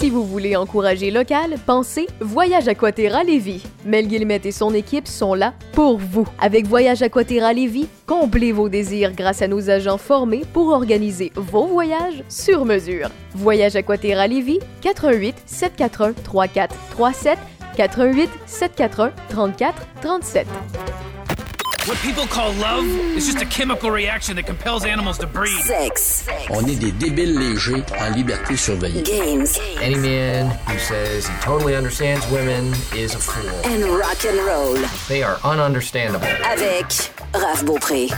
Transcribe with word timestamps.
Si 0.00 0.08
vous 0.08 0.24
voulez 0.24 0.56
encourager 0.56 1.10
local, 1.10 1.56
pensez 1.66 2.06
Voyage 2.20 2.68
Aquaterra 2.68 3.22
Lévis. 3.22 3.62
Mel 3.84 4.08
Guillemette 4.08 4.46
et 4.46 4.50
son 4.50 4.72
équipe 4.72 5.06
sont 5.06 5.34
là 5.34 5.52
pour 5.74 5.98
vous. 5.98 6.26
Avec 6.40 6.66
Voyage 6.66 7.02
Aquaterra 7.02 7.52
Lévis, 7.52 7.86
comblez 8.06 8.50
vos 8.50 8.70
désirs 8.70 9.12
grâce 9.12 9.42
à 9.42 9.46
nos 9.46 9.68
agents 9.68 9.98
formés 9.98 10.44
pour 10.54 10.68
organiser 10.68 11.32
vos 11.36 11.66
voyages 11.66 12.24
sur 12.30 12.64
mesure. 12.64 13.10
Voyage 13.34 13.76
Aquaterra 13.76 14.26
Lévis, 14.26 14.60
88 14.80 15.34
741 15.44 16.14
3437 16.14 17.38
88 17.76 18.30
741 18.46 19.12
34 19.28 19.86
37. 20.00 20.46
What 21.90 21.98
people 21.98 22.24
call 22.28 22.52
love 22.52 22.86
is 22.86 23.26
just 23.26 23.42
a 23.42 23.44
chemical 23.44 23.90
reaction 23.90 24.36
that 24.36 24.46
compels 24.46 24.84
animals 24.84 25.18
to 25.18 25.26
breed. 25.26 25.60
Sex. 25.64 26.24
On 26.48 26.64
est 26.64 26.76
des 26.76 26.92
débiles 26.92 27.36
légers 27.36 27.82
en 27.98 28.14
liberté 28.14 28.56
surveillée. 28.56 29.02
Games. 29.02 29.48
Any 29.80 29.96
man 29.96 30.50
who 30.68 30.78
says 30.78 31.26
he 31.26 31.34
totally 31.40 31.74
understands 31.74 32.24
women 32.30 32.72
is 32.94 33.16
a 33.16 33.18
fool. 33.18 33.50
And 33.64 33.82
rock 33.98 34.24
and 34.24 34.38
roll. 34.46 34.76
They 35.08 35.24
are 35.24 35.34
ununderstandable. 35.42 36.28
Avec 36.44 37.10
Raph 37.34 37.64
Beaupré. 37.64 38.08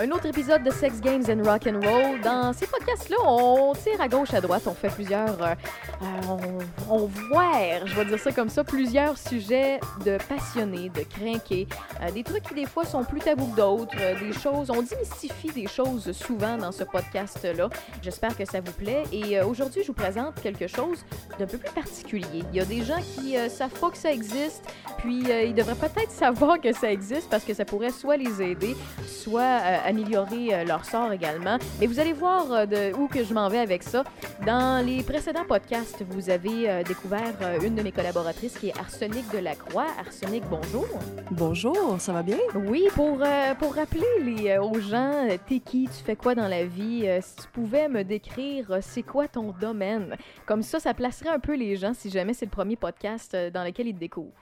Un 0.00 0.12
autre 0.12 0.26
épisode 0.26 0.62
de 0.62 0.70
Sex 0.70 1.00
Games 1.00 1.24
and 1.28 1.42
Rock 1.42 1.66
and 1.66 1.80
Roll. 1.84 2.20
Dans 2.20 2.52
ces 2.52 2.68
podcasts-là, 2.68 3.16
on 3.26 3.72
tire 3.74 4.00
à 4.00 4.06
gauche, 4.06 4.32
à 4.32 4.40
droite, 4.40 4.62
on 4.66 4.72
fait 4.74 4.90
plusieurs, 4.90 5.42
euh, 5.42 5.54
euh, 6.02 6.60
on, 6.88 7.06
voire, 7.06 7.84
je 7.84 7.96
vais 7.96 8.04
dire 8.04 8.18
ça 8.20 8.30
comme 8.30 8.48
ça, 8.48 8.62
plusieurs 8.62 9.18
sujets 9.18 9.80
de 10.04 10.16
passionnés, 10.28 10.88
de 10.90 11.00
crinqués, 11.00 11.66
euh, 12.00 12.12
des 12.12 12.22
trucs 12.22 12.44
qui 12.44 12.54
des 12.54 12.66
fois 12.66 12.84
sont 12.84 13.02
plus 13.02 13.18
tabous 13.18 13.48
que 13.48 13.56
d'autres, 13.56 13.96
des 14.20 14.32
choses, 14.32 14.70
on 14.70 14.82
démystifie 14.82 15.50
des 15.50 15.66
choses 15.66 16.12
souvent 16.12 16.56
dans 16.56 16.70
ce 16.70 16.84
podcast-là. 16.84 17.68
J'espère 18.00 18.36
que 18.36 18.44
ça 18.44 18.60
vous 18.60 18.70
plaît. 18.70 19.02
Et 19.10 19.40
aujourd'hui, 19.40 19.82
je 19.82 19.88
vous 19.88 19.94
présente 19.94 20.40
quelque 20.40 20.68
chose 20.68 21.04
d'un 21.40 21.46
peu 21.46 21.58
plus 21.58 21.72
particulier. 21.72 22.44
Il 22.52 22.56
y 22.56 22.60
a 22.60 22.64
des 22.64 22.84
gens 22.84 23.00
qui 23.00 23.34
savent 23.50 23.76
pas 23.80 23.90
que 23.90 23.98
ça 23.98 24.12
existe, 24.12 24.62
puis 24.98 25.24
ils 25.24 25.54
devraient 25.54 25.74
peut-être 25.74 26.12
savoir 26.12 26.60
que 26.60 26.72
ça 26.72 26.92
existe 26.92 27.28
parce 27.28 27.42
que 27.42 27.52
ça 27.52 27.64
pourrait 27.64 27.90
soit 27.90 28.16
les 28.16 28.40
aider, 28.40 28.76
soit 29.08 29.87
améliorer 29.88 30.54
euh, 30.54 30.64
leur 30.64 30.84
sort 30.84 31.12
également. 31.12 31.58
Mais 31.80 31.86
vous 31.86 31.98
allez 31.98 32.12
voir 32.12 32.52
euh, 32.52 32.66
de 32.66 32.94
où 32.94 33.08
que 33.08 33.24
je 33.24 33.32
m'en 33.32 33.48
vais 33.48 33.58
avec 33.58 33.82
ça. 33.82 34.04
Dans 34.46 34.84
les 34.84 35.02
précédents 35.02 35.46
podcasts, 35.46 36.04
vous 36.10 36.28
avez 36.28 36.68
euh, 36.68 36.82
découvert 36.82 37.34
une 37.64 37.74
de 37.74 37.82
mes 37.82 37.92
collaboratrices 37.92 38.58
qui 38.58 38.68
est 38.68 38.78
Arsenic 38.78 39.24
Delacroix. 39.32 39.86
Arsenic, 39.98 40.44
bonjour. 40.50 40.86
Bonjour, 41.30 41.96
ça 41.98 42.12
va 42.12 42.22
bien? 42.22 42.38
Oui, 42.54 42.86
pour, 42.94 43.22
pour 43.58 43.74
rappeler 43.74 44.06
les, 44.22 44.58
aux 44.58 44.80
gens, 44.80 45.26
t'es 45.46 45.60
qui, 45.60 45.88
tu 45.88 46.04
fais 46.04 46.16
quoi 46.16 46.34
dans 46.34 46.48
la 46.48 46.64
vie, 46.64 47.08
si 47.20 47.36
tu 47.36 47.48
pouvais 47.52 47.88
me 47.88 48.04
décrire 48.04 48.78
c'est 48.80 49.02
quoi 49.02 49.28
ton 49.28 49.54
domaine? 49.58 50.16
Comme 50.46 50.62
ça, 50.62 50.80
ça 50.80 50.94
placerait 50.94 51.30
un 51.30 51.38
peu 51.38 51.54
les 51.54 51.76
gens 51.76 51.94
si 51.94 52.10
jamais 52.10 52.34
c'est 52.34 52.46
le 52.46 52.50
premier 52.50 52.76
podcast 52.76 53.36
dans 53.54 53.64
lequel 53.64 53.88
ils 53.88 53.94
te 53.94 54.00
découvrent. 54.00 54.32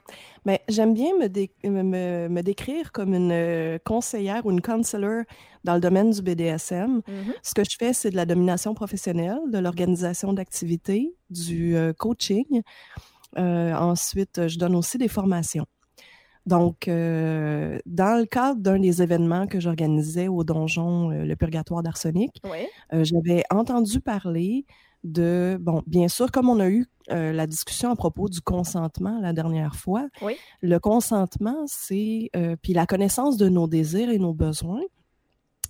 Ben, 0.47 0.59
j'aime 0.69 0.93
bien 0.93 1.09
me, 1.19 1.27
dé- 1.27 1.51
me- 1.65 2.29
me- 2.29 2.41
décrire 2.41 2.93
comme 2.93 3.13
une 3.13 3.33
euh, 3.33 3.77
conseillère 3.83 4.45
ou 4.45 4.51
une 4.51 4.61
counselor 4.61 5.23
dans 5.65 5.73
le 5.73 5.81
domaine 5.81 6.11
du 6.11 6.21
BDSM. 6.21 7.01
Mhm. 7.05 7.33
Ce 7.43 7.53
que 7.53 7.63
je 7.69 7.75
fais, 7.77 7.91
c'est 7.91 8.11
de 8.11 8.15
la 8.15 8.25
domination 8.25 8.73
professionnelle, 8.73 9.39
de 9.51 9.57
l'organisation 9.57 10.31
d'activités, 10.31 11.13
du 11.29 11.75
euh, 11.75 11.91
coaching. 11.91 12.61
Euh, 13.37 13.73
ensuite, 13.73 14.47
je 14.47 14.57
donne 14.57 14.75
aussi 14.75 14.97
des 14.97 15.09
formations. 15.09 15.65
Donc, 16.45 16.87
euh, 16.87 17.77
dans 17.85 18.17
le 18.17 18.25
cadre 18.25 18.61
d'un 18.61 18.79
des 18.79 19.01
événements 19.01 19.47
que 19.47 19.59
j'organisais 19.59 20.29
au 20.29 20.45
donjon 20.45 21.11
euh, 21.11 21.25
Le 21.25 21.35
Purgatoire 21.35 21.83
d'Arsenic, 21.83 22.31
Oui. 22.45 22.65
Euh, 22.93 23.03
j'avais 23.03 23.43
entendu 23.49 23.99
parler 23.99 24.65
de, 25.11 25.57
bon, 25.59 25.81
bien 25.87 26.07
sûr, 26.07 26.31
comme 26.31 26.49
on 26.49 26.59
a 26.59 26.69
eu 26.69 26.85
euh, 27.11 27.31
la 27.31 27.47
discussion 27.47 27.89
à 27.91 27.95
propos 27.95 28.27
du 28.29 28.41
consentement 28.41 29.19
la 29.21 29.33
dernière 29.33 29.75
fois, 29.75 30.07
Oui. 30.21 30.35
le 30.61 30.77
consentement, 30.79 31.63
c'est, 31.67 32.29
euh, 32.35 32.55
puis 32.61 32.73
la 32.73 32.85
connaissance 32.85 33.37
de 33.37 33.47
nos 33.49 33.67
désirs 33.67 34.09
et 34.09 34.19
nos 34.19 34.33
besoins, 34.33 34.81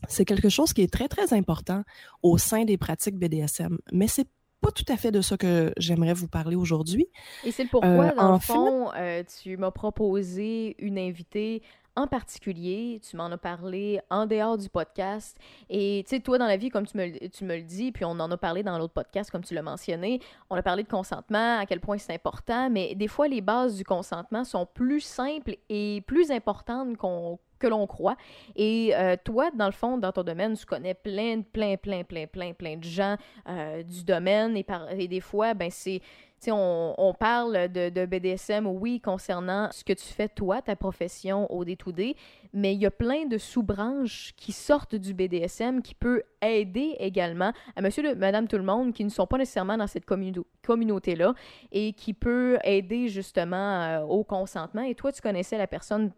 c'est 0.08 0.26
quelque 0.26 0.50
chose 0.50 0.74
qui 0.74 0.82
est 0.82 0.92
très, 0.92 1.08
très 1.08 1.34
important 1.34 1.84
au 2.24 2.38
sein 2.38 2.66
des 2.66 2.78
pratiques 2.78 3.18
BDSM. 3.18 3.78
Mais 3.92 4.08
c'est 4.08 4.28
pas 4.62 4.72
tout 4.72 4.86
à 4.88 4.98
fait 4.98 5.12
de 5.12 5.22
ça 5.22 5.38
que 5.38 5.72
j'aimerais 5.78 6.14
vous 6.14 6.28
parler 6.28 6.56
aujourd'hui. 6.56 7.08
Et 7.46 7.52
c'est 7.52 7.66
pourquoi, 7.66 7.90
Euh, 7.90 8.16
dans 8.16 8.30
en 8.30 8.34
le 8.34 8.40
fait- 8.40 8.54
fond, 8.54 8.92
euh, 8.96 9.24
tu 9.42 9.56
m'as 9.58 9.70
proposé 9.72 10.76
une 10.80 10.98
invitée 10.98 11.62
en 11.98 12.06
particulier, 12.06 13.02
tu 13.04 13.18
m'en 13.18 13.26
as 13.26 13.38
parlé 13.38 14.00
en 14.12 14.28
dehors 14.28 14.58
du 14.58 14.70
podcast. 14.70 15.36
Et 15.68 16.04
tu 16.08 16.16
sais, 16.16 16.22
toi, 16.22 16.38
dans 16.38 16.46
la 16.46 16.56
vie, 16.56 16.70
comme 16.70 16.86
tu 16.86 16.96
me, 16.96 17.28
tu 17.28 17.44
me 17.44 17.56
le 17.56 17.64
dis, 17.64 17.92
puis 17.92 18.06
on 18.06 18.12
en 18.12 18.30
a 18.30 18.38
parlé 18.38 18.62
dans 18.62 18.78
l'autre 18.78 18.94
podcast, 18.94 19.32
comme 19.32 19.44
tu 19.44 19.56
l'as 19.56 19.64
mentionné, 19.64 20.22
on 20.52 20.56
a 20.56 20.62
parlé 20.62 20.84
de 20.84 20.88
consentement, 20.88 21.58
à 21.58 21.66
quel 21.66 21.80
point 21.80 21.98
c'est 21.98 22.14
important, 22.14 22.70
mais 22.70 22.94
des 22.94 23.08
fois, 23.08 23.28
les 23.28 23.42
bases 23.42 23.78
du 23.78 23.84
consentement 23.84 24.44
sont 24.44 24.68
plus 24.68 25.02
simples 25.02 25.58
et 25.70 26.04
plus 26.06 26.30
importantes 26.30 26.98
qu'on 26.98 27.40
que 27.60 27.68
l'on 27.68 27.88
croit. 27.88 28.16
Et 28.56 28.92
euh, 28.96 29.16
toi, 29.24 29.50
dans 29.52 29.66
le 29.66 29.72
fond, 29.72 29.98
dans 29.98 30.12
ton 30.12 30.24
domaine, 30.24 30.56
tu 30.56 30.66
connais 30.66 30.94
plein, 30.94 31.42
plein, 31.42 31.76
plein, 31.76 32.04
plein, 32.04 32.28
plein, 32.28 32.54
plein 32.54 32.78
de 32.78 32.84
gens 32.84 33.16
euh, 33.50 33.84
du 33.84 34.04
domaine 34.04 34.56
et, 34.56 34.64
par, 34.64 34.92
et 34.92 35.08
des 35.08 35.22
fois, 35.22 35.54
ben 35.54 35.70
c'est 35.72 36.02
on, 36.50 37.14
parle 37.20 37.68
de, 37.70 38.06
BDSM, 38.06 38.68
oui, 38.68 39.02
concernant 39.02 39.70
ce 39.72 39.84
que 39.84 39.94
tu 39.94 40.06
fais, 40.06 40.30
toi, 40.30 40.62
ta 40.62 40.76
profession 40.76 41.52
au 41.52 41.66
D2D, 41.66 42.16
mais 42.54 42.74
il 42.74 42.82
y 42.82 42.86
a 42.86 42.92
plein 42.92 43.26
de 43.26 43.38
sous-branches 43.38 44.34
qui 44.38 44.52
sortent 44.52 44.96
du 44.96 45.14
BDSM 45.14 45.82
qui 45.82 45.96
peut 45.96 46.24
aider 46.42 46.96
également 47.00 47.52
à 47.76 47.82
monsieur, 47.82 48.04
le, 48.04 48.16
madame, 48.16 48.48
tout 48.48 48.58
le 48.58 48.64
monde 48.64 48.94
qui 48.94 49.04
ne 49.04 49.10
sont 49.10 49.28
pas 49.28 49.38
nécessairement 49.38 49.78
dans 49.78 49.88
cette 49.88 50.06
communauté-là 50.06 51.34
et 51.72 51.94
qui 51.94 52.14
peut 52.14 52.58
aider 52.64 53.10
justement 53.10 53.84
euh, 53.84 54.02
au 54.02 54.24
consentement. 54.24 54.84
Et 54.84 54.96
toi, 54.96 55.12
tu 55.12 55.22
connaissais 55.22 55.58
la 55.58 55.68
personne 55.68 56.12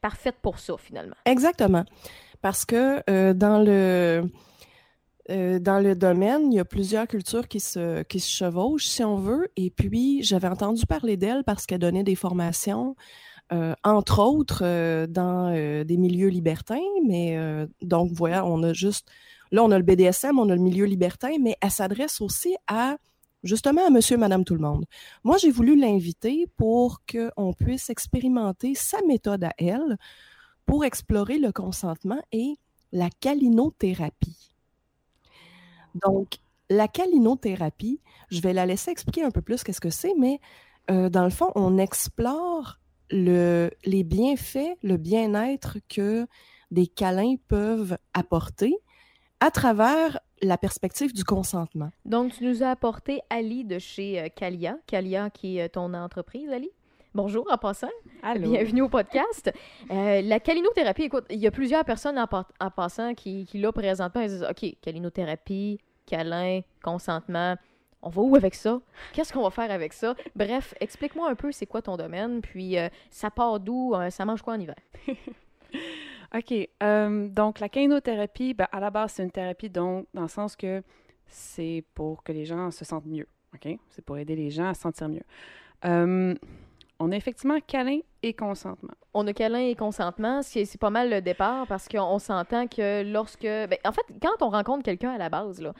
parfaite 0.00 0.36
pour 0.42 0.58
ça, 0.58 0.76
finalement. 0.78 1.16
Exactement. 1.24 1.84
Parce 2.40 2.64
que 2.64 3.02
euh, 3.10 3.34
dans 3.34 3.62
le 3.62 4.22
euh, 5.30 5.58
dans 5.58 5.80
le 5.80 5.94
domaine, 5.94 6.52
il 6.52 6.56
y 6.56 6.60
a 6.60 6.64
plusieurs 6.64 7.06
cultures 7.06 7.48
qui 7.48 7.60
se, 7.60 8.02
chevauchent, 8.18 8.86
si 8.86 9.04
on 9.04 9.16
veut. 9.16 9.48
Et 9.56 9.70
puis, 9.70 10.22
j'avais 10.22 10.48
entendu 10.48 10.86
parler 10.86 11.16
d'elle 11.16 11.44
parce 11.44 11.66
qu'elle 11.66 11.80
donnait 11.80 12.04
des 12.04 12.14
formations, 12.14 12.96
euh, 13.52 13.74
entre 13.84 14.20
autres, 14.22 14.62
euh, 14.64 15.06
dans 15.06 15.52
des 15.52 15.96
milieux 15.96 16.28
libertins. 16.28 16.80
Mais 17.06 17.38
donc, 17.82 18.12
voilà, 18.12 18.44
on 18.46 18.62
a 18.62 18.72
juste... 18.72 19.08
Là, 19.50 19.64
on 19.64 19.70
a 19.70 19.78
le 19.78 19.84
BDSM, 19.84 20.38
on 20.38 20.50
a 20.50 20.54
le 20.54 20.60
milieu 20.60 20.84
libertin, 20.84 21.38
mais 21.40 21.56
elle 21.62 21.70
s'adresse 21.70 22.20
aussi 22.20 22.54
à, 22.66 22.98
justement, 23.42 23.86
à 23.86 23.88
monsieur 23.88 24.18
madame 24.18 24.44
tout 24.44 24.54
le 24.54 24.60
monde. 24.60 24.84
Moi, 25.24 25.38
j'ai 25.38 25.50
voulu 25.50 25.74
l'inviter 25.74 26.46
pour 26.58 27.00
qu'on 27.10 27.54
puisse 27.54 27.88
expérimenter 27.88 28.74
sa 28.74 29.00
méthode 29.06 29.44
à 29.44 29.52
elle 29.56 29.96
pour 30.66 30.84
explorer 30.84 31.38
le 31.38 31.50
consentement 31.50 32.20
et 32.30 32.56
la 32.92 33.08
calinothérapie. 33.08 34.47
Donc, 36.04 36.38
la 36.70 36.88
calinothérapie, 36.88 38.00
je 38.30 38.40
vais 38.40 38.52
la 38.52 38.66
laisser 38.66 38.90
expliquer 38.90 39.22
un 39.22 39.30
peu 39.30 39.42
plus 39.42 39.62
qu'est-ce 39.62 39.80
que 39.80 39.90
c'est, 39.90 40.14
mais 40.18 40.40
euh, 40.90 41.08
dans 41.08 41.24
le 41.24 41.30
fond, 41.30 41.50
on 41.54 41.78
explore 41.78 42.78
le, 43.10 43.70
les 43.84 44.04
bienfaits, 44.04 44.76
le 44.82 44.96
bien-être 44.96 45.78
que 45.88 46.26
des 46.70 46.86
câlins 46.86 47.36
peuvent 47.48 47.96
apporter 48.12 48.76
à 49.40 49.50
travers 49.50 50.18
la 50.42 50.58
perspective 50.58 51.12
du 51.12 51.24
consentement. 51.24 51.90
Donc, 52.04 52.32
tu 52.32 52.44
nous 52.44 52.62
as 52.62 52.70
apporté 52.70 53.20
Ali 53.30 53.64
de 53.64 53.78
chez 53.78 54.20
euh, 54.20 54.28
Calia. 54.28 54.76
Calia, 54.86 55.30
qui 55.30 55.58
est 55.58 55.64
euh, 55.64 55.68
ton 55.68 55.94
entreprise, 55.94 56.50
Ali. 56.50 56.70
Bonjour 57.14 57.46
en 57.50 57.56
passant. 57.56 57.88
Allô. 58.22 58.50
Bienvenue 58.50 58.82
au 58.82 58.88
podcast. 58.88 59.50
Euh, 59.90 60.20
la 60.20 60.38
calinothérapie, 60.38 61.04
écoute, 61.04 61.24
il 61.30 61.38
y 61.38 61.46
a 61.46 61.50
plusieurs 61.50 61.82
personnes 61.82 62.18
en, 62.18 62.70
passant 62.70 63.14
qui, 63.14 63.46
qui 63.46 63.58
là, 63.58 63.72
présentement, 63.72 64.20
elles 64.20 64.28
disent 64.28 64.46
OK, 64.48 64.76
calinothérapie, 64.82 65.78
câlin, 66.08 66.60
consentement. 66.82 67.56
On 68.02 68.10
va 68.10 68.22
où 68.22 68.36
avec 68.36 68.54
ça? 68.54 68.80
Qu'est-ce 69.12 69.32
qu'on 69.32 69.42
va 69.42 69.50
faire 69.50 69.70
avec 69.70 69.92
ça? 69.92 70.14
Bref, 70.36 70.74
explique-moi 70.80 71.28
un 71.28 71.34
peu 71.34 71.50
c'est 71.52 71.66
quoi 71.66 71.82
ton 71.82 71.96
domaine, 71.96 72.40
puis 72.40 72.78
euh, 72.78 72.88
ça 73.10 73.30
part 73.30 73.58
d'où, 73.58 73.94
euh, 73.94 74.10
ça 74.10 74.24
mange 74.24 74.42
quoi 74.42 74.54
en 74.54 74.60
hiver? 74.60 74.76
OK. 76.34 76.68
euh, 76.82 77.28
donc, 77.28 77.58
la 77.58 77.68
kainothérapie, 77.68 78.54
ben, 78.54 78.68
à 78.70 78.80
la 78.80 78.90
base, 78.90 79.12
c'est 79.12 79.24
une 79.24 79.30
thérapie 79.30 79.70
donc, 79.70 80.06
dans 80.14 80.22
le 80.22 80.28
sens 80.28 80.54
que 80.54 80.82
c'est 81.26 81.84
pour 81.94 82.22
que 82.22 82.32
les 82.32 82.44
gens 82.44 82.70
se 82.70 82.84
sentent 82.84 83.06
mieux. 83.06 83.26
OK? 83.54 83.76
C'est 83.90 84.02
pour 84.04 84.16
aider 84.18 84.36
les 84.36 84.50
gens 84.50 84.68
à 84.68 84.74
se 84.74 84.82
sentir 84.82 85.08
mieux. 85.08 85.24
On 87.00 87.12
a 87.12 87.16
effectivement 87.16 87.58
câlin 87.64 88.00
et 88.24 88.34
consentement. 88.34 88.94
On 89.14 89.24
a 89.28 89.32
câlin 89.32 89.60
et 89.60 89.76
consentement, 89.76 90.42
c'est 90.42 90.80
pas 90.80 90.90
mal 90.90 91.10
le 91.10 91.20
départ 91.20 91.66
parce 91.68 91.88
qu'on 91.88 92.00
on 92.00 92.18
s'entend 92.18 92.66
que 92.66 93.04
lorsque. 93.04 93.42
ben, 93.42 93.76
en 93.84 93.92
fait, 93.92 94.04
quand 94.20 94.44
on 94.44 94.50
rencontre 94.50 94.82
quelqu'un 94.82 95.10
à 95.10 95.18
la 95.18 95.28
base, 95.28 95.60
là, 95.60 95.72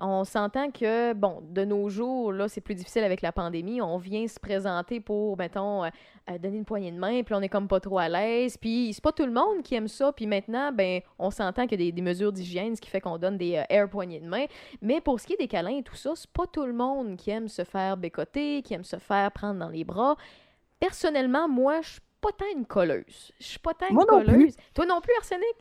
On 0.00 0.24
s'entend 0.24 0.72
que, 0.72 1.12
bon, 1.12 1.40
de 1.48 1.64
nos 1.64 1.88
jours, 1.88 2.32
là, 2.32 2.48
c'est 2.48 2.60
plus 2.60 2.74
difficile 2.74 3.04
avec 3.04 3.22
la 3.22 3.30
pandémie. 3.30 3.80
On 3.80 3.96
vient 3.98 4.26
se 4.26 4.40
présenter 4.40 4.98
pour, 4.98 5.38
mettons, 5.38 5.84
euh, 5.84 5.88
euh, 6.28 6.38
donner 6.38 6.56
une 6.56 6.64
poignée 6.64 6.90
de 6.90 6.98
main, 6.98 7.22
puis 7.22 7.34
on 7.36 7.40
est 7.40 7.48
comme 7.48 7.68
pas 7.68 7.78
trop 7.78 7.98
à 7.98 8.08
l'aise. 8.08 8.56
Puis 8.56 8.90
c'est 8.92 9.04
pas 9.04 9.12
tout 9.12 9.26
le 9.26 9.32
monde 9.32 9.62
qui 9.62 9.76
aime 9.76 9.86
ça. 9.86 10.12
Puis 10.12 10.26
maintenant, 10.26 10.72
ben, 10.72 11.00
on 11.20 11.30
s'entend 11.30 11.68
qu'il 11.68 11.80
y 11.80 11.84
a 11.84 11.86
des, 11.86 11.92
des 11.92 12.02
mesures 12.02 12.32
d'hygiène, 12.32 12.74
ce 12.74 12.80
qui 12.80 12.90
fait 12.90 13.00
qu'on 13.00 13.18
donne 13.18 13.38
des 13.38 13.54
euh, 13.54 13.62
air 13.70 13.88
poignées 13.88 14.18
de 14.18 14.26
main. 14.26 14.46
Mais 14.82 15.00
pour 15.00 15.20
ce 15.20 15.26
qui 15.28 15.34
est 15.34 15.38
des 15.38 15.48
câlins 15.48 15.78
et 15.78 15.82
tout 15.84 15.94
ça, 15.94 16.14
c'est 16.16 16.30
pas 16.30 16.48
tout 16.48 16.66
le 16.66 16.72
monde 16.72 17.16
qui 17.16 17.30
aime 17.30 17.46
se 17.46 17.62
faire 17.62 17.96
bécoter, 17.96 18.62
qui 18.62 18.74
aime 18.74 18.84
se 18.84 18.96
faire 18.96 19.30
prendre 19.30 19.60
dans 19.60 19.68
les 19.68 19.84
bras. 19.84 20.16
Personnellement, 20.80 21.48
moi, 21.48 21.80
je 21.82 21.90
suis 21.92 22.00
pas 22.20 22.30
tant 22.32 22.44
une 22.54 22.66
colleuse. 22.66 23.32
Je 23.38 23.44
suis 23.44 23.58
pas 23.58 23.74
tant 23.74 23.86
une 23.88 23.94
Moi 23.94 24.04
non 24.10 24.22
plus. 24.24 24.32
colleuse. 24.32 24.56
Toi 24.74 24.86
non 24.86 25.00
plus, 25.00 25.12
Arsenic? 25.18 25.54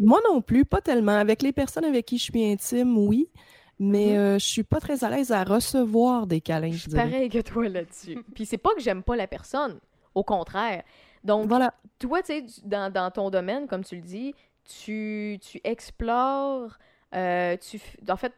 Moi 0.00 0.20
non 0.28 0.40
plus, 0.40 0.64
pas 0.64 0.80
tellement. 0.80 1.16
Avec 1.16 1.42
les 1.42 1.52
personnes 1.52 1.84
avec 1.84 2.06
qui 2.06 2.18
je 2.18 2.24
suis 2.24 2.44
intime, 2.52 2.96
oui. 2.98 3.28
Mais 3.78 4.12
Mhm. 4.12 4.16
euh, 4.18 4.38
je 4.38 4.44
suis 4.46 4.62
pas 4.62 4.78
très 4.80 5.02
à 5.04 5.10
l'aise 5.10 5.32
à 5.32 5.42
recevoir 5.42 6.26
des 6.28 6.40
câlins, 6.40 6.70
Je 6.72 6.78
suis 6.78 6.90
pareil 6.92 7.28
que 7.28 7.40
toi 7.40 7.68
là-dessus. 7.68 8.16
Puis 8.34 8.46
c'est 8.46 8.58
pas 8.58 8.72
que 8.74 8.80
j'aime 8.80 9.02
pas 9.02 9.16
la 9.16 9.26
personne. 9.26 9.80
Au 10.14 10.22
contraire. 10.22 10.84
Donc, 11.24 11.48
Voilà. 11.48 11.74
toi, 11.98 12.22
tu 12.22 12.26
sais, 12.48 12.62
dans, 12.64 12.92
dans 12.92 13.10
ton 13.10 13.30
domaine, 13.30 13.66
comme 13.66 13.82
tu 13.84 13.96
le 13.96 14.02
dis, 14.02 14.32
tu, 14.64 15.38
tu 15.42 15.60
explores, 15.64 16.78
euh, 17.14 17.56
tu, 17.56 17.80
en 18.08 18.16
fait, 18.16 18.32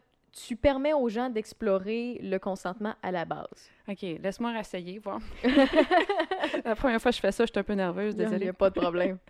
tu 0.46 0.54
permets 0.56 0.92
aux 0.92 1.08
gens 1.08 1.30
d'explorer 1.30 2.18
le 2.22 2.36
consentement 2.38 2.94
à 3.02 3.10
la 3.10 3.24
base. 3.24 3.70
OK, 3.88 4.02
laisse-moi 4.02 4.50
réessayer, 4.52 4.98
voir. 4.98 5.20
la 6.64 6.74
première 6.76 7.00
fois 7.00 7.10
que 7.10 7.16
je 7.16 7.20
fais 7.20 7.32
ça, 7.32 7.44
je 7.46 7.50
suis 7.52 7.58
un 7.58 7.62
peu 7.62 7.72
nerveuse, 7.74 8.14
Il 8.14 8.18
n'y 8.18 8.24
désolée. 8.24 8.48
a 8.48 8.52
pas 8.52 8.70
de 8.70 8.80
problème. 8.80 9.18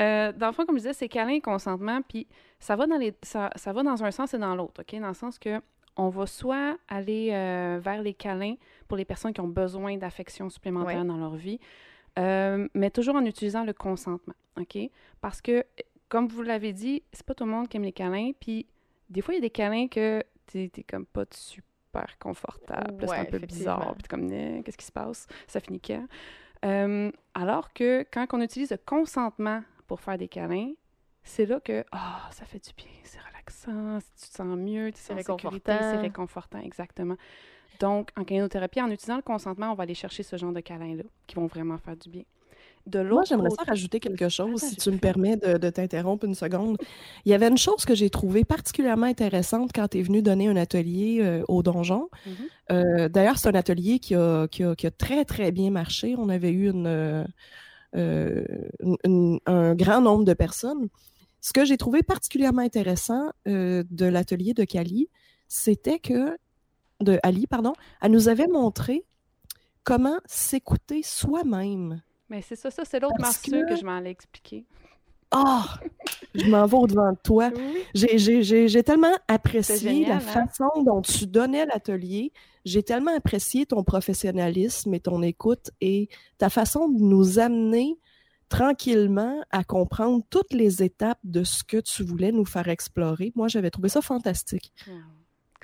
Euh, 0.00 0.32
dans 0.32 0.48
le 0.48 0.52
fond, 0.52 0.66
comme 0.66 0.74
je 0.76 0.80
disais, 0.82 0.92
c'est 0.92 1.08
câlin 1.08 1.34
et 1.34 1.40
consentement, 1.40 2.00
puis 2.02 2.26
ça 2.58 2.74
va 2.74 2.86
dans 2.88 2.96
les 2.96 3.14
ça, 3.22 3.50
ça 3.54 3.72
va 3.72 3.84
dans 3.84 4.02
un 4.02 4.10
sens 4.10 4.34
et 4.34 4.38
dans 4.38 4.56
l'autre, 4.56 4.80
OK? 4.82 5.00
Dans 5.00 5.06
le 5.08 5.14
sens 5.14 5.38
que 5.38 5.60
on 5.96 6.08
va 6.08 6.26
soit 6.26 6.76
aller 6.88 7.30
euh, 7.32 7.78
vers 7.80 8.02
les 8.02 8.12
câlins 8.12 8.54
pour 8.88 8.96
les 8.96 9.04
personnes 9.04 9.32
qui 9.32 9.40
ont 9.40 9.46
besoin 9.46 9.96
d'affection 9.96 10.48
supplémentaire 10.50 10.98
Ouais. 11.02 11.04
dans 11.06 11.16
leur 11.16 11.36
vie, 11.36 11.60
euh, 12.18 12.66
mais 12.74 12.90
toujours 12.90 13.14
en 13.14 13.24
utilisant 13.24 13.62
le 13.62 13.72
consentement, 13.72 14.34
OK? 14.60 14.78
Parce 15.20 15.40
que, 15.40 15.62
comme 16.08 16.26
vous 16.26 16.42
l'avez 16.42 16.72
dit, 16.72 17.04
c'est 17.12 17.24
pas 17.24 17.34
tout 17.34 17.44
le 17.44 17.50
monde 17.52 17.68
qui 17.68 17.76
aime 17.76 17.84
les 17.84 17.92
câlins, 17.92 18.32
puis 18.40 18.66
des 19.10 19.20
fois, 19.20 19.34
il 19.34 19.36
y 19.36 19.38
a 19.38 19.42
des 19.42 19.50
câlins 19.50 19.86
que 19.86 20.24
t'es 20.46 20.68
t'es 20.72 20.84
comme 20.84 21.06
pas 21.06 21.24
super 21.30 22.18
confortable, 22.18 22.92
puis 22.98 23.08
c'est 23.08 23.18
un 23.20 23.24
Ouais, 23.24 23.26
peu 23.26 23.38
bizarre, 23.38 23.94
puis 23.96 24.08
comme, 24.08 24.30
Eh, 24.32 24.62
qu'est-ce 24.64 24.78
qui 24.78 24.86
se 24.86 24.92
passe? 24.92 25.26
Ça 25.46 25.60
finit 25.60 25.80
quand? 25.80 26.06
Euh, 26.64 27.10
alors 27.34 27.72
que 27.72 28.04
quand 28.12 28.26
on 28.32 28.40
utilise 28.40 28.70
le 28.70 28.78
consentement 28.78 29.62
pour 29.86 30.00
faire 30.00 30.18
des 30.18 30.28
câlins, 30.28 30.72
c'est 31.22 31.46
là 31.46 31.60
que 31.60 31.84
ah 31.92 32.28
ça 32.32 32.44
fait 32.46 32.58
du 32.64 32.72
bien, 32.74 32.90
c'est 33.04 33.20
relaxant, 33.20 33.98
tu 34.20 34.28
te 34.28 34.34
sens 34.34 34.56
mieux, 34.58 34.88
tu 34.92 35.00
te 35.00 35.06
C'est 35.06 35.06
sens 35.06 35.20
en 35.20 35.22
sécurité, 35.22 35.82
c'est 35.82 35.96
réconfortant, 35.96 36.60
exactement. 36.60 37.16
Donc, 37.80 38.10
en 38.16 38.24
câlinothérapie, 38.24 38.80
en 38.82 38.90
utilisant 38.90 39.16
le 39.16 39.22
consentement, 39.22 39.72
on 39.72 39.74
va 39.74 39.84
aller 39.84 39.94
chercher 39.94 40.22
ce 40.22 40.36
genre 40.36 40.52
de 40.52 40.60
câlins-là 40.60 41.04
qui 41.26 41.36
vont 41.36 41.46
vraiment 41.46 41.78
faire 41.78 41.96
du 41.96 42.08
bien. 42.10 42.24
De 42.86 42.98
l'autre 42.98 43.14
Moi, 43.14 43.22
j'aimerais 43.24 43.50
ça 43.50 43.62
rajouter 43.66 43.98
quelque 43.98 44.28
chose, 44.28 44.62
Attends, 44.62 44.68
si 44.70 44.76
tu 44.76 44.90
me 44.90 44.98
permets 44.98 45.36
de, 45.38 45.56
de 45.56 45.70
t'interrompre 45.70 46.26
une 46.26 46.34
seconde. 46.34 46.76
Il 47.24 47.30
y 47.30 47.34
avait 47.34 47.48
une 47.48 47.56
chose 47.56 47.86
que 47.86 47.94
j'ai 47.94 48.10
trouvée 48.10 48.44
particulièrement 48.44 49.06
intéressante 49.06 49.70
quand 49.74 49.88
tu 49.88 49.98
es 50.00 50.02
venu 50.02 50.20
donner 50.20 50.48
un 50.48 50.56
atelier 50.56 51.20
euh, 51.22 51.42
au 51.48 51.62
donjon. 51.62 52.10
Mhm. 52.26 52.32
Euh, 52.72 53.08
D'ailleurs, 53.08 53.38
c'est 53.38 53.48
un 53.48 53.54
atelier 53.54 54.00
qui 54.00 54.14
a, 54.14 54.46
qui, 54.48 54.62
a, 54.64 54.74
qui 54.74 54.86
a 54.86 54.90
très, 54.90 55.24
très 55.24 55.50
bien 55.50 55.70
marché. 55.70 56.14
On 56.18 56.28
avait 56.28 56.50
eu 56.50 56.68
une, 56.70 56.86
euh, 56.86 57.24
une- 57.94 58.96
une- 59.04 59.40
un 59.46 59.74
grand 59.74 60.00
nombre 60.02 60.24
de 60.24 60.34
personnes. 60.34 60.88
Ce 61.40 61.52
que 61.52 61.64
j'ai 61.64 61.76
trouvé 61.76 62.02
particulièrement 62.02 62.62
intéressant 62.62 63.30
de 63.46 64.04
l'atelier 64.06 64.54
de 64.54 64.64
Cali, 64.64 65.08
c'était 65.48 65.98
que, 65.98 66.36
de 67.00 67.18
Ali, 67.22 67.46
pardon, 67.46 67.72
elle 68.02 68.12
nous 68.12 68.28
avait 68.28 68.46
montré 68.46 69.04
comment 69.84 70.16
s'écouter 70.26 71.02
soi-même. 71.02 72.02
Mais 72.28 72.42
c'est 72.42 72.56
ça, 72.56 72.70
ça 72.70 72.84
c'est 72.84 73.00
l'autre 73.00 73.16
morceau 73.20 73.50
que... 73.50 73.68
que- 73.70 73.76
je 73.76 73.84
m'en 73.84 73.96
allais 73.96 74.10
expliquer. 74.10 74.64
Ah! 75.30 75.80
je 76.34 76.46
m'en 76.46 76.64
vais 76.66 76.76
au-devant 76.76 77.10
de 77.12 77.18
toi. 77.22 77.50
J'ai- 77.94 78.82
tellement 78.82 79.12
apprécié 79.26 79.76
génial, 79.78 80.08
la 80.10 80.16
hein? 80.16 80.46
façon 80.46 80.82
dont 80.84 81.02
tu 81.02 81.26
donnais 81.26 81.66
l'atelier. 81.66 82.32
J'ai 82.64 82.82
tellement 82.82 83.14
apprécié 83.16 83.66
ton 83.66 83.82
professionnalisme 83.82 84.94
et 84.94 85.00
ton 85.00 85.22
écoute 85.22 85.70
et 85.80 86.08
ta 86.38 86.50
façon 86.50 86.88
de 86.88 87.00
nous 87.02 87.38
amener 87.40 87.98
tranquillement 88.48 89.42
à 89.50 89.64
comprendre 89.64 90.22
toutes 90.30 90.52
les 90.52 90.82
étapes 90.82 91.18
de 91.24 91.42
ce 91.44 91.64
que 91.64 91.78
tu 91.78 92.04
voulais 92.04 92.30
nous 92.30 92.44
faire 92.44 92.68
explorer. 92.68 93.32
Moi, 93.34 93.48
j'avais 93.48 93.70
trouvé 93.70 93.88
ça 93.88 94.00
fantastique. 94.00 94.72
Ah, 94.88 94.92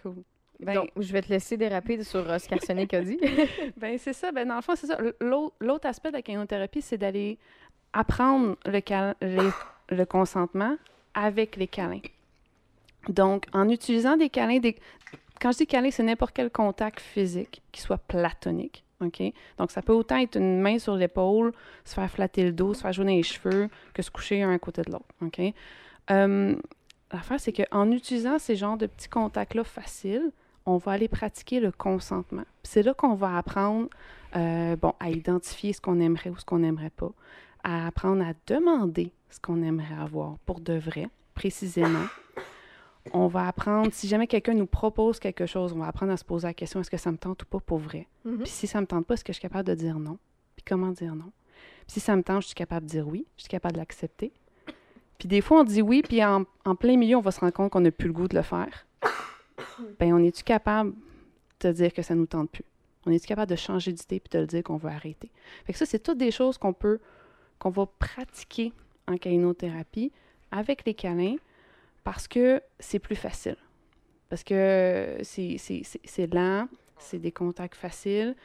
cool. 0.02 0.24
Ben, 0.62 0.74
Donc, 0.74 0.90
je 0.96 1.12
vais 1.12 1.22
te 1.22 1.28
laisser 1.28 1.56
déraper 1.56 2.02
sur 2.04 2.28
euh, 2.30 2.38
ce 2.38 2.48
qu'Arsenic 2.48 2.92
a 2.94 3.02
dit. 3.02 3.18
Ben, 3.76 3.98
c'est 3.98 4.12
ça. 4.12 4.30
Ben, 4.32 4.46
dans 4.48 4.56
le 4.56 4.62
fond, 4.62 4.74
c'est 4.76 4.86
ça. 4.86 4.98
L'au- 5.20 5.52
L'autre 5.60 5.86
aspect 5.86 6.10
de 6.10 6.16
la 6.16 6.22
câlinothérapie, 6.22 6.82
c'est 6.82 6.98
d'aller 6.98 7.38
apprendre 7.92 8.56
le, 8.66 8.80
cal- 8.80 9.14
les- 9.20 9.50
le 9.96 10.04
consentement 10.04 10.76
avec 11.14 11.56
les 11.56 11.66
câlins. 11.66 12.00
Donc, 13.08 13.46
en 13.52 13.68
utilisant 13.68 14.16
des 14.16 14.28
câlins, 14.28 14.58
des... 14.58 14.76
quand 15.40 15.52
je 15.52 15.58
dis 15.58 15.66
câlin, 15.66 15.90
c'est 15.90 16.02
n'importe 16.02 16.34
quel 16.34 16.50
contact 16.50 17.00
physique 17.00 17.62
qui 17.72 17.80
soit 17.80 17.98
platonique. 17.98 18.84
OK? 19.00 19.22
Donc, 19.56 19.70
ça 19.70 19.80
peut 19.80 19.94
autant 19.94 20.18
être 20.18 20.36
une 20.36 20.60
main 20.60 20.78
sur 20.78 20.94
l'épaule, 20.94 21.52
se 21.86 21.94
faire 21.94 22.10
flatter 22.10 22.44
le 22.44 22.52
dos, 22.52 22.74
se 22.74 22.82
faire 22.82 22.92
jouer 22.92 23.06
dans 23.06 23.10
les 23.12 23.22
cheveux, 23.22 23.68
que 23.94 24.02
se 24.02 24.10
coucher 24.10 24.42
un 24.42 24.52
à 24.52 24.58
côté 24.58 24.82
de 24.82 24.92
l'autre. 24.92 25.06
OK? 25.22 25.40
Euh, 26.10 26.54
L'affaire, 27.12 27.40
c'est 27.40 27.52
qu'en 27.52 27.90
utilisant 27.90 28.38
ces 28.38 28.54
genres 28.54 28.76
de 28.76 28.86
petits 28.86 29.08
contacts-là 29.08 29.64
faciles, 29.64 30.30
on 30.70 30.78
va 30.78 30.92
aller 30.92 31.08
pratiquer 31.08 31.60
le 31.60 31.72
consentement. 31.72 32.44
C'est 32.62 32.82
là 32.82 32.94
qu'on 32.94 33.14
va 33.14 33.36
apprendre 33.36 33.88
euh, 34.36 34.76
bon, 34.76 34.94
à 35.00 35.10
identifier 35.10 35.72
ce 35.72 35.80
qu'on 35.80 35.98
aimerait 36.00 36.30
ou 36.30 36.38
ce 36.38 36.44
qu'on 36.44 36.60
n'aimerait 36.60 36.90
pas, 36.90 37.10
à 37.64 37.86
apprendre 37.86 38.24
à 38.24 38.32
demander 38.46 39.12
ce 39.30 39.40
qu'on 39.40 39.62
aimerait 39.62 40.00
avoir 40.00 40.38
pour 40.46 40.60
de 40.60 40.74
vrai, 40.74 41.08
précisément. 41.34 42.06
On 43.12 43.26
va 43.26 43.48
apprendre, 43.48 43.92
si 43.92 44.06
jamais 44.06 44.26
quelqu'un 44.26 44.54
nous 44.54 44.66
propose 44.66 45.18
quelque 45.18 45.46
chose, 45.46 45.72
on 45.72 45.78
va 45.78 45.88
apprendre 45.88 46.12
à 46.12 46.16
se 46.16 46.24
poser 46.24 46.46
la 46.46 46.54
question 46.54 46.80
est-ce 46.80 46.90
que 46.90 46.96
ça 46.96 47.10
me 47.10 47.16
tente 47.16 47.42
ou 47.42 47.46
pas 47.46 47.60
pour 47.60 47.78
vrai? 47.78 48.06
Mhm. 48.24 48.38
Puis 48.42 48.50
si 48.50 48.66
ça 48.66 48.80
me 48.80 48.86
tente 48.86 49.06
pas, 49.06 49.14
est-ce 49.14 49.24
que 49.24 49.32
je 49.32 49.38
suis 49.38 49.48
capable 49.48 49.66
de 49.68 49.74
dire 49.74 49.98
non? 49.98 50.18
Puis 50.54 50.64
comment 50.68 50.90
dire 50.90 51.14
non? 51.14 51.32
Puis 51.86 51.94
si 51.94 52.00
ça 52.00 52.14
me 52.14 52.22
tente, 52.22 52.42
je 52.42 52.48
suis 52.48 52.54
capable 52.54 52.86
de 52.86 52.90
dire 52.90 53.08
oui, 53.08 53.26
je 53.36 53.42
suis 53.42 53.48
capable 53.48 53.74
de 53.74 53.78
l'accepter. 53.78 54.32
Puis 55.18 55.28
des 55.28 55.40
fois, 55.40 55.60
on 55.60 55.64
dit 55.64 55.82
oui, 55.82 56.02
puis 56.02 56.24
en, 56.24 56.44
en 56.64 56.74
plein 56.76 56.96
milieu, 56.96 57.16
on 57.16 57.20
va 57.20 57.30
se 57.30 57.40
rendre 57.40 57.52
compte 57.52 57.70
qu'on 57.72 57.80
n'a 57.80 57.90
plus 57.90 58.08
le 58.08 58.14
goût 58.14 58.28
de 58.28 58.36
le 58.36 58.42
faire. 58.42 58.86
Ben, 59.98 60.12
on 60.12 60.22
est-tu 60.22 60.42
capable 60.42 60.92
de 61.60 61.72
dire 61.72 61.92
que 61.92 62.02
ça 62.02 62.14
nous 62.14 62.26
tente 62.26 62.50
plus? 62.50 62.64
On 63.06 63.10
est-tu 63.10 63.26
capable 63.26 63.50
de 63.50 63.56
changer 63.56 63.92
d'idée 63.92 64.20
puis 64.20 64.30
de 64.30 64.38
le 64.40 64.46
dire 64.46 64.62
qu'on 64.62 64.76
veut 64.76 64.90
arrêter? 64.90 65.30
Fait 65.64 65.72
que 65.72 65.78
ça, 65.78 65.86
c'est 65.86 65.98
toutes 65.98 66.18
des 66.18 66.30
choses 66.30 66.58
qu'on 66.58 66.72
peut, 66.72 66.98
qu'on 67.58 67.70
va 67.70 67.86
pratiquer 67.86 68.72
en 69.06 69.16
câlinothérapie 69.16 70.12
avec 70.50 70.84
les 70.84 70.94
câlins 70.94 71.36
parce 72.04 72.28
que 72.28 72.62
c'est 72.78 72.98
plus 72.98 73.16
facile. 73.16 73.56
Parce 74.28 74.44
que 74.44 75.18
c'est, 75.22 76.32
lent, 76.32 76.68
c'est 76.98 77.18
des 77.18 77.32
contacts 77.32 77.74
faciles. 77.74 78.36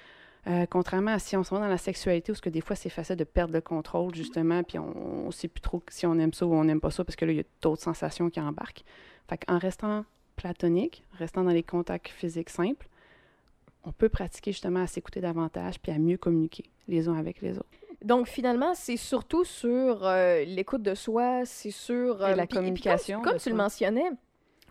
Euh, 0.48 0.66
contrairement 0.70 1.12
à 1.12 1.20
si 1.20 1.36
on 1.36 1.44
se 1.44 1.54
va 1.54 1.60
dans 1.60 1.68
la 1.68 1.78
sexualité, 1.78 2.32
où 2.32 2.36
ce 2.36 2.42
que 2.42 2.50
des 2.50 2.62
fois 2.62 2.76
c'est 2.76 2.90
facile 2.90 3.16
de 3.16 3.24
perdre 3.24 3.54
le 3.54 3.62
contrôle, 3.62 4.14
justement, 4.14 4.62
puis 4.64 4.78
on 4.78 5.28
ne 5.28 5.32
sait 5.32 5.48
plus 5.48 5.62
trop 5.62 5.82
si 5.90 6.06
on 6.06 6.18
aime 6.20 6.34
ça 6.34 6.46
ou 6.46 6.54
on 6.54 6.64
n'aime 6.64 6.80
pas 6.80 6.92
ça, 6.92 7.04
parce 7.04 7.16
que 7.16 7.26
là, 7.26 7.32
il 7.32 7.38
y 7.38 7.42
a 7.42 7.46
d'autres 7.62 7.82
sensations 7.82 8.30
qui 8.30 8.40
embarquent. 8.40 8.84
Fait 9.28 9.44
qu'en 9.44 9.58
restant 9.58 10.06
platonique, 10.36 11.04
restant 11.18 11.44
dans 11.44 11.52
les 11.52 11.64
contacts 11.64 12.08
physiques 12.10 12.50
simples, 12.50 12.88
on 13.84 13.92
peut 13.92 14.10
pratiquer 14.10 14.52
justement 14.52 14.82
à 14.82 14.88
s'écouter 14.88 15.22
davantage 15.22 15.80
puis 15.80 15.92
à 15.92 15.98
mieux 16.00 16.18
communiquer 16.18 16.66
les 16.88 17.08
uns 17.08 17.16
avec 17.16 17.42
les 17.42 17.58
autres. 17.58 17.68
Donc, 18.04 18.28
finalement, 18.28 18.74
c'est 18.76 18.98
surtout 18.98 19.44
sur 19.46 20.06
euh, 20.06 20.44
l'écoute 20.46 20.84
de 20.84 20.94
soi, 20.96 21.46
c'est 21.46 21.72
sur... 21.72 22.28
Et 22.28 22.36
la 22.36 22.46
communication 22.46 23.22
comme, 23.22 23.38
tu 23.38 23.50
le 23.50 23.56
mentionnais, 23.56 24.12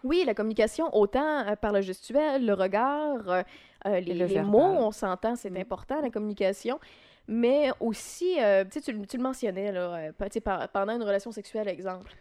oui, 0.05 0.23
la 0.27 0.35
communication, 0.35 0.95
autant 0.95 1.47
euh, 1.49 1.57
par 1.57 1.73
le 1.73 1.81
gestuel, 1.81 2.45
le 2.45 2.53
regard, 2.53 3.29
euh, 3.29 3.43
euh, 3.87 4.01
les, 4.01 4.15
le 4.15 4.27
les 4.27 4.43
mots, 4.43 4.61
on 4.61 4.91
s'entend, 4.93 5.35
c'est 5.35 5.51
Mm. 5.51 5.57
important, 5.57 6.01
la 6.01 6.11
communication. 6.11 6.79
Mais 7.27 7.71
aussi, 7.81 8.37
euh, 8.39 8.65
tu 8.71 8.93
le- 8.93 9.19
mentionnais, 9.23 9.73
là, 9.73 10.13
euh, 10.13 10.67
pendant 10.73 10.95
une 10.95 11.03
relation 11.03 11.33
sexuelle, 11.33 11.69
exemple. 11.69 12.13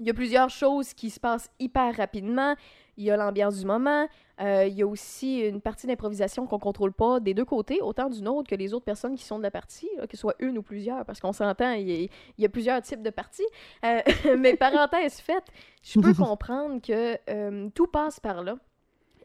Il 0.00 0.06
y 0.06 0.10
a 0.10 0.14
plusieurs 0.14 0.48
choses 0.48 0.94
qui 0.94 1.10
se 1.10 1.20
passent 1.20 1.50
hyper 1.58 1.94
rapidement. 1.94 2.56
Il 2.96 3.04
y 3.04 3.10
a 3.10 3.18
l'ambiance 3.18 3.58
du 3.58 3.66
moment. 3.66 4.08
Euh, 4.40 4.64
il 4.66 4.72
y 4.72 4.82
a 4.82 4.86
aussi 4.86 5.40
une 5.40 5.60
partie 5.60 5.86
d'improvisation 5.86 6.46
qu'on 6.46 6.58
contrôle 6.58 6.94
pas 6.94 7.20
des 7.20 7.34
deux 7.34 7.44
côtés, 7.44 7.82
autant 7.82 8.08
du 8.08 8.22
nôtre 8.22 8.48
que 8.48 8.54
les 8.54 8.72
autres 8.72 8.86
personnes 8.86 9.14
qui 9.14 9.24
sont 9.24 9.36
de 9.36 9.42
la 9.42 9.50
partie, 9.50 9.88
là, 9.98 10.06
que 10.06 10.16
ce 10.16 10.20
soit 10.22 10.34
une 10.38 10.56
ou 10.56 10.62
plusieurs, 10.62 11.04
parce 11.04 11.20
qu'on 11.20 11.34
s'entend, 11.34 11.72
il 11.72 11.88
y, 11.88 11.92
a, 11.92 12.08
il 12.38 12.42
y 12.42 12.46
a 12.46 12.48
plusieurs 12.48 12.80
types 12.80 13.02
de 13.02 13.10
parties. 13.10 13.46
Euh, 13.84 14.00
mais 14.38 14.56
parenthèse 14.56 15.20
faite, 15.20 15.44
je 15.82 16.00
peux 16.00 16.14
comprendre 16.18 16.80
que 16.80 17.18
euh, 17.28 17.68
tout 17.74 17.86
passe 17.86 18.18
par 18.18 18.42
là 18.42 18.56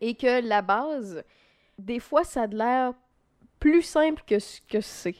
et 0.01 0.15
que 0.15 0.45
la 0.45 0.61
base, 0.61 1.23
des 1.79 1.99
fois, 1.99 2.25
ça 2.25 2.43
a 2.43 2.47
de 2.47 2.57
l'air 2.57 2.93
plus 3.61 3.81
simple 3.81 4.21
que 4.27 4.39
ce 4.39 4.59
que 4.67 4.81
c'est. 4.81 5.15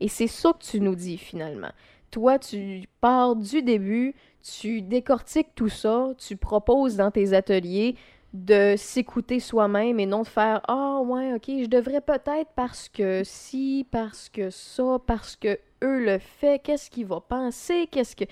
Et 0.00 0.08
c'est 0.08 0.26
ça 0.26 0.52
que 0.52 0.64
tu 0.64 0.80
nous 0.80 0.96
dis 0.96 1.16
finalement. 1.16 1.70
Toi, 2.10 2.38
tu 2.38 2.84
pars 3.00 3.36
du 3.36 3.62
début, 3.62 4.14
tu 4.60 4.82
décortiques 4.82 5.54
tout 5.54 5.68
ça, 5.68 6.08
tu 6.18 6.36
proposes 6.36 6.96
dans 6.96 7.10
tes 7.10 7.32
ateliers, 7.32 7.96
de 8.32 8.74
s'écouter 8.76 9.40
soi-même 9.40 9.98
et 9.98 10.04
non 10.04 10.22
de 10.22 10.26
faire 10.26 10.60
ah 10.68 11.00
ouais 11.02 11.32
ok 11.32 11.44
je 11.46 11.66
devrais 11.66 12.02
peut-être 12.02 12.50
parce 12.54 12.88
que 12.90 13.22
si 13.24 13.86
parce 13.90 14.28
que 14.28 14.50
ça 14.50 14.98
parce 15.06 15.36
que 15.36 15.58
eux 15.82 16.04
le 16.04 16.18
fait 16.18 16.58
qu'est-ce 16.62 16.90
qu'il 16.90 17.06
va 17.06 17.20
penser 17.20 17.88
qu'est-ce 17.90 18.14
que 18.14 18.24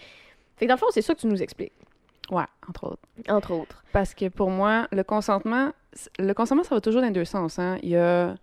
fait 0.57 0.67
que 0.67 0.69
dans 0.69 0.75
le 0.75 0.79
fond 0.79 0.87
c'est 0.91 1.01
ça 1.01 1.15
que 1.15 1.21
tu 1.21 1.27
nous 1.27 1.43
expliques 1.43 1.73
Ouais, 2.31 2.45
entre 2.69 2.85
autres. 2.85 3.03
entre 3.29 3.53
autres 3.53 3.85
Parce 3.93 4.15
que 4.15 4.29
pour 4.29 4.51
moi, 4.51 4.89
le 4.93 5.03
consentement, 5.05 5.73
le 6.19 6.33
consentement, 6.33 6.65
ça 6.65 6.75
va 6.75 6.81
toujours 6.81 7.03
dans 7.03 7.11
deux 7.11 7.25
sens. 7.27 7.59
Hein. 7.59 7.77
Il 7.83 7.91
y 7.91 7.97
a, 7.97 8.35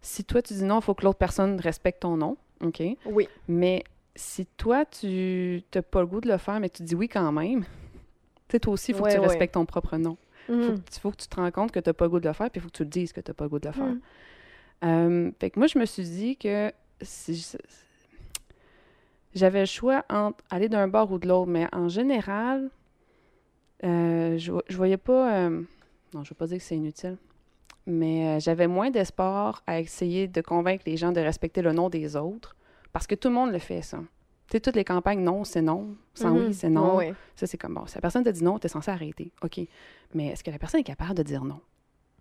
si 0.00 0.24
toi 0.24 0.40
tu 0.40 0.54
dis 0.54 0.64
non, 0.64 0.78
il 0.78 0.82
faut 0.82 0.94
que 0.94 1.04
l'autre 1.04 1.18
personne 1.18 1.60
respecte 1.60 2.00
ton 2.00 2.16
non, 2.16 2.36
ok? 2.62 2.82
oui 3.04 3.28
Mais 3.48 3.84
si 4.16 4.46
toi 4.56 4.84
tu 4.84 5.62
n'as 5.74 5.82
pas 5.82 6.00
le 6.00 6.06
goût 6.06 6.20
de 6.20 6.28
le 6.28 6.38
faire, 6.38 6.58
mais 6.58 6.68
tu 6.70 6.82
dis 6.82 6.94
oui 6.96 7.06
quand 7.08 7.30
même, 7.32 7.62
tu 7.62 7.68
sais, 8.52 8.58
toi 8.60 8.72
aussi, 8.72 8.90
il 8.90 8.96
faut 8.96 9.04
Ouais, 9.04 9.10
que 9.10 9.14
tu 9.16 9.20
ouais. 9.20 9.26
respectes 9.28 9.54
ton 9.54 9.64
propre 9.66 9.96
non. 9.96 10.16
Il 10.48 10.54
faut, 10.64 10.72
Mhm. 10.72 10.82
que 10.82 10.90
tu- 10.90 11.00
faut 11.00 11.10
que 11.10 11.16
tu 11.16 11.28
te 11.28 11.36
rends 11.36 11.50
compte 11.50 11.70
que 11.72 11.80
tu 11.80 11.88
n'as 11.88 11.92
pas 11.94 12.04
le 12.06 12.10
goût 12.10 12.20
de 12.20 12.26
le 12.28 12.32
faire, 12.32 12.50
puis 12.50 12.60
il 12.60 12.62
faut 12.62 12.68
que 12.70 12.76
tu 12.76 12.82
le 12.84 12.88
dises 12.88 13.12
que 13.12 13.20
tu 13.20 13.30
n'as 13.30 13.34
pas 13.34 13.44
le 13.44 13.50
goût 13.50 13.58
de 13.58 13.66
le 13.68 13.72
faire. 13.72 13.84
Mhm. 13.84 14.00
Euh, 14.84 15.30
fait 15.40 15.50
que 15.50 15.58
moi, 15.58 15.66
je 15.68 15.78
me 15.78 15.84
suis 15.86 16.04
dit 16.04 16.36
que 16.36 16.72
si 17.02 17.56
j'avais 19.34 19.60
le 19.60 19.66
choix 19.66 20.04
entre 20.08 20.42
aller 20.50 20.68
d'un 20.68 20.88
bord 20.88 21.10
ou 21.12 21.18
de 21.18 21.28
l'autre, 21.28 21.50
mais 21.50 21.66
en 21.72 21.88
général, 21.88 22.70
euh, 23.84 24.38
je, 24.38 24.52
je 24.68 24.76
voyais 24.76 24.96
pas. 24.96 25.34
euh, 25.46 25.62
non, 26.14 26.24
je 26.24 26.30
veux 26.30 26.36
pas 26.36 26.46
dire 26.46 26.58
que 26.58 26.62
c'est 26.64 26.76
inutile, 26.76 27.16
mais 27.86 28.38
j'avais 28.40 28.66
moins 28.68 28.90
d'espoir 28.90 29.62
à 29.66 29.80
essayer 29.80 30.28
de 30.28 30.40
convaincre 30.40 30.84
les 30.86 30.96
gens 30.96 31.12
de 31.12 31.20
respecter 31.20 31.60
le 31.62 31.72
nom 31.72 31.90
des 31.90 32.16
autres, 32.16 32.56
parce 32.96 33.06
que 33.06 33.14
tout 33.14 33.28
le 33.28 33.34
monde 33.34 33.52
le 33.52 33.58
fait, 33.58 33.82
ça. 33.82 33.98
Tu 33.98 34.52
sais, 34.52 34.60
toutes 34.60 34.74
les 34.74 34.82
campagnes, 34.82 35.20
non, 35.20 35.44
c'est 35.44 35.60
non. 35.60 35.94
Sans 36.14 36.30
Mhm. 36.30 36.46
oui, 36.46 36.54
c'est 36.54 36.70
non. 36.70 36.96
Ouais. 36.96 37.12
Ça, 37.34 37.46
c'est 37.46 37.58
comme 37.58 37.74
bon. 37.74 37.86
Si 37.86 37.94
la 37.94 38.00
personne 38.00 38.24
te 38.24 38.30
dit 38.30 38.42
non, 38.42 38.58
tu 38.58 38.64
es 38.64 38.68
censé 38.70 38.90
arrêter. 38.90 39.32
OK. 39.42 39.60
Mais 40.14 40.28
est-ce 40.28 40.42
que 40.42 40.50
la 40.50 40.58
personne 40.58 40.80
est 40.80 40.84
capable 40.84 41.12
de 41.12 41.22
dire 41.22 41.44
non? 41.44 41.60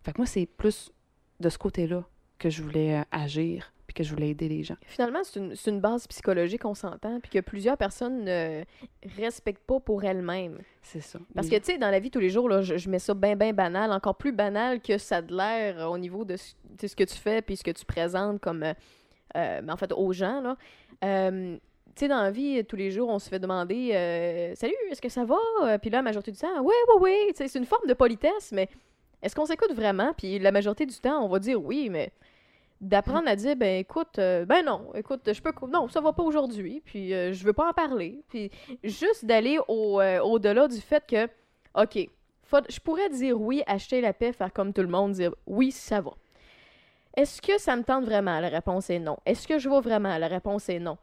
Fait 0.03 0.11
que 0.11 0.17
moi, 0.17 0.25
c'est 0.25 0.45
plus 0.45 0.91
de 1.39 1.47
ce 1.47 1.57
côté-là 1.57 2.03
que 2.39 2.49
je 2.49 2.61
voulais 2.61 2.97
euh, 2.97 3.03
agir 3.09 3.71
puis 3.87 3.93
que 3.93 4.03
je 4.03 4.11
voulais 4.11 4.31
aider 4.31 4.49
les 4.49 4.63
gens. 4.63 4.75
Finalement, 4.85 5.21
c'est 5.23 5.69
une, 5.71 5.79
base 5.79 6.07
psychologique, 6.07 6.65
on 6.65 6.75
s'entend, 6.75 7.21
puis 7.21 7.31
que 7.31 7.39
plusieurs 7.39 7.77
personnes 7.77 8.25
ne 8.25 8.65
respectent 9.17 9.63
pas 9.65 9.79
pour 9.79 10.03
elles-mêmes. 10.03 10.59
C'est 10.81 10.99
ça. 10.99 11.19
Parce 11.33 11.47
que, 11.47 11.55
tu 11.55 11.63
sais, 11.71 11.77
dans 11.77 11.89
la 11.89 12.01
vie 12.01 12.11
tous 12.11 12.19
les 12.19 12.29
jours, 12.29 12.49
là, 12.49 12.61
je, 12.61 12.75
je 12.75 12.89
mets 12.89 12.99
ça 12.99 13.13
bien, 13.13 13.37
bien 13.37 13.53
banal, 13.53 13.93
encore 13.93 14.17
plus 14.17 14.33
banal 14.33 14.81
que 14.81 14.97
ça 14.97 15.17
a 15.17 15.21
de 15.21 15.33
l'air 15.33 15.79
euh, 15.79 15.85
au 15.85 15.97
niveau 15.97 16.25
de 16.25 16.35
ce, 16.35 16.53
de 16.81 16.85
ce 16.85 16.97
que 16.97 17.05
tu 17.05 17.15
fais 17.15 17.41
puis 17.41 17.55
ce 17.55 17.63
que 17.63 17.71
tu 17.71 17.85
présentes 17.85 18.41
comme, 18.41 18.65
euh, 19.35 19.61
euh, 19.61 19.69
en 19.69 19.77
fait, 19.77 19.91
aux 19.91 20.13
gens, 20.13 20.41
là. 20.41 20.57
Euh, 21.03 21.57
tu 21.95 22.01
sais, 22.01 22.07
dans 22.09 22.21
la 22.21 22.31
vie, 22.31 22.63
tous 22.65 22.75
les 22.75 22.91
jours, 22.91 23.09
on 23.09 23.19
se 23.19 23.29
fait 23.29 23.39
demander 23.39 23.91
euh, 23.93 24.53
Salut, 24.55 24.75
est-ce 24.91 25.01
que 25.01 25.07
ça 25.09 25.23
va 25.23 25.37
Puis 25.77 25.89
là, 25.89 25.99
la 25.99 26.01
majorité 26.01 26.31
du 26.31 26.37
temps, 26.37 26.61
Ouais, 26.61 26.73
ouais, 26.89 27.01
ouais. 27.01 27.31
C'est 27.35 27.55
une 27.55 27.65
forme 27.65 27.87
de 27.87 27.93
politesse, 27.93 28.51
mais 28.51 28.67
est-ce 29.21 29.35
qu'on 29.35 29.45
s'écoute 29.45 29.73
vraiment? 29.73 30.13
Puis 30.17 30.39
la 30.39 30.51
majorité 30.51 30.85
du 30.85 30.95
temps, 30.95 31.23
on 31.23 31.29
va 31.29 31.39
dire 31.39 31.63
oui, 31.63 31.89
mais 31.89 32.11
d'apprendre 32.81 33.27
à 33.27 33.35
dire 33.35 33.55
ben 33.55 33.79
écoute 33.79 34.17
ben 34.17 34.63
non 34.65 34.91
écoute 34.95 35.21
je 35.31 35.41
peux 35.41 35.53
non 35.67 35.87
ça 35.87 36.01
va 36.01 36.11
pas 36.13 36.23
aujourd'hui 36.23 36.81
puis 36.83 37.13
euh, 37.13 37.31
je 37.31 37.43
veux 37.45 37.53
pas 37.53 37.69
en 37.69 37.73
parler 37.73 38.21
puis 38.27 38.51
juste 38.83 39.25
d'aller 39.25 39.57
au 39.67 40.01
euh, 40.01 40.39
delà 40.39 40.67
du 40.67 40.79
fait 40.81 41.03
que 41.07 41.25
ok 41.73 42.09
je 42.69 42.79
pourrais 42.79 43.09
dire 43.09 43.39
oui 43.39 43.63
acheter 43.65 44.01
la 44.01 44.13
paix 44.13 44.33
faire 44.33 44.51
comme 44.51 44.73
tout 44.73 44.81
le 44.81 44.87
monde 44.89 45.13
dire 45.13 45.33
oui 45.47 45.71
ça 45.71 46.01
va 46.01 46.11
est-ce 47.15 47.41
que 47.41 47.59
ça 47.59 47.75
me 47.75 47.83
tente 47.83 48.05
vraiment? 48.05 48.39
La 48.39 48.49
réponse 48.49 48.89
est 48.89 48.99
non 48.99 49.17
est-ce 49.25 49.47
que 49.47 49.59
je 49.59 49.69
vais 49.69 49.81
vraiment? 49.81 50.17
La 50.17 50.27
réponse 50.27 50.69
est 50.69 50.79
non 50.79 50.97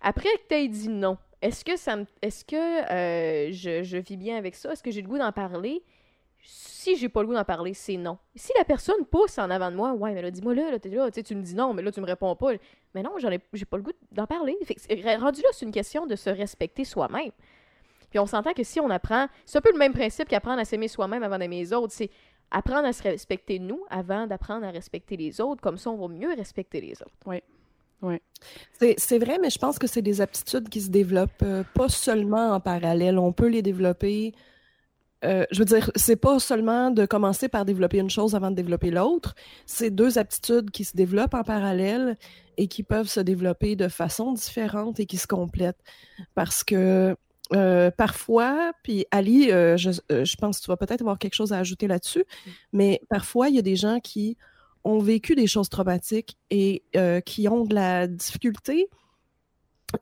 après 0.00 0.28
que 0.28 0.48
tu 0.48 0.54
aies 0.54 0.68
dit 0.68 0.88
non 0.88 1.18
est-ce 1.42 1.64
que 1.64 1.76
ça 1.76 1.96
me 1.96 2.06
est-ce 2.22 2.44
que 2.44 2.56
euh, 2.56 3.52
je, 3.52 3.96
vis 3.98 4.16
bien 4.16 4.36
avec 4.36 4.54
ça? 4.54 4.72
Est-ce 4.72 4.82
que 4.82 4.90
j'ai 4.90 5.02
le 5.02 5.08
goût 5.08 5.18
d'en 5.18 5.32
parler? 5.32 5.82
Si 6.42 6.96
j'ai 6.96 7.08
pas 7.08 7.22
le 7.22 7.26
goût 7.26 7.34
d'en 7.34 7.44
parler, 7.44 7.74
c'est 7.74 7.96
non. 7.96 8.18
Si 8.34 8.52
la 8.56 8.64
personne 8.64 9.04
pousse 9.10 9.38
en 9.38 9.50
avant 9.50 9.70
de 9.70 9.76
moi, 9.76 9.92
ouais, 9.92 10.12
mais 10.14 10.22
là, 10.22 10.30
dis-moi 10.30 10.54
là, 10.54 10.70
là, 10.70 10.78
tu 10.78 11.34
me 11.34 11.42
dis 11.42 11.54
non, 11.54 11.74
mais 11.74 11.82
là, 11.82 11.90
tu 11.90 12.00
me 12.00 12.06
réponds 12.06 12.36
pas. 12.36 12.52
Mais 12.94 13.02
non, 13.02 13.10
j'en 13.18 13.30
ai, 13.30 13.40
j'ai 13.52 13.64
pas 13.64 13.76
le 13.76 13.82
goût 13.82 13.92
d'en 14.12 14.26
parler. 14.26 14.56
Rendu 15.18 15.42
là, 15.42 15.48
c'est 15.52 15.66
une 15.66 15.72
question 15.72 16.06
de 16.06 16.14
se 16.14 16.30
respecter 16.30 16.84
soi-même. 16.84 17.32
Puis 18.10 18.18
on 18.18 18.26
s'entend 18.26 18.52
que 18.52 18.62
si 18.62 18.80
on 18.80 18.88
apprend, 18.90 19.26
c'est 19.44 19.58
un 19.58 19.60
peu 19.60 19.72
le 19.72 19.78
même 19.78 19.92
principe 19.92 20.28
qu'apprendre 20.28 20.60
à 20.60 20.64
s'aimer 20.64 20.88
soi-même 20.88 21.22
avant 21.22 21.38
d'aimer 21.38 21.58
les 21.58 21.72
autres. 21.72 21.92
C'est 21.92 22.10
apprendre 22.50 22.86
à 22.86 22.92
se 22.92 23.02
respecter 23.02 23.58
nous 23.58 23.84
avant 23.90 24.26
d'apprendre 24.26 24.66
à 24.66 24.70
respecter 24.70 25.16
les 25.16 25.40
autres. 25.40 25.60
Comme 25.60 25.78
ça, 25.78 25.90
on 25.90 25.96
va 25.96 26.08
mieux 26.14 26.34
respecter 26.34 26.80
les 26.80 26.92
autres. 27.02 27.16
C'est 28.78 28.94
c'est 28.98 29.18
vrai, 29.18 29.38
mais 29.40 29.50
je 29.50 29.58
pense 29.58 29.78
que 29.78 29.86
c'est 29.86 30.02
des 30.02 30.20
aptitudes 30.20 30.68
qui 30.68 30.80
se 30.80 30.90
développent 30.90 31.42
euh, 31.42 31.64
pas 31.74 31.88
seulement 31.88 32.52
en 32.52 32.60
parallèle. 32.60 33.18
On 33.18 33.32
peut 33.32 33.48
les 33.48 33.62
développer. 33.62 34.34
euh, 35.24 35.44
je 35.50 35.58
veux 35.60 35.64
dire, 35.64 35.90
c'est 35.96 36.16
pas 36.16 36.38
seulement 36.38 36.90
de 36.90 37.06
commencer 37.06 37.48
par 37.48 37.64
développer 37.64 37.98
une 37.98 38.10
chose 38.10 38.34
avant 38.34 38.50
de 38.50 38.56
développer 38.56 38.90
l'autre. 38.90 39.34
C'est 39.66 39.90
deux 39.90 40.18
aptitudes 40.18 40.70
qui 40.70 40.84
se 40.84 40.96
développent 40.96 41.34
en 41.34 41.42
parallèle 41.44 42.16
et 42.58 42.68
qui 42.68 42.82
peuvent 42.82 43.08
se 43.08 43.20
développer 43.20 43.76
de 43.76 43.88
façon 43.88 44.32
différente 44.32 45.00
et 45.00 45.06
qui 45.06 45.16
se 45.16 45.26
complètent. 45.26 45.82
Parce 46.34 46.62
que 46.64 47.16
euh, 47.52 47.90
parfois, 47.90 48.72
puis 48.82 49.06
Ali, 49.10 49.50
euh, 49.52 49.76
je, 49.76 49.90
euh, 50.10 50.24
je 50.24 50.36
pense 50.36 50.58
que 50.58 50.64
tu 50.64 50.70
vas 50.70 50.76
peut-être 50.76 51.00
avoir 51.02 51.18
quelque 51.18 51.34
chose 51.34 51.52
à 51.52 51.58
ajouter 51.58 51.86
là-dessus, 51.86 52.24
mais 52.72 53.00
parfois, 53.08 53.48
il 53.48 53.54
y 53.54 53.58
a 53.58 53.62
des 53.62 53.76
gens 53.76 54.00
qui 54.00 54.36
ont 54.84 54.98
vécu 54.98 55.34
des 55.34 55.46
choses 55.46 55.68
traumatiques 55.68 56.36
et 56.50 56.82
euh, 56.96 57.20
qui 57.20 57.48
ont 57.48 57.64
de 57.64 57.74
la 57.74 58.06
difficulté 58.06 58.88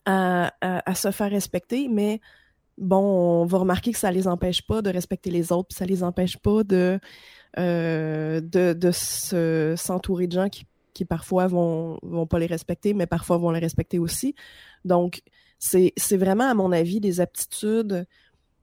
à, 0.04 0.52
à- 0.60 0.90
à 0.90 0.94
se 0.94 1.10
faire 1.10 1.30
respecter, 1.30 1.88
mais 1.88 2.20
bon, 2.78 3.42
on 3.42 3.46
va 3.46 3.58
remarquer 3.58 3.92
que 3.92 3.98
ça 3.98 4.10
les 4.10 4.26
empêche 4.26 4.62
pas 4.66 4.82
de 4.82 4.90
respecter 4.90 5.30
les 5.30 5.52
autres, 5.52 5.68
puis 5.68 5.76
ça 5.78 5.84
les 5.86 6.02
empêche 6.02 6.36
pas 6.38 6.64
de, 6.64 6.98
de, 7.56 8.40
de 8.72 8.90
se- 8.90 9.74
s'entourer 9.76 10.26
de 10.26 10.32
gens 10.32 10.48
qui, 10.48 10.66
qui 10.92 11.04
parfois 11.04 11.46
vont, 11.46 11.98
vont 12.02 12.26
pas 12.26 12.38
les 12.38 12.46
respecter, 12.46 12.94
mais 12.94 13.06
parfois 13.06 13.36
vont 13.38 13.50
les 13.50 13.60
respecter 13.60 13.98
aussi. 13.98 14.34
Donc, 14.84 15.22
c'est 15.64 16.16
vraiment, 16.16 16.50
à 16.50 16.54
mon 16.54 16.72
avis, 16.72 17.00
des 17.00 17.20
aptitudes 17.20 18.06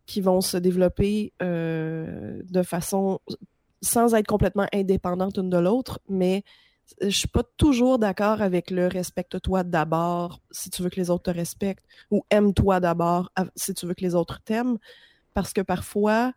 qui 0.06 0.22
vont 0.22 0.42
se 0.42 0.58
développer 0.58 1.34
euh, 1.42 2.42
de 2.44 2.64
façon 2.64 3.20
sans 3.82 4.14
être 4.14 4.28
complètement 4.28 4.68
indépendantes 4.74 5.38
une 5.38 5.50
de 5.50 5.58
l'autre, 5.58 6.00
mais 6.08 6.44
je 7.02 7.10
suis 7.10 7.28
pas 7.28 7.44
toujours 7.58 7.98
d'accord 7.98 8.42
avec 8.42 8.70
le 8.70 8.88
respecte-toi 8.88 9.64
d'abord 9.64 10.42
si 10.52 10.70
tu 10.70 10.84
veux 10.84 10.90
que 10.90 10.98
les 10.98 11.10
autres 11.10 11.32
te 11.32 11.38
respectent 11.38 11.86
ou 12.12 12.24
aime-toi 12.30 12.80
d'abord 12.80 13.32
si 13.56 13.74
tu 13.74 13.86
veux 13.86 13.94
que 13.94 14.02
les 14.02 14.14
autres 14.14 14.42
t'aiment 14.44 14.78
parce 15.34 15.54
que 15.54 15.62
parfois 15.62 16.34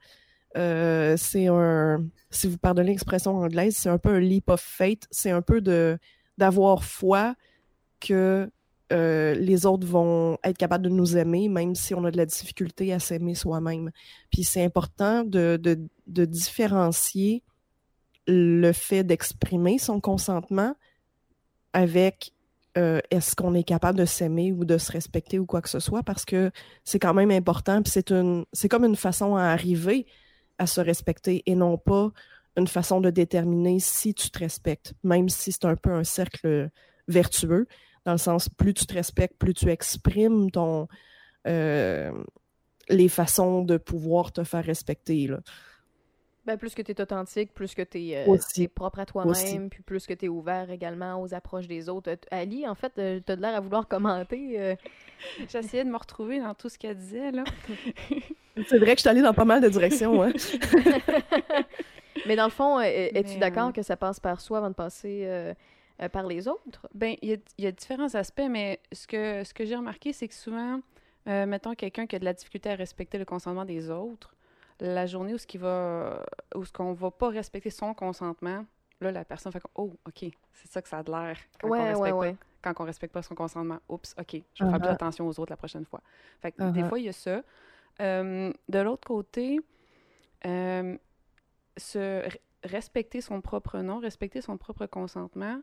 euh, 0.56 1.16
c'est 1.18 1.48
un 1.48 2.04
si 2.30 2.46
vous 2.46 2.56
pardonnez 2.58 2.90
l'expression 2.90 3.36
anglaise 3.36 3.76
c'est 3.76 3.88
un 3.88 3.98
peu 3.98 4.10
un 4.10 4.20
leap 4.20 4.48
of 4.48 4.60
faith 4.60 5.08
c'est 5.10 5.32
un 5.32 5.42
peu 5.42 5.60
de 5.60 5.98
d'avoir 6.38 6.84
foi 6.84 7.34
que 7.98 8.48
euh, 8.94 9.34
les 9.34 9.66
autres 9.66 9.86
vont 9.86 10.38
être 10.44 10.56
capables 10.56 10.84
de 10.84 10.88
nous 10.88 11.16
aimer 11.16 11.48
même 11.48 11.74
si 11.74 11.94
on 11.94 12.04
a 12.04 12.10
de 12.12 12.16
la 12.16 12.26
difficulté 12.26 12.92
à 12.92 13.00
s'aimer 13.00 13.34
soi-même. 13.34 13.90
Puis 14.30 14.44
c'est 14.44 14.64
important 14.64 15.24
de, 15.24 15.58
différencier 16.06 17.42
le 18.28 18.72
fait 18.72 19.02
d'exprimer 19.02 19.78
son 19.78 20.00
consentement 20.00 20.76
avec 21.72 22.32
euh, 22.78 23.00
est-ce 23.10 23.34
qu'on 23.34 23.54
est 23.54 23.64
capable 23.64 23.98
de 23.98 24.04
s'aimer 24.04 24.52
ou 24.52 24.64
de 24.64 24.78
se 24.78 24.92
respecter 24.92 25.38
ou 25.38 25.46
quoi 25.46 25.60
que 25.60 25.68
ce 25.68 25.80
soit 25.80 26.02
parce 26.02 26.24
que 26.24 26.50
c'est 26.84 26.98
quand 26.98 27.14
même 27.14 27.30
important 27.30 27.82
puis 27.82 27.92
c'est 27.92 28.10
une 28.10 28.44
c'est 28.52 28.68
comme 28.68 28.84
une 28.84 28.96
façon 28.96 29.36
à 29.36 29.44
arriver 29.44 30.06
à 30.58 30.66
se 30.66 30.80
respecter 30.80 31.42
et 31.46 31.54
non 31.54 31.78
pas 31.78 32.10
une 32.56 32.66
façon 32.66 33.00
de 33.00 33.10
déterminer 33.10 33.78
si 33.78 34.14
tu 34.14 34.30
te 34.30 34.38
respectes 34.38 34.94
même 35.04 35.28
si 35.28 35.52
c'est 35.52 35.66
un 35.66 35.76
peu 35.76 35.92
un 35.92 36.04
cercle 36.04 36.70
vertueux 37.06 37.68
dans 38.04 38.12
le 38.12 38.18
sens 38.18 38.48
plus 38.48 38.74
tu 38.74 38.86
te 38.86 38.94
respectes 38.94 39.38
plus 39.38 39.54
tu 39.54 39.70
exprimes 39.70 40.50
ton 40.50 40.88
euh, 41.46 42.12
les 42.88 43.08
façons 43.08 43.62
de 43.62 43.76
pouvoir 43.76 44.32
te 44.32 44.44
faire 44.44 44.64
respecter 44.64 45.26
là. 45.26 45.40
Ben, 46.46 46.58
plus 46.58 46.74
que 46.74 46.82
tu 46.82 46.92
es 46.92 47.00
authentique, 47.00 47.54
plus 47.54 47.74
que 47.74 47.80
tu 47.80 48.10
es 48.10 48.26
Aussi. 48.26 48.68
propre 48.68 48.98
à 48.98 49.06
toi-même, 49.06 49.70
puis 49.70 49.82
plus 49.82 50.06
que 50.06 50.12
tu 50.12 50.26
es 50.26 50.28
ouvert 50.28 50.70
également 50.70 51.22
aux 51.22 51.32
approches 51.32 51.66
des 51.66 51.88
autres. 51.88 52.10
Euh, 52.10 52.16
Ali, 52.30 52.68
en 52.68 52.74
fait, 52.74 52.92
tu 52.94 53.32
as 53.32 53.36
l'air 53.36 53.54
à 53.54 53.60
vouloir 53.60 53.88
commenter. 53.88 54.60
euh, 54.60 54.74
J'essayais 55.48 55.84
de 55.84 55.88
me 55.88 55.96
retrouver 55.96 56.40
dans 56.40 56.52
tout 56.52 56.68
ce 56.68 56.78
qu'elle 56.78 56.98
disait, 56.98 57.30
là. 57.30 57.44
c'est 58.68 58.78
vrai 58.78 58.90
que 58.92 58.96
je 58.96 59.00
suis 59.00 59.08
allée 59.08 59.22
dans 59.22 59.32
pas 59.32 59.46
mal 59.46 59.62
de 59.62 59.68
directions 59.70 60.22
hein. 60.22 60.32
Mais 62.26 62.36
dans 62.36 62.44
le 62.44 62.50
fond, 62.50 62.78
euh, 62.78 62.82
es-tu 62.82 63.34
Mais, 63.34 63.38
d'accord 63.38 63.68
euh, 63.68 63.72
que 63.72 63.82
ça 63.82 63.96
passe 63.96 64.20
par 64.20 64.40
soi 64.40 64.58
avant 64.58 64.68
de 64.68 64.74
passer 64.74 65.26
euh, 66.02 66.08
par 66.08 66.26
les 66.26 66.48
autres? 66.48 66.88
Ben, 66.94 67.16
il 67.22 67.28
y 67.30 67.32
a, 67.34 67.36
il 67.58 67.64
y 67.64 67.66
a 67.66 67.72
différents 67.72 68.14
aspects, 68.14 68.46
mais 68.48 68.80
ce 68.92 69.06
que, 69.06 69.44
ce 69.44 69.54
que 69.54 69.64
j'ai 69.64 69.76
remarqué, 69.76 70.12
c'est 70.12 70.28
que 70.28 70.34
souvent, 70.34 70.80
euh, 71.28 71.46
mettons 71.46 71.74
quelqu'un 71.74 72.06
qui 72.06 72.16
a 72.16 72.18
de 72.18 72.24
la 72.24 72.32
difficulté 72.32 72.70
à 72.70 72.74
respecter 72.74 73.18
le 73.18 73.24
consentement 73.24 73.64
des 73.64 73.90
autres, 73.90 74.34
la 74.80 75.06
journée 75.06 75.34
où 75.34 75.38
ce 75.38 75.46
qui 75.46 75.58
va, 75.58 76.24
où 76.54 76.64
ce 76.64 76.72
qu'on 76.72 76.92
va 76.92 77.10
pas 77.10 77.28
respecter 77.28 77.70
son 77.70 77.94
consentement, 77.94 78.66
là, 79.00 79.12
la 79.12 79.24
personne 79.24 79.52
fait 79.52 79.60
comme, 79.60 79.70
oh, 79.76 79.92
ok, 80.06 80.30
c'est 80.52 80.70
ça 80.70 80.82
que 80.82 80.88
ça 80.88 80.98
a 80.98 81.02
de 81.02 81.10
l'air 81.10 81.38
quand, 81.60 81.68
on 81.68 81.72
respecte 81.72 82.00
ouais, 82.02 82.10
pas- 82.10 82.16
ouais. 82.16 82.36
quand 82.62 82.74
on 82.80 82.84
respecte 82.84 83.12
pas 83.14 83.22
son 83.22 83.34
consentement. 83.34 83.78
Oups, 83.88 84.14
ok, 84.18 84.42
je 84.54 84.64
vais 84.64 84.70
faire 84.70 84.80
plus 84.80 84.88
Uh-huh. 84.88 84.92
attention 84.92 85.28
aux 85.28 85.38
autres 85.40 85.52
la 85.52 85.56
prochaine 85.56 85.84
fois. 85.84 86.00
Fait 86.40 86.52
que 86.52 86.62
des 86.70 86.82
Uh-huh. 86.82 86.88
fois, 86.88 86.98
il 86.98 87.04
y 87.04 87.08
a 87.08 87.12
ça. 87.12 87.42
Euh, 88.00 88.52
de 88.68 88.78
l'autre 88.80 89.06
côté, 89.06 89.60
euh, 90.46 90.96
se 91.76 92.26
respecter 92.64 93.20
son 93.20 93.40
propre 93.40 93.78
nom, 93.78 93.98
respecter 93.98 94.40
son 94.40 94.56
propre 94.56 94.86
consentement, 94.86 95.60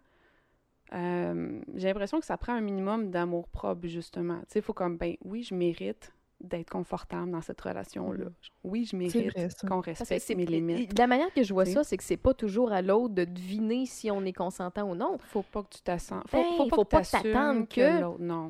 euh, 0.93 1.62
j'ai 1.75 1.88
l'impression 1.88 2.19
que 2.19 2.25
ça 2.25 2.38
prend 2.38 2.53
un 2.53 2.62
minimum 2.62 3.12
d'amour 3.12 3.48
propre, 3.48 3.88
justement. 3.88 4.39
Tu 4.41 4.45
sais, 4.50 4.60
il 4.60 4.62
faut 4.62 4.74
comme, 4.74 4.98
ben 4.98 5.15
oui, 5.24 5.43
je 5.43 5.55
mérite 5.55 6.13
d'être 6.43 6.69
confortable 6.69 7.31
dans 7.31 7.41
cette 7.41 7.60
relation-là. 7.62 8.25
Mhm. 8.25 8.31
Oui, 8.63 8.86
je 8.86 8.95
mérite 8.95 9.33
qu'on 9.67 9.79
respecte 9.81 10.29
mes 10.36 10.45
limites. 10.45 10.93
de 10.93 11.00
la 11.00 11.07
manière 11.07 11.33
que 11.33 11.43
je 11.43 11.53
vois 11.53 11.65
ça, 11.65 11.83
c'est 11.83 11.98
que 11.98 12.03
c'est 12.03 12.17
pas 12.17 12.33
toujours 12.33 12.71
à 12.71 12.81
l'autre 12.81 13.13
de 13.15 13.24
deviner 13.25 13.86
si 13.86 14.12
on 14.12 14.24
est 14.25 14.33
consentant 14.33 14.89
ou 14.89 14.95
non. 14.95 15.17
Faut 15.19 15.41
pas 15.43 15.63
que 15.63 15.69
tu 15.75 15.81
t'assentes. 15.81 16.24
Faut, 16.27 16.38
Ben, 16.38 16.43
faut 16.57 16.67
pas 16.67 16.75
faut 16.75 16.86
que 16.86 16.89
t'attendes 17.12 17.67
que- 17.67 17.81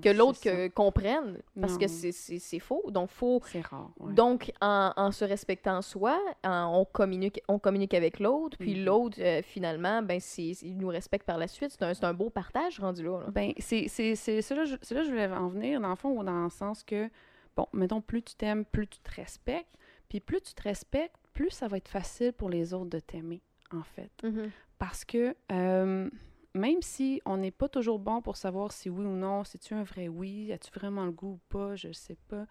l'autre... 0.10 0.40
Que 0.42 0.68
comprenne, 0.70 1.38
parce 1.60 1.78
que 1.78 1.86
Non. 1.86 1.92
c'est- 1.92 2.12
faux. 2.60 2.84
Donc, 2.90 3.10
faut 3.10 3.42
C'est 3.46 3.66
rare, 3.66 3.90
ouais. 4.00 4.14
Donc, 4.14 4.52
en, 4.62 4.92
en 4.96 5.12
se 5.12 5.24
respectant 5.26 5.82
soi, 5.82 6.20
en- 6.44 6.80
on, 6.82 6.86
communique, 6.86 7.42
on 7.48 7.60
communique 7.60 7.94
avec 7.94 8.20
l'autre, 8.20 8.58
puis 8.58 8.76
Mhm. 8.80 8.86
l'autre, 8.86 9.18
euh, 9.22 9.42
finalement, 9.44 10.02
ben, 10.02 10.20
il 10.38 10.78
nous 10.78 10.88
respecte 10.90 11.26
par 11.26 11.38
la 11.38 11.48
suite. 11.48 11.72
C'est 11.72 12.04
un, 12.04 12.14
beau 12.14 12.30
partage 12.30 12.80
rendu 12.80 13.04
là. 13.04 13.20
là. 13.22 13.26
Ben, 13.32 13.54
c'est 13.60 13.88
là, 13.88 14.66
là 14.66 14.78
que 14.90 15.04
je 15.04 15.10
voulais 15.10 15.28
en 15.28 15.48
venir, 15.48 15.80
dans 15.82 15.90
le 15.90 15.96
fond, 15.96 16.24
dans 16.24 16.44
le 16.44 16.50
sens 16.50 16.84
que, 16.84 17.10
bon, 17.56 17.68
mettons, 17.74 18.02
plus 18.02 18.24
tu 18.24 18.36
t'aimes, 18.36 18.66
plus 18.66 18.88
tu 18.88 19.00
te 19.00 19.12
respectes, 19.12 19.76
puis 20.10 20.20
plus 20.20 20.42
tu 20.42 20.54
te 20.54 20.64
respectes, 20.64 21.16
plus 21.34 21.50
ça 21.50 21.68
va 21.68 21.78
être 21.78 21.90
facile 21.90 22.34
pour 22.34 22.50
les 22.50 22.74
autres 22.74 22.90
de 22.90 23.00
t'aimer, 23.00 23.42
en 23.72 23.84
fait. 23.84 24.12
Mhm. 24.24 24.52
Parce 24.78 25.06
que 25.06 25.36
euh, 25.52 26.10
même 26.54 26.82
si 26.82 27.22
on 27.26 27.38
n'est 27.38 27.52
pas 27.52 27.70
toujours 27.70 28.00
bon 28.00 28.22
pour 28.22 28.36
savoir 28.36 28.72
si 28.72 28.90
oui 28.90 29.06
ou 29.06 29.16
non, 29.16 29.44
si 29.44 29.58
tu 29.60 29.74
un 29.74 29.84
vrai 29.84 30.08
oui, 30.08 30.52
as-tu 30.52 30.72
vraiment 30.72 31.06
le 31.06 31.12
goût 31.12 31.34
ou 31.34 31.40
pas, 31.50 31.76
je 31.76 31.92
sais 31.92 32.18
pas. 32.28 32.46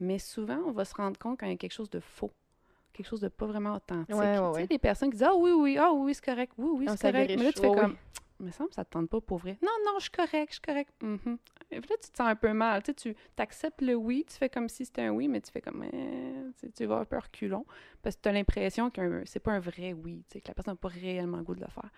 Mais 0.00 0.18
souvent, 0.18 0.58
on 0.66 0.72
va 0.72 0.84
se 0.84 0.94
rendre 0.94 1.18
compte 1.18 1.38
quand 1.38 1.46
il 1.46 1.52
y 1.52 1.54
a 1.54 1.58
quelque 1.58 1.72
chose 1.72 1.90
de 1.90 2.00
faux, 2.00 2.32
quelque 2.92 3.06
chose 3.06 3.20
de 3.20 3.28
pas 3.28 3.46
vraiment 3.46 3.74
authentique. 3.74 4.14
Ouais, 4.14 4.38
ouais, 4.38 4.38
tu 4.38 4.54
ouais. 4.54 4.60
sais, 4.62 4.66
des 4.66 4.78
personnes 4.78 5.10
qui 5.10 5.16
disent 5.16 5.26
Ah 5.28 5.34
oui, 5.36 5.52
oui, 5.52 5.78
ah 5.78 5.92
oui, 5.92 6.14
c'est 6.14 6.24
correct, 6.24 6.52
oui, 6.58 6.70
oui, 6.72 6.86
Ah, 6.88 6.96
c'est 6.96 7.12
correct. 7.12 7.34
Mais 7.36 7.44
là, 7.44 7.52
tu 7.52 7.60
fais. 7.60 7.68
Ouais, 7.68 7.74
comme 7.74 7.96
me 8.40 8.50
semble 8.50 8.70
que 8.70 8.74
ça 8.74 8.84
te 8.84 8.90
tente 8.90 9.08
pas 9.08 9.20
pour 9.20 9.38
vrai. 9.38 9.58
Non, 9.62 9.70
non, 9.84 9.92
je 9.98 10.02
suis 10.02 10.10
correct, 10.10 10.48
je 10.48 10.52
suis 10.54 10.60
correct. 10.60 10.92
Mhm. 11.02 11.38
Et 11.70 11.80
puis 11.80 11.90
là, 11.90 11.96
tu 12.02 12.10
te 12.10 12.16
sens 12.16 12.28
un 12.28 12.36
peu 12.36 12.52
mal. 12.52 12.82
Tu 12.82 12.94
tu 12.94 13.16
acceptes 13.38 13.82
le 13.82 13.94
oui, 13.94 14.24
tu 14.28 14.36
fais 14.36 14.48
comme 14.48 14.68
si 14.68 14.84
c'était 14.84 15.02
un 15.02 15.10
oui, 15.10 15.28
mais 15.28 15.40
tu 15.40 15.50
fais 15.50 15.60
comme. 15.60 15.84
eh, 15.84 16.70
tu 16.74 16.84
vas 16.84 16.98
un 16.98 17.04
peu 17.04 17.18
reculon. 17.18 17.64
Parce 18.02 18.16
que 18.16 18.22
tu 18.22 18.28
as 18.28 18.32
l'impression 18.32 18.90
que 18.90 19.22
c'est 19.24 19.40
pas 19.40 19.52
un 19.52 19.60
vrai 19.60 19.92
oui, 19.92 20.24
que 20.30 20.38
la 20.46 20.54
personne 20.54 20.74
n'a 20.74 20.76
pas 20.76 20.88
réellement 20.88 21.38
le 21.38 21.44
goût 21.44 21.54
de 21.54 21.60
le 21.60 21.68
faire. 21.70 21.90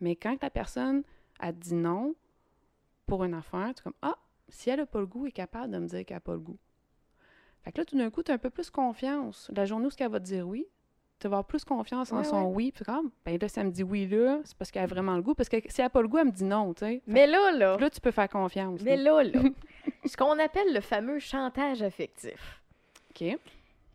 Mais 0.00 0.16
quand 0.16 0.40
la 0.42 0.50
personne 0.50 1.02
a 1.38 1.52
dit 1.52 1.74
non 1.74 2.14
pour 3.06 3.24
une 3.24 3.34
affaire, 3.34 3.72
tu 3.74 3.80
es 3.80 3.82
comme 3.84 3.94
Ah, 4.02 4.18
si 4.48 4.70
elle 4.70 4.80
n'a 4.80 4.86
pas 4.86 5.00
le 5.00 5.06
goût, 5.06 5.24
elle 5.24 5.30
est 5.30 5.32
capable 5.32 5.72
de 5.72 5.78
me 5.78 5.86
dire 5.86 6.04
qu'elle 6.04 6.16
n'a 6.16 6.20
pas 6.20 6.34
le 6.34 6.40
goût. 6.40 6.58
Fait 7.62 7.72
que 7.72 7.78
là, 7.78 7.84
tout 7.84 7.96
d'un 7.98 8.10
coup, 8.10 8.22
tu 8.22 8.30
as 8.30 8.34
un 8.34 8.38
peu 8.38 8.50
plus 8.50 8.70
confiance. 8.70 9.50
La 9.54 9.66
journée 9.66 9.86
où 9.86 9.90
elle 9.98 10.08
va 10.10 10.20
te 10.20 10.24
dire 10.24 10.46
oui, 10.48 10.66
tu 11.20 11.28
vas 11.28 11.36
avoir 11.36 11.44
plus 11.44 11.64
confiance 11.64 12.12
en 12.12 12.18
Ouais, 12.18 12.24
son 12.24 12.44
oui. 12.46 12.72
Puis 12.72 12.84
comme, 12.84 13.10
ben 13.24 13.38
là, 13.40 13.46
elle 13.56 13.66
me 13.66 13.70
dit 13.70 13.82
oui 13.82 14.08
là, 14.08 14.40
c'est 14.44 14.56
parce 14.56 14.70
qu'elle 14.70 14.84
a 14.84 14.86
vraiment 14.86 15.16
le 15.16 15.22
goût. 15.22 15.34
Parce 15.34 15.48
que 15.48 15.58
si 15.66 15.80
elle 15.80 15.86
n'a 15.86 15.90
pas 15.90 16.02
le 16.02 16.08
goût, 16.08 16.18
elle 16.18 16.26
me 16.26 16.32
dit 16.32 16.44
non, 16.44 16.72
tu 16.74 16.84
sais. 16.84 17.02
Mais 17.06 17.26
là, 17.26 17.52
là, 17.52 17.76
là, 17.76 17.90
tu 17.90 18.00
peux 18.00 18.10
faire 18.10 18.28
confiance. 18.28 18.80
mais 18.82 18.96
là. 18.96 19.22
là, 19.22 19.30
là, 19.30 19.50
ce 20.04 20.16
qu'on 20.16 20.38
appelle 20.38 20.72
le 20.72 20.80
fameux 20.80 21.18
chantage 21.18 21.82
affectif. 21.82 22.62
OK. 23.10 23.20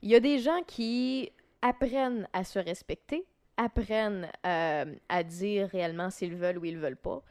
Il 0.02 0.10
y 0.10 0.16
a 0.16 0.20
des 0.20 0.38
gens 0.38 0.62
qui 0.68 1.32
apprennent 1.62 2.28
à 2.32 2.44
se 2.44 2.60
respecter, 2.60 3.26
apprennent 3.58 4.30
euh, 4.46 4.86
à 5.10 5.24
dire 5.24 5.68
réellement 5.70 6.12
s'ils 6.12 6.36
veulent 6.36 6.60
ou 6.60 6.66
ils 6.66 6.78
veulent 6.78 6.96
pas. 6.96 7.24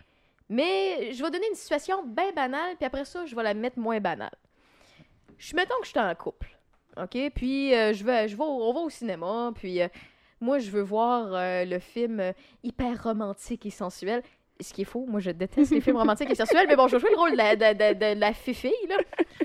Mais 0.48 1.12
je 1.12 1.22
vais 1.22 1.30
donner 1.30 1.48
une 1.48 1.56
situation 1.56 2.04
bien 2.04 2.32
banale, 2.32 2.76
puis 2.76 2.84
après 2.84 3.04
ça, 3.04 3.24
je 3.26 3.34
vais 3.34 3.42
la 3.42 3.54
mettre 3.54 3.78
moins 3.78 4.00
banale. 4.00 4.34
Je 5.38 5.54
mettons 5.56 5.74
que 5.80 5.86
je 5.86 5.90
suis 5.90 5.98
en 5.98 6.14
couple, 6.14 6.53
OK? 6.96 7.18
Puis 7.34 7.74
euh, 7.74 7.92
je 7.92 8.04
vais, 8.04 8.28
je 8.28 8.36
on 8.40 8.72
va 8.72 8.80
au 8.80 8.90
cinéma, 8.90 9.52
puis 9.54 9.82
euh, 9.82 9.88
moi, 10.40 10.58
je 10.58 10.70
veux 10.70 10.82
voir 10.82 11.32
euh, 11.32 11.64
le 11.64 11.78
film 11.78 12.32
hyper 12.62 13.02
romantique 13.02 13.66
et 13.66 13.70
sensuel. 13.70 14.22
Ce 14.60 14.72
qui 14.72 14.82
est 14.82 14.84
faux, 14.84 15.04
moi 15.08 15.18
je 15.18 15.32
déteste 15.32 15.72
les 15.72 15.80
films 15.80 15.96
romantiques 15.96 16.30
et 16.30 16.34
sensuels, 16.36 16.66
mais 16.68 16.76
bon, 16.76 16.86
je 16.86 16.94
vais 16.94 17.00
jouer 17.00 17.10
le 17.10 17.16
rôle 17.18 17.32
de 17.32 17.36
la, 17.36 17.56
de, 17.56 17.72
de- 17.94 18.14
de 18.14 18.20
la 18.20 18.32
fifille, 18.32 18.70
là. 18.88 18.96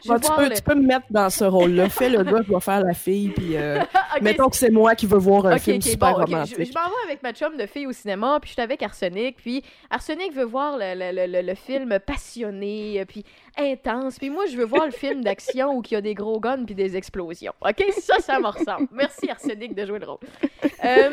Je 0.03 0.07
Bon, 0.07 0.13
vais 0.13 0.19
tu, 0.19 0.31
peux, 0.31 0.43
le- 0.49 0.55
tu 0.55 0.61
peux 0.61 0.75
me 0.75 0.85
mettre 0.85 1.07
dans 1.09 1.29
ce 1.31 1.43
rôle-là. 1.45 1.89
Fais 1.89 2.09
le 2.09 2.23
gars 2.23 2.43
qui 2.43 2.51
va 2.51 2.59
faire 2.59 2.83
la 2.83 2.93
fille, 2.93 3.29
puis 3.29 3.57
euh, 3.57 3.79
Ok, 4.15 4.21
mettons 4.21 4.49
que 4.49 4.55
c'est 4.55 4.69
moi 4.69 4.93
qui 4.93 5.07
veux 5.07 5.17
voir 5.17 5.47
un 5.47 5.57
film 5.57 5.81
super 5.81 6.13
bon, 6.13 6.21
romantique. 6.25 6.57
Je, 6.59 6.63
je 6.65 6.73
m'en 6.73 6.87
vais 6.89 6.95
avec 7.05 7.23
ma 7.23 7.33
chum 7.33 7.57
de 7.57 7.65
fille 7.65 7.87
au 7.87 7.91
cinéma, 7.91 8.37
puis 8.39 8.49
je 8.49 8.53
suis 8.53 8.61
avec 8.61 8.83
Arsenic, 8.83 9.37
puis 9.37 9.63
Arsenic 9.89 10.31
veut 10.31 10.43
voir 10.43 10.77
le, 10.77 10.93
le- 10.95 11.41
le- 11.41 11.55
film 11.55 11.97
passionné, 12.05 13.01
euh, 13.01 13.05
puis 13.05 13.25
intense, 13.57 14.19
puis 14.19 14.29
moi 14.29 14.45
je 14.45 14.55
veux 14.55 14.63
voir 14.65 14.85
le 14.85 14.91
film 14.91 15.23
d'action 15.23 15.75
où 15.75 15.81
il 15.89 15.93
y 15.93 15.97
a 15.97 16.01
des 16.01 16.13
gros 16.13 16.39
guns 16.39 16.63
puis 16.65 16.75
des 16.75 16.95
explosions. 16.95 17.53
Ok, 17.67 17.83
ça, 17.99 18.19
ça 18.19 18.39
me 18.39 18.47
ressemble. 18.47 18.87
Merci 18.91 19.27
Arsenic 19.29 19.73
de 19.73 19.85
jouer 19.87 19.97
le 19.99 20.05
rôle. 20.05 20.19
Euh, 20.85 21.09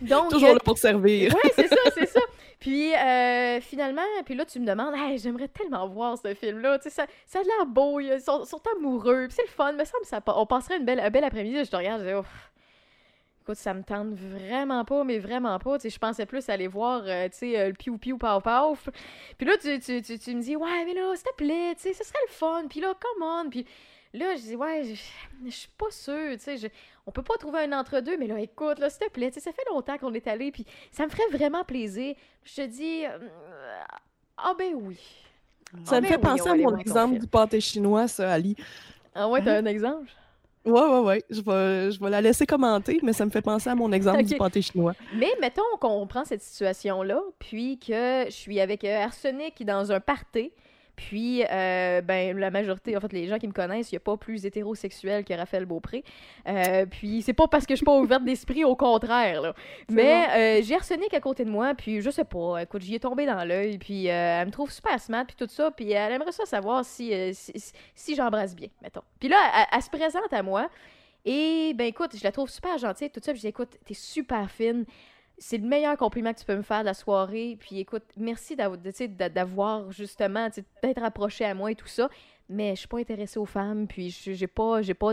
donc, 0.00 0.30
Toujours 0.30 0.48
euh, 0.50 0.54
là 0.54 0.60
pour 0.64 0.78
servir. 0.78 1.34
Ouais, 1.34 1.50
c'est 1.54 1.68
ça, 1.68 1.76
c'est 1.94 2.06
ça. 2.06 2.17
Puis 2.58 2.92
euh, 2.94 3.60
finalement, 3.60 4.02
puis 4.24 4.34
là, 4.34 4.44
tu 4.44 4.58
me 4.58 4.66
demandes, 4.66 4.94
hey, 4.96 5.18
j'aimerais 5.18 5.48
tellement 5.48 5.86
voir 5.86 6.18
ce 6.18 6.34
film-là. 6.34 6.78
Tu 6.78 6.84
sais, 6.84 6.90
ça, 6.90 7.06
ça 7.24 7.38
a 7.38 7.42
l'air 7.42 7.66
beau, 7.66 8.00
ils 8.00 8.20
sont, 8.20 8.44
sont 8.44 8.60
amoureux, 8.76 9.28
c'est 9.30 9.42
le 9.42 9.48
fun. 9.48 9.72
Me 9.72 9.84
semble 9.84 10.04
ça, 10.04 10.20
on 10.26 10.46
passerait 10.46 10.78
une 10.78 10.84
belle, 10.84 10.98
un 10.98 11.10
bel 11.10 11.22
après-midi. 11.22 11.64
Je 11.64 11.70
te 11.70 11.76
regarde, 11.76 12.02
je 12.02 12.08
dis, 12.08 12.14
Ouf. 12.14 12.50
écoute, 13.42 13.58
ça 13.58 13.74
me 13.74 13.84
tente 13.84 14.12
vraiment 14.14 14.84
pas, 14.84 15.04
mais 15.04 15.20
vraiment 15.20 15.56
pas. 15.60 15.78
Je 15.78 15.98
pensais 15.98 16.26
plus 16.26 16.48
aller 16.48 16.66
voir, 16.66 17.02
euh, 17.04 17.28
euh, 17.42 17.68
le 17.68 17.74
piou 17.74 17.96
piou 17.96 18.18
pau 18.18 18.40
pau. 18.40 18.76
Puis 19.36 19.46
là, 19.46 19.56
tu, 19.58 19.70
me 19.70 20.40
dis, 20.40 20.56
ouais, 20.56 20.84
mais 20.84 20.94
là, 20.94 21.14
s'il 21.14 21.26
te 21.26 21.34
plaît, 21.36 21.74
ce 21.76 21.92
serait 21.92 22.18
le 22.26 22.32
fun. 22.32 22.64
Puis 22.68 22.80
là, 22.80 22.92
come 22.98 23.22
on. 23.22 23.50
Puis 23.50 23.66
là, 24.14 24.34
je 24.34 24.40
dis, 24.40 24.56
ouais, 24.56 24.82
je, 25.44 25.50
suis 25.50 25.70
pas 25.78 25.90
sûre, 25.90 26.32
tu 26.32 26.58
sais, 26.58 26.72
on 27.08 27.10
peut 27.10 27.22
pas 27.22 27.38
trouver 27.38 27.60
un 27.60 27.72
entre-deux, 27.72 28.18
mais 28.18 28.26
là, 28.26 28.38
écoute, 28.38 28.78
là, 28.78 28.90
s'il 28.90 29.06
te 29.06 29.10
plaît, 29.10 29.30
ça 29.30 29.50
fait 29.50 29.64
longtemps 29.70 29.96
qu'on 29.96 30.12
est 30.12 30.28
allé, 30.28 30.52
puis 30.52 30.66
ça 30.92 31.04
me 31.06 31.08
ferait 31.08 31.26
vraiment 31.32 31.64
plaisir. 31.64 32.14
Je 32.44 32.54
te 32.54 32.66
dis, 32.66 33.06
euh, 33.06 33.18
ah 34.36 34.52
ben 34.58 34.74
oui. 34.74 34.98
Ça 35.84 35.96
Ah 35.96 36.00
me 36.00 36.02
ben 36.02 36.08
fait 36.08 36.16
oui, 36.16 36.22
penser 36.22 36.48
à 36.50 36.54
mon 36.54 36.76
exemple 36.76 37.18
du 37.18 37.26
pâté 37.26 37.60
chinois, 37.62 38.08
ça, 38.08 38.30
Ali. 38.30 38.56
Ah 39.14 39.26
ouais, 39.26 39.42
t'as 39.42 39.56
un 39.56 39.64
exemple? 39.64 40.10
Ouais, 40.66 40.82
ouais, 40.82 41.00
ouais. 41.00 41.24
Je 41.30 41.40
vais, 41.40 41.90
je 41.90 41.98
vais 41.98 42.10
la 42.10 42.20
laisser 42.20 42.44
commenter, 42.44 43.00
mais 43.02 43.14
ça 43.14 43.24
me 43.24 43.30
fait 43.30 43.40
penser 43.40 43.70
à 43.70 43.74
mon 43.74 43.90
exemple 43.90 44.22
du 44.24 44.36
pâté 44.36 44.60
chinois. 44.60 44.92
Mais 45.14 45.30
mettons 45.40 45.62
qu'on 45.80 46.06
prend 46.06 46.26
cette 46.26 46.42
situation-là, 46.42 47.22
puis 47.38 47.78
que 47.78 48.26
je 48.26 48.32
suis 48.34 48.60
avec 48.60 48.84
euh, 48.84 49.02
Arsenic 49.02 49.64
dans 49.64 49.92
un 49.92 50.00
party, 50.00 50.52
puis 50.98 51.44
euh, 51.48 52.00
ben 52.02 52.36
la 52.38 52.50
majorité, 52.50 52.96
en 52.96 53.00
fait, 53.00 53.12
les 53.12 53.28
gens 53.28 53.38
qui 53.38 53.46
me 53.46 53.52
connaissent, 53.52 53.92
il 53.92 53.94
n'y 53.94 53.98
a 53.98 54.00
pas 54.00 54.16
plus 54.16 54.44
hétérosexuel 54.44 55.24
que 55.24 55.32
Raphaël 55.32 55.64
Beaupré. 55.64 56.02
Euh, 56.48 56.86
puis 56.86 57.22
c'est 57.22 57.32
pas 57.32 57.46
parce 57.46 57.66
que 57.66 57.74
je 57.74 57.76
suis 57.76 57.84
pas 57.84 57.96
ouverte 57.96 58.24
d'esprit, 58.24 58.64
au 58.64 58.74
contraire, 58.74 59.40
là. 59.40 59.54
Mais 59.88 60.58
euh, 60.60 60.62
j'ai 60.64 60.74
Arsenic 60.74 61.14
à 61.14 61.20
côté 61.20 61.44
de 61.44 61.50
moi, 61.50 61.74
puis 61.74 62.00
je 62.00 62.10
sais 62.10 62.24
pas, 62.24 62.60
écoute, 62.62 62.82
j'y 62.82 62.96
ai 62.96 63.00
tombé 63.00 63.26
dans 63.26 63.44
l'œil, 63.44 63.78
puis 63.78 64.08
euh, 64.10 64.40
elle 64.40 64.46
me 64.46 64.50
trouve 64.52 64.72
super 64.72 64.98
smart, 65.00 65.24
puis 65.24 65.36
tout 65.36 65.46
ça, 65.48 65.70
puis 65.70 65.92
elle 65.92 66.12
aimerait 66.12 66.32
ça 66.32 66.44
savoir 66.44 66.84
si, 66.84 67.12
si, 67.32 67.52
si- 67.54 67.72
si 67.94 68.14
j'embrasse 68.16 68.56
bien, 68.56 68.68
mettons. 68.82 69.02
Puis 69.20 69.28
là, 69.28 69.36
elle, 69.56 69.66
elle 69.76 69.82
se 69.82 69.90
présente 69.90 70.32
à 70.32 70.42
moi, 70.42 70.68
et 71.24 71.74
ben 71.74 71.86
écoute, 71.86 72.16
je 72.16 72.24
la 72.24 72.32
trouve 72.32 72.48
super 72.50 72.76
gentille, 72.78 73.10
tout 73.10 73.20
ça, 73.22 73.32
puis 73.32 73.38
je 73.38 73.42
dis 73.42 73.48
écoute, 73.48 73.70
t'es 73.84 73.94
super 73.94 74.50
fine. 74.50 74.84
C'est 75.38 75.58
le 75.58 75.66
meilleur 75.66 75.96
compliment 75.96 76.32
que 76.32 76.38
tu 76.40 76.44
peux 76.44 76.56
me 76.56 76.62
faire 76.62 76.80
de 76.80 76.86
la 76.86 76.94
soirée. 76.94 77.56
Puis 77.60 77.78
écoute, 77.78 78.04
merci 78.16 78.56
d'avoir, 78.56 79.90
justement, 79.92 80.48
d'être 80.82 81.02
approché 81.02 81.44
à 81.44 81.54
moi 81.54 81.70
et 81.70 81.74
tout 81.74 81.86
ça. 81.86 82.08
Mais 82.50 82.70
je 82.74 82.80
suis 82.80 82.88
pas 82.88 82.98
intéressée 82.98 83.38
aux 83.38 83.44
femmes, 83.44 83.86
puis 83.86 84.10
je- 84.10 84.32
j'ai 84.32 84.46
pas, 84.46 84.80
j'ai 84.80 84.94
pas 84.94 85.12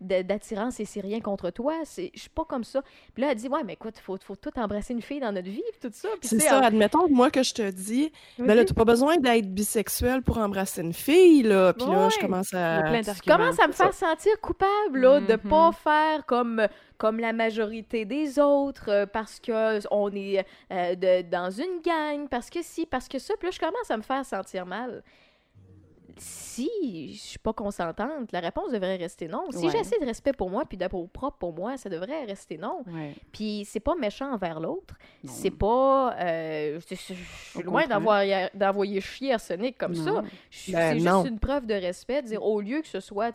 d'attirance 0.00 0.80
et 0.80 0.84
c'est 0.84 1.00
rien 1.00 1.20
contre 1.20 1.50
toi. 1.50 1.74
C'est, 1.84 2.10
je 2.14 2.20
suis 2.20 2.30
pas 2.30 2.44
comme 2.44 2.64
ça. 2.64 2.82
Puis 3.14 3.22
là, 3.22 3.30
elle 3.30 3.36
dit 3.36 3.48
ouais, 3.48 3.62
mais 3.64 3.74
écoute, 3.74 3.98
faut, 3.98 4.16
faut 4.22 4.36
tout 4.36 4.50
embrasser 4.58 4.92
une 4.92 5.02
fille 5.02 5.20
dans 5.20 5.32
notre 5.32 5.48
vie, 5.48 5.62
puis 5.78 5.88
tout 5.90 5.94
ça. 5.96 6.08
C'est 6.22 6.40
ça, 6.40 6.58
en- 6.58 6.62
admettons, 6.62 7.08
moi, 7.08 7.30
que 7.30 7.42
je 7.42 7.54
te 7.54 7.70
dis, 7.70 8.10
ben 8.38 8.54
là, 8.54 8.64
t'as 8.64 8.74
pas 8.74 8.84
besoin 8.84 9.16
d'être 9.16 9.48
bisexuel 9.52 10.22
pour 10.22 10.38
embrasser 10.38 10.82
une 10.82 10.92
fille, 10.92 11.42
là. 11.42 11.72
Puis 11.72 11.86
là, 11.86 12.08
je 12.08 12.18
commence 12.18 12.52
à... 12.54 12.82
commences 13.30 13.60
à 13.60 13.66
me 13.68 13.72
faire 13.72 13.94
sentir 13.94 14.32
coupable 14.40 15.00
là, 15.00 15.20
de 15.20 15.32
Mhm. 15.34 15.38
pas 15.50 15.72
faire 15.72 16.26
comme 16.26 16.66
comme 16.98 17.18
la 17.18 17.32
majorité 17.32 18.04
des 18.04 18.38
autres 18.38 18.88
euh, 18.88 19.06
parce 19.06 19.40
que 19.40 19.80
on 19.92 20.12
est 20.14 20.44
euh, 20.72 20.94
de- 20.94 21.22
dans 21.28 21.50
une 21.50 21.80
gang 21.84 22.28
parce 22.28 22.48
que 22.48 22.60
si 22.62 22.86
parce 22.86 23.08
que 23.08 23.18
ça 23.18 23.34
puis 23.38 23.48
là 23.48 23.50
je 23.50 23.58
commence 23.58 23.90
à 23.90 23.96
me 23.96 24.02
faire 24.02 24.24
sentir 24.24 24.66
mal 24.66 25.02
si 26.18 27.12
je 27.14 27.18
suis 27.20 27.38
pas 27.38 27.52
consentante 27.52 28.30
la 28.32 28.40
réponse 28.40 28.70
devrait 28.72 28.96
rester 28.96 29.28
non 29.28 29.44
si 29.50 29.64
Ouais. 29.66 29.72
j'ai 29.72 29.78
assez 29.78 29.98
de 29.98 30.04
respect 30.04 30.32
pour 30.32 30.50
moi 30.50 30.64
puis 30.64 30.76
d'amour 30.76 31.08
propre 31.08 31.38
pour 31.38 31.52
moi 31.54 31.76
ça 31.76 31.88
devrait 31.88 32.24
rester 32.24 32.58
non 32.58 32.82
Ouais. 32.92 33.14
puis 33.32 33.64
c'est 33.68 33.80
pas 33.80 33.94
méchant 33.94 34.32
envers 34.32 34.60
l'autre 34.60 34.94
c'est 35.24 35.50
pas 35.50 36.14
euh, 36.18 36.80
je 36.88 36.94
je- 36.94 37.14
je 37.14 37.50
suis 37.50 37.62
loin 37.62 37.84
d'envoyer 38.54 39.00
chier 39.00 39.32
Arsenic 39.34 39.78
comme 39.78 39.94
ça 39.94 40.10
Non. 40.10 40.22
Ben 40.22 40.30
c'est 40.50 40.94
non. 41.04 41.20
juste 41.22 41.28
une 41.32 41.38
preuve 41.38 41.66
de 41.66 41.74
respect, 41.74 42.22
de 42.22 42.26
dire 42.28 42.42
au 42.42 42.60
lieu 42.60 42.80
que 42.82 42.88
ce 42.88 43.00
soit 43.00 43.32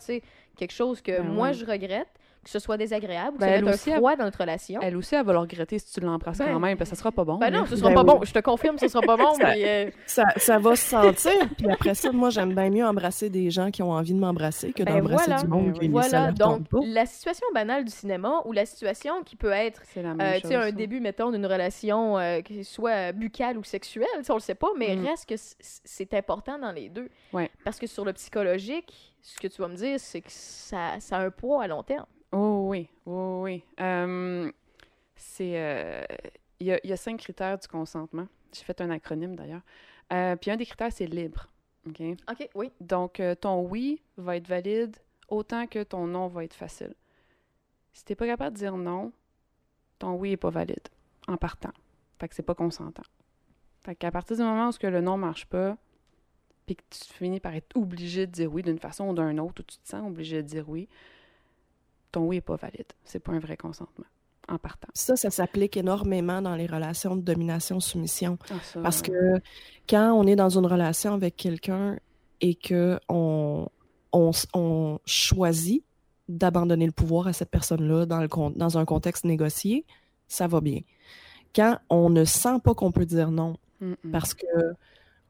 quelque 0.56 0.72
chose 0.72 1.00
que 1.00 1.12
Ben 1.12 1.22
moi 1.22 1.52
je 1.52 1.64
regrette, 1.64 2.08
que 2.48 2.52
ce 2.52 2.64
soit 2.64 2.76
désagréable, 2.76 3.30
ou 3.30 3.38
que 3.38 3.40
Ben, 3.40 3.46
ça 3.48 3.52
elle 3.56 3.64
mette 3.64 3.74
aussi, 3.74 3.90
un 3.90 3.94
elle- 3.94 3.98
froid 3.98 4.16
dans 4.16 4.24
notre 4.24 4.40
relation. 4.40 4.80
Elle 4.82 4.96
aussi, 4.96 5.14
elle 5.14 5.24
va 5.24 5.32
le 5.32 5.38
regretter 5.40 5.78
si 5.78 5.92
tu 5.92 6.00
l'embrasses 6.00 6.38
Ben, 6.38 6.46
quand 6.52 6.60
même, 6.60 6.76
parce 6.78 6.90
que 6.90 6.96
ça 6.96 7.00
sera 7.00 7.12
pas 7.12 7.24
bon. 7.24 7.36
Ben 7.38 7.50
non, 7.52 7.66
ce 7.66 7.76
sera 7.76 7.90
Ben 7.90 7.94
pas 7.96 8.00
oui. 8.02 8.18
bon. 8.20 8.24
Je 8.24 8.32
te 8.32 8.38
confirme, 8.38 8.78
ce 8.78 8.88
sera 8.88 9.02
pas 9.02 9.16
bon. 9.16 9.34
Ça- 9.38 9.44
mais, 9.54 9.86
euh, 9.86 9.90
Ça, 10.06 10.24
ça 10.36 10.58
va 10.58 10.74
se 10.76 10.88
sentir. 10.88 11.32
Puis 11.56 11.70
après 11.70 11.94
ça, 11.94 12.10
moi, 12.12 12.30
j'aime 12.30 12.54
bien 12.54 12.70
mieux 12.70 12.84
embrasser 12.86 13.28
des 13.30 13.50
gens 13.50 13.70
qui 13.70 13.82
ont 13.82 13.90
envie 13.92 14.14
de 14.14 14.18
m'embrasser 14.18 14.72
que 14.72 14.82
Ben 14.82 14.96
d'embrasser 14.98 15.24
voilà. 15.26 15.42
du 15.42 15.48
monde 15.48 15.64
Ben 15.72 15.78
qui 15.78 15.86
ça 15.86 15.90
voilà, 15.90 16.32
donc 16.32 16.68
pas. 16.68 16.78
la 16.82 17.06
situation 17.06 17.46
banale 17.54 17.84
du 17.84 17.90
cinéma 17.92 18.42
ou 18.44 18.52
la 18.52 18.64
situation 18.66 19.22
qui 19.22 19.36
peut 19.36 19.52
être 19.52 19.82
Euh, 19.96 20.32
chose. 20.32 20.40
tu 20.42 20.48
sais, 20.48 20.54
un 20.54 20.62
ça. 20.62 20.72
début, 20.72 21.00
mettons, 21.00 21.30
d'une 21.30 21.46
relation 21.46 22.18
euh, 22.18 22.40
qui 22.40 22.64
soit 22.64 23.12
buccale 23.12 23.58
ou 23.58 23.64
sexuelle, 23.64 24.06
on 24.28 24.34
le 24.34 24.40
sait 24.40 24.54
pas, 24.54 24.68
mais 24.78 24.96
Mm. 24.96 25.06
reste 25.06 25.28
que 25.28 25.34
c'est 25.84 26.14
important 26.14 26.58
dans 26.58 26.72
les 26.72 26.88
deux. 26.88 27.08
Ouais. 27.32 27.50
Parce 27.64 27.78
que 27.78 27.86
sur 27.86 28.04
le 28.04 28.12
psychologique, 28.12 29.14
ce 29.22 29.38
que 29.40 29.48
tu 29.48 29.60
vas 29.60 29.68
me 29.68 29.74
dire, 29.76 29.98
c'est 29.98 30.20
que 30.20 30.30
ça, 30.30 30.98
ça 31.00 31.16
a 31.16 31.20
un 31.24 31.30
poids 31.30 31.62
à 31.64 31.66
long 31.66 31.82
terme. 31.82 32.06
Oh 32.32 32.66
oui, 32.68 32.88
oh 33.06 33.40
oui. 33.44 33.64
Euh, 33.80 34.50
c'est... 35.16 35.52
euh, 35.56 36.04
Il 36.60 36.66
y, 36.66 36.72
a, 36.72 36.80
il 36.84 36.90
y 36.90 36.92
a 36.92 36.96
cinq 36.96 37.18
critères 37.18 37.58
du 37.58 37.68
consentement. 37.68 38.28
J'ai 38.52 38.64
fait 38.64 38.80
un 38.80 38.90
acronyme, 38.90 39.36
d'ailleurs. 39.36 39.62
Euh, 40.12 40.36
puis 40.36 40.50
un 40.50 40.56
des 40.56 40.66
critères, 40.66 40.92
c'est 40.92 41.06
libre. 41.06 41.48
OK? 41.86 42.00
OK, 42.30 42.50
oui. 42.54 42.70
Donc, 42.80 43.20
euh, 43.20 43.34
ton 43.34 43.62
oui 43.62 44.02
va 44.16 44.36
être 44.36 44.48
valide 44.48 44.96
autant 45.28 45.66
que 45.66 45.82
ton 45.82 46.06
non 46.06 46.26
va 46.28 46.44
être 46.44 46.54
facile. 46.54 46.94
Si 47.92 48.04
t'es 48.04 48.14
pas 48.14 48.26
capable 48.26 48.54
de 48.54 48.58
dire 48.58 48.76
non, 48.76 49.12
ton 49.98 50.14
oui 50.14 50.32
est 50.32 50.36
pas 50.36 50.50
valide 50.50 50.88
en 51.26 51.36
partant. 51.36 51.72
Fait 52.18 52.28
que 52.28 52.34
c'est 52.34 52.42
pas 52.42 52.54
consentant. 52.54 53.02
Fait 53.84 53.94
qu'à 53.94 54.10
partir 54.10 54.36
du 54.36 54.42
moment 54.42 54.68
où 54.68 54.72
ce 54.72 54.78
que 54.78 54.86
le 54.86 55.00
non 55.00 55.16
marche 55.16 55.46
pas, 55.46 55.76
puis 56.66 56.76
que 56.76 56.82
tu 56.90 57.12
finis 57.12 57.40
par 57.40 57.54
être 57.54 57.76
obligé 57.76 58.26
de 58.26 58.32
dire 58.32 58.52
oui 58.52 58.62
d'une 58.62 58.78
façon 58.78 59.08
ou 59.08 59.14
d'une 59.14 59.40
autre, 59.40 59.60
ou 59.60 59.64
tu 59.64 59.78
te 59.78 59.88
sens 59.88 60.06
obligé 60.06 60.42
de 60.42 60.48
dire 60.48 60.68
oui, 60.68 60.88
ton 62.12 62.26
oui 62.26 62.36
est 62.36 62.40
pas 62.40 62.56
valide. 62.56 62.92
C'est 63.04 63.20
pas 63.20 63.32
un 63.32 63.38
vrai 63.38 63.56
consentement 63.56 64.06
en 64.48 64.58
partant. 64.58 64.88
Ça, 64.94 65.16
ça 65.16 65.30
s'applique 65.30 65.76
énormément 65.76 66.42
dans 66.42 66.56
les 66.56 66.66
relations 66.66 67.16
de 67.16 67.20
domination-soumission. 67.20 68.38
Ah, 68.50 68.80
Parce 68.82 69.02
que 69.02 69.40
quand 69.88 70.12
on 70.12 70.26
est 70.26 70.36
dans 70.36 70.48
une 70.48 70.66
relation 70.66 71.14
avec 71.14 71.36
quelqu'un 71.36 71.98
et 72.40 72.54
que 72.54 72.98
on, 73.08 73.68
on, 74.12 74.98
choisit 75.04 75.84
d'abandonner 76.28 76.86
le 76.86 76.92
pouvoir 76.92 77.26
à 77.26 77.32
cette 77.32 77.50
personne-là 77.50 78.06
dans, 78.06 78.20
le 78.20 78.28
dans 78.56 78.78
un 78.78 78.84
contexte 78.84 79.24
négocié, 79.24 79.84
ça 80.28 80.46
va 80.46 80.60
bien. 80.60 80.80
Quand 81.54 81.78
on 81.90 82.10
ne 82.10 82.24
sent 82.24 82.60
pas 82.62 82.74
qu'on 82.74 82.92
peut 82.92 83.06
dire 83.06 83.30
non 83.30 83.56
mm, 83.80 83.92
mm. 84.04 84.10
parce 84.10 84.34
que 84.34 84.46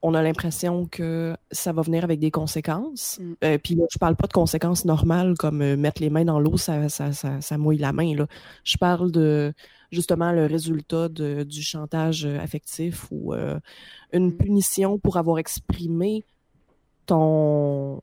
on 0.03 0.15
a 0.15 0.23
l'impression 0.23 0.87
que 0.87 1.37
ça 1.51 1.73
va 1.73 1.83
venir 1.83 2.05
avec 2.05 2.21
des 2.21 2.31
conséquences. 2.31 3.19
Mm. 3.21 3.33
Euh, 3.45 3.59
Puis 3.59 3.75
là, 3.75 3.85
je 3.93 3.99
parle 3.99 4.15
pas 4.17 4.27
de 4.27 4.33
conséquences 4.33 4.85
normales 4.85 5.35
comme 5.39 5.61
euh, 5.63 5.77
mettre 5.77 6.01
les 6.01 6.11
mains 6.11 6.25
dans 6.25 6.39
l'eau, 6.41 6.57
ça, 6.57 6.89
ça, 6.89 7.13
ça, 7.13 7.41
ça 7.41 7.59
mouille 7.59 7.79
la 7.79 7.93
main. 7.93 8.15
Là. 8.15 8.27
Je 8.65 8.77
parle 8.77 9.11
de 9.11 9.53
justement 9.91 10.33
le 10.33 10.47
résultat 10.47 11.09
de- 11.09 11.43
du 11.45 11.63
chantage 11.63 12.27
euh, 12.27 12.39
affectif 12.41 13.07
ou 13.11 13.33
euh, 13.35 13.59
une 14.13 14.29
Mm. 14.29 14.37
punition 14.37 14.99
pour 14.99 15.17
avoir 15.17 15.39
exprimé 15.39 16.25
ton 17.07 18.01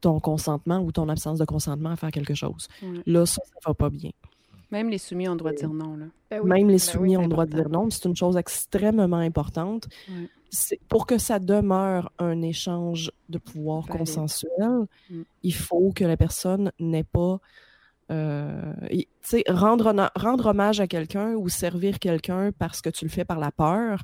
ton 0.00 0.20
consentement 0.20 0.80
ou 0.80 0.92
ton 0.92 1.08
absence 1.08 1.38
de 1.38 1.46
consentement 1.46 1.88
à 1.90 1.96
faire 1.96 2.10
quelque 2.10 2.34
chose. 2.34 2.68
Là, 3.06 3.24
ça, 3.24 3.40
ça 3.46 3.58
va 3.66 3.72
pas 3.72 3.88
bien. 3.88 4.10
Même 4.70 4.90
les 4.90 4.98
soumis 4.98 5.26
ont 5.28 5.32
le 5.32 5.38
droit 5.38 5.52
de 5.52 5.56
dire 5.56 5.70
non. 5.72 5.96
Là. 5.96 6.06
Ben 6.30 6.40
oui. 6.42 6.50
Même 6.50 6.66
les 6.68 6.74
Ben 6.74 6.78
soumis 6.78 7.10
oui, 7.10 7.16
ont 7.16 7.22
le 7.22 7.28
droit 7.28 7.46
de 7.46 7.52
important. 7.54 7.70
dire 7.70 7.80
non. 7.84 7.90
C'est 7.90 8.04
une 8.08 8.16
chose 8.16 8.36
extrêmement 8.36 9.16
importante. 9.16 9.88
Pour 10.88 11.06
que 11.06 11.18
ça 11.18 11.38
demeure 11.38 12.10
un 12.18 12.42
échange 12.42 13.10
de 13.28 13.38
pouvoir 13.38 13.82
Valide. 13.82 13.98
consensuel, 13.98 14.86
Mm. 15.10 15.22
il 15.42 15.54
faut 15.54 15.92
que 15.92 16.04
la 16.04 16.16
personne 16.16 16.70
n'ait 16.78 17.04
pas. 17.04 17.38
euh, 18.10 18.74
tu 18.90 19.06
sais, 19.22 19.44
rendre, 19.48 19.92
rendre 20.14 20.46
hommage 20.46 20.78
à 20.78 20.86
quelqu'un 20.86 21.32
ou 21.36 21.48
servir 21.48 21.98
quelqu'un 21.98 22.52
parce 22.52 22.82
que 22.82 22.90
tu 22.90 23.06
le 23.06 23.10
fais 23.10 23.24
par 23.24 23.38
la 23.38 23.50
peur, 23.50 24.02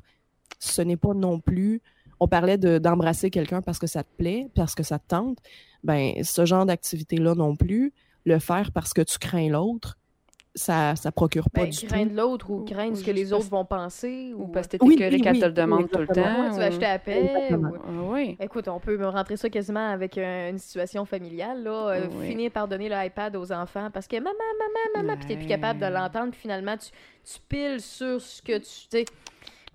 ce 0.57 0.81
n'est 0.81 0.97
pas 0.97 1.13
non 1.13 1.39
plus. 1.39 1.81
On 2.19 2.27
parlait 2.27 2.57
de- 2.57 2.79
d'embrasser 2.79 3.29
quelqu'un 3.29 3.61
parce 3.61 3.77
que 3.77 3.85
ça 3.87 4.03
te 4.03 4.09
plaît, 4.17 4.49
parce 4.55 4.73
que 4.73 4.81
ça 4.83 4.97
te 4.97 5.07
tente. 5.07 5.37
Ben, 5.83 6.23
ce 6.23 6.45
genre 6.45 6.65
d'activité-là 6.65 7.35
non 7.35 7.55
plus, 7.55 7.93
le 8.25 8.39
faire 8.39 8.71
parce 8.71 8.91
que 8.93 9.01
tu 9.03 9.19
crains 9.19 9.49
l'autre, 9.49 9.97
ça, 10.53 10.95
ça 10.97 11.11
procure 11.13 11.49
pas 11.49 11.61
Ben, 11.61 11.69
du 11.69 11.77
tout. 11.79 11.85
craindre 11.87 12.13
l'autre 12.13 12.49
ou 12.49 12.65
craindre 12.65 12.97
ce 12.97 13.03
que 13.05 13.11
les 13.11 13.31
autres 13.31 13.49
vont 13.49 13.63
penser. 13.63 14.33
Ou 14.35 14.43
Ou, 14.43 14.47
parce 14.47 14.67
que 14.67 14.77
t'es 14.77 14.83
Oui, 14.83 14.95
écœuré 14.95 15.15
oui, 15.15 15.21
qu'elle 15.21 15.33
oui, 15.33 15.39
te 15.39 15.45
le 15.45 15.51
demande 15.53 15.83
oui, 15.83 15.89
tout 15.89 15.99
le 15.99 16.07
temps. 16.07 16.13
Ouais, 16.21 16.49
tu 16.51 16.57
vas 16.57 16.65
acheter 16.65 16.85
à 16.85 16.99
paix. 16.99 17.53
Ou- 17.53 17.75
Ah 17.75 17.79
oui. 18.11 18.35
Écoute, 18.39 18.67
on 18.67 18.79
peut 18.79 18.97
me 18.97 19.07
rentrer 19.07 19.37
ça 19.37 19.49
quasiment 19.49 19.89
avec 19.91 20.17
euh, 20.17 20.49
une 20.49 20.57
situation 20.57 21.05
familiale, 21.05 21.63
là. 21.63 21.71
euh, 21.89 22.07
Oui. 22.19 22.27
Finir 22.27 22.51
par 22.51 22.67
donner 22.67 22.89
l'iPad 22.89 23.35
aux 23.37 23.51
enfants 23.53 23.89
parce 23.93 24.07
que 24.07 24.17
maman, 24.17 24.29
maman, 24.59 25.07
maman, 25.07 25.17
puis 25.17 25.27
t'es 25.27 25.37
plus 25.37 25.47
capable 25.47 25.79
de 25.79 25.85
l'entendre, 25.85 26.31
puis 26.31 26.41
finalement, 26.41 26.75
tu, 26.77 26.89
tu 27.23 27.39
piles 27.47 27.79
sur 27.79 28.19
ce 28.19 28.41
que 28.41 28.57
tu. 28.57 28.63
tu 28.63 28.87
sais, 28.89 29.05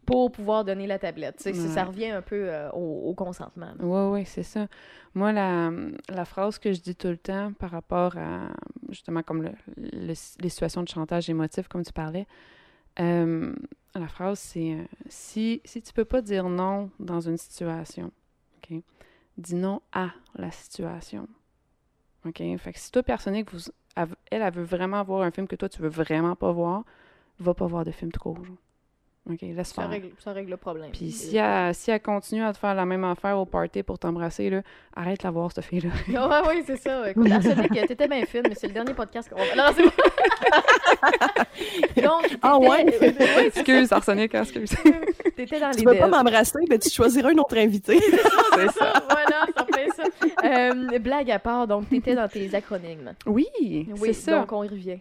pour 0.07 0.33
pouvoir 0.33 0.65
donner 0.65 0.87
la 0.87 0.99
tablette. 0.99 1.41
Ça 1.69 1.85
revient 1.85 2.11
un 2.11 2.23
peu 2.23 2.49
euh, 2.51 2.71
au, 2.73 3.11
au 3.11 3.15
consentement. 3.15 3.73
Oui, 3.81 4.21
oui, 4.21 4.25
c'est 4.25 4.43
ça. 4.43 4.67
Moi, 5.15 5.33
la, 5.33 5.71
la 6.09 6.25
phrase 6.25 6.59
que 6.59 6.73
je 6.73 6.81
dis 6.81 6.95
tout 6.95 7.09
le 7.09 7.17
temps 7.19 7.53
par 7.59 7.71
rapport 7.71 8.17
à, 8.17 8.49
justement, 8.89 9.23
comme 9.23 9.43
le, 9.43 9.51
le- 9.77 10.15
les 10.41 10.49
situations 10.49 10.83
de 10.83 10.89
chantage 10.89 11.29
émotif, 11.29 11.69
comme 11.69 11.83
tu 11.85 11.93
parlais, 11.93 12.27
euh, 13.01 13.55
la 13.95 14.09
phrase, 14.09 14.39
c'est 14.39 14.73
euh, 14.73 14.85
si, 15.09 15.61
si 15.65 15.83
tu 15.83 15.93
peux 15.93 16.05
pas 16.05 16.23
dire 16.23 16.49
non 16.49 16.91
dans 16.99 17.21
une 17.21 17.37
situation, 17.37 18.11
OK, 18.59 18.79
dis 19.37 19.55
non 19.55 19.83
à 19.93 20.11
la 20.37 20.51
situation. 20.51 21.29
OK? 22.25 22.43
Fait 22.59 22.73
que 22.73 22.79
si 22.79 22.91
toi, 22.91 23.03
personne 23.03 23.43
que 23.45 23.51
vous, 23.57 23.63
elle, 23.97 24.09
elle, 24.31 24.43
elle 24.43 24.53
veut 24.53 24.65
vraiment 24.65 25.03
voir 25.03 25.23
un 25.23 25.31
film 25.31 25.47
que 25.47 25.57
toi, 25.57 25.69
tu 25.69 25.81
veux 25.83 25.89
vraiment 25.89 26.37
pas 26.37 26.53
voir, 26.53 26.85
va 27.39 27.55
pas 27.55 27.67
voir 27.67 27.85
de 27.85 27.91
film 27.91 28.11
trop. 28.13 28.35
Genre. 28.37 28.57
OK, 29.29 29.41
laisse 29.43 29.69
Ça 29.69 29.83
faire. 29.83 29.91
règle, 29.91 30.11
ça 30.23 30.33
règle 30.33 30.51
le 30.53 30.57
problème. 30.57 30.91
Puis 30.93 31.11
si 31.11 31.37
elle, 31.37 31.75
si 31.75 31.91
elle 31.91 32.01
continue 32.01 32.45
à 32.45 32.53
te 32.53 32.59
faire 32.59 32.77
la 32.77 32.87
même 32.87 33.03
affaire 33.03 33.37
au 33.37 33.45
party 33.45 33.83
pour 33.83 33.99
t'embrasser, 33.99 34.51
là, 34.51 34.63
arrête 34.95 35.19
de 35.21 35.25
la 35.27 35.33
voir, 35.33 35.51
cette 35.51 35.65
fille-là. 35.65 35.91
Ouais, 36.29 36.49
oui, 36.49 36.63
c'est 36.65 36.77
ça. 36.77 37.11
Écoute, 37.11 37.29
Arsenic, 37.31 37.73
t'étais 37.89 38.07
bien 38.07 38.25
fine, 38.25 38.43
mais 38.49 38.55
c'est 38.55 38.69
le 38.69 38.73
dernier 38.73 38.95
podcast 38.95 39.29
qu'on 39.29 39.37
va. 39.37 39.55
Non, 39.57 39.73
c'est 39.75 39.83
bon. 39.83 39.91
Donc, 42.03 42.37
Ah 42.43 42.59
ouais? 42.59 42.87
excuse, 43.47 43.93
Arsenic, 43.93 44.35
hein, 44.35 44.43
excuse. 44.43 44.71
t'étais 45.37 45.61
dans 45.61 45.71
Tu 45.73 45.81
les 45.81 45.87
veux 45.87 45.99
pas 45.99 46.09
m'embrasser, 46.09 46.59
mais 46.69 46.79
tu 46.79 46.91
choisiras 46.91 47.31
un 47.31 47.39
autre 47.39 47.57
invité. 47.59 47.99
C'est 47.99 48.69
ça. 48.73 48.93
voilà, 49.11 49.47
ça 49.57 49.67
fait 49.75 49.89
ça. 49.91 50.05
Euh, 50.45 50.99
blague 50.99 51.31
à 51.31 51.39
part, 51.39 51.67
donc 51.67 51.89
t'étais 51.89 52.15
dans 52.15 52.29
tes 52.29 52.55
acronymes. 52.55 53.15
Oui, 53.27 53.47
Oui, 53.61 53.87
c'est 54.07 54.13
ça. 54.13 54.39
donc 54.41 54.53
on 54.53 54.65
y 54.65 54.69
revient. 54.69 54.99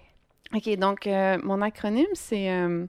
OK, 0.54 0.78
donc 0.78 1.08
euh, 1.08 1.38
mon 1.44 1.62
acronyme, 1.62 2.06
c'est... 2.14 2.50
euh, 2.50 2.86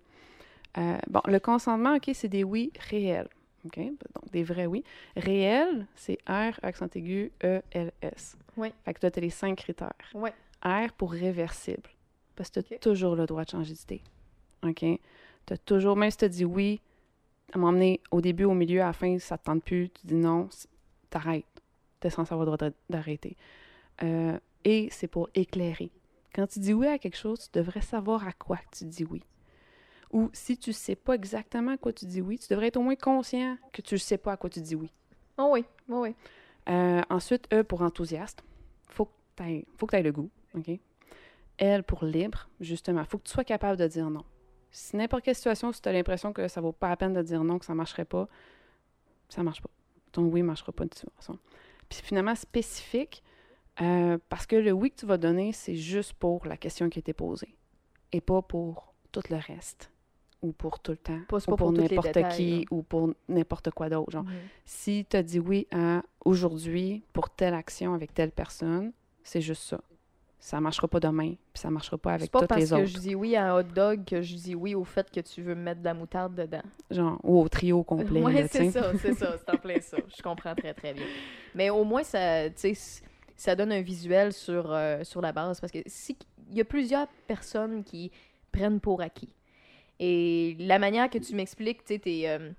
euh, 0.78 0.98
bon, 1.08 1.20
le 1.26 1.38
consentement, 1.38 1.94
OK, 1.96 2.10
c'est 2.14 2.28
des 2.28 2.44
oui 2.44 2.72
réels. 2.90 3.28
OK, 3.64 3.78
donc 3.78 4.30
des 4.30 4.44
vrais 4.44 4.66
oui. 4.66 4.84
Réel, 5.16 5.86
c'est 5.96 6.18
R, 6.28 6.52
accent 6.62 6.86
aigu, 6.94 7.32
E, 7.42 7.60
L, 7.72 7.90
S. 8.00 8.36
Oui. 8.56 8.72
Fait 8.84 8.94
que 8.94 9.00
toi, 9.00 9.10
tu 9.10 9.18
as 9.18 9.22
les 9.22 9.30
cinq 9.30 9.56
critères. 9.56 9.92
Ouais. 10.14 10.32
R 10.64 10.92
pour 10.96 11.10
réversible. 11.12 11.90
Parce 12.36 12.50
que 12.50 12.60
tu 12.60 12.74
as 12.74 12.78
toujours 12.78 13.16
le 13.16 13.26
droit 13.26 13.44
de 13.44 13.50
changer 13.50 13.74
d'idée. 13.74 14.02
OK? 14.62 14.80
Tu 15.46 15.52
as 15.52 15.58
toujours, 15.58 15.96
même 15.96 16.10
si 16.10 16.18
tu 16.18 16.28
dis 16.28 16.44
oui, 16.44 16.80
à 17.52 17.58
m'emmener 17.58 18.00
au 18.10 18.20
début, 18.20 18.44
au 18.44 18.54
milieu, 18.54 18.82
à 18.82 18.86
la 18.86 18.92
fin, 18.92 19.18
ça 19.18 19.36
te 19.38 19.44
tente 19.44 19.64
plus, 19.64 19.90
tu 19.90 20.06
dis 20.06 20.14
non, 20.14 20.48
t'arrêtes. 21.10 21.44
Tu 22.00 22.06
es 22.06 22.10
censé 22.10 22.32
avoir 22.32 22.46
le 22.48 22.56
droit 22.56 22.68
d'a- 22.70 22.76
d'arrêter. 22.90 23.36
Euh, 24.02 24.38
et 24.64 24.88
c'est 24.90 25.08
pour 25.08 25.28
éclairer. 25.34 25.90
Quand 26.34 26.46
tu 26.46 26.58
dis 26.60 26.74
oui 26.74 26.86
à 26.86 26.98
quelque 26.98 27.16
chose, 27.16 27.48
tu 27.50 27.58
devrais 27.58 27.80
savoir 27.80 28.26
à 28.28 28.32
quoi 28.32 28.58
tu 28.76 28.84
dis 28.84 29.04
oui. 29.04 29.22
Ou 30.16 30.30
si 30.32 30.56
tu 30.56 30.72
sais 30.72 30.96
pas 30.96 31.12
exactement 31.12 31.72
à 31.72 31.76
quoi 31.76 31.92
tu 31.92 32.06
dis 32.06 32.22
oui, 32.22 32.38
tu 32.38 32.48
devrais 32.48 32.68
être 32.68 32.78
au 32.78 32.80
moins 32.80 32.96
conscient 32.96 33.58
que 33.70 33.82
tu 33.82 33.96
ne 33.96 33.98
sais 33.98 34.16
pas 34.16 34.32
à 34.32 34.38
quoi 34.38 34.48
tu 34.48 34.62
dis 34.62 34.74
oui. 34.74 34.90
Oh 35.36 35.50
oui, 35.52 35.62
oh 35.90 36.04
oui. 36.04 36.14
Euh, 36.70 37.02
ensuite, 37.10 37.46
E 37.52 37.62
pour 37.62 37.82
enthousiaste. 37.82 38.42
Faut 38.88 39.04
que 39.04 39.10
tu 39.36 39.96
aies 39.96 40.02
le 40.02 40.12
goût. 40.12 40.30
OK? 40.54 40.70
L 41.58 41.82
pour 41.82 42.06
libre, 42.06 42.48
justement. 42.60 43.04
Faut 43.04 43.18
que 43.18 43.24
tu 43.24 43.32
sois 43.32 43.44
capable 43.44 43.76
de 43.76 43.86
dire 43.86 44.08
non. 44.08 44.24
Si 44.70 44.96
n'importe 44.96 45.22
quelle 45.22 45.34
situation, 45.34 45.70
si 45.70 45.82
tu 45.82 45.88
as 45.90 45.92
l'impression 45.92 46.32
que 46.32 46.48
ça 46.48 46.62
vaut 46.62 46.72
pas 46.72 46.88
la 46.88 46.96
peine 46.96 47.12
de 47.12 47.20
dire 47.20 47.44
non, 47.44 47.58
que 47.58 47.66
ça 47.66 47.74
marcherait 47.74 48.06
pas, 48.06 48.26
ça 49.28 49.42
marche 49.42 49.60
pas. 49.60 49.68
Ton 50.12 50.22
oui 50.22 50.40
marchera 50.40 50.72
pas 50.72 50.84
de 50.84 50.88
toute 50.88 51.10
façon. 51.16 51.38
Puis 51.90 52.00
finalement, 52.02 52.34
spécifique, 52.34 53.22
euh, 53.82 54.16
parce 54.30 54.46
que 54.46 54.56
le 54.56 54.72
oui 54.72 54.92
que 54.92 54.96
tu 54.96 55.04
vas 55.04 55.18
donner, 55.18 55.52
c'est 55.52 55.76
juste 55.76 56.14
pour 56.14 56.46
la 56.46 56.56
question 56.56 56.88
qui 56.88 57.00
a 57.00 57.00
été 57.00 57.12
posée 57.12 57.54
et 58.12 58.22
pas 58.22 58.40
pour 58.40 58.94
tout 59.12 59.20
le 59.28 59.36
reste 59.36 59.90
ou 60.46 60.52
pour 60.52 60.78
tout 60.80 60.92
le 60.92 60.96
temps 60.98 61.18
Pas- 61.28 61.40
c'est 61.40 61.48
ou 61.48 61.52
pas 61.52 61.56
pour 61.56 61.72
n'importe 61.72 62.28
qui 62.36 62.60
là. 62.60 62.64
ou 62.70 62.82
pour 62.82 63.10
n'importe 63.28 63.70
quoi 63.70 63.88
d'autre. 63.88 64.10
Genre, 64.12 64.24
Mhm. 64.24 64.30
si 64.64 65.06
tu 65.08 65.16
as 65.16 65.22
dit 65.22 65.38
oui 65.40 65.66
à 65.72 66.02
aujourd'hui 66.24 67.02
pour 67.12 67.30
telle 67.30 67.54
action 67.54 67.94
avec 67.94 68.14
telle 68.14 68.30
personne, 68.30 68.92
c'est 69.24 69.40
juste 69.40 69.62
ça. 69.62 69.80
Ça 70.38 70.60
marchera 70.60 70.86
pas 70.86 71.00
demain, 71.00 71.30
puis 71.52 71.60
ça 71.60 71.70
marchera 71.70 71.98
pas 71.98 72.10
C'est 72.10 72.14
avec 72.14 72.30
pas 72.30 72.38
toutes 72.40 72.48
parce 72.50 72.60
les 72.60 72.68
que 72.68 72.74
autres. 72.74 72.86
je 72.86 72.98
dis 72.98 73.14
oui 73.16 73.34
à 73.34 73.52
un 73.52 73.58
hot 73.58 73.62
dog 73.64 74.04
que 74.04 74.22
je 74.22 74.36
dis 74.36 74.54
oui 74.54 74.74
au 74.76 74.84
fait 74.84 75.10
que 75.10 75.18
tu 75.20 75.42
veux 75.42 75.56
mettre 75.56 75.80
de 75.80 75.84
la 75.86 75.94
moutarde 75.94 76.34
dedans. 76.36 76.62
Genre, 76.90 77.18
ou 77.24 77.40
au 77.40 77.48
trio 77.48 77.82
complet. 77.84 78.22
Oui, 78.22 78.34
c'est 78.50 78.70
ça, 78.70 78.92
c'est 78.98 79.14
ça, 79.14 79.36
c'est 79.38 79.50
en 79.52 79.56
plein 79.58 79.80
ça. 79.80 79.96
Je 80.16 80.22
comprends 80.22 80.54
très, 80.54 80.72
très 80.74 80.94
bien. 80.94 81.06
Mais 81.54 81.70
au 81.70 81.82
moins, 81.82 82.04
ça, 82.04 82.48
tu 82.50 82.54
sais, 82.58 82.74
c- 82.74 83.02
ça 83.34 83.56
donne 83.56 83.72
un 83.72 83.80
visuel 83.82 84.32
sur, 84.32 84.70
euh, 84.72 85.02
sur 85.02 85.20
la 85.20 85.32
base. 85.32 85.58
Parce 85.60 85.72
que 85.72 85.80
si 85.86 86.16
il 86.50 86.56
y 86.58 86.60
a 86.60 86.64
plusieurs 86.64 87.08
personnes 87.26 87.82
qui 87.82 88.12
prennent 88.52 88.78
pour 88.78 89.00
acquis. 89.00 89.30
Et 89.98 90.56
la 90.58 90.78
manière 90.78 91.08
que 91.08 91.18
tu 91.18 91.34
m'expliques, 91.34 91.84
tu 91.84 92.00
euh, 92.06 92.50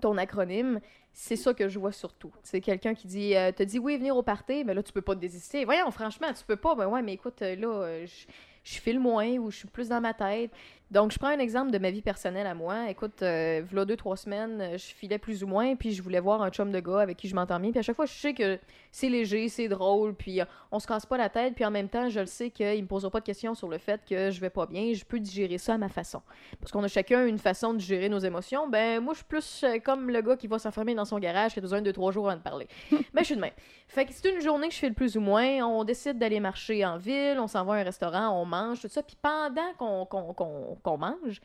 ton 0.00 0.18
acronyme, 0.18 0.80
c'est 1.14 1.36
ça 1.36 1.54
que 1.54 1.68
je 1.68 1.78
vois 1.78 1.92
surtout. 1.92 2.32
C'est 2.42 2.60
quelqu'un 2.60 2.94
qui 2.94 3.06
dit, 3.06 3.36
euh, 3.36 3.52
te 3.52 3.62
dit 3.62 3.78
oui, 3.78 3.96
venir 3.96 4.16
au 4.16 4.22
party, 4.22 4.64
mais 4.64 4.74
là, 4.74 4.82
tu 4.82 4.92
peux 4.92 5.02
pas 5.02 5.14
te 5.14 5.20
désister. 5.20 5.64
Voyons, 5.64 5.90
franchement, 5.90 6.28
tu 6.32 6.44
peux 6.44 6.56
pas. 6.56 6.74
Ben 6.74 6.88
ouais, 6.88 7.02
mais 7.02 7.14
écoute, 7.14 7.42
euh, 7.42 7.56
là, 7.56 7.68
euh, 7.68 8.06
je 8.06 8.26
je 8.64 8.78
file 8.78 9.00
moins 9.00 9.38
ou 9.38 9.50
je 9.50 9.56
suis 9.56 9.66
plus 9.66 9.88
dans 9.88 10.00
ma 10.00 10.14
tête. 10.14 10.52
Donc, 10.92 11.10
je 11.10 11.18
prends 11.18 11.30
un 11.30 11.40
exemple 11.40 11.72
de 11.72 11.78
ma 11.78 11.90
vie 11.90 12.00
personnelle 12.00 12.46
à 12.46 12.54
moi. 12.54 12.88
Écoute, 12.90 13.20
v'là 13.20 13.84
deux, 13.84 13.96
trois 13.96 14.16
semaines, 14.16 14.78
je 14.78 14.94
filais 14.94 15.18
plus 15.18 15.42
ou 15.42 15.48
moins, 15.48 15.74
puis 15.74 15.90
je 15.90 16.00
voulais 16.00 16.20
voir 16.20 16.42
un 16.42 16.50
chum 16.50 16.70
de 16.70 16.78
gars 16.78 17.00
avec 17.00 17.16
qui 17.16 17.26
je 17.26 17.34
m'entends. 17.34 17.58
Puis 17.60 17.76
à 17.76 17.82
chaque 17.82 17.96
fois, 17.96 18.06
je 18.06 18.12
sais 18.12 18.34
que 18.34 18.60
c'est 18.92 19.08
léger, 19.08 19.48
c'est 19.48 19.68
drôle, 19.68 20.14
puis 20.14 20.40
euh, 20.40 20.44
on 20.70 20.78
se 20.78 20.86
casse 20.86 21.06
pas 21.06 21.16
la 21.16 21.30
tête. 21.30 21.54
Puis 21.54 21.64
en 21.64 21.70
même 21.70 21.88
temps, 21.88 22.10
je 22.10 22.20
le 22.20 22.26
sais 22.26 22.50
qu'il 22.50 22.82
me 22.82 22.86
posera 22.86 23.10
pas 23.10 23.20
de 23.20 23.24
questions 23.24 23.54
sur 23.54 23.68
le 23.68 23.78
fait 23.78 24.02
que 24.08 24.30
je 24.30 24.38
vais 24.38 24.50
pas 24.50 24.66
bien. 24.66 24.92
Je 24.92 25.04
peux 25.04 25.18
digérer 25.18 25.56
ça 25.56 25.74
à 25.74 25.78
ma 25.78 25.88
façon. 25.88 26.20
Parce 26.60 26.70
qu'on 26.70 26.84
a 26.84 26.88
chacun 26.88 27.26
une 27.26 27.38
façon 27.38 27.72
de 27.72 27.80
gérer 27.80 28.10
nos 28.10 28.18
émotions. 28.18 28.68
Ben, 28.68 29.00
moi, 29.00 29.14
je 29.14 29.18
suis 29.18 29.26
plus 29.26 29.64
euh, 29.64 29.78
comme 29.78 30.10
le 30.10 30.20
gars 30.20 30.36
qui 30.36 30.46
va 30.46 30.58
s'enfermer 30.58 30.94
dans 30.94 31.06
son 31.06 31.18
garage 31.18 31.54
qui 31.54 31.58
a 31.58 31.62
besoin 31.62 31.80
de 31.80 31.86
deux, 31.86 31.94
trois 31.94 32.12
jours 32.12 32.28
avant 32.28 32.36
de 32.36 32.42
parler. 32.42 32.68
Mais 32.90 33.00
je 33.20 33.24
suis 33.24 33.36
de 33.36 33.40
même. 33.40 33.54
Fait 33.88 34.04
que 34.04 34.12
c'est 34.12 34.28
une 34.30 34.42
journée 34.42 34.68
que 34.68 34.74
je 34.74 34.78
fais 34.78 34.88
le 34.88 34.94
plus 34.94 35.16
ou 35.16 35.20
moins. 35.20 35.66
On 35.66 35.84
décide 35.84 36.18
d'aller 36.18 36.38
marcher 36.38 36.84
en 36.84 36.98
ville, 36.98 37.38
on 37.40 37.46
s'en 37.46 37.64
va 37.64 37.74
à 37.74 37.76
un 37.78 37.84
restaurant, 37.84 38.28
on 38.38 38.44
mange, 38.44 38.82
tout 38.82 38.88
ça. 38.88 39.02
Puis 39.02 39.16
pendant 39.20 39.72
qu'on 39.78 40.98
mange, 40.98 41.40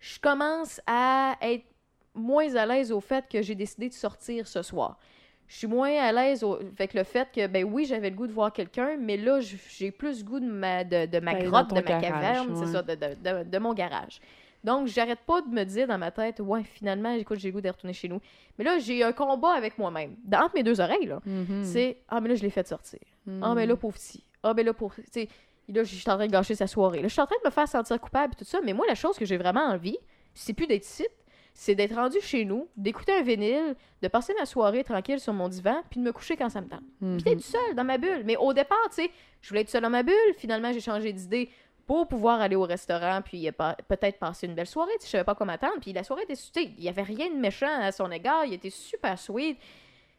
je 0.00 0.18
commence 0.18 0.80
à 0.88 1.36
être 1.42 1.64
moins 2.14 2.54
à 2.56 2.66
l'aise 2.66 2.90
au 2.90 3.00
fait 3.00 3.28
que 3.28 3.40
j'ai 3.40 3.54
décidé 3.54 3.88
de 3.88 3.94
sortir 3.94 4.48
ce 4.48 4.62
soir. 4.62 4.98
Je 5.48 5.56
suis 5.58 5.66
moins 5.66 5.92
à 6.00 6.12
l'aise 6.12 6.42
avec 6.44 6.94
le 6.94 7.04
fait 7.04 7.28
que, 7.34 7.46
ben 7.46 7.64
oui, 7.64 7.84
j'avais 7.84 8.08
le 8.10 8.16
goût 8.16 8.26
de 8.26 8.32
voir 8.32 8.52
quelqu'un, 8.52 8.96
mais 8.98 9.16
là, 9.18 9.40
j'ai 9.40 9.90
plus 9.90 10.20
le 10.20 10.24
goût 10.24 10.40
de 10.40 10.46
ma, 10.50 10.82
de, 10.82 11.04
de 11.06 11.20
ma 11.20 11.34
dans 11.34 11.44
grotte, 11.50 11.70
de 11.70 11.74
ma 11.74 11.82
garage, 11.82 12.02
caverne, 12.02 12.56
c'est 12.56 12.72
ça, 12.72 12.82
de, 12.82 13.44
de- 13.44 13.58
mon 13.58 13.74
garage. 13.74 14.20
Donc, 14.64 14.86
j'arrête 14.86 15.18
pas 15.26 15.42
de 15.42 15.48
me 15.48 15.64
dire 15.64 15.88
dans 15.88 15.98
ma 15.98 16.10
tête, 16.10 16.40
ouais, 16.40 16.62
finalement, 16.62 17.10
écoute, 17.12 17.38
j'ai 17.38 17.48
le 17.48 17.54
goût 17.54 17.60
de 17.60 17.68
retourner 17.68 17.92
chez 17.92 18.08
nous. 18.08 18.20
Mais 18.58 18.64
là, 18.64 18.78
j'ai 18.78 19.02
un 19.02 19.12
combat 19.12 19.52
avec 19.54 19.76
moi-même. 19.76 20.14
Dans- 20.24 20.44
Entre 20.44 20.54
mes 20.54 20.62
deux 20.62 20.80
oreilles, 20.80 21.06
là. 21.06 21.20
Mhm. 21.26 21.64
C'est, 21.64 21.98
ah, 22.08 22.20
mais 22.20 22.28
là, 22.30 22.34
je 22.36 22.42
l'ai 22.42 22.50
fait 22.50 22.66
sortir. 22.66 23.00
Ah, 23.26 23.48
Mhm. 23.50 23.54
mais 23.56 23.66
là, 23.66 23.76
pauvre 23.76 23.94
petit. 23.96 24.24
Ah, 24.42 24.54
mais 24.54 24.62
là, 24.62 24.72
pour. 24.72 24.94
Tu 24.94 25.02
sais, 25.10 25.28
là, 25.68 25.82
je 25.84 25.94
suis 25.96 26.08
en 26.10 26.14
train 26.14 26.26
de 26.28 26.32
gâcher 26.32 26.54
sa 26.54 26.66
soirée. 26.68 27.02
Là, 27.02 27.08
je 27.08 27.12
suis 27.12 27.20
en 27.20 27.26
train 27.26 27.36
de 27.42 27.46
me 27.46 27.52
faire 27.52 27.66
sentir 27.68 28.00
coupable 28.00 28.32
et 28.34 28.36
tout 28.38 28.44
ça, 28.44 28.60
mais 28.64 28.72
moi, 28.72 28.86
la 28.88 28.94
chose 28.94 29.18
que 29.18 29.24
j'ai 29.24 29.36
vraiment 29.36 29.66
envie, 29.66 29.98
c'est 30.32 30.52
plus 30.54 30.66
d'être 30.68 30.84
ici, 30.86 31.06
c'est 31.54 31.74
d'être 31.74 31.94
rendu 31.94 32.18
chez 32.20 32.44
nous, 32.44 32.68
d'écouter 32.76 33.12
un 33.12 33.22
vinyle, 33.22 33.76
de 34.00 34.08
passer 34.08 34.34
ma 34.38 34.46
soirée 34.46 34.84
tranquille 34.84 35.20
sur 35.20 35.32
mon 35.32 35.48
divan, 35.48 35.82
puis 35.90 36.00
de 36.00 36.04
me 36.04 36.12
coucher 36.12 36.36
quand 36.36 36.48
ça 36.48 36.60
me 36.60 36.68
tente. 36.68 36.82
Mhm. 37.00 37.16
Puis 37.16 37.24
d'être 37.24 37.42
seule 37.42 37.74
dans 37.74 37.84
ma 37.84 37.98
bulle. 37.98 38.22
Mais 38.24 38.36
au 38.36 38.52
départ, 38.52 38.78
tu 38.88 39.02
sais, 39.02 39.10
je 39.40 39.48
voulais 39.48 39.60
être 39.62 39.68
seule 39.70 39.82
dans 39.82 39.90
ma 39.90 40.02
bulle. 40.02 40.14
Finalement, 40.38 40.72
j'ai 40.72 40.80
changé 40.80 41.12
d'idée 41.12 41.50
pour 41.86 42.08
pouvoir 42.08 42.40
aller 42.40 42.56
au 42.56 42.62
restaurant, 42.62 43.20
puis 43.22 43.48
euh, 43.48 43.52
peut-être 43.88 44.18
passer 44.18 44.46
une 44.46 44.54
belle 44.54 44.66
soirée. 44.66 44.92
Je 45.02 45.06
savais 45.06 45.24
pas 45.24 45.34
quoi 45.34 45.46
m'attendre. 45.46 45.78
Puis 45.80 45.92
la 45.92 46.04
soirée 46.04 46.22
était, 46.28 46.38
il 46.56 46.82
y 46.82 46.88
avait 46.88 47.02
rien 47.02 47.28
de 47.28 47.36
méchant 47.38 47.80
à 47.80 47.92
son 47.92 48.10
égard. 48.10 48.44
Il 48.46 48.54
était 48.54 48.70
super 48.70 49.18
sweet. 49.18 49.58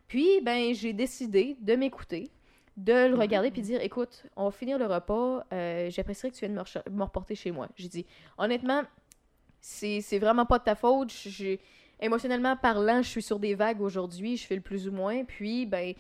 Puis, 0.07 0.41
ben, 0.41 0.73
j'ai 0.73 0.93
décidé 0.93 1.57
de 1.59 1.75
m'écouter, 1.75 2.29
de 2.77 3.07
le 3.07 3.15
regarder, 3.15 3.49
puis 3.49 3.61
dire, 3.61 3.81
écoute, 3.81 4.25
on 4.35 4.45
va 4.45 4.51
finir 4.51 4.77
le 4.77 4.85
repas. 4.85 5.45
Euh, 5.51 5.89
J'apprécierais 5.89 6.29
que 6.29 6.35
tu 6.35 6.45
viennes 6.45 6.61
me 6.91 7.03
reporter 7.03 7.35
chez 7.35 7.51
moi. 7.51 7.67
J'ai 7.75 7.87
dit, 7.87 8.05
honnêtement, 8.37 8.83
c'est 9.65 10.01
c'est 10.01 10.19
vraiment 10.19 10.45
pas 10.45 10.59
de 10.59 10.65
ta 10.65 10.75
faute. 10.75 11.09
J'ai 11.09 11.59
émotionnellement 12.01 12.57
parlant, 12.57 13.01
je 13.01 13.07
suis 13.07 13.21
sur 13.23 13.39
des 13.39 13.55
vagues 13.55 13.81
aujourd'hui, 13.81 14.35
je 14.35 14.45
fais 14.45 14.55
le 14.55 14.61
plus 14.61 14.89
ou 14.89 14.91
moins, 14.91 15.23
puis 15.23 15.65
ben 15.65 15.93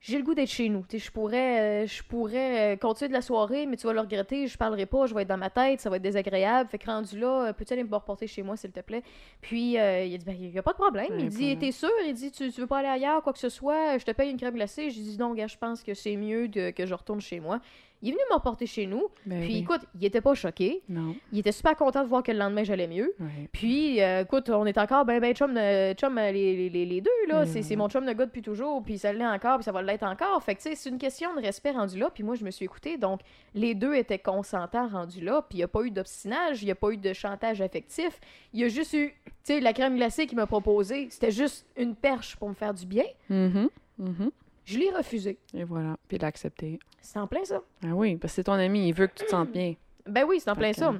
j'ai 0.00 0.16
le 0.16 0.22
goût 0.22 0.32
d'être 0.34 0.48
chez 0.48 0.68
nous. 0.68 0.84
Je 0.88 1.10
pourrais, 1.10 1.82
euh, 1.82 1.86
je 1.88 2.04
pourrais 2.04 2.74
euh, 2.74 2.76
continuer 2.76 3.08
de 3.08 3.14
la 3.14 3.20
soirée, 3.20 3.66
mais 3.66 3.76
tu 3.76 3.84
vas 3.84 3.92
le 3.92 3.98
regretter, 3.98 4.46
je 4.46 4.56
parlerai 4.56 4.86
pas, 4.86 5.06
je 5.06 5.14
vais 5.14 5.22
être 5.22 5.28
dans 5.28 5.36
ma 5.36 5.50
tête, 5.50 5.80
ça 5.80 5.90
va 5.90 5.96
être 5.96 6.02
désagréable. 6.02 6.70
Fait 6.70 6.78
que 6.78 6.86
rendu 6.86 7.18
là, 7.18 7.48
euh, 7.48 7.52
peux-tu 7.52 7.72
aller 7.72 7.82
me 7.82 7.92
reporter 7.92 8.28
chez 8.28 8.42
moi, 8.44 8.56
s'il 8.56 8.70
te 8.70 8.78
plaît? 8.78 9.02
Puis 9.40 9.76
euh, 9.76 10.04
il 10.04 10.14
a 10.14 10.18
dit, 10.18 10.24
ben, 10.24 10.36
il 10.38 10.50
y 10.54 10.58
a 10.58 10.62
pas 10.62 10.70
de 10.70 10.76
problème. 10.76 11.10
Ouais, 11.10 11.16
il 11.18 11.28
dit, 11.30 11.56
t'es 11.58 11.72
sûr? 11.72 11.90
Il 12.06 12.14
dit, 12.14 12.30
tu, 12.30 12.52
tu 12.52 12.60
veux 12.60 12.68
pas 12.68 12.78
aller 12.78 12.86
ailleurs, 12.86 13.20
quoi 13.24 13.32
que 13.32 13.40
ce 13.40 13.48
soit? 13.48 13.98
Je 13.98 14.04
te 14.04 14.12
paye 14.12 14.30
une 14.30 14.36
crème 14.36 14.54
glacée. 14.54 14.88
J'ai 14.90 15.00
dit, 15.00 15.18
non, 15.18 15.34
gars, 15.34 15.48
je 15.48 15.58
pense 15.58 15.82
que 15.82 15.94
c'est 15.94 16.14
mieux 16.14 16.46
de- 16.46 16.70
que 16.70 16.86
je 16.86 16.94
retourne 16.94 17.20
chez 17.20 17.40
moi. 17.40 17.58
Il 18.00 18.10
est 18.10 18.12
venu 18.12 18.20
me 18.30 18.34
reporter 18.36 18.66
chez 18.66 18.86
nous. 18.86 19.08
Ben 19.26 19.40
Puis 19.40 19.54
oui. 19.54 19.58
écoute, 19.58 19.80
il 19.98 20.04
était 20.04 20.20
pas 20.20 20.34
choqué. 20.34 20.82
Non. 20.88 21.16
Il 21.32 21.40
était 21.40 21.50
super 21.52 21.74
content 21.76 22.04
de 22.04 22.08
voir 22.08 22.22
que 22.22 22.30
le 22.30 22.38
lendemain, 22.38 22.62
j'allais 22.62 22.86
mieux. 22.86 23.12
Puis, 23.52 24.00
euh, 24.00 24.22
écoute, 24.22 24.48
on 24.50 24.64
est 24.66 24.78
encore 24.78 25.04
ben, 25.04 25.18
ben 25.20 25.34
chum, 25.34 25.52
de- 25.52 25.94
chum 25.94 26.16
euh, 26.16 26.30
les, 26.30 26.68
les- 26.70 26.86
les- 26.86 27.00
deux, 27.00 27.10
là. 27.26 27.44
Mm. 27.44 27.62
C'est 27.62 27.74
mon 27.76 27.88
chum 27.88 28.06
de 28.06 28.12
gars 28.12 28.26
depuis 28.26 28.42
toujours, 28.42 28.82
puis 28.84 28.98
ça 28.98 29.12
l'est 29.12 29.26
encore, 29.26 29.56
puis 29.56 29.64
ça 29.64 29.72
va 29.72 29.82
l'être 29.82 30.04
encore. 30.04 30.40
Fait 30.44 30.54
que, 30.54 30.62
tu 30.62 30.68
sais, 30.70 30.74
c'est 30.76 30.90
une 30.90 30.98
question 30.98 31.34
de 31.34 31.40
respect 31.40 31.72
rendu 31.72 31.98
là, 31.98 32.08
puis 32.12 32.22
moi, 32.22 32.36
je 32.36 32.44
me 32.44 32.50
suis 32.52 32.64
écoutée. 32.66 32.98
Donc, 32.98 33.20
les 33.54 33.74
deux 33.74 33.94
étaient 33.94 34.18
consentants 34.20 34.86
rendus 34.86 35.20
là, 35.20 35.42
puis 35.42 35.56
il 35.58 35.60
n'y 35.60 35.64
a 35.64 35.68
pas 35.68 35.82
eu 35.82 35.90
d'obstinage, 35.90 36.62
il 36.62 36.66
n'y 36.66 36.70
a 36.70 36.76
pas 36.76 36.90
eu 36.90 36.96
de 36.98 37.12
chantage 37.12 37.60
affectif. 37.60 38.20
Il 38.52 38.60
y 38.60 38.64
a 38.64 38.68
juste 38.68 38.92
eu, 38.92 39.12
tu 39.26 39.32
sais, 39.42 39.60
la 39.60 39.72
crème 39.72 39.96
glacée 39.96 40.26
qu'il 40.26 40.36
m'a 40.36 40.46
proposée, 40.46 41.08
c'était 41.10 41.32
juste 41.32 41.66
une 41.76 41.96
perche 41.96 42.36
pour 42.36 42.48
me 42.48 42.54
faire 42.54 42.74
du 42.74 42.86
bien. 42.86 43.04
Mhm. 43.28 43.68
Mhm. 43.98 44.30
Je 44.64 44.78
l'ai 44.78 44.90
refusé. 44.90 45.38
Et 45.54 45.64
voilà. 45.64 45.96
Puis 46.08 46.18
il 46.18 46.24
a 46.24 46.28
accepté. 46.28 46.78
C'est 47.10 47.18
en 47.18 47.26
plein 47.26 47.42
ça. 47.44 47.62
Ah 47.82 47.86
oui, 47.94 48.16
parce 48.16 48.32
que 48.32 48.36
c'est 48.36 48.44
ton 48.44 48.52
ami, 48.52 48.88
il 48.88 48.92
veut 48.92 49.06
que 49.06 49.14
tu 49.14 49.24
te 49.24 49.30
sentes 49.30 49.50
bien. 49.50 49.74
Ben 50.06 50.24
oui, 50.28 50.40
c'est 50.40 50.50
en 50.50 50.54
plein 50.54 50.74
ça. 50.74 50.92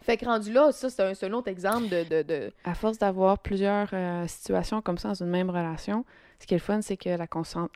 Fait 0.00 0.16
que 0.16 0.24
rendu 0.24 0.50
là, 0.50 0.72
ça, 0.72 0.88
c'est 0.88 1.02
un, 1.02 1.12
un 1.28 1.32
autre 1.34 1.48
exemple 1.48 1.88
de- 1.90 2.04
de- 2.04 2.22
de, 2.22 2.52
À 2.64 2.74
force 2.74 2.96
d'avoir 2.98 3.38
plusieurs 3.38 3.88
euh, 3.92 4.26
situations 4.26 4.80
comme 4.80 4.96
ça 4.96 5.08
dans 5.08 5.14
une 5.22 5.28
même 5.30 5.50
relation, 5.50 6.06
ce 6.40 6.46
qui 6.46 6.54
est 6.54 6.56
le 6.56 6.62
fun, 6.62 6.80
c'est 6.80 6.96
que 6.96 7.10
la, 7.10 7.26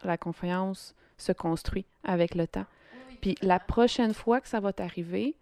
la 0.04 0.16
confiance 0.16 0.94
se 1.18 1.32
construit 1.32 1.84
avec 2.02 2.34
le 2.34 2.46
temps. 2.46 2.64
Puis 3.20 3.36
la 3.42 3.60
prochaine 3.60 4.14
fois 4.14 4.40
que 4.40 4.48
ça 4.48 4.58
va 4.58 4.72
t'arriver, 4.72 5.34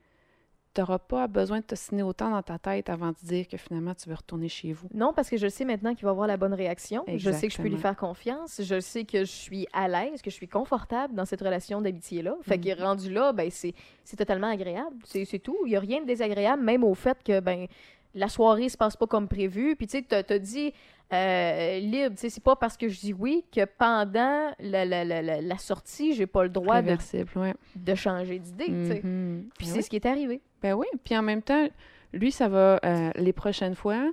tu 0.75 0.81
n'auras 0.81 0.99
pas 0.99 1.29
besoin 1.29 1.61
de 1.61 1.65
te 1.65 1.75
signer 1.75 2.03
autant 2.03 2.31
dans 2.31 2.43
ta 2.43 2.59
tête 2.59 2.91
avant 2.91 3.11
de 3.11 3.17
dire 3.23 3.47
que 3.47 3.57
finalement 3.57 3.95
tu 3.95 4.09
veux 4.09 4.15
retourner 4.15 4.49
chez 4.49 4.73
vous. 4.73 4.89
Non, 4.93 5.13
parce 5.13 5.31
que 5.31 5.37
je 5.37 5.47
sais 5.49 5.65
maintenant 5.65 5.95
qu'il 5.95 6.05
va 6.05 6.11
avoir 6.11 6.27
la 6.27 6.37
bonne 6.37 6.55
réaction. 6.55 7.05
Je 7.17 7.31
sais 7.31 7.47
que 7.49 7.55
je 7.55 7.63
peux 7.63 7.69
lui 7.69 7.79
faire 7.79 7.97
confiance. 7.97 8.61
Je 8.63 8.81
sais 8.81 9.05
que 9.05 9.21
je 9.21 9.31
suis 9.31 9.67
à 9.73 9.89
l'aise, 9.89 10.21
que 10.21 10.31
je 10.31 10.35
suis 10.35 10.49
confortable 10.49 11.15
dans 11.15 11.25
cette 11.25 11.41
relation 11.41 11.81
d'amitié-là. 11.81 12.37
Fait 12.43 12.59
qu'il 12.59 12.71
est 12.71 12.83
rendu 12.83 13.13
là, 13.13 13.33
ben 13.33 13.51
c'est 13.51 13.75
totalement 14.17 14.49
agréable. 14.49 14.97
C'est 15.05 15.39
tout. 15.39 15.59
Il 15.65 15.71
n'y 15.71 15.77
a 15.77 15.81
rien 15.81 16.01
de 16.01 16.07
désagréable, 16.07 16.63
même 16.63 16.85
au 16.85 16.95
fait 16.95 17.19
que 17.23 17.41
ben 17.41 17.67
la 18.15 18.29
soirée 18.29 18.69
se 18.69 18.77
passe 18.77 18.97
pas 18.97 19.07
comme 19.07 19.29
prévu. 19.29 19.77
Puis 19.77 19.87
tu 19.87 19.99
sais, 19.99 20.05
t'as 20.07 20.23
t'as 20.23 20.39
dit 20.39 20.73
euh, 21.13 21.79
libre. 21.81 22.17
Tu 22.19 22.31
c'est 22.31 22.43
pas 22.43 22.57
parce 22.57 22.77
que 22.77 22.89
je 22.89 22.99
dis 22.99 23.13
oui 23.13 23.45
que 23.53 23.65
pendant 23.65 24.53
la, 24.59 24.85
la, 24.85 25.05
la, 25.05 25.23
la, 25.23 25.59
sortie, 25.59 26.15
j'ai 26.15 26.27
pas 26.27 26.43
le 26.45 26.49
droit 26.49 26.83
de, 26.83 26.97
ouais. 27.37 27.55
de 27.77 27.95
changer 27.95 28.39
d'idée. 28.39 28.67
tu. 28.67 28.73
Mhm. 28.73 29.49
Puis 29.59 29.67
Ben 29.67 29.75
c'est 29.75 29.83
ce 29.83 29.91
qui 29.91 29.97
est 29.97 30.07
arrivé. 30.07 30.41
Ben 30.65 30.73
oui, 30.73 30.87
puis 31.05 31.15
en 31.15 31.21
même 31.21 31.43
temps, 31.43 31.69
lui, 32.15 32.33
ça 32.33 32.49
va 32.49 32.81
euh, 32.87 33.11
les 33.17 33.35
prochaines 33.35 33.75
fois, 33.75 34.11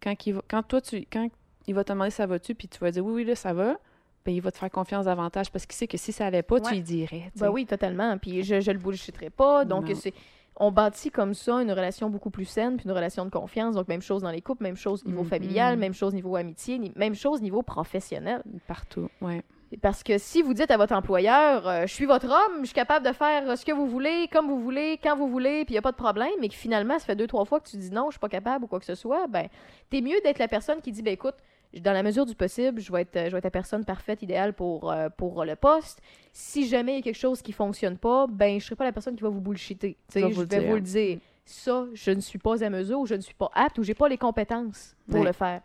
quand, 0.00 0.14
il 0.24 0.34
va, 0.34 0.42
quand 0.48 0.62
toi, 0.62 0.80
tu, 0.80 0.98
quand 1.12 1.28
il 1.66 1.74
va 1.74 1.82
te 1.82 1.92
demander 1.92 2.12
ça 2.12 2.26
va-tu, 2.26 2.54
puis 2.54 2.68
tu 2.68 2.78
vas 2.78 2.92
dire 2.92 3.04
oui, 3.04 3.12
oui, 3.12 3.24
là, 3.24 3.34
ça 3.34 3.52
va, 3.52 3.76
ben 4.24 4.32
il 4.32 4.40
va 4.40 4.52
te 4.52 4.58
faire 4.58 4.70
confiance 4.70 5.06
davantage 5.06 5.50
parce 5.50 5.66
qu'il 5.66 5.74
sait 5.74 5.88
que 5.88 5.96
si 5.98 6.12
ça 6.12 6.26
allait 6.26 6.44
pas, 6.44 6.54
Ouais. 6.54 6.60
tu 6.62 6.74
lui 6.74 6.82
dirais. 6.82 7.32
Ben 7.34 7.50
oui, 7.50 7.66
totalement. 7.66 8.16
Puis 8.18 8.44
je, 8.44 8.60
je 8.60 8.70
le 8.70 8.78
bullshitterai 8.78 9.30
pas. 9.30 9.64
Donc, 9.64 9.90
c'est. 9.96 10.14
On 10.62 10.70
bâtit 10.70 11.10
comme 11.10 11.34
ça 11.34 11.54
une 11.60 11.72
relation 11.72 12.08
beaucoup 12.08 12.30
plus 12.30 12.44
saine, 12.44 12.76
puis 12.76 12.84
une 12.84 12.92
relation 12.92 13.24
de 13.24 13.30
confiance. 13.30 13.74
Donc, 13.74 13.88
même 13.88 14.02
chose 14.02 14.22
dans 14.22 14.30
les 14.30 14.42
couples, 14.42 14.62
même 14.62 14.76
chose 14.76 15.04
niveau 15.04 15.24
familial, 15.24 15.76
même 15.76 15.94
chose 15.94 16.14
niveau 16.14 16.36
amitié, 16.36 16.78
même 16.94 17.14
chose 17.16 17.42
niveau 17.42 17.62
professionnel. 17.62 18.42
Partout, 18.68 19.08
ouais. 19.22 19.42
Parce 19.82 20.02
que 20.02 20.18
si 20.18 20.42
vous 20.42 20.52
dites 20.52 20.70
à 20.70 20.76
votre 20.76 20.94
employeur, 20.94 21.66
euh, 21.68 21.82
je 21.86 21.94
suis 21.94 22.04
votre 22.04 22.26
homme, 22.26 22.60
je 22.60 22.66
suis 22.66 22.74
capable 22.74 23.06
de 23.06 23.12
faire 23.12 23.56
ce 23.56 23.64
que 23.64 23.70
vous 23.70 23.86
voulez, 23.86 24.28
comme 24.32 24.48
vous 24.48 24.60
voulez, 24.60 24.98
quand 25.00 25.16
vous 25.16 25.28
voulez, 25.28 25.64
puis 25.64 25.74
il 25.74 25.74
n'y 25.74 25.78
a 25.78 25.82
pas 25.82 25.92
de 25.92 25.96
problème, 25.96 26.32
mais 26.40 26.48
que 26.48 26.54
finalement, 26.54 26.98
ça 26.98 27.06
fait 27.06 27.16
deux, 27.16 27.28
trois 27.28 27.44
fois 27.44 27.60
que 27.60 27.68
tu 27.68 27.76
dis 27.76 27.90
non, 27.90 28.06
je 28.06 28.12
suis 28.12 28.20
pas 28.20 28.28
capable 28.28 28.64
ou 28.64 28.66
quoi 28.66 28.80
que 28.80 28.86
ce 28.86 28.96
soit, 28.96 29.28
ben, 29.28 29.46
t'es 29.88 30.00
mieux 30.00 30.20
d'être 30.24 30.40
la 30.40 30.48
personne 30.48 30.80
qui 30.80 30.90
dit, 30.90 31.02
ben 31.02 31.12
écoute, 31.12 31.36
dans 31.78 31.92
la 31.92 32.02
mesure 32.02 32.26
du 32.26 32.34
possible, 32.34 32.80
je 32.80 32.90
vais 32.90 33.02
être, 33.02 33.26
je 33.26 33.30
vais 33.30 33.38
être 33.38 33.44
la 33.44 33.50
personne 33.50 33.84
parfaite, 33.84 34.22
idéale 34.22 34.54
pour, 34.54 34.90
euh, 34.90 35.08
pour 35.08 35.44
le 35.44 35.54
poste. 35.54 36.02
Si 36.32 36.66
jamais 36.66 36.94
il 36.94 36.96
y 36.96 36.98
a 36.98 37.02
quelque 37.02 37.18
chose 37.18 37.40
qui 37.40 37.52
fonctionne 37.52 37.96
pas, 37.96 38.26
ben, 38.28 38.58
je 38.58 38.64
serai 38.64 38.74
pas 38.74 38.84
la 38.84 38.92
personne 38.92 39.14
qui 39.14 39.22
va 39.22 39.28
vous 39.28 39.40
bullshiter. 39.40 39.96
Je 40.12 40.20
vous 40.20 40.40
vais 40.40 40.46
dire. 40.46 40.68
vous 40.68 40.74
le 40.74 40.80
dire. 40.80 41.18
Ça, 41.44 41.86
je 41.94 42.10
ne 42.10 42.20
suis 42.20 42.38
pas 42.38 42.64
à 42.64 42.70
mesure, 42.70 43.00
ou 43.00 43.06
je 43.06 43.14
ne 43.14 43.20
suis 43.20 43.34
pas 43.34 43.50
apte, 43.54 43.78
ou 43.78 43.84
j'ai 43.84 43.94
pas 43.94 44.08
les 44.08 44.18
compétences 44.18 44.96
pour 45.08 45.24
le 45.24 45.32
faire. 45.32 45.62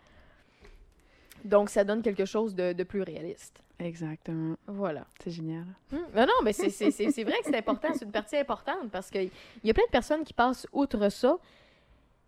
Donc, 1.45 1.69
ça 1.69 1.83
donne 1.83 2.01
quelque 2.01 2.25
chose 2.25 2.55
de, 2.55 2.73
de 2.73 2.83
plus 2.83 3.01
réaliste. 3.03 3.61
Exactement. 3.79 4.55
Voilà. 4.67 5.05
C'est 5.23 5.31
génial. 5.31 5.65
Hum, 5.93 5.99
Non, 6.15 6.23
non, 6.23 6.33
mais 6.43 6.53
c'est- 6.53 6.69
vrai 6.69 7.33
que 7.39 7.45
c'est 7.45 7.57
important, 7.57 7.89
c'est 7.93 8.05
une 8.05 8.11
partie 8.11 8.37
importante 8.37 8.89
parce 8.91 9.09
qu'il 9.11 9.29
y 9.63 9.69
a 9.69 9.73
plein 9.73 9.85
de 9.85 9.91
personnes 9.91 10.23
qui 10.23 10.33
passent 10.33 10.65
outre 10.73 11.09
ça 11.09 11.37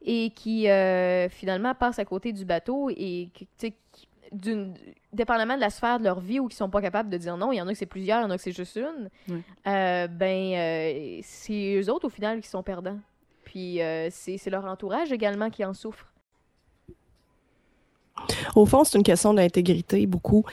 et 0.04 0.30
qui 0.32 0.70
euh, 0.70 1.28
finalement 1.30 1.74
passent 1.74 2.00
à 2.00 2.06
côté 2.06 2.32
du 2.34 2.46
bateau 2.46 2.90
et 2.90 3.30
qui, 3.34 3.48
dépendamment 5.14 5.56
de 5.56 5.62
la 5.62 5.70
sphère 5.70 6.00
de 6.00 6.04
leur 6.04 6.20
vie 6.20 6.40
ou 6.40 6.48
qui 6.48 6.56
sont 6.58 6.70
pas 6.70 6.82
capables 6.82 7.10
de 7.10 7.18
dire 7.18 7.38
non, 7.38 7.52
il 7.52 7.58
y 7.58 7.62
en 7.62 7.68
a 7.68 7.72
que 7.72 7.78
c'est 7.78 7.86
plusieurs, 7.86 8.20
il 8.20 8.24
y 8.24 8.26
en 8.26 8.30
a 8.30 8.36
que 8.38 8.44
c'est 8.44 8.52
juste 8.52 8.76
une, 8.78 9.10
euh, 9.68 10.08
ben 10.08 10.54
euh, 10.54 11.20
c'est 11.24 11.76
eux 11.82 11.90
autres 11.92 12.06
au 12.08 12.10
final 12.10 12.42
qui 12.42 12.50
sont 12.50 12.62
perdants. 12.62 13.00
Puis 13.46 13.80
c'est 14.12 14.50
leur 14.50 14.66
entourage 14.66 15.12
également 15.14 15.50
qui 15.50 15.64
en 15.64 15.74
souffre. 15.74 16.12
Au 18.56 18.66
fond, 18.66 18.84
c'est 18.84 18.98
une 18.98 19.04
question 19.04 19.34
d'intégrité, 19.34 20.06
beaucoup. 20.08 20.44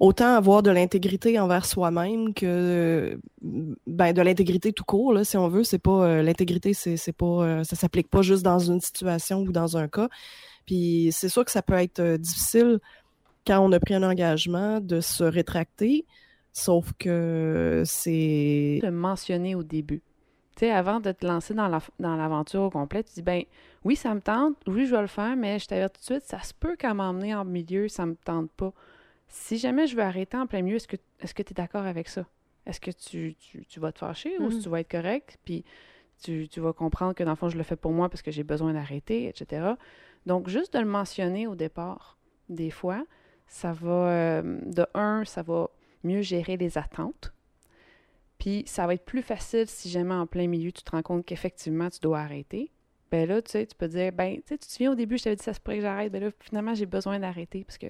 Autant 0.00 0.34
avoir 0.34 0.62
de 0.62 0.70
l'intégrité 0.70 1.38
envers 1.38 1.66
soi-même 1.66 2.32
que 2.34 3.18
ben, 3.86 4.12
de 4.12 4.22
l'intégrité 4.22 4.72
tout 4.72 4.84
court, 4.84 5.12
là, 5.12 5.24
si 5.24 5.36
on 5.36 5.48
veut. 5.48 5.64
C'est 5.64 5.78
pas 5.78 6.04
euh, 6.04 6.22
l'intégrité, 6.22 6.74
c'est, 6.74 7.12
pas 7.12 7.26
euh, 7.26 7.64
ça 7.64 7.76
s'applique 7.76 8.08
pas 8.08 8.22
juste 8.22 8.42
dans 8.42 8.58
une 8.58 8.80
situation 8.80 9.40
ou 9.40 9.52
dans 9.52 9.76
un 9.76 9.88
cas. 9.88 10.08
Puis 10.66 11.10
c'est 11.12 11.28
sûr 11.28 11.44
que 11.44 11.50
ça 11.50 11.62
peut 11.62 11.74
être 11.74 12.00
euh, 12.00 12.18
difficile 12.18 12.78
quand 13.46 13.60
on 13.60 13.72
a 13.72 13.80
pris 13.80 13.94
un 13.94 14.02
engagement 14.02 14.80
de 14.80 15.00
se 15.00 15.24
rétracter, 15.24 16.06
sauf 16.52 16.92
que 16.98 17.82
c'est 17.86 18.80
Le 18.82 18.90
mentionner 18.90 19.54
au 19.54 19.62
début. 19.62 20.02
Tu 20.56 20.66
sais, 20.66 20.70
avant 20.70 21.00
de 21.00 21.12
te 21.12 21.26
lancer 21.26 21.54
dans, 21.54 21.68
la- 21.68 21.80
dans 21.98 22.16
l'aventure 22.16 22.62
au 22.62 22.70
complet, 22.70 23.02
tu 23.02 23.14
dis, 23.14 23.22
ben 23.22 23.42
oui, 23.84 23.96
ça 23.96 24.14
me 24.14 24.20
tente, 24.20 24.56
oui, 24.66 24.86
je 24.86 24.94
vais 24.94 25.00
le 25.00 25.06
faire, 25.06 25.36
mais 25.36 25.58
je 25.58 25.66
t'avertis 25.66 26.06
tout 26.06 26.14
de 26.14 26.18
suite, 26.20 26.28
ça 26.28 26.42
se 26.42 26.52
peut 26.54 26.76
qu'à 26.76 26.92
m'emmener 26.94 27.34
en 27.34 27.44
milieu, 27.44 27.88
ça 27.88 28.04
me 28.06 28.14
tente 28.14 28.50
pas. 28.52 28.72
Si 29.28 29.58
jamais 29.58 29.86
je 29.86 29.96
veux 29.96 30.02
arrêter 30.02 30.36
en 30.36 30.46
plein 30.46 30.62
milieu, 30.62 30.76
est-ce 30.76 30.88
que 30.88 30.96
est-ce 31.20 31.34
que 31.34 31.42
tu 31.42 31.52
es 31.52 31.54
d'accord 31.54 31.86
avec 31.86 32.08
ça? 32.08 32.26
Est-ce 32.66 32.80
que 32.80 32.90
tu, 32.90 33.34
tu, 33.38 33.64
tu 33.66 33.80
vas 33.80 33.92
te 33.92 33.98
fâcher 33.98 34.36
ou 34.38 34.44
Mhm. 34.44 34.50
si 34.52 34.60
tu 34.60 34.68
vas 34.68 34.80
être 34.80 34.90
correct? 34.90 35.38
Puis 35.44 35.64
tu, 36.22 36.48
tu 36.48 36.60
vas 36.60 36.72
comprendre 36.72 37.14
que 37.14 37.22
dans 37.24 37.30
le 37.30 37.36
fond, 37.36 37.48
je 37.48 37.56
le 37.56 37.62
fais 37.62 37.76
pour 37.76 37.92
moi 37.92 38.08
parce 38.08 38.22
que 38.22 38.30
j'ai 38.30 38.42
besoin 38.44 38.72
d'arrêter, 38.74 39.28
etc. 39.28 39.74
Donc, 40.26 40.48
juste 40.48 40.74
de 40.74 40.78
le 40.78 40.84
mentionner 40.84 41.46
au 41.46 41.54
départ, 41.54 42.18
des 42.48 42.70
fois, 42.70 43.04
ça 43.46 43.72
va, 43.72 44.10
euh, 44.10 44.58
de 44.66 44.86
un, 44.94 45.24
ça 45.24 45.42
va 45.42 45.70
mieux 46.04 46.20
gérer 46.22 46.56
les 46.58 46.76
attentes. 46.76 47.32
Puis 48.38 48.62
ça 48.66 48.86
va 48.86 48.94
être 48.94 49.04
plus 49.04 49.22
facile 49.22 49.66
si 49.68 49.88
jamais 49.90 50.14
en 50.14 50.26
plein 50.26 50.46
milieu, 50.46 50.72
tu 50.72 50.82
te 50.82 50.90
rends 50.90 51.02
compte 51.02 51.24
qu'effectivement, 51.26 51.88
tu 51.90 52.00
dois 52.00 52.20
arrêter. 52.20 52.70
Ben 53.10 53.28
là, 53.28 53.42
tu 53.42 53.50
sais, 53.50 53.66
tu 53.66 53.74
peux 53.76 53.88
dire, 53.88 54.12
ben, 54.12 54.36
tu 54.36 54.42
sais, 54.46 54.58
tu 54.58 54.66
te 54.66 54.72
souviens 54.72 54.92
au 54.92 54.94
début, 54.94 55.18
je 55.18 55.24
t'avais 55.24 55.36
dit 55.36 55.42
ça 55.42 55.52
se 55.54 55.60
pourrait 55.60 55.76
que 55.76 55.82
j'arrête. 55.82 56.12
Ben 56.12 56.22
là, 56.22 56.30
finalement, 56.40 56.74
j'ai 56.74 56.86
besoin 56.86 57.18
d'arrêter 57.18 57.64
parce 57.64 57.78
que 57.78 57.88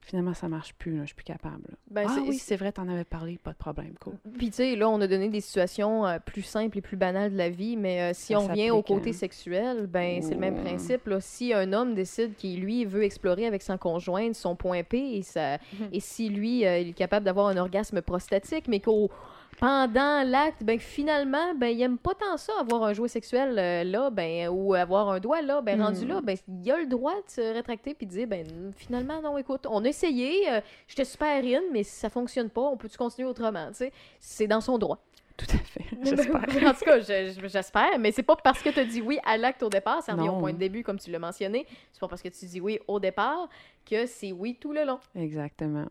finalement, 0.00 0.34
ça 0.34 0.48
marche 0.50 0.74
plus, 0.74 0.96
là, 0.96 1.02
je 1.02 1.06
suis 1.06 1.14
plus 1.14 1.24
capable. 1.24 1.62
là. 1.66 1.76
Ben, 1.90 2.04
ah 2.06 2.12
c'est- 2.14 2.20
oui, 2.20 2.36
c'est 2.36 2.56
vrai, 2.56 2.70
t'en 2.72 2.86
avais 2.88 3.04
parlé, 3.04 3.38
pas 3.42 3.52
de 3.52 3.56
problème, 3.56 3.94
cool. 3.98 4.12
Puis 4.36 4.48
tu 4.50 4.56
sais, 4.56 4.76
là, 4.76 4.90
on 4.90 5.00
a 5.00 5.06
donné 5.06 5.30
des 5.30 5.40
situations 5.40 6.06
euh, 6.06 6.18
plus 6.18 6.42
simples 6.42 6.76
et 6.76 6.82
plus 6.82 6.98
banales 6.98 7.32
de 7.32 7.38
la 7.38 7.48
vie, 7.48 7.76
mais 7.78 8.02
euh, 8.02 8.10
si 8.12 8.34
Ça 8.34 8.40
on 8.40 8.46
vient 8.52 8.74
au 8.74 8.82
côté 8.82 9.10
hein. 9.10 9.12
sexuel, 9.14 9.86
ben 9.86 10.20
c'est 10.20 10.34
le 10.34 10.40
même 10.40 10.56
principe. 10.62 11.06
Là. 11.06 11.20
Si 11.22 11.54
un 11.54 11.72
homme 11.72 11.94
décide 11.94 12.34
qu'il, 12.36 12.60
lui, 12.60 12.84
veut 12.84 13.02
explorer 13.02 13.46
avec 13.46 13.62
son 13.62 13.78
conjointe 13.78 14.34
son 14.34 14.54
point 14.56 14.82
P, 14.82 15.16
et, 15.16 15.22
ça, 15.22 15.54
Mhm. 15.56 15.88
et 15.90 16.00
si 16.00 16.28
lui, 16.28 16.66
euh, 16.66 16.80
il 16.80 16.90
est 16.90 16.92
capable 16.92 17.24
d'avoir 17.24 17.46
un 17.46 17.56
orgasme 17.56 18.02
prostatique, 18.02 18.68
mais 18.68 18.80
qu'au 18.80 19.10
pendant 19.58 20.22
l'acte, 20.28 20.62
ben 20.64 20.78
finalement, 20.78 21.54
ben 21.54 21.68
il 21.68 21.80
aime 21.82 21.98
pas 21.98 22.14
tant 22.14 22.36
ça, 22.36 22.52
avoir 22.60 22.82
un 22.84 22.92
jouet 22.92 23.08
sexuel 23.08 23.58
euh, 23.58 23.84
là, 23.84 24.10
ben 24.10 24.48
ou 24.48 24.74
avoir 24.74 25.08
un 25.10 25.20
doigt 25.20 25.42
là, 25.42 25.60
ben 25.62 25.80
rendu 25.80 26.02
Mhm. 26.02 26.08
là, 26.08 26.20
ben 26.22 26.36
il 26.48 26.70
a 26.72 26.78
le 26.78 26.86
droit 26.86 27.14
de 27.14 27.30
se 27.30 27.40
rétracter 27.40 27.94
puis 27.94 28.06
de 28.06 28.10
dire, 28.12 28.26
ben 28.26 28.46
finalement 28.76 29.20
non, 29.22 29.38
écoute, 29.38 29.66
on 29.68 29.84
a 29.84 29.88
essayé, 29.88 30.50
euh, 30.52 30.60
j'étais 30.88 31.04
super 31.04 31.42
in, 31.44 31.62
mais 31.72 31.82
si 31.82 31.92
ça 31.96 32.10
fonctionne 32.10 32.50
pas, 32.50 32.62
on 32.62 32.76
peut-tu 32.76 32.96
continuer 32.98 33.28
autrement, 33.28 33.68
tu 33.68 33.74
sais, 33.76 33.92
c'est 34.20 34.46
dans 34.46 34.60
son 34.60 34.78
droit. 34.78 34.98
Tout 35.36 35.46
à 35.52 35.58
fait, 35.58 35.84
j'espère. 36.02 36.34
en 36.68 36.74
tout 36.74 36.84
cas, 36.84 37.00
je- 37.00 37.34
je- 37.40 37.48
j'espère, 37.48 37.98
mais 37.98 38.12
c'est 38.12 38.22
pas 38.22 38.36
parce 38.36 38.62
que 38.62 38.70
tu 38.70 38.78
as 38.80 38.84
dit 38.84 39.00
oui 39.00 39.18
à 39.24 39.36
l'acte 39.36 39.62
au 39.64 39.68
départ, 39.68 40.02
ça 40.02 40.14
revient 40.14 40.28
au 40.28 40.38
point 40.38 40.52
de 40.52 40.58
début 40.58 40.82
comme 40.84 40.98
tu 40.98 41.10
l'as 41.10 41.18
mentionné, 41.18 41.66
c'est 41.92 42.00
pas 42.00 42.06
parce 42.08 42.22
que 42.22 42.28
tu 42.28 42.44
dis 42.46 42.60
oui 42.60 42.78
au 42.86 43.00
départ 43.00 43.48
que 43.88 44.06
c'est 44.06 44.30
oui 44.32 44.56
tout 44.60 44.72
le 44.72 44.84
long. 44.84 45.00
Exactement. 45.16 45.86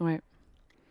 Ouais. 0.00 0.20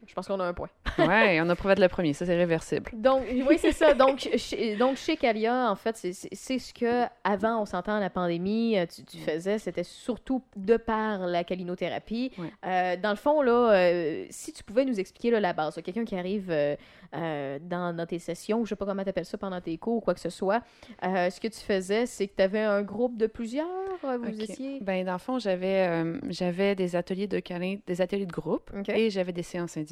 Je 0.05 0.13
pense 0.13 0.27
qu'on 0.27 0.39
a 0.39 0.45
un 0.45 0.53
point. 0.53 0.69
Ouais, 0.99 1.39
on 1.41 1.49
a 1.49 1.55
prouvé 1.55 1.75
le 1.75 1.87
premier, 1.89 2.13
ça 2.13 2.25
c'est 2.25 2.35
réversible. 2.37 2.91
Donc, 2.93 3.23
oui, 3.47 3.57
c'est 3.59 3.71
ça. 3.73 3.93
Donc, 3.93 4.29
chez, 4.37 4.75
donc, 4.77 4.95
chez 4.97 5.17
Calia, 5.17 5.69
en 5.69 5.75
fait, 5.75 5.97
c'est- 5.97 6.13
ce 6.57 6.73
que, 6.73 7.05
avant, 7.23 7.61
on 7.61 7.65
s'entend, 7.65 7.99
la 7.99 8.09
pandémie, 8.09 8.77
euh, 8.77 8.85
tu, 8.85 9.03
tu 9.03 9.17
faisais, 9.17 9.59
c'était 9.59 9.83
surtout 9.83 10.41
de 10.55 10.77
par 10.77 11.19
la 11.27 11.43
calinothérapie. 11.43 12.31
Ouais. 12.37 12.51
Euh, 12.65 12.95
dans 12.97 13.09
le 13.09 13.15
fond, 13.17 13.41
là, 13.41 13.71
euh, 13.73 14.25
si 14.29 14.53
tu 14.53 14.63
pouvais 14.63 14.85
nous 14.85 14.99
expliquer 14.99 15.31
là, 15.31 15.39
la 15.39 15.53
base, 15.53 15.79
quelqu'un 15.83 16.05
qui 16.05 16.15
arrive 16.15 16.49
euh, 16.51 16.75
euh, 17.15 17.59
dans, 17.61 17.95
dans 17.95 18.05
tes 18.05 18.19
sessions, 18.19 18.63
je 18.65 18.69
sais 18.69 18.75
pas 18.75 18.85
comment 18.85 19.03
tu 19.03 19.09
appelles 19.09 19.25
ça, 19.25 19.37
pendant 19.37 19.59
tes 19.61 19.77
cours 19.77 19.97
ou 19.97 20.01
quoi 20.01 20.13
que 20.13 20.19
ce 20.19 20.29
soit, 20.29 20.61
euh, 21.03 21.29
ce 21.29 21.39
que 21.39 21.47
tu 21.47 21.59
faisais, 21.59 22.05
c'est 22.05 22.27
que 22.27 22.35
tu 22.37 22.43
avais 22.43 22.61
un 22.61 22.81
groupe 22.81 23.17
de 23.17 23.27
plusieurs, 23.27 23.67
vous 24.03 24.09
Ok. 24.29 24.49
étiez... 24.49 24.79
Ben, 24.81 25.05
dans 25.05 25.13
le 25.13 25.17
fond, 25.19 25.37
j'avais 25.39 25.87
euh, 25.87 26.19
j'avais 26.29 26.75
des 26.75 26.95
ateliers 26.95 27.27
de 27.27 27.39
câlin, 27.39 27.77
des 27.87 27.99
ateliers 28.01 28.25
de 28.25 28.31
groupe 28.31 28.71
et 28.87 29.09
j'avais 29.09 29.33
des 29.33 29.43
séances 29.43 29.75
individuelles. 29.75 29.86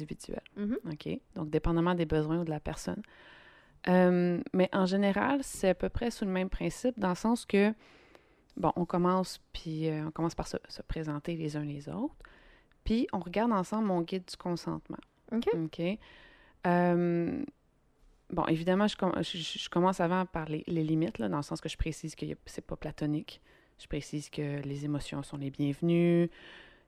Mhm. 0.56 0.76
OK? 0.92 1.08
Donc, 1.34 1.50
dépendamment 1.50 1.94
des 1.94 2.06
besoins 2.06 2.40
ou 2.40 2.44
de 2.44 2.50
la 2.50 2.60
personne. 2.60 3.02
Euh, 3.88 4.40
mais 4.52 4.68
en 4.72 4.84
général, 4.86 5.40
c'est 5.42 5.68
à 5.70 5.74
peu 5.74 5.88
près 5.88 6.10
sous 6.10 6.24
le 6.24 6.30
même 6.30 6.50
principe, 6.50 6.98
dans 6.98 7.10
le 7.10 7.14
sens 7.14 7.44
que, 7.46 7.72
bon, 8.56 8.72
on 8.76 8.84
commence, 8.84 9.40
puis 9.52 9.88
euh, 9.88 10.06
on 10.06 10.10
commence 10.10 10.34
par 10.34 10.48
se, 10.48 10.56
se 10.68 10.82
présenter 10.82 11.36
les 11.36 11.56
uns 11.56 11.64
les 11.64 11.88
autres, 11.88 12.16
puis 12.84 13.06
on 13.12 13.20
regarde 13.20 13.52
ensemble 13.52 13.86
mon 13.86 14.02
guide 14.02 14.24
du 14.28 14.36
consentement. 14.36 14.98
OK. 15.32 15.48
OK? 15.54 15.80
Euh, 16.66 17.44
bon, 18.30 18.44
évidemment, 18.46 18.88
je, 18.88 18.96
com- 18.96 19.12
je- 19.18 19.38
je- 19.38 19.58
je 19.58 19.68
commence 19.68 20.00
avant 20.00 20.26
par 20.26 20.46
les, 20.46 20.64
les 20.66 20.82
limites, 20.82 21.18
là, 21.18 21.28
dans 21.28 21.36
le 21.36 21.42
sens 21.42 21.60
que 21.60 21.68
je 21.68 21.76
précise 21.76 22.14
que 22.16 22.26
c'est 22.46 22.66
pas 22.66 22.76
platonique. 22.76 23.40
Je 23.78 23.86
précise 23.86 24.30
que 24.30 24.60
les 24.62 24.84
émotions 24.84 25.22
sont 25.22 25.36
les 25.36 25.50
bienvenues, 25.50 26.30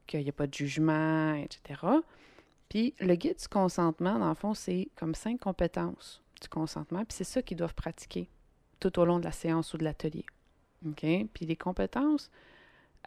qu'il 0.06 0.22
n'y 0.22 0.28
a 0.30 0.32
pas 0.32 0.46
de 0.46 0.54
jugement, 0.54 1.34
etc. 1.34 1.80
Puis 2.68 2.94
le 3.00 3.14
guide 3.14 3.38
du 3.38 3.48
consentement, 3.48 4.18
dans 4.18 4.28
le 4.28 4.34
fond, 4.34 4.54
c'est 4.54 4.88
comme 4.96 5.14
cinq 5.14 5.40
compétences 5.40 6.22
du 6.40 6.48
consentement, 6.48 7.04
puis 7.04 7.16
c'est 7.16 7.24
ça 7.24 7.42
qu'ils 7.42 7.56
doivent 7.56 7.74
pratiquer 7.74 8.28
tout 8.80 8.98
au 8.98 9.04
long 9.04 9.18
de 9.18 9.24
la 9.24 9.32
séance 9.32 9.74
ou 9.74 9.78
de 9.78 9.84
l'atelier. 9.84 10.24
OK? 10.86 11.00
Puis 11.32 11.46
les 11.46 11.56
compétences, 11.56 12.30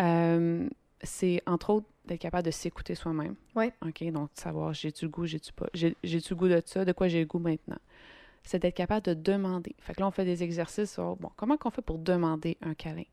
euh, 0.01 0.67
c'est 1.03 1.41
entre 1.45 1.69
autres 1.71 1.87
d'être 2.05 2.19
capable 2.19 2.45
de 2.45 2.51
s'écouter 2.51 2.95
soi-même. 2.95 3.35
Ouais. 3.55 3.71
OK? 3.85 4.03
Donc, 4.11 4.33
de 4.35 4.39
savoir 4.41 4.73
j'ai-tu 4.73 5.05
le 5.05 5.11
goût, 5.11 5.25
j'ai-tu 5.25 5.53
pas. 5.53 5.67
J'ai- 5.73 5.95
J'ai-tu 6.03 6.33
le 6.33 6.39
goût 6.39 6.47
de 6.47 6.61
ça, 6.65 6.83
de 6.83 6.91
quoi 6.91 7.07
j'ai 7.07 7.19
le 7.19 7.25
goût 7.27 7.39
maintenant? 7.39 7.77
C'est 8.43 8.59
d'être 8.59 8.75
capable 8.75 9.05
de 9.05 9.13
demander. 9.13 9.75
Fait 9.79 9.93
que 9.93 10.01
là, 10.01 10.07
on 10.07 10.11
fait 10.11 10.25
des 10.25 10.41
exercices 10.41 10.91
sur, 10.93 11.15
bon, 11.15 11.29
comment 11.35 11.57
qu'on 11.57 11.69
fait 11.69 11.83
pour 11.83 11.99
demander 11.99 12.57
un 12.61 12.73
câlin? 12.73 13.03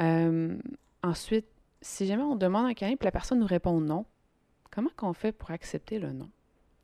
Euh, 0.00 0.56
ensuite, 1.02 1.46
si 1.82 2.06
jamais 2.06 2.22
on 2.22 2.36
demande 2.36 2.66
un 2.66 2.74
câlin 2.74 2.92
et 2.92 3.04
la 3.04 3.12
personne 3.12 3.40
nous 3.40 3.46
répond 3.46 3.78
non, 3.80 4.06
comment 4.72 4.90
qu'on 4.96 5.12
fait 5.12 5.30
pour 5.32 5.50
accepter 5.52 5.98
le 6.00 6.12
non? 6.12 6.28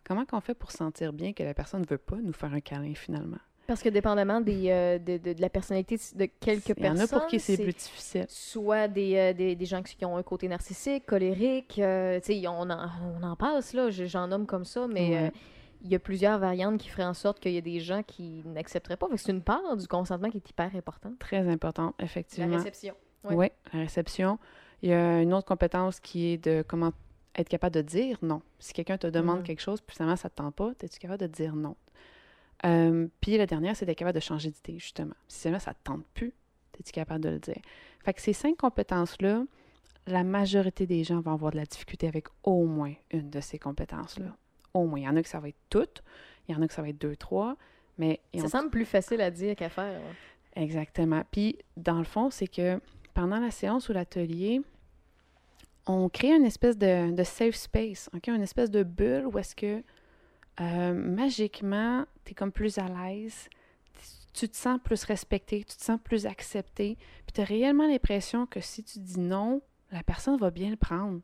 Comment 0.06 0.24
qu'on 0.24 0.40
fait 0.40 0.54
pour 0.54 0.70
sentir 0.70 1.12
bien 1.12 1.32
que 1.32 1.42
la 1.42 1.54
personne 1.54 1.80
ne 1.82 1.86
veut 1.86 1.98
pas 1.98 2.16
nous 2.16 2.32
faire 2.32 2.52
un 2.54 2.60
câlin 2.60 2.94
finalement? 2.94 3.38
Parce 3.66 3.82
que 3.82 3.90
dépendamment 3.90 4.40
des, 4.40 4.70
euh, 4.70 4.98
de, 4.98 5.18
de- 5.18 5.34
de 5.34 5.40
la 5.42 5.50
personnalité 5.50 5.96
de 6.14 6.24
quelques 6.40 6.68
Il 6.70 6.84
y 6.84 6.88
en 6.88 6.94
personnes... 6.94 7.00
a 7.16 7.20
pour 7.20 7.26
qui 7.26 7.38
c'est 7.38 7.56
plus 7.58 7.74
difficile. 7.74 8.24
soit 8.28 8.88
des, 8.88 9.16
euh, 9.16 9.32
des, 9.34 9.54
des 9.56 9.64
gens 9.66 9.82
qui 9.82 10.02
ont 10.06 10.16
un 10.16 10.22
côté 10.22 10.48
narcissique, 10.48 11.04
colérique, 11.04 11.78
euh, 11.78 12.18
tu 12.20 12.32
sais, 12.40 12.48
on 12.48 12.70
en, 12.70 12.88
on 13.18 13.22
en 13.22 13.36
passe, 13.36 13.74
là, 13.74 13.90
je- 13.90 14.06
j'en 14.06 14.28
nomme 14.28 14.46
comme 14.46 14.64
ça, 14.64 14.86
mais 14.88 15.10
Ouais. 15.10 15.32
il 15.82 15.90
y 15.90 15.94
a 15.94 15.98
plusieurs 15.98 16.38
variantes 16.38 16.78
qui 16.80 16.88
feraient 16.88 17.04
en 17.04 17.12
sorte 17.12 17.40
qu'il 17.40 17.52
y 17.52 17.58
a 17.58 17.60
des 17.60 17.78
gens 17.80 18.02
qui 18.02 18.42
n'accepteraient 18.46 18.96
pas. 18.96 19.06
C'est 19.16 19.32
une 19.32 19.42
part 19.42 19.76
du 19.76 19.86
consentement 19.86 20.30
qui 20.30 20.38
est 20.38 20.48
hyper 20.48 20.74
importante. 20.74 21.18
Très 21.18 21.46
important, 21.46 21.94
La 21.98 22.06
effectivement. 22.06 22.56
réception. 22.56 22.94
Oui, 23.24 23.34
Ouais. 23.34 23.52
la 23.74 23.80
réception. 23.80 24.38
Il 24.80 24.88
y 24.88 24.92
a 24.94 25.20
une 25.20 25.34
autre 25.34 25.46
compétence 25.46 26.00
qui 26.00 26.28
est 26.28 26.38
de 26.38 26.64
comment 26.66 26.92
être 27.36 27.48
capable 27.48 27.74
de 27.74 27.82
dire 27.82 28.18
non. 28.22 28.42
Si 28.58 28.72
quelqu'un 28.72 28.98
te 28.98 29.06
demande 29.06 29.38
Mhm. 29.38 29.44
quelque 29.44 29.60
chose, 29.62 29.80
puis 29.80 29.94
finalement 29.96 30.16
ça 30.16 30.28
ne 30.28 30.30
te 30.30 30.36
tente 30.36 30.54
pas, 30.54 30.72
es-tu 30.82 30.98
capable 30.98 31.20
de 31.20 31.26
dire 31.26 31.54
non? 31.54 31.76
Euh, 32.64 33.06
puis 33.20 33.36
la 33.36 33.46
dernière, 33.46 33.76
c'est 33.76 33.86
d'être 33.86 33.98
capable 33.98 34.16
de 34.16 34.22
changer 34.22 34.50
d'idée, 34.50 34.78
justement. 34.78 35.14
Si 35.28 35.44
jamais 35.44 35.60
ça 35.60 35.70
ne 35.70 35.74
te 35.74 35.80
tente 35.84 36.04
plus, 36.14 36.32
es-tu 36.78 36.90
capable 36.92 37.22
de 37.22 37.28
le 37.30 37.38
dire? 37.38 37.60
Fait 38.04 38.12
que 38.12 38.20
ces 38.20 38.32
cinq 38.32 38.56
compétences-là, 38.56 39.44
la 40.06 40.24
majorité 40.24 40.86
des 40.86 41.04
gens 41.04 41.20
vont 41.20 41.32
avoir 41.32 41.52
de 41.52 41.56
la 41.56 41.64
difficulté 41.66 42.08
avec 42.08 42.26
au 42.42 42.64
moins 42.64 42.94
une 43.12 43.30
de 43.30 43.40
ces 43.40 43.58
compétences-là. 43.58 44.34
Au 44.74 44.86
moins. 44.86 44.98
Il 44.98 45.04
y 45.04 45.08
en 45.08 45.16
a 45.16 45.22
que 45.22 45.28
ça 45.28 45.38
va 45.38 45.48
être 45.48 45.58
toutes, 45.70 46.02
il 46.48 46.54
y 46.54 46.58
en 46.58 46.62
a 46.62 46.66
que 46.68 46.74
ça 46.74 46.82
va 46.82 46.88
être 46.88 46.98
deux, 47.00 47.14
trois, 47.16 47.56
mais... 47.96 48.20
Ça 48.36 48.48
semble 48.48 48.70
plus 48.70 48.84
facile 48.84 49.20
à 49.20 49.30
dire 49.30 49.54
qu'à 49.54 49.68
faire. 49.68 50.00
Exactement. 50.56 51.22
Puis, 51.30 51.58
dans 51.76 51.98
le 51.98 52.04
fond, 52.04 52.30
c'est 52.30 52.46
que 52.48 52.80
pendant 53.14 53.38
la 53.38 53.50
séance 53.50 53.88
ou 53.88 53.92
l'atelier, 53.92 54.62
on 55.88 56.08
crée 56.08 56.32
une 56.32 56.44
espèce 56.44 56.76
de, 56.76 57.10
de 57.10 57.22
safe 57.24 57.54
space? 57.54 58.10
Une 58.26 58.42
espèce 58.42 58.70
de 58.70 58.82
bulle 58.82 59.26
où 59.26 59.38
est-ce 59.38 59.56
que 59.56 59.82
euh, 60.60 60.92
magiquement, 60.92 62.04
tu 62.24 62.32
es 62.32 62.34
comme 62.34 62.52
plus 62.52 62.78
à 62.78 62.86
l'aise, 62.88 63.48
tu 64.32 64.48
te 64.48 64.56
sens 64.56 64.78
plus 64.82 65.04
respecté, 65.04 65.64
tu 65.64 65.76
te 65.76 65.82
sens 65.82 65.98
plus 66.02 66.26
accepté, 66.26 66.96
puis 67.26 67.32
tu 67.34 67.40
as 67.40 67.44
réellement 67.44 67.86
l'impression 67.86 68.46
que 68.46 68.60
si 68.60 68.82
tu 68.82 68.98
dis 68.98 69.18
non, 69.18 69.62
la 69.90 70.02
personne 70.02 70.36
va 70.36 70.50
bien 70.50 70.70
le 70.70 70.76
prendre. 70.76 71.20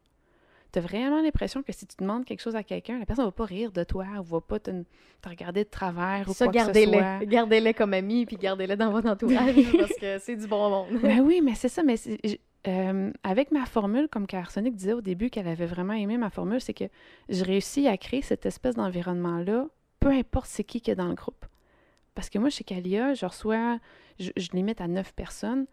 Tu 0.72 0.78
as 0.80 0.82
vraiment 0.82 1.22
l'impression 1.22 1.62
que 1.62 1.72
si 1.72 1.86
tu 1.86 1.96
demandes 2.00 2.24
quelque 2.24 2.40
chose 2.40 2.56
à 2.56 2.64
quelqu'un, 2.64 2.98
la 2.98 3.06
personne 3.06 3.24
va 3.24 3.32
pas 3.32 3.44
rire 3.44 3.70
de 3.70 3.84
toi, 3.84 4.06
ou 4.18 4.22
va 4.24 4.40
pas 4.40 4.58
te, 4.58 4.70
te 4.70 5.28
regarder 5.28 5.64
de 5.64 5.68
travers 5.68 6.28
ou 6.28 6.32
Ça, 6.32 6.46
quoi 6.46 6.64
que 6.64 6.74
ce 6.74 6.84
soit. 6.84 7.24
Gardez-les 7.24 7.74
comme 7.74 7.94
amis, 7.94 8.26
puis 8.26 8.36
gardez-les 8.36 8.76
dans 8.76 8.90
votre 8.90 9.08
entourage, 9.08 9.54
parce 9.78 9.94
que 9.94 10.18
c'est 10.18 10.36
du 10.36 10.46
bon 10.48 10.70
monde. 10.70 11.00
Ben 11.00 11.20
oui, 11.20 11.40
mais 11.40 11.54
c'est 11.54 11.68
ça. 11.68 11.82
Mais 11.84 11.96
euh, 12.66 13.12
avec 13.22 13.50
ma 13.52 13.66
formule, 13.66 14.08
comme 14.08 14.26
Carsonic 14.26 14.74
disait 14.74 14.92
au 14.94 15.00
début 15.02 15.30
qu'elle 15.30 15.48
avait 15.48 15.66
vraiment 15.66 15.92
aimé 15.92 16.16
ma 16.16 16.30
formule, 16.30 16.60
c'est 16.60 16.74
que 16.74 16.84
je 17.28 17.44
réussis 17.44 17.86
à 17.88 17.96
créer 17.96 18.22
cette 18.22 18.46
espèce 18.46 18.74
d'environnement-là, 18.74 19.66
peu 20.00 20.08
importe 20.10 20.46
c'est 20.46 20.64
qui 20.64 20.80
qui 20.80 20.90
est 20.90 20.94
dans 20.96 21.08
le 21.08 21.14
groupe. 21.14 21.44
Parce 22.14 22.30
que 22.30 22.38
moi, 22.38 22.48
chez 22.50 22.64
Calia, 22.64 23.14
je 23.14 23.26
reçois, 23.26 23.78
je, 24.18 24.30
je 24.36 24.50
limite 24.52 24.80
à 24.80 24.88
neuf 24.88 25.12
personnes, 25.14 25.66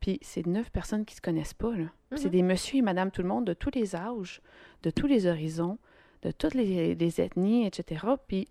Puis 0.00 0.20
c'est 0.22 0.46
neuf 0.46 0.70
personnes 0.70 1.04
qui 1.04 1.16
se 1.16 1.20
connaissent 1.20 1.54
pas, 1.54 1.74
là. 1.74 1.86
C'est 2.14 2.26
Mhm. 2.26 2.30
des 2.30 2.42
monsieur 2.44 2.78
et 2.78 2.82
madame 2.82 3.10
tout 3.10 3.20
le 3.22 3.26
monde 3.28 3.44
de 3.44 3.52
tous 3.52 3.72
les 3.74 3.96
âges, 3.96 4.40
de 4.84 4.90
tous 4.90 5.08
les 5.08 5.26
horizons, 5.26 5.76
de 6.22 6.30
toutes 6.30 6.54
les, 6.54 6.94
les 6.94 7.20
ethnies, 7.20 7.66
etc. 7.66 8.06
Puis 8.28 8.46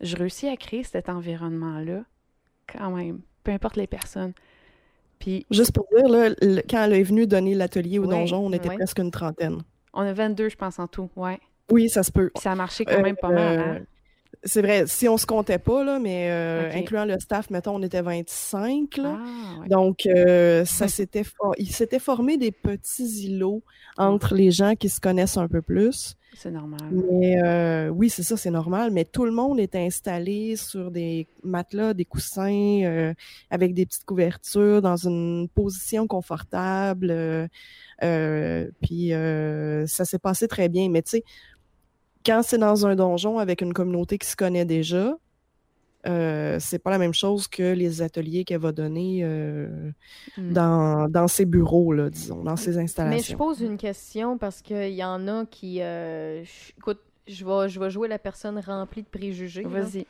je 0.00 0.16
réussis 0.16 0.48
à 0.48 0.56
créer 0.56 0.84
cet 0.84 1.10
environnement-là, 1.10 2.04
quand 2.66 2.90
même, 2.90 3.20
peu 3.44 3.52
importe 3.52 3.76
les 3.76 3.86
personnes. 3.86 4.32
Puis 5.18 5.46
Juste 5.50 5.72
pour 5.72 5.86
dire, 5.96 6.08
là, 6.08 6.28
le- 6.40 6.62
quand 6.68 6.84
elle 6.84 6.92
est 6.94 7.02
venue 7.02 7.26
donner 7.26 7.54
l'atelier 7.54 7.98
au 7.98 8.04
Ouais, 8.06 8.18
donjon, 8.18 8.38
on 8.46 8.52
était 8.52 8.68
ouais. 8.68 8.76
presque 8.76 8.98
une 8.98 9.10
trentaine. 9.10 9.58
on 9.94 10.00
a 10.02 10.12
22, 10.12 10.48
je 10.48 10.56
pense, 10.56 10.78
en 10.78 10.86
tout, 10.86 11.10
ouais. 11.16 11.38
Oui, 11.70 11.88
ça 11.88 12.02
se 12.02 12.10
peut. 12.12 12.30
Puis 12.34 12.42
ça 12.42 12.52
a 12.52 12.54
marché 12.54 12.84
quand 12.84 13.02
même 13.02 13.16
pas 13.16 13.30
mal, 13.30 13.58
hein? 13.58 13.80
C'est 14.44 14.62
vrai, 14.62 14.84
si 14.86 15.08
on 15.08 15.16
se 15.16 15.26
comptait 15.26 15.58
pas, 15.58 15.82
là, 15.84 15.98
mais 15.98 16.30
euh, 16.30 16.70
incluant 16.72 17.04
le 17.04 17.18
staff, 17.18 17.50
mettons, 17.50 17.74
on 17.76 17.82
était 17.82 18.02
25. 18.02 18.96
Là. 18.98 19.18
Ah, 19.18 19.60
ouais. 19.60 19.68
Donc, 19.68 20.06
euh, 20.06 20.64
ça 20.64 20.86
s'était 20.88 21.24
for- 21.24 21.54
il 21.58 21.70
s'était 21.72 21.98
formé 21.98 22.36
des 22.36 22.52
petits 22.52 23.24
îlots 23.26 23.62
entre 23.96 24.34
les 24.34 24.50
gens 24.50 24.74
qui 24.76 24.88
se 24.88 25.00
connaissent 25.00 25.36
un 25.36 25.48
peu 25.48 25.60
plus. 25.62 26.14
C'est 26.34 26.50
normal. 26.52 26.78
Mais 26.92 27.42
euh, 27.42 27.88
oui, 27.88 28.10
c'est 28.10 28.22
ça, 28.22 28.36
c'est 28.36 28.50
normal. 28.50 28.90
Mais 28.92 29.04
tout 29.04 29.24
le 29.24 29.32
monde 29.32 29.58
était 29.58 29.78
installé 29.80 30.54
sur 30.56 30.90
des 30.92 31.26
matelas, 31.42 31.94
des 31.94 32.04
coussins, 32.04 32.82
euh, 32.84 33.14
avec 33.50 33.74
des 33.74 33.86
petites 33.86 34.04
couvertures, 34.04 34.82
dans 34.82 34.96
une 34.96 35.48
position 35.52 36.06
confortable. 36.06 37.10
euh, 37.10 38.70
puis 38.82 39.12
euh, 39.12 39.86
ça 39.86 40.04
s'est 40.04 40.18
passé 40.18 40.46
très 40.48 40.68
bien. 40.68 40.88
Mais 40.90 41.02
tu 41.02 41.10
sais, 41.10 41.24
quand 42.24 42.42
c'est 42.42 42.58
dans 42.58 42.86
un 42.86 42.94
donjon 42.94 43.38
avec 43.38 43.60
une 43.60 43.72
communauté 43.72 44.18
qui 44.18 44.26
se 44.26 44.36
connaît 44.36 44.64
déjà, 44.64 45.16
euh, 46.06 46.56
c'est 46.60 46.78
pas 46.78 46.90
la 46.90 46.98
même 46.98 47.12
chose 47.14 47.48
que 47.48 47.72
les 47.74 48.02
ateliers 48.02 48.44
qu'elle 48.44 48.60
va 48.60 48.72
donner 48.72 49.20
euh, 49.22 49.90
Mm. 50.36 50.52
dans, 50.52 51.08
dans 51.08 51.28
ses 51.28 51.44
bureaux, 51.44 51.92
là, 51.92 52.08
disons, 52.10 52.42
dans 52.44 52.56
ses 52.56 52.70
Mais 52.70 52.74
je 52.76 52.80
installations. 52.80 53.38
pose 53.38 53.60
une 53.60 53.76
question 53.76 54.38
parce 54.38 54.62
qu'il 54.62 54.92
y 54.94 55.02
en 55.04 55.26
a 55.28 55.44
qui. 55.46 55.82
euh, 55.82 56.44
je- 56.44 56.72
écoute, 56.78 57.00
je 57.26 57.44
vais, 57.44 57.68
je 57.68 57.80
vais 57.80 57.90
jouer 57.90 58.08
la 58.08 58.18
personne 58.18 58.58
remplie 58.64 59.02
de 59.02 59.08
préjugés. 59.08 59.64
Vas-y. 59.64 60.06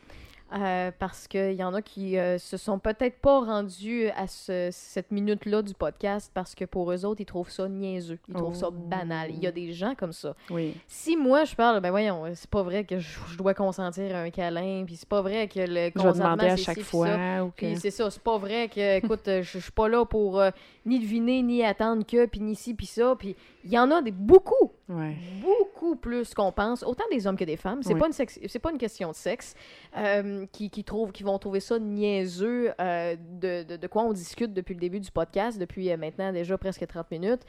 Euh, 0.54 0.90
parce 0.98 1.28
qu'il 1.28 1.52
y 1.52 1.62
en 1.62 1.74
a 1.74 1.82
qui 1.82 2.16
euh, 2.16 2.38
se 2.38 2.56
sont 2.56 2.78
peut-être 2.78 3.18
pas 3.20 3.40
rendus 3.40 4.08
à 4.16 4.26
ce- 4.26 4.70
cette 4.72 5.10
minute-là 5.10 5.60
du 5.60 5.74
podcast 5.74 6.30
parce 6.32 6.54
que 6.54 6.64
pour 6.64 6.90
eux 6.90 7.04
autres, 7.04 7.20
ils 7.20 7.26
trouvent 7.26 7.50
ça 7.50 7.68
niaiseux. 7.68 8.18
Ils 8.30 8.34
trouvent 8.34 8.54
ça 8.54 8.68
Oh. 8.68 8.72
banal. 8.72 9.30
Il 9.30 9.40
y 9.42 9.46
a 9.46 9.52
des 9.52 9.74
gens 9.74 9.94
comme 9.94 10.12
ça. 10.14 10.34
Oui. 10.48 10.74
Si 10.86 11.18
moi 11.18 11.44
je 11.44 11.54
parle, 11.54 11.80
ben 11.80 11.90
voyons, 11.90 12.22
c'est 12.34 12.48
pas 12.48 12.62
vrai 12.62 12.84
que 12.84 12.98
je, 12.98 13.18
je 13.30 13.36
dois 13.36 13.52
consentir 13.52 14.16
à 14.16 14.20
un 14.20 14.30
câlin, 14.30 14.84
puis 14.86 14.96
c'est 14.96 15.08
pas 15.08 15.20
vrai 15.20 15.48
que 15.48 15.60
le 15.60 15.66
Je 15.66 15.70
vais 15.74 15.90
consentement 15.92 16.24
demander 16.32 16.46
à 16.46 16.56
c'est 16.56 16.62
chaque 16.62 16.78
ci, 16.78 16.82
fois. 16.82 17.08
c'est 17.76 17.90
ça, 17.90 18.10
c'est 18.10 18.22
pas 18.22 18.38
vrai 18.38 18.68
que, 18.74 18.96
écoute, 18.96 19.28
euh, 19.28 19.42
je 19.42 19.58
je 19.58 19.62
suis 19.64 19.72
pas 19.72 19.88
là 19.88 20.06
pour 20.06 20.40
euh, 20.40 20.50
ni 20.88 20.98
deviner, 20.98 21.42
ni 21.42 21.62
attendre 21.64 22.04
que, 22.06 22.26
puis 22.26 22.40
ni 22.40 22.56
ci, 22.56 22.74
puis 22.74 22.86
ça. 22.86 23.14
Puis 23.18 23.36
il 23.64 23.70
y 23.70 23.78
en 23.78 23.90
a 23.90 24.02
des, 24.02 24.10
beaucoup, 24.10 24.72
Ouais. 24.88 25.14
beaucoup 25.42 25.96
plus 25.96 26.34
qu'on 26.34 26.50
pense, 26.50 26.82
autant 26.82 27.04
des 27.12 27.26
hommes 27.26 27.36
que 27.36 27.44
des 27.44 27.56
femmes. 27.56 27.82
C'est 27.82 27.94
Oui. 27.94 28.00
pas 28.00 28.06
une 28.06 28.12
c'est 28.12 28.58
pas 28.58 28.70
une 28.72 28.78
question 28.78 29.10
de 29.10 29.14
sexe 29.16 29.54
euh, 29.96 30.46
qui, 30.52 30.70
qui 30.70 30.82
trouvent, 30.84 31.12
qui 31.12 31.22
vont 31.22 31.38
trouver 31.38 31.60
ça 31.60 31.78
niaiseux 31.78 32.72
euh, 32.80 33.16
de, 33.16 33.62
de, 33.64 33.76
de 33.76 33.86
quoi 33.86 34.02
on 34.02 34.12
discute 34.12 34.52
depuis 34.52 34.74
le 34.74 34.80
début 34.80 35.00
du 35.00 35.10
podcast, 35.10 35.58
depuis 35.58 35.90
euh, 35.92 35.96
maintenant 35.96 36.32
déjà 36.32 36.56
presque 36.58 36.86
30 36.86 37.10
minutes. 37.10 37.42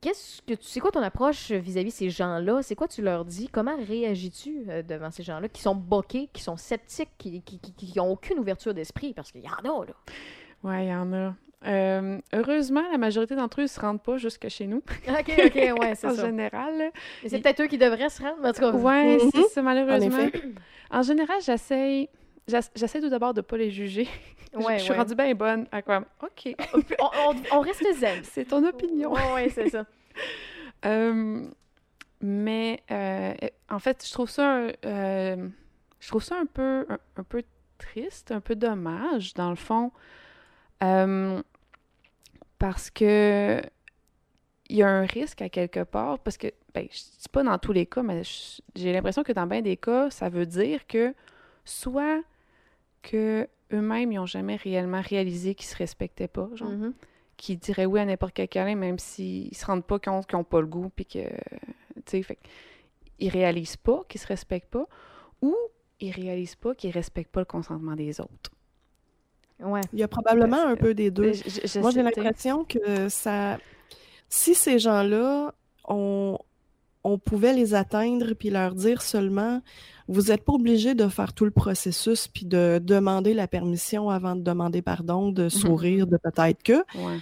Qu'est-ce 0.00 0.42
que 0.42 0.54
tu 0.54 0.64
c'est 0.66 0.80
quoi 0.80 0.90
ton 0.90 1.00
approche 1.02 1.52
vis-à-vis 1.52 1.90
de 1.90 1.94
ces 1.94 2.10
gens-là? 2.10 2.60
C'est 2.62 2.74
quoi 2.74 2.88
tu 2.88 3.02
leur 3.02 3.24
dis? 3.24 3.46
Comment 3.46 3.76
réagis-tu 3.76 4.64
devant 4.88 5.12
ces 5.12 5.22
gens-là 5.22 5.48
qui 5.48 5.62
sont 5.62 5.76
boqués, 5.76 6.28
qui 6.32 6.42
sont 6.42 6.56
sceptiques, 6.56 7.10
qui 7.18 7.40
qui, 7.42 7.60
qui, 7.60 7.72
qui 7.72 8.00
ont 8.00 8.10
aucune 8.10 8.40
ouverture 8.40 8.74
d'esprit? 8.74 9.14
Parce 9.14 9.30
qu'il 9.30 9.42
y 9.42 9.48
en 9.48 9.52
a 9.52 9.84
là. 9.86 9.94
Ouais, 10.62 10.86
il 10.86 10.88
y 10.88 10.94
en 10.94 11.12
a. 11.12 11.34
Euh, 11.64 12.18
heureusement, 12.32 12.82
la 12.90 12.98
majorité 12.98 13.36
d'entre 13.36 13.60
eux 13.60 13.64
ne 13.64 13.68
se 13.68 13.78
rendent 13.80 14.02
pas 14.02 14.16
jusque 14.16 14.48
chez 14.48 14.66
nous, 14.66 14.82
Ok, 15.08 15.32
ok, 15.46 15.54
ouais, 15.80 15.94
c'est 15.94 16.08
en 16.08 16.14
ça. 16.14 16.26
général. 16.26 16.76
là. 16.78 16.90
Mais 17.22 17.28
c'est 17.28 17.40
peut-être 17.40 17.62
eux 17.62 17.66
qui 17.68 17.78
devraient 17.78 18.08
se 18.10 18.20
rendre, 18.20 18.36
mais 18.42 18.48
en 18.48 18.52
tout 18.52 18.60
cas. 18.60 18.72
Ouais, 18.72 19.16
Mhm. 19.16 19.30
c'est 19.32 19.42
ça, 19.48 19.62
malheureusement. 19.62 20.26
En 20.90 20.98
En, 20.98 21.02
général, 21.02 21.36
j'essaye. 21.40 22.08
j'ess- 22.48 22.70
J'essaie 22.74 23.00
tout 23.00 23.08
d'abord 23.08 23.32
de 23.32 23.40
ne 23.40 23.42
pas 23.42 23.56
les 23.56 23.70
juger. 23.70 24.08
Je- 24.52 24.58
Ouais, 24.58 24.76
je 24.78 24.82
suis 24.82 24.90
ouais. 24.92 24.98
rendue 24.98 25.14
bien 25.14 25.34
bonne 25.34 25.66
à 25.72 25.80
quoi. 25.82 26.04
OK, 26.22 26.54
on, 26.74 27.06
on- 27.30 27.34
on 27.52 27.60
reste 27.60 27.84
zen. 27.94 28.20
c'est 28.24 28.44
ton 28.44 28.62
opinion. 28.66 29.10
Ouais, 29.12 29.32
ouais, 29.34 29.48
c'est 29.48 29.70
ça. 29.70 29.86
Euh, 30.84 31.44
mais 32.20 32.82
euh, 32.90 33.32
en 33.70 33.78
fait, 33.78 34.04
je 34.06 34.12
trouve 34.12 34.28
ça, 34.28 34.46
un- 34.56 34.72
euh, 34.84 35.48
je 36.00 36.08
trouve 36.08 36.22
ça 36.22 36.36
un 36.36 36.44
peu, 36.46 36.84
un, 36.88 36.98
un 37.16 37.22
peu 37.22 37.42
triste, 37.78 38.30
un 38.32 38.40
peu 38.40 38.54
dommage 38.54 39.32
dans 39.34 39.48
le 39.50 39.56
fond, 39.56 39.90
euh, 40.82 41.42
parce 42.58 42.90
que 42.90 43.60
il 44.68 44.76
y 44.76 44.82
a 44.82 44.88
un 44.88 45.04
risque 45.04 45.42
à 45.42 45.48
quelque 45.50 45.82
part, 45.84 46.18
parce 46.20 46.36
que 46.38 46.46
ben, 46.74 46.86
je 46.90 46.96
dis 46.98 47.28
pas 47.30 47.42
dans 47.42 47.58
tous 47.58 47.72
les 47.72 47.84
cas, 47.86 48.02
mais 48.02 48.22
j'ai 48.74 48.92
l'impression 48.92 49.22
que 49.22 49.32
dans 49.32 49.46
bien 49.46 49.60
des 49.60 49.76
cas, 49.76 50.08
ça 50.10 50.28
veut 50.30 50.46
dire 50.46 50.86
que 50.86 51.14
soit 51.64 52.22
que 53.02 53.46
eux-mêmes 53.72 54.12
ils 54.12 54.18
ont 54.18 54.26
jamais 54.26 54.56
réellement 54.56 55.00
réalisé 55.02 55.54
qu'ils 55.54 55.66
se 55.66 55.76
respectaient 55.76 56.28
pas, 56.28 56.48
genre 56.54 56.70
Mhm. 56.70 56.94
qui 57.36 57.56
diraient 57.56 57.84
oui 57.86 58.00
à 58.00 58.04
n'importe 58.06 58.32
quel 58.34 58.48
câlin, 58.48 58.76
même 58.76 58.98
s'ils 58.98 59.54
se 59.54 59.66
rendent 59.66 59.84
pas 59.84 59.98
compte 59.98 60.26
qu'ils 60.26 60.38
n'ont 60.38 60.44
pas 60.44 60.60
le 60.60 60.66
goût, 60.66 60.90
puis 60.94 61.04
que, 61.04 61.18
tu 61.28 61.32
sais, 62.06 62.22
fait 62.22 62.38
ils 63.18 63.28
réalisent 63.28 63.76
pas 63.76 64.02
qu'ils 64.08 64.20
se 64.20 64.26
respectent 64.26 64.70
pas, 64.70 64.86
ou 65.42 65.54
ils 66.00 66.10
réalisent 66.12 66.56
pas 66.56 66.74
qu'ils 66.74 66.90
respectent 66.92 67.30
pas 67.30 67.40
le 67.40 67.46
consentement 67.46 67.94
des 67.94 68.20
autres. 68.20 68.50
Ouais. 69.64 69.80
Il 69.92 69.98
y 69.98 70.02
a 70.02 70.08
probablement 70.08 70.64
un 70.66 70.76
peu 70.76 70.94
des 70.94 71.10
deux. 71.10 71.32
Je- 71.32 71.42
je- 71.48 71.66
je 71.66 71.78
Moi, 71.80 71.90
j'ai 71.90 72.02
l'impression 72.02 72.64
que 72.64 73.08
ça. 73.08 73.58
Si 74.28 74.54
ces 74.54 74.78
gens-là, 74.78 75.54
on... 75.88 76.38
on 77.04 77.18
pouvait 77.18 77.52
les 77.52 77.74
atteindre 77.74 78.32
puis 78.34 78.50
leur 78.50 78.74
dire 78.74 79.02
seulement 79.02 79.60
vous 80.08 80.22
n'êtes 80.30 80.44
pas 80.44 80.52
obligé 80.52 80.94
de 80.94 81.06
faire 81.08 81.32
tout 81.32 81.44
le 81.44 81.50
processus 81.50 82.28
puis 82.28 82.44
de 82.44 82.80
demander 82.82 83.34
la 83.34 83.46
permission 83.48 84.10
avant 84.10 84.36
de 84.36 84.42
demander 84.42 84.82
pardon, 84.82 85.30
de 85.30 85.48
sourire, 85.48 86.06
de 86.06 86.16
peut-être 86.16 86.62
que, 86.62 86.78
Ouais. 86.96 87.18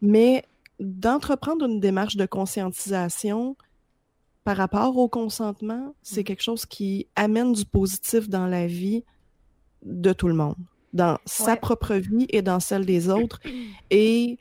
mais 0.00 0.44
d'entreprendre 0.80 1.66
une 1.66 1.80
démarche 1.80 2.16
de 2.16 2.26
conscientisation 2.26 3.56
par 4.42 4.56
rapport 4.56 4.96
au 4.96 5.08
consentement, 5.08 5.94
c'est 6.02 6.20
Mm. 6.22 6.24
quelque 6.24 6.42
chose 6.42 6.66
qui 6.66 7.06
amène 7.16 7.52
du 7.52 7.64
positif 7.64 8.28
dans 8.28 8.46
la 8.46 8.66
vie 8.66 9.04
de 9.84 10.12
tout 10.12 10.28
le 10.28 10.34
monde, 10.34 10.56
dans 10.94 11.18
sa 11.26 11.52
Ouais. 11.52 11.56
propre 11.58 11.94
vie 11.96 12.26
et 12.30 12.40
dans 12.40 12.60
celle 12.60 12.86
des 12.86 13.10
autres. 13.10 13.40
Et 13.90 14.38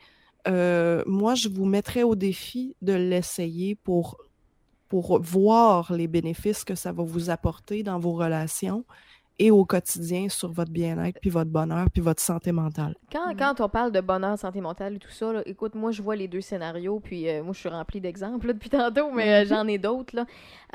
euh, 0.48 1.04
moi, 1.06 1.36
je 1.36 1.50
vous 1.50 1.66
mettrais 1.66 2.04
au 2.04 2.16
défi 2.16 2.76
de 2.82 2.94
l'essayer 2.94 3.76
pour, 3.76 4.18
pour 4.88 5.22
voir 5.22 5.92
les 5.94 6.08
bénéfices 6.08 6.64
que 6.64 6.76
ça 6.76 6.92
va 6.92 7.04
vous 7.04 7.30
apporter 7.30 7.82
dans 7.84 8.00
vos 8.00 8.14
relations 8.14 8.86
et 9.40 9.50
au 9.50 9.66
quotidien 9.66 10.30
sur 10.30 10.52
votre 10.52 10.70
bien-être, 10.72 11.18
puis 11.20 11.32
votre 11.32 11.50
bonheur, 11.50 11.88
puis 11.92 12.04
votre 12.04 12.22
santé 12.22 12.52
mentale. 12.52 12.94
Quand, 13.12 13.30
Mhm. 13.30 13.38
quand 13.38 13.62
on 13.62 13.68
parle 13.70 13.92
de 13.92 14.00
bonheur, 14.00 14.38
santé 14.38 14.62
mentale 14.62 14.96
et 14.96 15.00
tout 15.00 15.10
ça, 15.10 15.34
là, 15.34 15.42
écoute, 15.48 15.74
moi, 15.74 15.90
je 15.92 16.04
vois 16.04 16.16
les 16.16 16.28
deux 16.28 16.42
scénarios, 16.42 17.00
puis 17.00 17.28
euh, 17.28 17.42
moi, 17.44 17.52
je 17.54 17.60
suis 17.60 17.70
remplie 17.70 18.00
d'exemples 18.00 18.48
depuis 18.54 18.70
tantôt, 19.02 19.10
mais 19.12 19.44
euh, 19.44 19.46
j'en 19.48 19.68
ai 19.68 19.80
d'autres 19.80 20.16
là, 20.16 20.26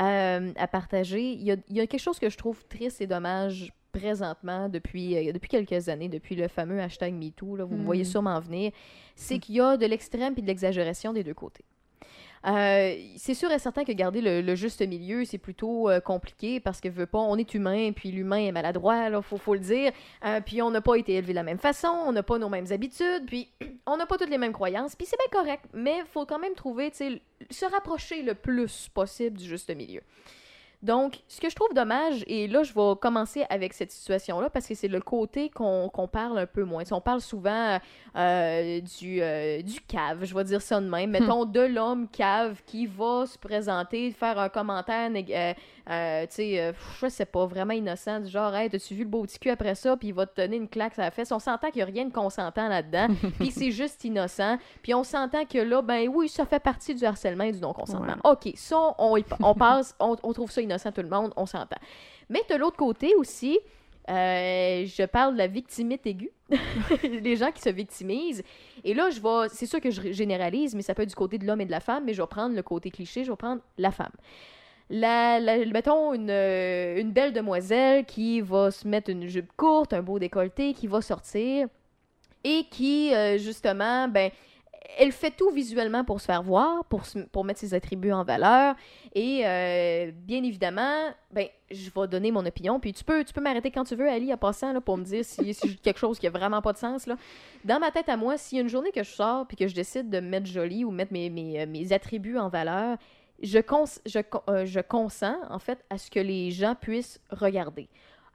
euh, 0.01 0.53
à 0.57 0.67
partager. 0.67 1.23
Il 1.35 1.43
y 1.43 1.53
a, 1.53 1.57
il 1.69 1.77
y 1.77 1.81
a 1.81 1.87
quelque 1.87 2.01
chose 2.01 2.19
que 2.19 2.29
je 2.31 2.37
trouve 2.37 2.65
triste 2.67 3.01
et 3.01 3.07
dommage 3.07 3.73
présentement 3.93 4.69
depuis, 4.69 5.17
euh, 5.29 5.33
depuis 5.33 5.49
quelques 5.49 5.89
années, 5.89 6.09
depuis 6.09 6.35
le 6.37 6.49
fameux 6.49 6.81
hashtag 6.81 7.15
MeToo, 7.15 7.57
là, 7.57 7.65
vous 7.65 7.77
me 7.77 7.85
voyez 7.85 8.03
Mhm. 8.05 8.11
sûrement 8.11 8.41
venir, 8.41 8.73
c'est 9.15 9.39
qu'il 9.39 9.57
y 9.57 9.61
a 9.61 9.77
de 9.77 9.87
l'extrême 9.87 10.35
et 10.37 10.43
de 10.43 10.47
l'exagération 10.47 11.13
des 11.13 11.25
deux 11.25 11.35
côtés. 11.35 11.65
Euh, 12.47 12.95
c'est 13.17 13.35
sûr 13.35 13.51
et 13.51 13.59
certain 13.59 13.83
que 13.83 13.91
garder 13.91 14.21
le, 14.21 14.41
le 14.43 14.55
juste 14.55 14.81
milieu, 14.87 15.25
c'est 15.25 15.39
plutôt 15.39 15.91
euh, 15.91 15.99
compliqué 15.99 16.61
parce 16.61 16.81
que 16.81 16.89
veut 16.89 17.07
pas, 17.07 17.19
on 17.19 17.37
est 17.37 17.53
humain, 17.53 17.91
puis 17.91 18.13
l'humain 18.13 18.39
est 18.47 18.53
maladroit, 18.53 19.11
là, 19.11 19.21
faut, 19.23 19.39
faut 19.39 19.55
le 19.55 19.61
dire. 19.61 19.91
Euh, 20.25 20.41
puis 20.41 20.63
on 20.63 20.71
n'a 20.71 20.81
pas 20.81 20.95
été 20.95 21.15
élevé 21.15 21.33
de 21.33 21.37
la 21.37 21.43
même 21.43 21.59
façon, 21.59 21.89
on 21.89 22.13
n'a 22.13 22.23
pas 22.23 22.39
nos 22.39 22.49
mêmes 22.49 22.71
habitudes, 22.71 23.25
puis 23.27 23.49
on 23.87 23.97
n'a 23.97 24.07
pas 24.07 24.17
toutes 24.19 24.31
les 24.31 24.39
mêmes 24.39 24.53
croyances, 24.53 24.95
puis 24.95 25.05
c'est 25.07 25.17
bien 25.19 25.41
correct, 25.41 25.65
mais 25.75 25.97
faut 26.13 26.27
quand 26.27 26.39
même 26.39 26.55
trouver, 26.55 26.93
se 26.93 27.65
rapprocher 27.67 28.23
le 28.23 28.35
plus 28.35 28.89
possible 28.95 29.37
du 29.37 29.45
juste 29.45 29.75
milieu. 29.75 30.03
Donc, 30.81 31.19
ce 31.27 31.41
que 31.41 31.51
je 31.51 31.57
trouve 31.57 31.75
dommage, 31.75 32.23
et 32.29 32.47
là, 32.47 32.63
je 32.63 32.73
vais 32.73 32.97
commencer 33.01 33.45
avec 33.51 33.73
cette 33.73 33.91
situation-là, 33.91 34.49
parce 34.49 34.67
que 34.67 34.75
c'est 34.75 34.87
le 34.87 35.01
côté 35.01 35.51
qu'on 35.51 36.09
parle 36.11 36.39
un 36.39 36.47
peu 36.47 36.63
moins. 36.63 36.85
On 36.93 37.01
parle 37.01 37.21
souvent 37.21 37.79
euh, 38.17 38.81
du, 38.81 39.21
euh, 39.21 39.61
du 39.61 39.81
cave, 39.81 40.25
je 40.25 40.33
vais 40.35 40.45
dire 40.45 40.63
ça 40.63 40.81
de 40.81 40.89
même. 40.89 41.11
Mettons, 41.11 41.45
de 41.45 41.61
l'homme 41.61 42.07
cave 42.09 42.63
qui 42.65 42.87
va 42.87 43.27
se 43.27 43.37
présenter, 43.37 44.13
faire 44.13 44.39
un 44.39 44.49
commentaire, 44.49 45.11
euh, 45.11 46.23
tu 46.27 46.29
sais, 46.31 46.75
je 47.01 47.09
sais 47.09 47.27
pas, 47.27 47.47
vraiment 47.47 47.75
innocent, 47.75 48.21
du 48.21 48.29
genre, 48.29 48.55
hey, 48.55 48.71
t'as-tu 48.71 48.95
vu 48.95 49.03
le 49.03 49.09
beau 49.09 49.23
petit 49.23 49.41
cul 49.41 49.51
après 49.51 49.75
ça, 49.75 49.97
puis 49.97 50.09
il 50.09 50.15
va 50.15 50.27
te 50.27 50.41
donner 50.41 50.57
une 50.59 50.69
claque 50.69 50.95
sur 50.95 51.03
la 51.03 51.11
fesse. 51.11 51.33
On 51.33 51.41
s'entend 51.41 51.71
qu'il 51.71 51.79
n'y 51.79 51.91
a 51.91 51.93
rien 51.93 52.05
de 52.05 52.13
consentant 52.13 52.69
là-dedans, 52.69 53.09
puis 53.41 53.51
c'est 53.51 53.73
juste 53.73 54.05
innocent. 54.05 54.59
Puis 54.83 54.95
on 54.95 55.03
s'entend 55.03 55.45
que 55.45 55.59
là, 55.59 55.83
ben 55.83 56.09
oui, 56.09 56.29
ça 56.29 56.47
fait 56.47 56.61
partie 56.61 56.95
du 56.95 57.05
harcèlement 57.05 57.45
et 57.45 57.53
du 57.53 57.61
non-consentement. 57.61 58.15
OK, 58.23 58.53
ça, 58.55 58.95
on, 58.99 59.19
on 59.43 59.55
passe, 59.55 59.97
on, 59.99 60.15
on 60.23 60.33
trouve 60.33 60.53
ça 60.53 60.61
innocent 60.61 60.68
tout 60.77 61.03
le 61.03 61.09
monde, 61.09 61.33
on 61.37 61.47
s'entend. 61.47 61.79
Mais 62.29 62.41
de 62.51 62.57
l'autre 62.57 62.77
côté 62.77 63.15
aussi, 63.17 63.59
Euh, 64.11 64.87
je 64.87 65.05
parle 65.05 65.35
de 65.35 65.39
la 65.39 65.49
victimite 65.49 66.07
aiguë, 66.07 66.31
les 67.03 67.37
gens 67.37 67.53
qui 67.53 67.61
se 67.61 67.69
victimisent. 67.69 68.43
Et 68.83 68.95
là, 68.95 69.11
je 69.11 69.21
vais, 69.21 69.51
c'est 69.53 69.67
sûr 69.67 69.83
que 69.83 69.91
je 69.91 70.13
généralise, 70.13 70.75
mais 70.75 70.81
ça 70.81 70.95
peut 70.95 71.03
être 71.03 71.11
du 71.11 71.15
côté 71.15 71.37
de 71.37 71.45
l'homme 71.47 71.61
et 71.61 71.67
de 71.67 71.71
la 71.71 71.81
femme, 71.81 72.05
mais 72.07 72.15
je 72.15 72.23
vais 72.23 72.27
prendre 72.27 72.57
le 72.57 72.63
côté 72.63 72.91
cliché, 72.91 73.23
je 73.23 73.31
vais 73.31 73.37
prendre 73.37 73.61
la 73.77 73.91
femme. 73.91 74.13
La- 74.89 75.39
mettons 75.67 76.15
une, 76.15 76.31
euh, 76.31 76.99
une 76.99 77.13
belle 77.13 77.35
demoiselle 77.35 78.07
qui 78.07 78.41
va 78.41 78.71
se 78.71 78.89
mettre 78.89 79.11
une 79.11 79.27
jupe 79.29 79.53
courte, 79.59 79.93
un 79.93 80.01
beau 80.03 80.19
décolleté, 80.19 80.73
qui 80.73 80.87
va 80.87 81.03
sortir 81.03 81.69
et 82.45 82.65
qui, 82.71 83.13
euh, 83.15 83.37
justement, 83.37 84.09
ben, 84.09 84.31
elle 84.97 85.13
fait 85.13 85.31
tout 85.31 85.51
visuellement 85.51 86.05
pour 86.05 86.21
se 86.21 86.27
faire 86.27 86.43
voir, 86.43 86.85
pour, 86.87 87.03
pour 87.31 87.45
mettre 87.45 87.61
ses 87.61 87.75
attributs 87.75 88.13
en 88.13 88.25
valeur. 88.25 88.75
Et 89.15 89.43
euh, 89.45 90.11
bien 90.15 90.43
évidemment, 90.43 91.11
ben, 91.31 91.47
je 91.71 91.91
vais 91.91 92.09
donner 92.09 92.31
mon 92.31 92.45
opinion. 92.47 92.81
Puis 92.81 92.93
tu 92.93 93.05
peux, 93.05 93.25
tu 93.25 93.33
peux 93.33 93.41
m'arrêter 93.41 93.71
quand 93.71 93.85
tu 93.85 93.95
veux, 93.95 94.09
Ali, 94.09 94.33
en 94.33 94.39
passant, 94.39 94.73
là, 94.73 94.81
pour 94.81 94.97
me 94.97 95.05
dire 95.05 95.25
si, 95.25 95.53
si 95.53 95.77
quelque 95.77 95.99
chose 95.99 96.19
qui 96.19 96.27
a 96.27 96.31
vraiment 96.31 96.63
pas 96.63 96.73
de 96.73 96.79
sens. 96.79 97.07
Là. 97.07 97.17
Dans 97.65 97.79
ma 97.79 97.91
tête 97.91 98.09
à 98.09 98.17
moi, 98.17 98.39
s'il 98.39 98.57
y 98.57 98.61
a 98.61 98.63
une 98.63 98.69
journée 98.69 98.93
que 98.93 99.03
je 99.03 99.11
sors 99.11 99.47
puis 99.47 99.57
que 99.57 99.69
je 99.69 99.75
décide 99.75 100.09
de 100.09 100.21
me 100.21 100.29
mettre 100.29 100.47
jolie 100.47 100.85
ou 100.85 100.91
mettre 100.91 101.13
mes, 101.13 101.29
mes, 101.29 101.61
euh, 101.61 101.67
mes 101.67 101.93
attributs 101.93 102.39
en 102.39 102.49
valeur, 102.49 102.97
je, 103.43 103.59
cons 103.59 103.85
je, 104.07 104.21
euh, 104.49 104.65
je 104.65 104.81
consens, 104.81 105.37
en 105.51 105.59
fait, 105.59 105.85
à 105.91 105.99
ce 105.99 106.11
que 106.11 106.21
les 106.21 106.51
gens 106.51 106.75
puissent 106.75 107.21
regarder. 107.31 107.89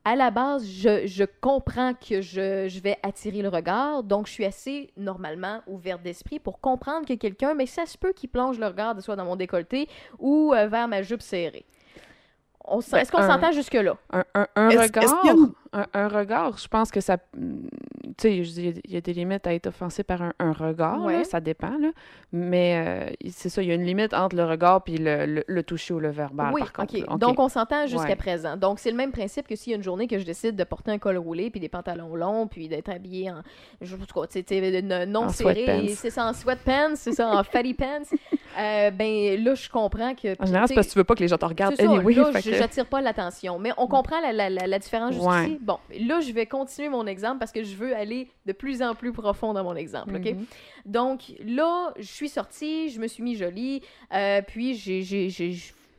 À 0.06 0.16
la 0.18 0.32
base, 0.32 0.66
je, 0.68 1.08
je 1.08 1.24
comprends 1.39 1.93
que 1.93 2.20
je, 2.22 2.68
je 2.68 2.80
vais 2.82 2.97
attirer 3.04 3.41
le 3.41 3.47
regard, 3.47 4.04
donc 4.04 4.28
je 4.28 4.34
suis 4.34 4.43
assez, 4.45 4.91
normalement, 4.97 5.62
ouverte 5.66 6.01
d'esprit 6.01 6.39
pour 6.39 6.60
comprendre 6.60 7.08
que 7.08 7.14
quelqu'un, 7.14 7.54
mais 7.54 7.66
ça 7.66 7.86
se 7.86 7.97
peut 7.97 8.12
qu'il 8.12 8.30
plonge 8.30 8.60
le 8.60 8.68
regard, 8.68 9.01
soit 9.01 9.16
dans 9.16 9.24
mon 9.24 9.38
décolleté 9.38 9.88
ou 10.20 10.54
euh, 10.54 10.68
vers 10.68 10.89
ma 10.89 11.04
jupe 11.04 11.22
serrée. 11.22 11.66
Ben, 12.68 12.80
Est-ce 12.99 13.12
qu'on 13.12 13.22
s'entend 13.22 13.51
jusque-là? 13.51 13.95
Un, 14.12 14.24
un- 14.36 14.47
un 14.56 14.70
Est-ce- 14.70 14.82
regard, 14.84 15.04
est-ce 15.04 15.14
qu'il 15.22 15.28
y 15.30 15.32
a 15.32 15.36
une- 15.36 15.54
un, 15.74 15.86
un 15.93 16.07
regard, 16.07 16.57
je 16.57 16.67
pense 16.67 16.91
que 16.91 17.01
ça... 17.01 17.17
mm, 17.38 17.67
Tu 18.17 18.21
sais, 18.21 18.38
il 18.38 18.65
y 18.65 18.67
a- 18.69 18.74
il 18.86 18.93
y 18.93 18.97
a 18.97 19.01
des 19.01 19.13
limites 19.13 19.47
à 19.47 19.53
être 19.53 19.67
offensé 19.67 20.03
par 20.03 20.21
un, 20.21 20.34
un 20.39 20.51
regard, 20.53 20.99
là, 21.07 21.24
ça 21.24 21.39
dépend, 21.39 21.78
là. 21.80 21.89
Mais 22.32 23.09
euh, 23.11 23.28
c'est 23.32 23.49
ça, 23.49 23.61
il 23.61 23.67
y 23.69 23.71
a 23.71 23.76
une 23.76 23.84
limite 23.86 24.13
entre 24.13 24.36
le 24.36 24.45
regard 24.45 24.84
puis 24.84 24.97
le, 24.97 25.26
le, 25.26 25.43
le 25.47 25.63
toucher 25.63 25.93
ou 25.93 25.99
le 25.99 26.09
verbal, 26.11 26.53
oui, 26.53 26.61
par 26.61 26.74
contre. 26.74 26.95
ok. 27.09 27.17
Donc, 27.19 27.39
on 27.39 27.49
s'entend 27.49 27.88
jusqu'à 27.88 28.09
Ouais. 28.09 28.15
présent. 28.15 28.55
Donc, 28.57 28.80
c'est 28.80 28.91
le 28.91 28.97
même 28.97 29.11
principe 29.11 29.47
que 29.47 29.55
s'il 29.55 29.71
y 29.71 29.74
a 29.74 29.78
une 29.78 29.84
journée 29.84 30.07
que 30.07 30.17
je 30.19 30.26
décide 30.26 30.55
de 30.55 30.63
porter 30.63 30.91
un 30.91 30.97
col 30.99 31.17
roulé, 31.17 31.49
puis 31.49 31.59
des 31.59 31.69
pantalons 31.69 32.15
longs, 32.15 32.47
puis 32.47 32.67
d'être 32.67 32.89
habillé 32.89 33.32
en, 33.32 33.41
je 33.82 33.95
sais 33.95 35.05
non 35.07 35.24
En 35.26 35.30
serré, 35.30 35.65
sweatpants. 35.65 35.93
c'est 35.95 36.09
ça, 36.09 36.26
en 36.28 36.34
sweatpants, 36.34 36.95
c'est 36.95 37.13
ça, 37.13 37.28
en 37.30 37.43
fatty 37.43 37.74
pants. 37.74 37.86
Euh, 38.59 38.91
ben, 38.91 39.43
là, 39.43 39.55
je 39.55 39.69
comprends 39.69 40.13
que... 40.15 40.36
En 40.41 40.45
général, 40.45 40.67
c'est 40.67 40.76
parce 40.76 40.88
que 40.88 40.93
tu 40.93 40.97
veux 40.99 41.03
pas 41.03 41.15
que 41.15 41.21
les 41.21 41.28
gens 41.28 41.38
te 41.38 41.45
regardent 41.45 41.80
anyway. 41.80 42.13
j'attire 42.41 42.86
pas 42.86 43.01
l'attention. 43.01 43.57
Mais 43.59 43.71
on 43.78 43.88
comprend 43.88 44.19
la, 44.21 44.32
la- 44.34 44.49
la- 44.49 44.67
la 44.67 44.80
différence 44.80 45.13
jusqu'ici. 45.13 45.30
Ouais. 45.30 45.57
Bon, 45.64 45.80
là, 45.99 46.20
je 46.20 46.32
vais 46.32 46.45
continuer 46.45 46.89
mon 46.89 47.07
exemple 47.07 47.39
parce 47.39 47.51
que 47.51 47.64
je 47.64 47.76
veux 47.76 47.95
aller 47.95 48.30
de 48.45 48.51
plus 48.53 48.82
en 48.82 48.95
plus 48.95 49.11
profond 49.14 49.53
dans 49.53 49.64
mon 49.64 49.76
exemple, 49.76 50.16
OK? 50.18 50.26
Mhm. 50.32 50.45
Donc, 50.86 51.22
là, 51.45 51.93
je 51.97 52.03
suis 52.03 52.30
sortie, 52.30 52.89
je 52.89 52.99
me 52.99 53.07
suis 53.07 53.24
mis 53.24 53.36
jolie, 53.36 53.82
euh, 54.14 54.41
puis 54.41 54.76
j'ai... 54.76 55.01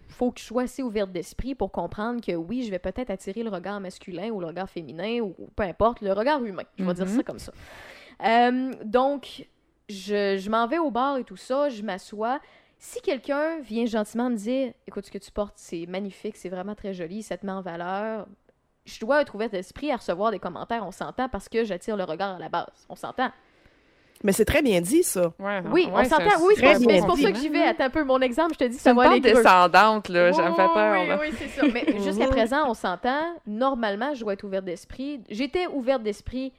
faut 0.09 0.31
que 0.31 0.39
je 0.41 0.45
sois 0.45 0.63
assez 0.65 0.83
ouverte 0.83 1.11
d'esprit 1.13 1.55
pour 1.55 1.73
comprendre 1.73 2.21
que 2.21 2.33
oui, 2.33 2.63
je 2.63 2.71
vais 2.71 2.79
peut-être 2.79 3.11
attirer 3.11 3.43
le 3.43 3.51
regard 3.51 3.81
masculin 3.81 4.29
ou 4.31 4.41
le 4.41 4.47
regard 4.47 4.69
féminin 4.69 5.21
ou, 5.21 5.35
ou 5.39 5.49
peu 5.57 5.63
importe, 5.65 6.03
le 6.03 6.13
regard 6.13 6.45
humain. 6.45 6.63
Je 6.79 6.85
vais 6.85 6.95
dire 6.95 7.07
Mhm. 7.07 7.17
ça 7.17 7.23
comme 7.23 7.39
ça. 7.39 7.53
Euh, 8.25 8.73
donc, 8.85 9.49
je, 9.89 10.37
je 10.39 10.51
m'en 10.51 10.67
vais 10.67 10.79
au 10.79 10.91
bar 10.91 11.17
et 11.19 11.25
tout 11.25 11.37
ça, 11.37 11.69
je 11.69 11.83
m'assois. 11.83 12.41
Si 12.79 13.01
quelqu'un 13.01 13.61
vient 13.61 13.87
gentiment 13.87 14.29
me 14.29 14.37
dire 14.37 14.73
Écoute, 14.87 15.07
ce 15.07 15.11
que 15.11 15.19
tu 15.19 15.31
portes, 15.31 15.55
c'est 15.57 15.87
magnifique, 15.87 16.37
c'est 16.37 16.49
vraiment 16.51 16.75
très 16.75 16.93
joli, 16.93 17.23
ça 17.23 17.37
te 17.39 17.47
met 17.47 17.53
en 17.53 17.63
valeur, 17.63 18.27
je 18.85 19.01
dois 19.01 19.23
être 19.23 19.35
ouverte 19.35 19.53
d'esprit 19.53 19.91
à 19.91 19.97
recevoir 19.97 20.31
des 20.31 20.39
commentaires, 20.39 20.85
on 20.87 20.93
s'entend, 20.93 21.29
parce 21.29 21.49
que 21.49 21.65
j'attire 21.65 21.97
le 21.97 22.05
regard 22.05 22.37
à 22.37 22.39
la 22.39 22.49
base. 22.49 22.87
On 22.89 22.97
s'entend. 22.97 23.31
Mais 24.23 24.33
c'est 24.33 24.45
très 24.45 24.63
bien 24.63 24.81
dit, 24.81 25.03
ça. 25.03 25.33
Ouais, 25.39 25.63
Oui, 25.71 25.87
ouais, 25.87 25.93
on 25.93 26.05
s'entend. 26.05 26.25
Oui, 26.41 26.55
c'est 26.57 26.73
pour, 26.73 26.87
bien 26.87 27.01
c'est 27.01 27.07
pour 27.07 27.19
ça 27.19 27.33
que 27.33 27.39
j'y 27.39 27.49
vais. 27.51 27.63
Attends 27.63 27.85
un 27.85 27.91
peu, 27.91 28.05
mon 28.05 28.21
exemple, 28.21 28.55
je 28.55 28.59
te 28.59 28.65
dis, 28.65 28.77
C'est 28.77 28.85
ça 28.85 28.95
va 28.95 29.11
aller 29.11 29.21
descendante, 29.21 30.09
là. 30.09 30.33
Ça 30.33 30.49
me 30.51 30.55
fait 30.55 30.63
Oui, 30.63 30.69
peur. 30.75 31.01
Oui, 31.01 31.09
là. 31.09 31.19
oui, 31.21 31.35
c'est 31.37 31.49
ça. 31.49 31.67
Mais 31.73 31.85
jusqu'à 32.03 32.29
présent, 32.29 32.69
on 32.69 32.75
s'entend. 32.75 33.21
Normalement, 33.47 34.15
je 34.15 34.21
dois 34.21 34.33
être 34.33 34.45
ouverte 34.45 34.65
d'esprit. 34.65 35.21
J'étais 35.29 35.67
ouverte 35.67 36.03
d'esprit 36.03 36.53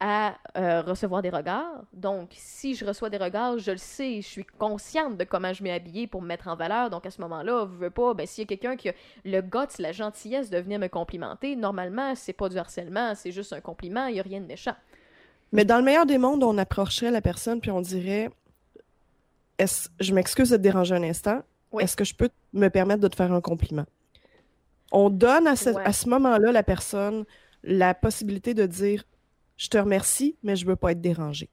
à 0.00 0.38
euh, 0.56 0.80
recevoir 0.80 1.20
des 1.20 1.28
regards. 1.28 1.84
Donc, 1.92 2.30
si 2.32 2.74
je 2.74 2.86
reçois 2.86 3.10
des 3.10 3.18
regards, 3.18 3.58
je 3.58 3.70
le 3.70 3.76
sais, 3.76 4.22
je 4.22 4.26
suis 4.26 4.44
consciente 4.44 5.18
de 5.18 5.24
comment 5.24 5.52
je 5.52 5.62
m'ai 5.62 5.72
habillée 5.72 6.06
pour 6.06 6.22
me 6.22 6.26
mettre 6.26 6.48
en 6.48 6.56
valeur. 6.56 6.88
Donc, 6.88 7.04
à 7.04 7.10
ce 7.10 7.20
moment-là, 7.20 7.68
je 7.70 7.76
veux 7.76 7.90
pas, 7.90 8.14
ben, 8.14 8.26
s'il 8.26 8.42
y 8.42 8.46
a 8.46 8.48
quelqu'un 8.48 8.76
qui 8.76 8.88
a 8.88 8.94
le 9.26 9.42
guts, 9.42 9.78
la 9.78 9.92
gentillesse 9.92 10.48
de 10.48 10.58
venir 10.58 10.78
me 10.78 10.88
complimenter, 10.88 11.54
normalement, 11.54 12.14
c'est 12.14 12.32
pas 12.32 12.48
du 12.48 12.56
harcèlement, 12.56 13.14
c'est 13.14 13.30
juste 13.30 13.52
un 13.52 13.60
compliment, 13.60 14.06
il 14.06 14.16
y 14.16 14.20
a 14.20 14.22
rien 14.22 14.40
de 14.40 14.46
méchant. 14.46 14.74
Mais 15.52 15.64
dans 15.66 15.76
le 15.76 15.82
meilleur 15.84 16.06
des 16.06 16.16
mondes, 16.16 16.42
on 16.44 16.56
approcherait 16.58 17.10
la 17.10 17.20
personne 17.20 17.60
puis 17.60 17.70
on 17.70 17.80
dirait 17.80 18.30
est-ce, 19.58 19.88
Je 19.98 20.14
m'excuse 20.14 20.50
de 20.50 20.56
te 20.56 20.62
déranger 20.62 20.94
un 20.94 21.02
instant. 21.02 21.42
Oui. 21.72 21.82
Est-ce 21.82 21.96
que 21.96 22.04
je 22.04 22.14
peux 22.14 22.30
me 22.52 22.68
permettre 22.68 23.00
de 23.00 23.08
te 23.08 23.16
faire 23.16 23.32
un 23.32 23.40
compliment? 23.40 23.84
On 24.92 25.10
donne 25.10 25.46
à 25.46 25.56
ce, 25.56 25.70
Ouais. 25.70 25.82
à 25.84 25.92
ce 25.92 26.08
moment-là 26.08 26.52
la 26.52 26.62
personne 26.62 27.24
la 27.62 27.94
possibilité 27.94 28.54
de 28.54 28.64
dire 28.64 29.04
Je 29.60 29.68
te 29.68 29.76
remercie, 29.76 30.38
mais 30.42 30.56
je 30.56 30.64
veux 30.64 30.74
pas 30.74 30.92
être 30.92 31.02
dérangée. 31.02 31.50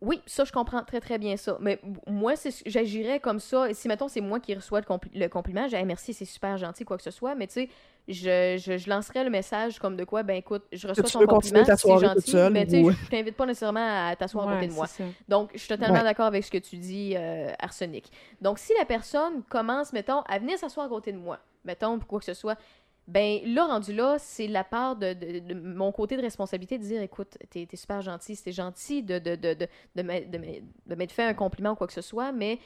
Oui, 0.00 0.20
ça, 0.26 0.44
je 0.44 0.50
comprends 0.50 0.82
très, 0.82 1.00
très 1.00 1.16
bien 1.16 1.36
ça. 1.36 1.56
Mais 1.60 1.80
moi, 2.08 2.34
j'agirais 2.66 3.20
comme 3.20 3.38
ça. 3.38 3.70
Et 3.70 3.74
si, 3.74 3.86
mettons, 3.86 4.08
c'est 4.08 4.20
moi 4.20 4.40
qui 4.40 4.52
reçois 4.52 4.80
le, 4.80 4.84
compli- 4.84 5.16
le 5.16 5.28
compliment, 5.28 5.68
j'ai 5.68 5.80
merci, 5.84 6.12
c'est 6.12 6.24
super 6.24 6.58
gentil, 6.58 6.84
quoi 6.84 6.96
que 6.96 7.04
ce 7.04 7.12
soit. 7.12 7.36
Mais 7.36 7.46
tu 7.46 7.52
sais, 7.54 7.68
je, 8.08 8.60
je, 8.60 8.76
je 8.78 8.90
lancerais 8.90 9.22
le 9.22 9.30
message 9.30 9.78
comme 9.78 9.96
de 9.96 10.02
quoi, 10.02 10.24
ben 10.24 10.34
écoute, 10.36 10.64
je 10.72 10.88
reçois 10.88 11.04
ton 11.04 11.24
compliment, 11.24 11.64
c'est 11.64 11.98
gentil, 11.98 12.30
seule 12.32 12.52
mais 12.52 12.64
tu 12.64 12.72
sais, 12.72 12.82
ou- 12.82 12.90
je 12.90 13.08
t'invite 13.08 13.36
pas 13.36 13.46
nécessairement 13.46 14.08
à 14.08 14.16
t'asseoir 14.16 14.48
à 14.48 14.54
côté 14.56 14.66
de 14.66 14.72
moi. 14.72 14.88
ça. 14.88 15.04
Donc, 15.28 15.50
je 15.54 15.58
suis 15.60 15.68
totalement 15.68 15.98
Ouais. 15.98 16.02
d'accord 16.02 16.26
avec 16.26 16.42
ce 16.44 16.50
que 16.50 16.58
tu 16.58 16.78
dis, 16.78 17.14
euh, 17.16 17.52
Arsenic. 17.60 18.10
Donc, 18.42 18.58
si 18.58 18.72
la 18.76 18.84
personne 18.84 19.44
commence, 19.48 19.92
mettons, 19.92 20.22
à 20.22 20.40
venir 20.40 20.58
s'asseoir 20.58 20.86
à 20.86 20.88
côté 20.88 21.12
de 21.12 21.18
moi, 21.18 21.38
mettons, 21.64 21.96
pour 22.00 22.08
quoi 22.08 22.18
que 22.18 22.26
ce 22.26 22.34
soit, 22.34 22.58
ben 23.06 23.40
là, 23.44 23.66
rendu 23.66 23.92
là, 23.94 24.16
c'est 24.18 24.46
la 24.46 24.64
part 24.64 24.96
de, 24.96 25.12
de- 25.12 25.38
de 25.40 25.54
mon 25.54 25.92
côté 25.92 26.16
de 26.16 26.22
responsabilité 26.22 26.78
de 26.78 26.82
dire, 26.84 27.02
écoute, 27.02 27.36
t'es 27.50 27.68
es 27.70 27.76
super 27.76 28.00
gentil, 28.00 28.34
c'était 28.36 28.52
gentil 28.52 29.02
de, 29.02 29.18
de, 29.18 29.34
de, 29.36 29.54
de, 29.54 29.68
de 29.96 30.02
m'être- 30.02 31.12
fait 31.12 31.24
un 31.24 31.34
compliment 31.34 31.72
ou 31.72 31.74
quoi 31.74 31.86
que 31.86 31.92
ce 31.92 32.00
soit, 32.00 32.32
mais 32.32 32.58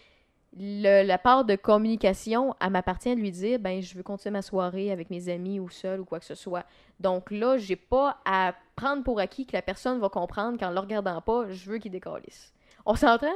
le- 0.57 1.03
la 1.05 1.19
part 1.19 1.45
de 1.45 1.57
communication, 1.57 2.55
elle 2.61 2.71
m'appartient 2.71 3.15
de 3.15 3.21
lui 3.21 3.31
dire, 3.31 3.59
ben 3.59 3.83
je 3.83 3.95
veux 3.97 4.03
continuer 4.03 4.33
ma 4.33 4.43
soirée 4.43 4.91
avec 4.93 5.11
mes 5.11 5.29
amis 5.29 5.61
ou 5.61 5.69
seul 5.69 6.01
ou 6.01 6.05
quoi 6.05 6.21
que 6.21 6.25
ce 6.25 6.35
soit. 6.35 6.65
Donc 7.01 7.31
là, 7.31 7.59
j'ai 7.59 7.77
pas 7.77 8.19
à 8.25 8.55
prendre 8.77 9.03
pour 9.03 9.21
acquis 9.21 9.45
que 9.45 9.53
la 9.55 9.63
personne 9.63 9.99
va 9.99 10.09
comprendre 10.09 10.59
qu'en 10.59 10.71
le 10.71 10.79
regardant 10.81 11.21
pas, 11.21 11.51
je 11.51 11.71
veux 11.71 11.79
qu'il 11.79 11.91
décalisse. 11.93 12.53
On 12.87 12.95
s'entend? 12.95 13.27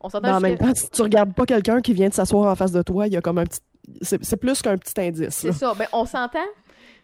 On 0.00 0.08
s'entend 0.08 0.36
en 0.36 0.40
même 0.40 0.58
temps, 0.58 0.74
si 0.74 0.90
tu 0.90 1.02
regardes 1.02 1.32
pas 1.32 1.46
quelqu'un 1.46 1.80
qui 1.80 1.94
vient 1.94 2.08
de 2.08 2.14
s'asseoir 2.14 2.50
en 2.50 2.56
face 2.56 2.72
de 2.72 2.82
toi, 2.82 3.06
il 3.06 3.12
y 3.12 3.16
a 3.16 3.20
comme 3.22 3.38
un 3.38 3.44
petit. 3.44 3.60
C'est, 4.00 4.36
plus 4.36 4.62
qu'un 4.62 4.78
petit 4.78 5.00
indice. 5.00 5.34
C'est 5.34 5.52
ça. 5.52 5.74
Ben, 5.74 5.86
on 5.92 6.04
s'entend 6.04 6.46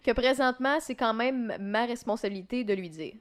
que 0.05 0.13
présentement, 0.13 0.79
c'est 0.81 0.95
quand 0.95 1.15
même 1.15 1.55
ma 1.61 1.85
responsabilité 1.85 2.65
de 2.65 2.75
lui 2.75 2.89
dire. 2.89 3.15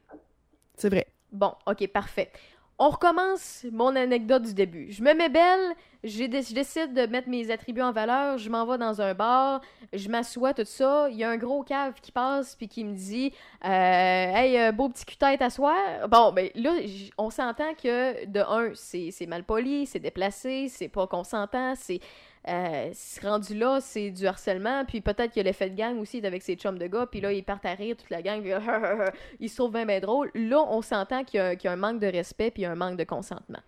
C'est 0.76 0.90
vrai. 0.90 1.08
Bon, 1.32 1.54
ok, 1.66 1.88
parfait. 1.88 2.32
On 2.80 2.90
recommence 2.90 3.66
mon 3.72 3.96
anecdote 3.96 4.44
du 4.44 4.54
début. 4.54 4.92
Je 4.92 5.02
me 5.02 5.16
mets 5.16 5.30
belle, 5.30 5.76
je 6.04 6.26
décide 6.26 6.94
de 6.94 7.08
mettre 7.08 7.28
mes 7.28 7.50
attributs 7.50 7.82
en 7.82 7.92
valeur, 7.92 8.38
je 8.38 8.52
m'en 8.52 8.68
vais 8.68 8.78
dans 8.78 9.02
un 9.02 9.16
bar, 9.16 9.62
je 9.94 10.08
m'assois, 10.10 10.54
tout 10.54 10.64
ça. 10.64 11.08
Il 11.10 11.18
y 11.18 11.24
a 11.24 11.30
un 11.32 11.38
gros 11.38 11.64
cave 11.64 11.96
qui 12.00 12.12
passe 12.12 12.56
puis 12.56 12.68
qui 12.68 12.84
me 12.84 12.94
dit 12.94 13.34
euh, 13.66 13.68
Hey, 13.68 14.60
euh, 14.60 14.72
beau 14.72 14.90
petit 14.90 15.06
cul-tête 15.06 15.42
à 15.42 15.50
soir. 15.50 16.08
Bon, 16.08 16.32
ben 16.32 16.50
là, 16.54 16.74
on 17.18 17.32
s'entend 17.32 17.74
que 17.74 18.26
de 18.28 18.40
un, 18.42 18.72
c'est 18.76 19.10
c'est 19.10 19.26
mal 19.26 19.44
poli, 19.44 19.88
c'est 19.88 20.00
déplacé, 20.00 20.68
c'est 20.70 20.90
pas 20.90 21.08
consentant, 21.08 21.74
c'est. 21.76 22.00
Euh, 22.48 22.92
rendu 23.24 23.56
là, 23.58 23.80
c'est 23.82 24.10
du 24.12 24.26
harcèlement, 24.26 24.86
puis 24.86 25.02
peut-être 25.02 25.32
qu'il 25.34 25.38
y 25.38 25.40
a 25.42 25.44
l'effet 25.44 25.70
de 25.70 25.76
gang 25.76 25.98
aussi, 26.00 26.26
avec 26.26 26.42
ses 26.42 26.56
chums 26.56 26.78
de 26.78 26.88
gars, 26.88 27.06
puis 27.06 27.20
là, 27.20 27.34
ils 27.34 27.44
partent 27.44 27.66
à 27.66 27.74
rire, 27.74 27.96
toute 27.98 28.10
la 28.10 28.22
gang, 28.22 28.42
puis 28.42 28.52
ils 29.40 29.50
se 29.50 29.56
trouvent 29.58 29.72
bien, 29.74 29.86
bien 29.86 30.00
drôle. 30.00 30.32
Là, 30.34 30.60
on 30.70 30.82
s'entend 30.82 31.24
qu'il 31.24 31.40
y, 31.40 31.44
a- 31.44 31.56
qu'il 31.56 31.68
y 31.68 31.70
a 31.70 31.74
un 31.74 31.78
manque 31.78 32.00
de 32.00 32.08
respect, 32.08 32.52
puis 32.52 32.62
il 32.62 32.64
y 32.64 32.68
a 32.68 32.72
un 32.72 32.76
manque 32.76 32.98
de 32.98 33.04
consentement. 33.04 33.60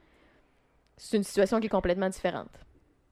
C'est 0.97 1.17
une 1.17 1.23
situation 1.23 1.59
qui 1.59 1.65
est 1.67 1.69
complètement 1.69 2.09
différente. 2.09 2.49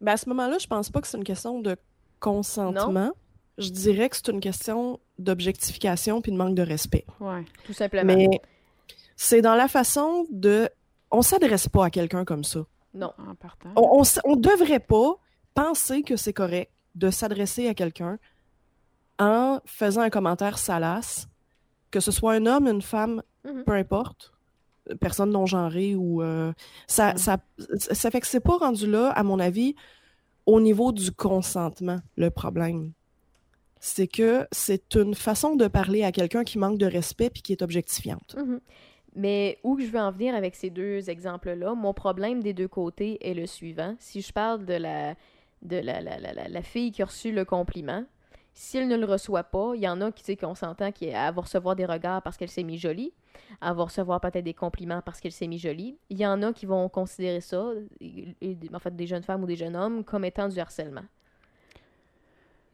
Ben, 0.02 0.14
à 0.14 0.18
ce 0.18 0.28
moment-là, 0.30 0.58
je 0.58 0.68
pense 0.68 0.90
pas 0.90 1.02
que 1.02 1.08
c'est 1.08 1.18
une 1.18 1.24
question 1.24 1.60
de 1.60 1.76
consentement. 2.20 3.12
Je 3.58 3.70
dirais 3.70 4.10
que 4.10 4.16
c'est 4.16 4.28
une 4.30 4.40
question 4.40 5.00
d'objectification 5.18 6.22
puis 6.22 6.32
de 6.32 6.38
manque 6.38 6.56
de 6.56 6.62
respect. 6.62 7.06
Ouais. 7.20 7.44
Tout 7.66 7.74
simplement. 7.74 8.16
Mais 8.16 8.28
c'est 9.16 9.42
dans 9.42 9.56
la 9.56 9.68
façon 9.68 10.26
de. 10.30 10.70
On 11.10 11.22
s'adresse 11.22 11.68
pas 11.68 11.86
à 11.86 11.90
quelqu'un 11.90 12.26
comme 12.26 12.44
ça. 12.44 12.60
Non. 12.94 13.14
En 13.18 13.34
partant. 13.36 13.70
On, 13.76 14.02
on, 14.02 14.04
on 14.26 14.36
devrait 14.36 14.80
pas 14.80 15.18
penser 15.62 16.04
que 16.04 16.16
c'est 16.16 16.34
correct 16.34 16.72
de 16.96 17.10
s'adresser 17.10 17.68
à 17.68 17.74
quelqu'un 17.74 18.20
en 19.20 19.60
faisant 19.66 20.02
un 20.02 20.10
commentaire 20.12 20.58
salace, 20.58 21.28
que 21.92 22.00
ce 22.00 22.12
soit 22.12 22.34
un 22.34 22.46
homme, 22.46 22.68
une 22.68 22.82
femme, 22.84 23.24
Mhm. 23.44 23.64
peu 23.66 23.74
importe, 23.74 24.32
personne 25.00 25.32
non 25.32 25.46
genrée 25.46 25.96
ou 25.96 26.22
euh, 26.22 26.54
ça, 26.88 27.14
Mhm. 27.14 27.18
ça, 27.18 27.38
ça 27.80 28.12
fait 28.12 28.22
que 28.22 28.28
c'est 28.28 28.40
pas 28.40 28.58
rendu 28.58 28.86
là, 28.88 29.10
à 29.12 29.24
mon 29.24 29.40
avis, 29.40 29.76
au 30.46 30.62
niveau 30.62 30.92
du 30.92 31.12
consentement 31.12 32.00
le 32.16 32.30
problème. 32.30 32.94
c'est 33.80 34.08
que 34.08 34.48
c'est 34.52 34.96
une 34.96 35.14
façon 35.14 35.56
de 35.56 35.68
parler 35.68 36.04
à 36.04 36.12
quelqu'un 36.12 36.44
qui 36.44 36.58
manque 36.58 36.80
de 36.80 36.88
respect 36.88 37.30
puis 37.30 37.44
qui 37.44 37.52
est 37.52 37.62
objectifiante. 37.62 38.36
Mhm. 38.36 38.60
Mais 39.16 39.60
où 39.64 39.80
je 39.80 39.86
veux 39.86 40.00
en 40.00 40.12
venir 40.12 40.34
avec 40.34 40.56
ces 40.56 40.72
deux 40.72 41.12
exemples-là, 41.12 41.76
mon 41.76 41.94
problème 41.94 42.42
des 42.42 42.54
deux 42.56 42.68
côtés 42.68 43.18
est 43.22 43.36
le 43.36 43.46
suivant. 43.46 43.96
Si 44.00 44.22
je 44.22 44.34
parle 44.34 44.66
de 44.66 44.74
la, 44.74 45.14
de 45.62 45.78
la, 45.78 46.02
la, 46.02 46.20
la, 46.20 46.48
la- 46.48 46.62
fille 46.62 46.92
qui 46.92 47.02
a 47.02 47.06
reçu 47.06 47.32
le 47.32 47.46
compliment, 47.46 48.06
si 48.54 48.78
elle 48.78 48.88
ne 48.88 48.96
le 48.96 49.06
reçoit 49.06 49.44
pas, 49.44 49.74
il 49.76 49.82
y 49.82 49.88
en 49.88 50.02
a 50.02 50.12
qui, 50.12 50.24
tu 50.24 50.32
sais, 50.32 50.36
qu'on 50.36 50.56
s'entend 50.56 50.92
qu'elle 50.92 51.12
va 51.12 51.42
recevoir 51.42 51.76
des 51.76 51.86
regards 51.86 52.24
parce 52.24 52.38
qu'elle 52.38 52.50
s'est 52.50 52.64
mise 52.64 52.82
jolie, 52.82 53.14
elle 53.62 53.76
va 53.76 53.84
recevoir 53.84 54.20
peut-être 54.20 54.44
des 54.44 54.56
compliments 54.56 55.02
parce 55.06 55.20
qu'elle 55.20 55.32
s'est 55.32 55.48
mise 55.48 55.62
jolie. 55.62 55.98
Il 56.10 56.18
y 56.18 56.26
en 56.26 56.42
a 56.42 56.54
qui 56.54 56.66
vont 56.66 56.90
considérer 56.90 57.42
ça, 57.42 57.72
en 58.74 58.80
fait, 58.80 58.96
des 58.96 59.06
jeunes 59.08 59.24
femmes 59.24 59.44
ou 59.44 59.48
des 59.48 59.56
jeunes 59.56 59.76
hommes, 59.76 60.04
comme 60.04 60.26
étant 60.26 60.48
du 60.48 60.60
harcèlement. 60.60 61.04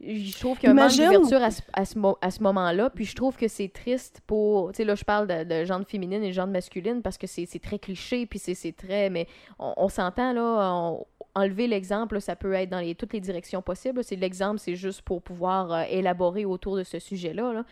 Je 0.00 0.38
trouve 0.38 0.58
qu'il 0.58 0.66
y 0.68 0.68
a 0.68 0.72
un 0.72 0.74
manque 0.74 0.90
d'ouverture 1.14 1.42
à 1.42 1.50
ce, 1.50 1.62
à 1.72 1.84
ce 1.84 1.98
mo- 1.98 2.18
ce 2.30 2.42
moment-là, 2.42 2.90
puis 2.90 3.04
je 3.04 3.14
trouve 3.14 3.36
que 3.36 3.48
c'est 3.48 3.68
triste 3.68 4.20
pour... 4.26 4.72
Tu 4.72 4.78
sais, 4.78 4.84
là, 4.84 4.94
je 4.94 5.04
parle 5.04 5.26
de, 5.26 5.44
de 5.44 5.64
genre 5.64 5.80
féminine 5.86 6.22
et 6.22 6.32
genre 6.32 6.46
masculine 6.46 7.00
parce 7.02 7.16
que 7.18 7.26
c'est 7.26 7.46
très 7.62 7.78
cliché, 7.78 8.26
puis 8.26 8.38
c'est- 8.38 8.54
très... 8.76 9.08
Mais 9.10 9.26
on, 9.58 9.72
on 9.76 9.88
s'entend, 9.88 10.32
là, 10.32 10.72
on- 10.74 11.06
enlever 11.36 11.66
l'exemple, 11.66 12.20
ça 12.20 12.36
peut 12.36 12.52
être 12.52 12.70
dans 12.70 12.78
les, 12.78 12.94
toutes 12.94 13.12
les 13.12 13.18
directions 13.20 13.60
possibles. 13.60 14.04
C'est 14.04 14.14
l'exemple, 14.14 14.60
c'est 14.60 14.76
juste 14.76 15.02
pour 15.02 15.20
pouvoir 15.20 15.72
euh, 15.72 15.82
élaborer 15.90 16.44
autour 16.44 16.76
de 16.76 16.84
ce 16.84 17.00
sujet-là. 17.00 17.52
là. 17.52 17.64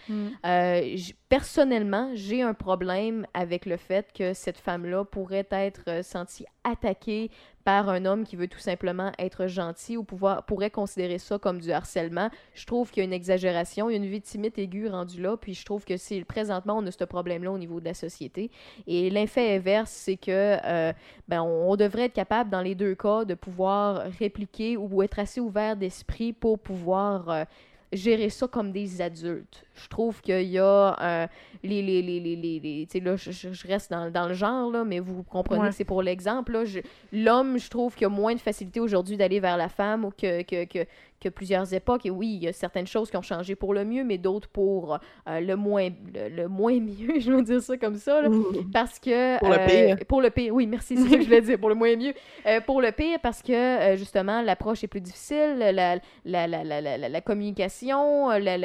Euh, 0.45 0.97
personnellement, 1.33 2.11
j'ai 2.13 2.43
un 2.43 2.53
problème 2.53 3.27
avec 3.33 3.65
le 3.65 3.79
fait 3.79 4.13
que 4.13 4.35
cette 4.35 4.59
femme-là 4.59 5.03
pourrait 5.07 5.49
être 5.51 5.81
euh, 5.89 6.03
sentie 6.03 6.45
attaquée 6.63 7.31
par 7.65 7.89
un 7.89 8.05
homme 8.05 8.25
qui 8.25 8.37
veut 8.37 8.49
tout 8.49 8.59
simplement 8.59 9.13
être 9.19 9.47
gentil 9.47 9.97
ou 9.97 10.05
pouvoir, 10.05 10.45
pourrait 10.45 10.69
considérer 10.69 11.17
ça 11.17 11.39
comme 11.39 11.59
du 11.59 11.73
harcèlement. 11.73 12.29
Je 12.53 12.67
trouve 12.67 12.91
qu'il 12.91 13.01
y 13.01 13.05
a 13.05 13.07
une 13.07 13.15
exagération, 13.15 13.89
il 13.89 13.95
y 13.95 13.97
a 13.97 14.05
une 14.05 14.11
victimite 14.11 14.59
aiguë 14.59 14.89
rendue 14.89 15.23
là, 15.23 15.39
puis 15.39 15.55
je 15.55 15.65
trouve 15.65 15.87
que 15.87 15.97
c'est 15.97 16.23
présentement 16.25 16.77
on 16.77 16.87
a 16.87 16.91
ce 16.91 17.05
problème-là 17.05 17.51
au 17.51 17.57
niveau 17.57 17.81
de 17.81 17.87
la 17.87 17.95
société. 17.95 18.51
Et 18.87 19.09
l'effet 19.09 19.57
inverse, 19.57 19.91
c'est 19.91 20.19
que 20.19 20.59
euh, 20.63 20.93
ben, 21.29 21.41
on, 21.41 21.77
devrait 21.77 22.05
être 22.05 22.13
capable 22.13 22.51
dans 22.51 22.61
les 22.61 22.75
deux 22.75 22.95
cas 22.95 23.25
de 23.25 23.33
pouvoir 23.33 24.03
répliquer 24.19 24.77
ou 24.77 25.03
être 25.03 25.19
assez 25.19 25.41
ouvert 25.41 25.77
d'esprit 25.79 26.35
pour 26.35 26.59
pouvoir 26.59 27.31
euh, 27.31 27.45
gérer 27.93 28.31
ça 28.31 28.49
comme 28.49 28.73
des 28.73 29.01
adultes. 29.01 29.65
Je 29.75 29.89
trouve 29.89 30.21
qu'il 30.21 30.43
y 30.49 30.59
a 30.59 30.97
euh, 31.01 31.27
les, 31.63 31.83
les, 31.83 32.03
les, 32.03 32.21
les, 32.21 32.37
les, 32.37 32.61
les- 32.61 32.87
tu 32.87 32.99
sais, 32.99 33.01
là, 33.05 33.17
je, 33.17 33.67
reste 33.67 33.91
dans, 33.91 34.11
dans 34.11 34.29
le 34.29 34.35
genre, 34.35 34.71
là, 34.71 34.85
mais 34.85 34.99
vous 35.01 35.23
comprenez 35.23 35.61
Ouais. 35.63 35.69
que 35.69 35.75
c'est 35.75 35.85
pour 35.85 36.03
l'exemple. 36.03 36.65
Je- 36.65 36.81
L'homme, 37.13 37.59
je 37.59 37.69
trouve 37.69 37.95
qu'il 37.95 38.03
y 38.03 38.07
a 38.07 38.09
moins 38.09 38.35
de 38.35 38.41
facilité 38.41 38.81
aujourd'hui 38.81 39.17
d'aller 39.17 39.41
vers 39.41 39.57
la 39.57 39.69
femme 39.69 40.05
ou 40.05 40.11
que, 40.11 40.43
que, 40.43 40.65
que, 40.65 40.87
que 41.23 41.29
plusieurs 41.29 41.73
époques. 41.75 42.05
Et 42.07 42.11
oui, 42.11 42.29
il 42.35 42.43
y 42.45 42.49
a 42.49 42.53
certaines 42.53 42.87
choses 42.87 43.11
qui 43.11 43.17
ont 43.17 43.23
changé 43.23 43.55
pour 43.55 43.75
le 43.75 43.85
mieux, 43.85 44.05
mais 44.05 44.19
d'autres 44.19 44.49
pour 44.49 44.99
euh, 45.29 45.41
le, 45.41 45.55
moins, 45.57 45.89
le, 46.15 46.29
le 46.29 46.49
moins 46.49 46.79
mieux, 46.81 47.21
je 47.21 47.31
veux 47.33 47.43
dire 47.43 47.63
ça 47.63 47.77
comme 47.77 47.97
ça. 47.97 48.23
là. 48.23 48.29
Parce 48.73 48.99
que. 48.99 49.39
Pour 49.39 49.49
le 49.51 49.59
euh, 49.61 49.67
pire. 49.67 50.07
Pour 50.09 50.21
le 50.23 50.31
pire, 50.31 50.55
oui, 50.55 50.67
merci, 50.67 50.97
c'est 50.97 51.09
ça 51.09 51.17
que 51.17 51.23
je 51.23 51.27
voulais 51.27 51.41
dire, 51.43 51.59
pour 51.59 51.69
le 51.69 51.75
moins 51.75 51.95
mieux. 51.97 52.13
Euh, 52.47 52.61
pour 52.61 52.81
le 52.83 52.91
pire, 52.93 53.19
parce 53.23 53.43
que, 53.43 53.95
justement, 53.97 54.43
l'approche 54.43 54.83
est 54.85 54.89
plus 54.89 55.01
difficile, 55.01 55.55
la, 55.59 55.73
la, 55.73 55.97
la, 56.25 56.47
la, 56.47 56.65
la, 56.65 56.81
la- 56.81 57.09
la 57.09 57.21
communication, 57.21 58.29
la- 58.31 58.59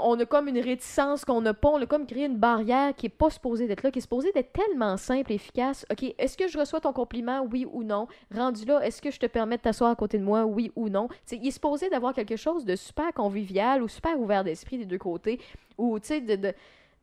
on 0.00 0.18
a 0.20 0.24
comme 0.24 0.48
une 0.48 0.58
réticence 0.58 1.24
qu'on 1.24 1.40
n'a 1.40 1.54
pas, 1.54 1.68
on 1.68 1.82
a 1.82 1.86
comme 1.86 2.06
créé 2.06 2.26
une 2.26 2.36
barrière 2.36 2.94
qui 2.94 3.06
est 3.06 3.10
pas 3.10 3.30
supposée 3.30 3.66
d'être 3.66 3.82
là, 3.82 3.90
qui 3.90 3.98
est 3.98 4.02
supposée 4.02 4.32
d'être 4.32 4.52
tellement 4.52 4.96
simple 4.96 5.32
et 5.32 5.36
efficace. 5.36 5.84
OK, 5.90 6.14
est-ce 6.18 6.36
que 6.36 6.48
je 6.48 6.58
reçois 6.58 6.80
ton 6.80 6.92
compliment, 6.92 7.46
oui 7.50 7.66
ou 7.70 7.82
non? 7.82 8.06
Rendu 8.34 8.64
là, 8.64 8.80
est-ce 8.80 9.02
que 9.02 9.10
je 9.10 9.18
te 9.18 9.26
permets 9.26 9.56
de 9.56 9.62
t'asseoir 9.62 9.90
à 9.90 9.96
côté 9.96 10.18
de 10.18 10.24
moi, 10.24 10.44
oui 10.44 10.70
ou 10.76 10.88
non? 10.88 11.08
Il 11.30 11.46
est 11.46 11.50
supposé 11.50 11.88
d'avoir 11.90 12.14
quelque 12.14 12.36
chose 12.36 12.64
de 12.64 12.76
super 12.76 13.12
convivial 13.12 13.82
ou 13.82 13.88
super 13.88 14.18
ouvert 14.18 14.44
d'esprit 14.44 14.78
des 14.78 14.86
deux 14.86 14.98
côtés, 14.98 15.40
ou, 15.76 15.98
de, 15.98 16.36
de, 16.36 16.52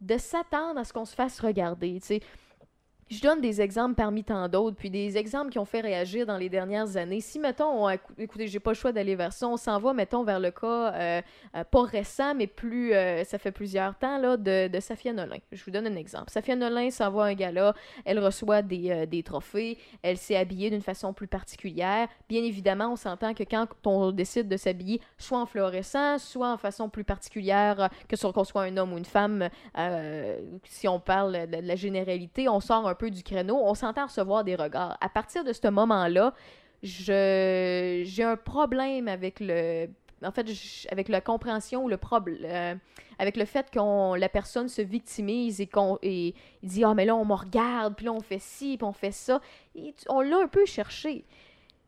de 0.02 0.18
s'attendre 0.18 0.80
à 0.80 0.84
ce 0.84 0.94
qu'on 0.94 1.06
se 1.06 1.16
fasse 1.16 1.40
regarder. 1.40 2.00
Je 3.12 3.20
donne 3.20 3.42
des 3.42 3.60
exemples 3.60 3.96
parmi 3.96 4.24
tant 4.24 4.48
d'autres, 4.48 4.78
puis 4.78 4.90
des 4.90 5.18
exemples 5.18 5.52
qui 5.52 5.60
ont 5.60 5.66
fait 5.66 5.82
réagir 5.82 6.26
dans 6.26 6.38
les 6.38 6.48
dernières 6.48 6.96
années. 6.96 7.20
Si, 7.20 7.40
mettons, 7.40 7.84
on, 7.84 7.90
écou- 7.90 8.14
écoutez, 8.18 8.48
j'ai 8.48 8.62
pas 8.62 8.72
le 8.72 8.76
choix 8.76 8.94
d'aller 8.94 9.16
vers 9.16 9.34
ça, 9.34 9.50
on 9.50 9.58
s'en 9.58 9.80
va, 9.82 9.92
mettons, 9.92 10.24
vers 10.24 10.40
le 10.40 10.50
cas, 10.50 10.94
euh, 10.94 11.22
euh, 11.58 11.64
pas 11.66 11.82
récent, 11.84 12.34
mais 12.34 12.48
plus, 12.48 12.94
euh, 12.94 13.26
ça 13.26 13.38
fait 13.38 13.52
plusieurs 13.52 13.98
temps, 13.98 14.18
là, 14.18 14.38
de, 14.38 14.70
de 14.70 14.80
Safia 14.80 15.12
Nolin. 15.12 15.40
Je 15.52 15.62
vous 15.66 15.72
donne 15.72 15.88
un 15.88 15.96
exemple. 15.98 16.32
Safia 16.32 16.56
Nolin 16.56 16.90
s'en 16.90 17.12
va 17.12 17.26
à 17.26 17.28
un 17.28 17.34
gala, 17.34 17.74
elle 18.06 18.18
reçoit 18.20 18.62
des, 18.62 19.06
des 19.08 19.24
trophées, 19.24 19.78
elle 20.04 20.18
s'est 20.18 20.38
habillée 20.38 20.70
d'une 20.70 20.82
façon 20.82 21.12
plus 21.12 21.28
particulière. 21.28 22.08
Bien 22.30 22.42
évidemment, 22.42 22.94
on 22.94 22.96
s'entend 22.96 23.34
que 23.34 23.44
quand 23.44 23.68
on 23.86 24.12
décide 24.14 24.48
de 24.48 24.56
s'habiller, 24.56 25.02
soit 25.18 25.40
en 25.40 25.46
fluorescent, 25.46 26.18
soit 26.18 26.54
en 26.54 26.58
façon 26.58 26.88
plus 26.88 27.04
particulière, 27.04 27.90
que 28.08 28.16
qu'on 28.32 28.44
soit 28.46 28.62
un 28.62 28.78
homme 28.78 28.94
ou 28.94 28.98
une 28.98 29.04
femme, 29.04 29.50
si 30.64 30.88
on 30.88 31.02
parle 31.02 31.34
de 31.50 31.58
la 31.58 31.76
généralité, 31.76 32.48
on 32.48 32.62
sort 32.62 32.88
un 32.88 32.96
peu 32.96 33.01
du 33.10 33.24
créneau, 33.24 33.58
on 33.64 33.74
s'entend 33.74 34.06
recevoir 34.06 34.44
des 34.44 34.56
regards. 34.56 34.98
À 35.02 35.10
partir 35.10 35.44
de 35.44 35.54
ce 35.54 35.68
moment-là, 35.70 36.34
j'ai 36.84 38.24
un 38.24 38.38
problème 38.38 39.08
avec 39.08 39.40
le 39.40 39.88
en 40.24 40.32
fait 40.32 40.48
avec 40.92 41.10
la 41.10 41.20
compréhension 41.20 41.88
le 41.88 41.98
problème 41.98 42.80
avec 43.18 43.38
le 43.38 43.46
fait 43.46 43.72
qu'on 43.74 44.14
la 44.14 44.30
personne 44.30 44.68
se 44.68 44.82
victimise 44.82 45.62
et 45.62 45.68
qu'on 45.68 45.98
et 46.04 46.36
dit 46.62 46.84
ah 46.84 46.94
mais 46.94 47.06
là 47.06 47.16
on 47.16 47.26
me 47.26 47.34
regarde 47.34 47.96
puis 47.96 48.06
là 48.06 48.14
on 48.14 48.20
fait 48.20 48.40
ci 48.40 48.78
puis 48.78 48.86
on 48.86 48.94
fait 48.94 49.12
ça 49.12 49.42
on 50.10 50.22
l'a 50.22 50.38
un 50.38 50.48
peu 50.48 50.66
cherché 50.66 51.26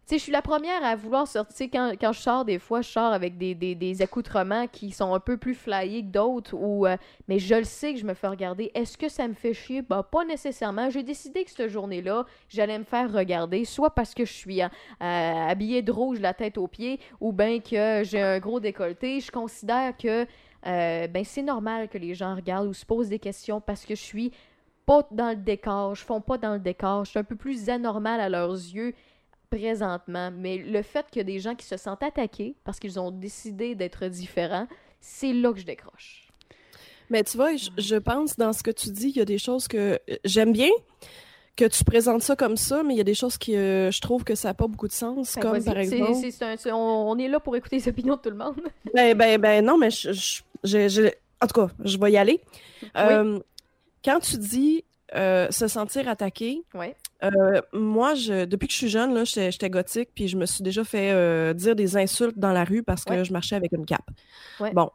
sais, 0.05 0.17
je 0.17 0.23
suis 0.23 0.31
la 0.31 0.41
première 0.41 0.83
à 0.83 0.95
vouloir 0.95 1.27
sortir. 1.27 1.67
Quand, 1.71 1.93
quand 1.99 2.11
je 2.11 2.19
sors, 2.19 2.45
des 2.45 2.59
fois, 2.59 2.81
je 2.81 2.89
sors 2.89 3.13
avec 3.13 3.37
des, 3.37 4.01
accoutrements 4.01 4.67
qui 4.67 4.91
sont 4.91 5.13
un 5.13 5.19
peu 5.19 5.37
plus 5.37 5.55
flyés 5.55 6.01
que 6.01 6.09
d'autres. 6.09 6.53
Ou, 6.55 6.85
euh, 6.85 6.97
mais 7.27 7.39
je 7.39 7.55
le 7.55 7.63
sais 7.63 7.93
que 7.93 7.99
je 7.99 8.05
me 8.05 8.13
fais 8.13 8.27
regarder. 8.27 8.71
Est-ce 8.73 8.97
que 8.97 9.07
ça 9.07 9.27
me 9.27 9.33
fait 9.33 9.53
chier? 9.53 9.81
Bah, 9.81 10.03
pas 10.03 10.25
nécessairement. 10.25 10.89
J'ai 10.89 11.03
décidé 11.03 11.43
que 11.45 11.51
cette 11.51 11.69
journée-là, 11.69 12.25
j'allais 12.49 12.79
me 12.79 12.83
faire 12.83 13.11
regarder, 13.11 13.65
soit 13.65 13.91
parce 13.91 14.13
que 14.13 14.25
je 14.25 14.33
suis 14.33 14.61
euh, 14.61 14.67
euh, 15.01 15.47
habillée 15.47 15.81
de 15.81 15.91
rouge, 15.91 16.19
la 16.19 16.33
tête 16.33 16.57
aux 16.57 16.67
pieds, 16.67 16.99
ou 17.21 17.31
bien 17.31 17.59
que 17.59 18.01
j'ai 18.03 18.21
un 18.21 18.39
gros 18.39 18.59
décolleté. 18.59 19.19
Je 19.19 19.31
considère 19.31 19.95
que 19.95 20.25
ben, 20.65 21.23
c'est 21.25 21.43
normal 21.43 21.89
que 21.89 21.97
les 21.97 22.15
gens 22.15 22.35
regardent 22.35 22.67
ou 22.67 22.73
se 22.73 22.85
posent 22.85 23.09
des 23.09 23.19
questions 23.19 23.59
parce 23.59 23.85
que 23.85 23.95
je 23.95 24.01
suis 24.01 24.31
pas 24.85 25.07
dans 25.11 25.29
le 25.29 25.35
décor, 25.35 25.95
je 25.95 26.03
fonds 26.03 26.21
pas 26.21 26.37
dans 26.37 26.53
le 26.53 26.59
décor, 26.59 27.05
je 27.05 27.11
suis 27.11 27.19
un 27.19 27.23
peu 27.23 27.35
plus 27.35 27.69
anormal 27.69 28.19
à 28.19 28.29
leurs 28.29 28.51
yeux 28.51 28.93
présentement, 29.55 30.31
mais 30.31 30.57
le 30.57 30.81
fait 30.81 31.05
qu'il 31.11 31.19
y 31.19 31.21
a 31.21 31.23
des 31.25 31.39
gens 31.39 31.55
qui 31.55 31.65
se 31.65 31.77
sentent 31.77 32.03
attaqués 32.03 32.55
parce 32.63 32.79
qu'ils 32.79 32.99
ont 32.99 33.11
décidé 33.11 33.75
d'être 33.75 34.07
différents, 34.07 34.67
c'est 34.99 35.33
là 35.33 35.51
que 35.53 35.59
je 35.59 35.65
décroche. 35.65 36.27
Mais 37.09 37.23
tu 37.23 37.37
vois, 37.37 37.55
je, 37.55 37.69
je 37.77 37.95
pense 37.95 38.37
dans 38.37 38.53
ce 38.53 38.63
que 38.63 38.71
tu 38.71 38.89
dis, 38.89 39.09
il 39.09 39.17
y 39.17 39.21
a 39.21 39.25
des 39.25 39.37
choses 39.37 39.67
que 39.67 39.99
j'aime 40.23 40.53
bien 40.53 40.69
que 41.55 41.65
tu 41.65 41.83
présentes 41.83 42.23
ça 42.23 42.35
comme 42.35 42.57
ça, 42.57 42.81
mais 42.81 42.95
il 42.95 42.97
y 42.97 43.01
a 43.01 43.03
des 43.03 43.13
choses 43.13 43.37
qui, 43.37 43.55
euh, 43.55 43.91
je 43.91 44.01
trouve 44.01 44.23
que 44.23 44.33
ça 44.33 44.47
n'a 44.47 44.53
pas 44.55 44.65
beaucoup 44.67 44.87
de 44.87 44.93
sens, 44.93 45.35
Ben, 45.35 45.41
comme 45.41 45.63
par 45.63 45.77
exemple. 45.77 46.11
un- 46.41 46.73
on, 46.73 47.11
on 47.11 47.17
est 47.19 47.27
là 47.27 47.39
pour 47.39 47.55
écouter 47.55 47.75
les 47.75 47.87
opinions 47.87 48.15
de 48.15 48.21
tout 48.21 48.31
le 48.31 48.37
monde. 48.37 48.55
Ben, 48.93 49.15
ben, 49.15 49.39
ben, 49.39 49.63
non, 49.63 49.77
mais 49.77 49.91
je, 49.91 50.11
je- 50.13 50.41
je- 50.63 50.87
je- 50.87 51.11
en 51.41 51.47
tout 51.47 51.61
cas, 51.61 51.69
je 51.83 51.97
vais 51.99 52.11
y 52.13 52.17
aller. 52.17 52.39
Euh, 52.97 53.39
quand 54.03 54.19
tu 54.19 54.37
dis 54.37 54.83
euh, 55.13 55.51
se 55.51 55.67
sentir 55.67 56.07
attaqué, 56.09 56.63
Ouais. 56.73 56.95
Euh, 57.23 57.61
moi, 57.73 58.15
je, 58.15 58.45
depuis 58.45 58.67
que 58.67 58.73
je 58.73 58.77
suis 58.77 58.89
jeune, 58.89 59.13
là, 59.13 59.23
j'étais 59.23 59.51
j'étais 59.51 59.69
gothique, 59.69 60.09
puis 60.13 60.27
je 60.27 60.37
me 60.37 60.45
suis 60.45 60.63
déjà 60.63 60.83
fait 60.83 61.11
euh, 61.11 61.53
dire 61.53 61.75
des 61.75 61.95
insultes 61.97 62.37
dans 62.37 62.51
la 62.51 62.63
rue 62.63 62.83
parce 62.83 63.05
que 63.05 63.13
Ouais. 63.13 63.25
je 63.25 63.31
marchais 63.31 63.55
avec 63.55 63.71
une 63.71 63.85
cape. 63.85 64.09
Ouais. 64.59 64.71
Bon, 64.73 64.89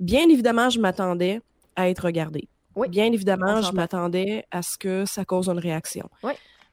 bien 0.00 0.28
évidemment, 0.28 0.70
je 0.70 0.78
m'attendais 0.80 1.40
à 1.76 1.88
être 1.88 2.04
regardée. 2.04 2.48
Oui. 2.76 2.88
Bien 2.88 3.12
évidemment, 3.12 3.60
je 3.60 3.72
m'attendais 3.72 4.44
à 4.50 4.62
ce 4.62 4.78
que 4.78 5.04
ça 5.04 5.24
cause 5.24 5.48
une 5.48 5.58
réaction. 5.58 6.08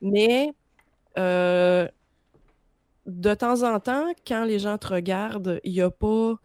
Mais 0.01 0.53
euh, 1.18 1.88
de 3.05 3.34
temps 3.34 3.64
en 3.64 3.80
temps, 3.80 4.05
quand 4.26 4.45
les 4.45 4.60
gens 4.60 4.78
te 4.78 4.88
regardent, 4.88 5.60
il 5.64 5.74
y 5.74 5.82
a 5.82 5.89
pas. 5.89 6.36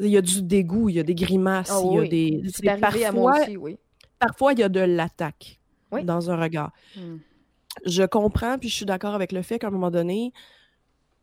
Il 0.00 0.06
y 0.06 0.16
a 0.16 0.22
du 0.22 0.42
dégoût, 0.42 0.88
il 0.88 0.94
y 0.94 1.00
a 1.00 1.02
des 1.02 1.16
grimaces, 1.16 1.70
Ah 1.72 1.80
il 1.84 1.96
y 1.96 1.98
a 1.98 2.08
des. 2.08 2.42
C'est 2.54 2.68
arrivé 2.68 3.04
à 3.04 3.12
moi 3.12 3.40
aussi, 3.40 3.56
oui. 3.56 3.76
Parfois, 4.20 4.52
il 4.52 4.60
y 4.60 4.62
a 4.62 4.68
de 4.68 4.80
l'attaque 4.80 5.58
dans 6.04 6.30
un 6.30 6.36
regard. 6.40 6.70
Hmm. 6.96 7.16
Je 7.86 8.02
comprends, 8.04 8.58
puis 8.58 8.68
je 8.68 8.74
suis 8.76 8.84
d'accord 8.86 9.14
avec 9.14 9.32
le 9.32 9.42
fait 9.42 9.58
qu'à 9.58 9.68
un 9.68 9.70
moment 9.70 9.90
donné, 9.90 10.32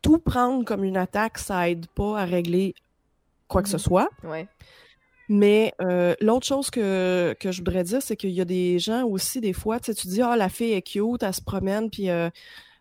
tout 0.02 0.18
prendre 0.18 0.64
comme 0.64 0.84
une 0.84 0.96
attaque, 0.96 1.38
ça 1.38 1.68
aide 1.68 1.86
pas 1.88 2.20
à 2.20 2.24
régler 2.24 2.74
quoi 3.48 3.62
que 3.62 3.68
ce 3.68 3.76
Mhm. 3.76 3.80
soit. 3.82 4.08
Ouais. 4.24 4.46
Mais 5.28 5.72
euh, 5.82 6.14
l'autre 6.20 6.46
chose 6.46 6.70
que, 6.70 7.34
que 7.40 7.50
je 7.50 7.58
voudrais 7.58 7.82
dire, 7.82 8.00
c'est 8.00 8.16
qu'il 8.16 8.30
y 8.30 8.40
a 8.40 8.44
des 8.44 8.78
gens 8.78 9.04
aussi, 9.04 9.40
des 9.40 9.52
fois, 9.52 9.80
tu 9.80 9.86
sais, 9.86 9.94
tu 9.94 10.06
dis, 10.06 10.22
ah, 10.22 10.36
la 10.36 10.48
fille 10.48 10.72
est 10.72 10.82
cute, 10.82 11.22
elle 11.22 11.34
se 11.34 11.42
promène, 11.42 11.90
puis, 11.90 12.10
euh, 12.10 12.30
tu 12.30 12.36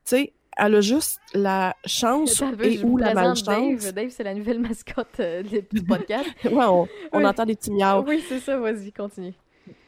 sais, 0.05 0.33
elle 0.57 0.75
a 0.75 0.81
juste 0.81 1.19
la 1.33 1.75
chance 1.85 2.41
et 2.61 2.83
ou 2.83 2.97
la 2.97 3.13
malchance. 3.15 3.43
Dave. 3.43 3.93
Dave, 3.93 4.09
c'est 4.09 4.23
la 4.23 4.33
nouvelle 4.35 4.59
mascotte 4.59 5.19
euh, 5.19 5.41
du 5.43 5.61
du 5.71 5.83
podcast. 5.85 6.29
ouais, 6.45 6.51
on, 6.53 6.87
on 7.11 7.17
Oui. 7.17 7.25
entend 7.25 7.45
des 7.45 7.55
petits 7.55 7.71
miaus. 7.71 8.03
oui, 8.07 8.23
c'est 8.29 8.39
ça, 8.39 8.57
vas-y, 8.59 8.91
continue. 8.93 9.33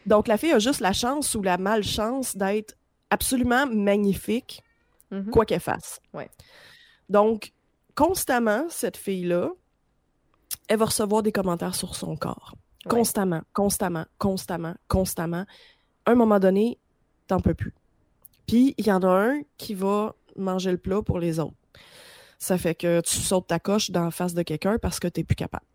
Donc, 0.08 0.28
la 0.28 0.38
fille 0.38 0.52
a 0.52 0.60
juste 0.60 0.80
la 0.82 0.94
chance 0.94 1.36
ou 1.36 1.44
la 1.44 1.58
malchance 1.58 2.36
d'être 2.36 2.76
absolument 3.10 3.66
magnifique, 3.68 4.64
Mhm. 5.12 5.30
quoi 5.32 5.46
qu'elle 5.46 5.60
fasse. 5.62 6.00
Ouais. 6.14 6.30
Donc, 7.10 7.54
constamment, 7.96 8.66
cette 8.70 8.98
fille-là, 8.98 9.50
elle 10.68 10.78
va 10.80 10.86
recevoir 10.86 11.24
des 11.24 11.32
commentaires 11.32 11.76
sur 11.76 11.96
son 11.96 12.16
corps. 12.18 12.56
Ouais. 12.86 12.92
Constamment, 12.92 13.42
constamment, 13.54 14.06
constamment, 14.18 14.76
constamment. 14.88 15.46
À 16.06 16.12
un 16.12 16.16
moment 16.16 16.40
donné, 16.40 16.78
t'en 17.28 17.40
peux 17.40 17.54
plus. 17.54 17.74
Puis, 18.48 18.76
il 18.78 18.88
y 18.88 18.92
en 18.92 19.02
a 19.04 19.08
un 19.08 19.42
qui 19.58 19.74
va 19.74 20.16
manger 20.36 20.72
le 20.72 20.78
plat 20.78 21.02
pour 21.02 21.20
les 21.20 21.40
autres. 21.40 21.56
Ça 22.40 22.58
fait 22.58 22.76
que 22.76 23.02
tu 23.02 23.16
sautes 23.18 23.48
ta 23.48 23.60
coche 23.60 23.90
dans 23.92 24.04
la 24.06 24.12
face 24.12 24.34
de 24.34 24.44
quelqu'un 24.44 24.78
parce 24.78 25.00
que 25.00 25.08
t'es 25.08 25.24
plus 25.24 25.36
capable. 25.36 25.66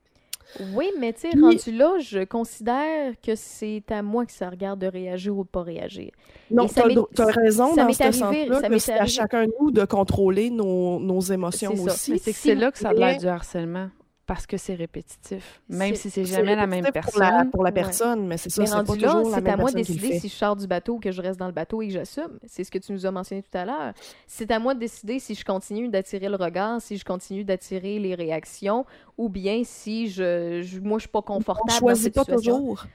Oui, 0.74 0.90
mais 0.98 1.12
tu 1.12 1.20
sais, 1.22 1.28
Puis- 1.30 1.40
rendu 1.40 1.72
là, 1.72 1.98
je 1.98 2.24
considère 2.24 3.14
que 3.24 3.34
c'est 3.34 3.82
à 3.90 4.03
moi 4.03 4.26
que 4.26 4.32
ça 4.32 4.50
regarde 4.50 4.80
de 4.80 4.86
réagir 4.86 5.36
ou 5.36 5.44
de 5.44 5.48
pas 5.48 5.62
réagir. 5.62 6.11
Non, 6.50 6.64
m'est- 6.64 6.96
t'as 7.14 7.26
raison 7.26 7.70
ça 7.74 7.82
dans 7.82 7.86
m'est 7.86 7.92
ce 7.94 8.03
arrivé- 8.03 8.48
sens-là, 8.48 8.78
c'est 8.78 8.92
à 8.92 9.07
chacun 9.07 9.46
de 9.46 9.53
nous 9.61 9.70
de 9.70 9.84
contrôler 9.84 10.50
nos, 10.50 11.00
nos 11.00 11.20
émotions 11.20 11.72
aussi. 11.72 12.12
Mais 12.12 12.18
c'est 12.18 12.55
là 12.55 12.70
que 12.70 12.78
ça 12.78 12.90
a 12.90 12.92
l'air 12.94 13.18
du 13.18 13.26
harcèlement. 13.26 13.88
Parce 14.24 14.46
que 14.46 14.56
c'est 14.56 14.74
répétitif. 14.74 15.60
Même 15.68 15.96
si 15.96 16.08
c'est 16.08 16.24
jamais 16.24 16.54
la 16.54 16.68
même 16.68 16.84
personne. 16.92 17.12
Pour 17.12 17.20
la, 17.20 17.44
pour 17.44 17.64
la 17.64 17.68
Ouais. 17.70 17.74
personne, 17.74 18.28
mais 18.28 18.36
c'est 18.36 18.50
ça, 18.50 18.64
c'est 18.64 18.70
pas 18.72 18.78
là, 18.78 18.84
toujours 18.84 19.30
la 19.30 19.36
c'est 19.38 19.48
à 19.48 19.56
moi 19.56 19.70
de 19.70 19.76
décider 19.76 20.18
si 20.20 20.28
je 20.28 20.32
sors 20.34 20.54
du 20.54 20.68
bateau 20.68 20.94
ou 20.94 21.00
que 21.00 21.10
je 21.10 21.20
reste 21.20 21.40
dans 21.40 21.48
le 21.48 21.52
bateau 21.52 21.82
et 21.82 21.88
que 21.88 21.92
j'assume. 21.94 22.38
C'est 22.46 22.62
ce 22.62 22.70
que 22.70 22.78
tu 22.78 22.92
nous 22.92 23.04
as 23.04 23.10
mentionné 23.10 23.42
tout 23.42 23.58
à 23.58 23.64
l'heure. 23.64 23.92
C'est 24.28 24.50
à 24.52 24.60
moi 24.60 24.74
de 24.74 24.78
décider 24.78 25.18
si 25.18 25.34
je 25.34 25.44
continue 25.44 25.88
d'attirer 25.88 26.28
le 26.28 26.36
regard, 26.36 26.80
si 26.80 26.96
je 26.96 27.04
continue 27.04 27.42
d'attirer 27.42 27.98
les 27.98 28.14
réactions, 28.14 28.86
ou 29.18 29.28
bien 29.28 29.62
si 29.64 30.08
je, 30.08 30.62
je- 30.62 30.78
moi 30.78 30.98
je 30.98 31.02
suis 31.02 31.10
pas 31.10 31.18
On 31.18 31.22
confortable 31.22 31.68
dans 31.68 31.74
choisit 31.78 32.04
cette 32.04 32.14
pas 32.14 32.20
situation. 32.24 32.58
toujours. 32.58 32.86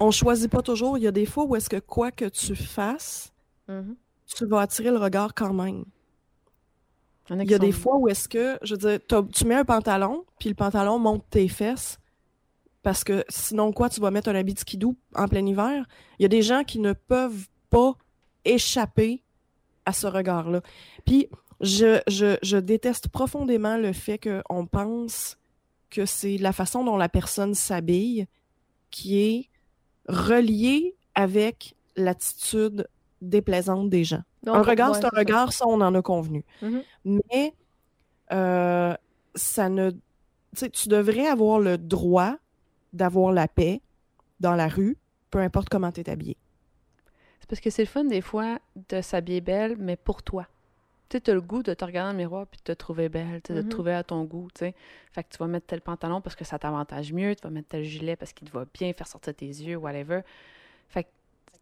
On 0.00 0.10
choisit 0.10 0.50
pas 0.50 0.62
toujours. 0.62 0.96
Il 0.96 1.04
y 1.04 1.06
a 1.06 1.12
des 1.12 1.26
fois 1.26 1.44
où 1.44 1.54
est-ce 1.54 1.68
que 1.68 1.80
quoi 1.80 2.10
que 2.12 2.24
tu 2.24 2.56
fasses, 2.56 3.30
Mhm. 3.68 3.94
tu 4.34 4.46
vas 4.46 4.60
attirer 4.60 4.90
le 4.90 4.96
regard 4.98 5.34
quand 5.34 5.52
même. 5.52 5.84
Il 7.30 7.36
y 7.36 7.38
a 7.38 7.42
Il 7.42 7.46
qui 7.46 7.52
y 7.52 7.54
a 7.54 7.58
des 7.58 7.72
fois 7.72 7.96
où 7.96 8.08
est-ce 8.08 8.28
que, 8.28 8.58
je 8.62 8.74
veux 8.74 8.78
dire, 8.78 9.24
tu 9.32 9.44
mets 9.44 9.54
un 9.54 9.64
pantalon, 9.64 10.24
puis 10.38 10.48
le 10.48 10.54
pantalon 10.54 10.98
monte 10.98 11.24
tes 11.30 11.48
fesses, 11.48 11.98
parce 12.82 13.04
que 13.04 13.24
sinon 13.28 13.72
quoi, 13.72 13.90
tu 13.90 14.00
vas 14.00 14.10
mettre 14.10 14.28
un 14.30 14.34
habit 14.34 14.54
de 14.54 14.58
skidoo 14.58 14.96
en 15.14 15.28
plein 15.28 15.44
hiver? 15.44 15.86
Il 16.18 16.22
y 16.22 16.26
a 16.26 16.28
des 16.28 16.42
gens 16.42 16.64
qui 16.64 16.78
ne 16.78 16.92
peuvent 16.92 17.48
pas 17.70 17.94
échapper 18.44 19.22
à 19.84 19.92
ce 19.92 20.06
regard-là. 20.06 20.62
Puis 21.04 21.28
je, 21.60 22.00
je, 22.06 22.36
je 22.42 22.56
déteste 22.56 23.08
profondément 23.08 23.76
le 23.76 23.92
fait 23.92 24.18
qu'on 24.18 24.66
pense 24.66 25.36
que 25.90 26.06
c'est 26.06 26.38
la 26.38 26.52
façon 26.52 26.84
dont 26.84 26.96
la 26.96 27.08
personne 27.08 27.54
s'habille 27.54 28.26
qui 28.90 29.18
est 29.18 29.48
reliée 30.08 30.96
avec 31.14 31.74
l'attitude 31.96 32.88
déplaisante 33.20 33.90
des 33.90 34.04
gens. 34.04 34.22
Donc, 34.48 34.56
un 34.56 34.62
regard, 34.62 34.94
c'est 34.94 35.04
un 35.04 35.10
regard, 35.10 35.52
ça, 35.52 35.66
on 35.66 35.80
en 35.80 35.94
a 35.94 36.02
convenu. 36.02 36.42
Mhm. 36.62 36.82
Mais 37.04 37.54
euh, 38.32 38.94
ça 39.34 39.68
ne. 39.68 39.90
Tu 40.56 40.70
tu 40.70 40.88
devrais 40.88 41.26
avoir 41.26 41.58
le 41.58 41.76
droit 41.76 42.36
d'avoir 42.94 43.32
la 43.32 43.46
paix 43.46 43.82
dans 44.40 44.54
la 44.54 44.68
rue, 44.68 44.96
peu 45.30 45.38
importe 45.38 45.68
comment 45.68 45.92
tu 45.92 46.00
es 46.00 46.08
habillé. 46.08 46.36
C'est 47.40 47.48
parce 47.48 47.60
que 47.60 47.68
c'est 47.68 47.82
le 47.82 47.88
fun 47.88 48.04
des 48.04 48.22
fois 48.22 48.58
de 48.88 49.02
s'habiller 49.02 49.42
belle, 49.42 49.76
mais 49.78 49.96
pour 49.96 50.22
toi. 50.22 50.46
Tu 51.10 51.16
sais, 51.16 51.20
t'as 51.20 51.34
le 51.34 51.40
goût 51.42 51.62
de 51.62 51.74
te 51.74 51.84
regarder 51.84 52.12
dans 52.12 52.18
le 52.18 52.18
miroir 52.18 52.46
puis 52.46 52.58
de 52.58 52.62
te 52.62 52.72
trouver 52.72 53.08
belle, 53.10 53.42
tu 53.42 53.52
de 53.52 53.62
te 53.62 53.68
trouver 53.68 53.94
à 53.94 54.02
ton 54.02 54.24
goût, 54.24 54.48
tu 54.54 54.60
sais. 54.60 54.74
Fait 55.12 55.22
que 55.22 55.28
tu 55.30 55.38
vas 55.38 55.46
mettre 55.46 55.66
tel 55.66 55.82
pantalon 55.82 56.22
parce 56.22 56.36
que 56.36 56.44
ça 56.44 56.58
t'avantage 56.58 57.12
mieux, 57.12 57.34
tu 57.34 57.42
vas 57.42 57.50
mettre 57.50 57.68
tel 57.68 57.84
gilet 57.84 58.16
parce 58.16 58.32
qu'il 58.32 58.48
te 58.48 58.52
va 58.52 58.64
bien 58.72 58.92
faire 58.94 59.06
sortir 59.06 59.34
tes 59.34 59.46
yeux, 59.46 59.76
whatever. 59.76 60.20
Fait 60.88 61.04
que 61.04 61.08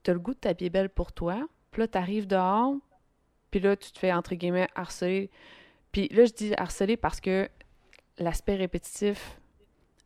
t'as 0.05 0.13
le 0.13 0.19
goût 0.21 0.35
de 0.35 0.39
t'habiller 0.39 0.71
belle 0.71 0.89
pour 0.89 1.13
toi, 1.13 1.47
puis 1.77 1.83
là, 1.83 1.89
t'arrives 1.89 2.27
dehors, 2.27 2.75
puis 3.51 3.61
là, 3.61 3.77
tu 3.77 3.93
te 3.93 3.99
fais, 3.99 4.11
entre 4.11 4.35
guillemets, 4.35 4.67
harceler. 4.75 5.29
Puis 5.93 6.09
là, 6.09 6.25
je 6.25 6.33
dis 6.33 6.55
harceler 6.57 6.97
parce 6.97 7.21
que 7.21 7.51
l'aspect 8.19 8.55
répétitif 8.55 9.39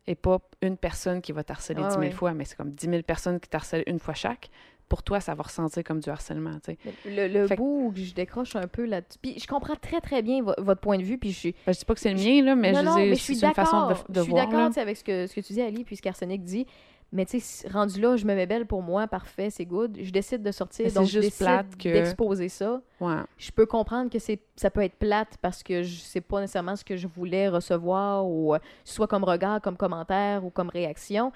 est 0.05 0.15
pas 0.15 0.39
une 0.61 0.75
personne 0.75 1.21
qui 1.21 1.31
va 1.31 1.45
t'harceler 1.45 1.79
Ah 1.81 1.87
10 1.87 1.93
000 1.93 2.01
ouais. 2.01 2.11
fois, 2.11 2.33
mais 2.33 2.43
c'est 2.43 2.57
comme 2.57 2.71
10 2.71 2.87
000 2.89 3.03
personnes 3.03 3.39
qui 3.39 3.47
t'harcèlent 3.47 3.85
une 3.87 3.99
fois 3.99 4.13
chaque. 4.15 4.49
Pour 4.89 5.01
toi, 5.01 5.21
ça 5.21 5.33
va 5.33 5.43
ressentir 5.43 5.81
comme 5.85 6.01
du 6.01 6.09
harcèlement, 6.09 6.59
tu 6.59 6.73
sais. 6.73 6.77
Le, 7.05 7.29
le 7.29 7.47
Fait 7.47 7.55
que- 7.55 7.61
bout 7.61 7.87
où 7.87 7.93
je 7.95 8.13
décroche 8.13 8.57
un 8.57 8.67
peu 8.67 8.83
là-dessus. 8.83 9.17
Puis 9.21 9.39
je 9.39 9.47
comprends 9.47 9.77
très 9.77 10.01
très 10.01 10.21
bien 10.21 10.43
vo- 10.43 10.53
votre 10.57 10.81
point 10.81 10.97
de 10.97 11.03
vue, 11.03 11.17
puis 11.17 11.31
je 11.31 11.37
suis 11.39 11.55
Ben, 11.65 11.71
je 11.71 11.79
dis 11.79 11.85
pas 11.85 11.93
que 11.93 12.01
c'est 12.01 12.13
le 12.13 12.19
mien, 12.19 12.43
là, 12.43 12.55
mais 12.57 12.73
non, 12.73 12.79
je 12.81 12.85
non, 12.85 12.95
mais 12.97 13.15
je 13.15 13.21
suis 13.23 13.41
une 13.41 13.53
façon 13.53 13.87
d'accord. 13.87 14.03
de, 14.09 14.13
de 14.13 14.19
je 14.19 14.23
suis 14.25 14.33
d'accord 14.33 14.69
avec 14.75 14.97
ce 14.97 15.03
que, 15.05 15.27
ce 15.27 15.35
que 15.35 15.39
tu 15.39 15.53
dis, 15.53 15.61
Ali, 15.61 15.85
puis 15.85 15.95
ce 15.95 16.01
qu'Arsenic 16.01 16.43
dit. 16.43 16.67
Mais 17.13 17.25
tu 17.25 17.41
sais, 17.41 17.67
rendu 17.67 17.99
là, 17.99 18.15
je 18.15 18.25
me 18.25 18.33
mets 18.35 18.45
belle 18.45 18.65
pour 18.65 18.81
moi, 18.81 19.05
parfait, 19.05 19.49
c'est 19.49 19.65
good. 19.65 19.97
Je 20.01 20.11
décide 20.11 20.41
de 20.43 20.51
sortir, 20.51 20.89
donc 20.93 21.07
je 21.07 21.11
juste 21.19 21.23
décide 21.23 21.37
plate 21.39 21.75
que- 21.77 21.91
d'exposer 21.91 22.47
ça. 22.47 22.81
Ouais. 23.01 23.17
Je 23.37 23.51
peux 23.51 23.65
comprendre 23.65 24.09
que 24.09 24.17
c'est 24.17 24.39
ça 24.55 24.69
peut 24.69 24.81
être 24.81 24.95
plate 24.95 25.37
parce 25.41 25.61
que 25.61 25.83
je 25.83 25.99
sais 25.99 26.21
pas 26.21 26.39
nécessairement 26.39 26.77
ce 26.77 26.85
que 26.85 26.95
je 26.95 27.07
voulais 27.07 27.49
recevoir, 27.49 28.25
ou 28.25 28.55
euh, 28.55 28.59
soit 28.85 29.07
comme 29.07 29.25
regard, 29.25 29.59
comme 29.61 29.75
commentaire 29.75 30.45
ou 30.45 30.49
comme 30.51 30.69
réaction. 30.69 31.33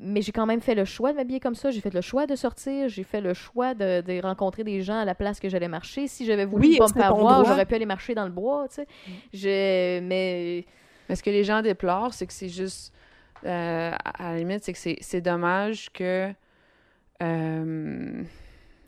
Mais 0.00 0.20
j'ai 0.22 0.30
quand 0.32 0.46
même 0.46 0.60
fait 0.60 0.74
le 0.76 0.84
choix 0.84 1.12
de 1.12 1.16
m'habiller 1.16 1.40
comme 1.40 1.54
ça. 1.56 1.70
J'ai 1.70 1.80
fait 1.80 1.92
le 1.94 2.00
choix 2.00 2.26
de 2.26 2.36
sortir. 2.36 2.88
J'ai 2.88 3.02
fait 3.02 3.20
le 3.20 3.34
choix 3.34 3.74
de, 3.74 4.00
de 4.00 4.20
rencontrer 4.22 4.62
des 4.62 4.80
gens 4.80 4.98
à 4.98 5.04
la 5.04 5.14
place 5.16 5.40
que 5.40 5.48
j'allais 5.48 5.66
marcher. 5.68 6.06
Si 6.06 6.24
j'avais 6.24 6.44
voulu 6.44 6.68
Oui, 6.68 6.76
pas 6.78 6.86
me 6.86 6.92
faire 6.92 7.14
voir, 7.16 7.44
j'aurais 7.44 7.66
pu 7.66 7.74
aller 7.74 7.86
marcher 7.86 8.14
dans 8.14 8.24
le 8.24 8.30
bois, 8.30 8.66
tu 8.68 8.76
sais. 8.76 8.86
Je... 9.32 10.00
Mais 10.00 10.64
Mais 11.08 11.16
ce 11.16 11.22
que 11.22 11.30
les 11.30 11.42
gens 11.42 11.62
déplorent, 11.62 12.14
c'est 12.14 12.26
que 12.26 12.32
c'est 12.32 12.48
juste. 12.48 12.92
Euh, 13.44 13.92
à 14.04 14.32
la 14.32 14.36
limite, 14.38 14.64
c'est 14.64 14.72
que 14.72 14.78
c'est- 14.78 15.20
dommage 15.20 15.90
que. 15.92 16.32
euh, 17.22 18.22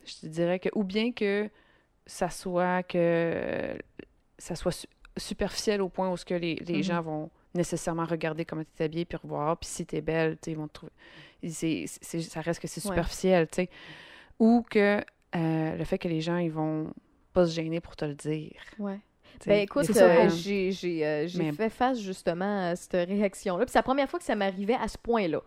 je 0.05 0.15
te 0.21 0.27
dirais 0.27 0.59
que. 0.59 0.69
Ou 0.75 0.85
bien 0.85 1.13
que 1.13 1.49
ça 2.07 2.31
soit 2.31 2.83
que. 2.83 3.77
Ça 4.39 4.55
soit 4.55 4.73
su- 4.73 4.87
superficiel 5.17 5.83
au 5.83 5.89
point 5.89 6.11
où 6.11 6.17
ce 6.17 6.25
que 6.25 6.35
les, 6.35 6.55
les 6.57 6.79
Mhm. 6.79 6.83
gens 6.83 7.03
vont 7.03 7.31
nécessairement 7.55 8.05
regarder 8.07 8.45
comment 8.45 8.63
tu 8.63 8.83
es 8.83 8.85
habillée 8.87 9.05
puis 9.05 9.19
revoir. 9.19 9.57
Puis 9.59 9.69
si 9.69 9.85
tu 9.87 9.97
es 9.97 10.01
belle, 10.01 10.39
ils 10.47 10.57
vont 10.57 10.69
te 10.69 10.73
trouver. 10.75 10.93
c'est- 11.49 11.85
c'est- 12.03 12.21
ça 12.21 12.41
reste 12.43 12.61
que 12.61 12.69
c'est 12.69 12.81
Ouais. 12.85 12.91
superficiel, 12.95 13.47
tu 13.49 13.57
sais. 13.57 13.71
Ou 14.39 14.63
que 14.71 15.03
euh, 15.37 15.77
le 15.77 15.85
fait 15.85 15.99
que 15.99 16.09
les 16.09 16.21
gens, 16.21 16.37
ils 16.39 16.51
vont 16.51 16.93
pas 17.33 17.47
se 17.47 17.53
gêner 17.55 17.81
pour 17.81 17.97
te 17.97 18.05
le 18.05 18.15
dire. 18.15 18.61
ouais. 18.79 18.99
Ben 19.47 19.61
écoute, 19.61 19.86
Des 19.91 19.99
euh, 20.01 20.28
j'ai 20.28 20.70
euh, 21.05 21.26
j'ai 21.26 21.43
Mais- 21.43 21.53
fait 21.53 21.70
face 21.70 21.99
justement 22.01 22.68
à 22.70 22.76
cette 22.76 23.09
réaction-là. 23.09 23.64
Puis 23.64 23.72
c'est 23.72 23.78
la 23.78 23.82
première 23.82 24.09
fois 24.09 24.18
que 24.18 24.24
ça 24.24 24.34
m'arrivait 24.34 24.76
à 24.80 24.88
ce 24.88 24.99
point-là. 24.99 25.41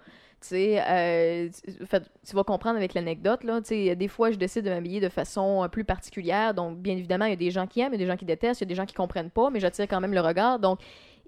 Euh, 0.51 1.49
tu- 1.49 1.85
fait, 1.85 2.03
tu 2.27 2.35
vas 2.35 2.43
comprendre 2.43 2.75
avec 2.75 2.93
l'anecdote, 2.93 3.43
là. 3.43 3.61
Des 3.61 4.07
fois, 4.09 4.31
je 4.31 4.35
décide 4.37 4.65
de 4.65 4.69
m'habiller 4.71 4.99
de 4.99 5.09
façon 5.09 5.63
euh, 5.63 5.67
plus 5.67 5.85
particulière. 5.85 6.53
Donc, 6.53 6.77
bien 6.79 6.97
évidemment, 6.97 7.25
il 7.25 7.29
y 7.29 7.33
a 7.33 7.37
des 7.37 7.51
gens 7.51 7.65
qui 7.67 7.79
aiment, 7.79 7.93
il 7.93 7.99
y 7.99 8.03
a 8.03 8.05
des 8.05 8.11
gens 8.11 8.17
qui 8.17 8.25
détestent, 8.25 8.61
il 8.61 8.65
y 8.65 8.67
a 8.67 8.69
des 8.69 8.75
gens 8.75 8.85
qui 8.85 8.93
comprennent 8.95 9.29
pas, 9.29 9.49
mais 9.49 9.59
j'attire 9.59 9.87
quand 9.87 10.01
même 10.01 10.13
le 10.13 10.19
regard. 10.21 10.59
Donc, 10.59 10.79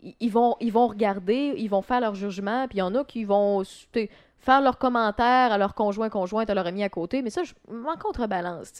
i- 0.04 0.16
ils 0.20 0.32
vont, 0.32 0.56
ils 0.60 0.72
vont 0.72 0.88
regarder, 0.88 1.54
ils 1.58 1.70
vont 1.70 1.82
faire 1.82 2.02
leur 2.02 2.14
jugement, 2.16 2.68
puis 2.68 2.78
il 2.78 2.80
y 2.80 2.84
en 2.84 2.94
a 2.96 3.06
qui 3.06 3.24
vont 3.24 3.64
faire 4.46 4.62
leurs 4.62 4.78
commentaires 4.78 5.52
à 5.52 5.58
leur 5.58 5.74
conjoint, 5.74 6.10
conjointe, 6.10 6.50
à 6.50 6.54
leur 6.54 6.68
ami 6.68 6.84
à 6.84 6.90
côté. 6.90 7.24
Mais 7.24 7.32
ça, 7.32 7.44
je 7.44 7.54
m'en 7.68 7.96
contrebalance. 7.96 8.72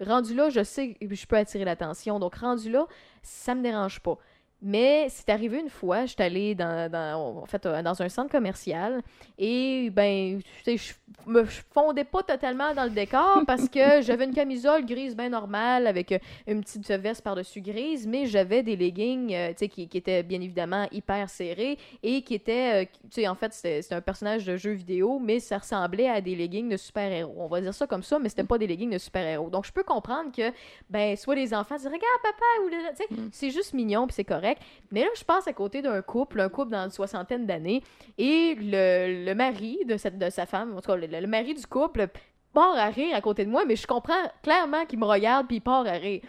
Rendu 0.00 0.34
là, 0.34 0.50
je 0.50 0.62
sais 0.62 0.94
que 0.94 1.14
je 1.14 1.26
peux 1.26 1.36
attirer 1.36 1.64
l'attention. 1.64 2.18
Donc, 2.18 2.34
rendu 2.36 2.70
là, 2.70 2.86
ça 3.22 3.54
me 3.54 3.62
dérange 3.62 4.00
pas. 4.00 4.18
Mais 4.62 5.06
c'est 5.08 5.28
arrivé 5.30 5.58
une 5.58 5.70
fois, 5.70 6.04
j'étais 6.06 6.24
allée 6.24 6.54
dans, 6.54 6.90
dans, 6.90 7.38
en 7.42 7.46
fait, 7.46 7.64
euh, 7.64 7.82
dans 7.82 8.02
un 8.02 8.08
centre 8.08 8.30
commercial 8.30 9.00
et 9.38 9.88
ben, 9.90 10.38
je 10.66 10.92
me 11.26 11.44
fondais 11.44 12.04
pas 12.04 12.22
totalement 12.22 12.74
dans 12.74 12.84
le 12.84 12.90
décor 12.90 13.42
parce 13.46 13.68
que 13.70 14.02
j'avais 14.02 14.24
une 14.24 14.34
camisole 14.34 14.84
grise 14.84 15.16
bien 15.16 15.30
normale 15.30 15.86
avec 15.86 16.12
euh, 16.12 16.18
une 16.46 16.60
petite 16.60 16.86
veste 16.90 17.22
par-dessus 17.22 17.60
grise, 17.62 18.06
mais 18.06 18.26
j'avais 18.26 18.62
des 18.62 18.76
leggings 18.76 19.32
euh, 19.34 19.52
qui, 19.54 19.88
qui 19.88 19.96
étaient 19.96 20.22
bien 20.22 20.40
évidemment 20.40 20.86
hyper 20.92 21.30
serrés 21.30 21.78
et 22.02 22.20
qui 22.22 22.34
étaient, 22.34 22.82
euh, 22.82 22.84
qui- 22.84 23.00
tu 23.02 23.08
sais, 23.22 23.28
en 23.28 23.34
fait, 23.34 23.52
c'était 23.54 23.80
c'était 23.82 23.94
un 23.94 24.00
personnage 24.02 24.44
de 24.44 24.56
jeu 24.56 24.72
vidéo, 24.72 25.18
mais 25.18 25.40
ça 25.40 25.56
ressemblait 25.58 26.08
à 26.08 26.20
des 26.20 26.34
leggings 26.36 26.68
de 26.68 26.76
super-héros. 26.76 27.34
On 27.38 27.46
va 27.48 27.60
dire 27.60 27.72
ça 27.74 27.86
comme 27.86 28.02
ça, 28.02 28.18
mais 28.18 28.28
c'était 28.28 28.44
pas 28.44 28.58
des 28.58 28.66
leggings 28.66 28.90
de 28.90 28.98
super-héros. 28.98 29.48
Donc, 29.48 29.64
je 29.64 29.72
peux 29.72 29.84
comprendre 29.84 30.30
que, 30.36 30.52
ben, 30.90 31.16
soit 31.16 31.34
les 31.34 31.54
enfants 31.54 31.76
disent, 31.76 31.86
regarde 31.86 32.02
papa, 32.22 32.44
ou 32.66 32.70
sais, 32.96 33.06
c'est 33.32 33.50
juste 33.50 33.72
mignon 33.72 34.06
puis 34.06 34.14
c'est 34.16 34.24
correct. 34.24 34.49
Mais 34.90 35.02
là, 35.02 35.08
je 35.16 35.24
passe 35.24 35.46
à 35.46 35.52
côté 35.52 35.82
d'un 35.82 36.00
couple, 36.02 36.40
un 36.40 36.48
couple 36.48 36.72
dans 36.72 36.84
une 36.84 36.90
soixantaine 36.90 37.46
d'années, 37.46 37.82
et 38.18 38.54
le, 38.56 39.24
le 39.24 39.34
mari 39.34 39.78
de, 39.86 39.96
cette, 39.96 40.18
de 40.18 40.30
sa 40.30 40.46
femme, 40.46 40.76
en 40.76 40.80
tout 40.80 40.92
cas, 40.92 40.96
le, 40.96 41.26
mari 41.26 41.54
du 41.54 41.66
couple, 41.66 42.08
part 42.52 42.76
à 42.76 42.86
rire 42.86 43.14
à 43.14 43.20
côté 43.20 43.44
de 43.44 43.50
moi, 43.50 43.64
mais 43.64 43.76
je 43.76 43.86
comprends 43.86 44.30
clairement 44.42 44.84
qu'il 44.86 44.98
me 44.98 45.04
regarde 45.04 45.46
puis 45.46 45.56
il 45.56 45.60
part 45.60 45.86
à 45.86 45.92
rire. 45.92 46.22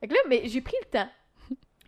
Fait 0.00 0.08
que 0.08 0.14
là, 0.14 0.20
mais 0.28 0.42
j'ai 0.44 0.60
pris 0.60 0.76
le 0.84 0.90
temps. 0.90 1.08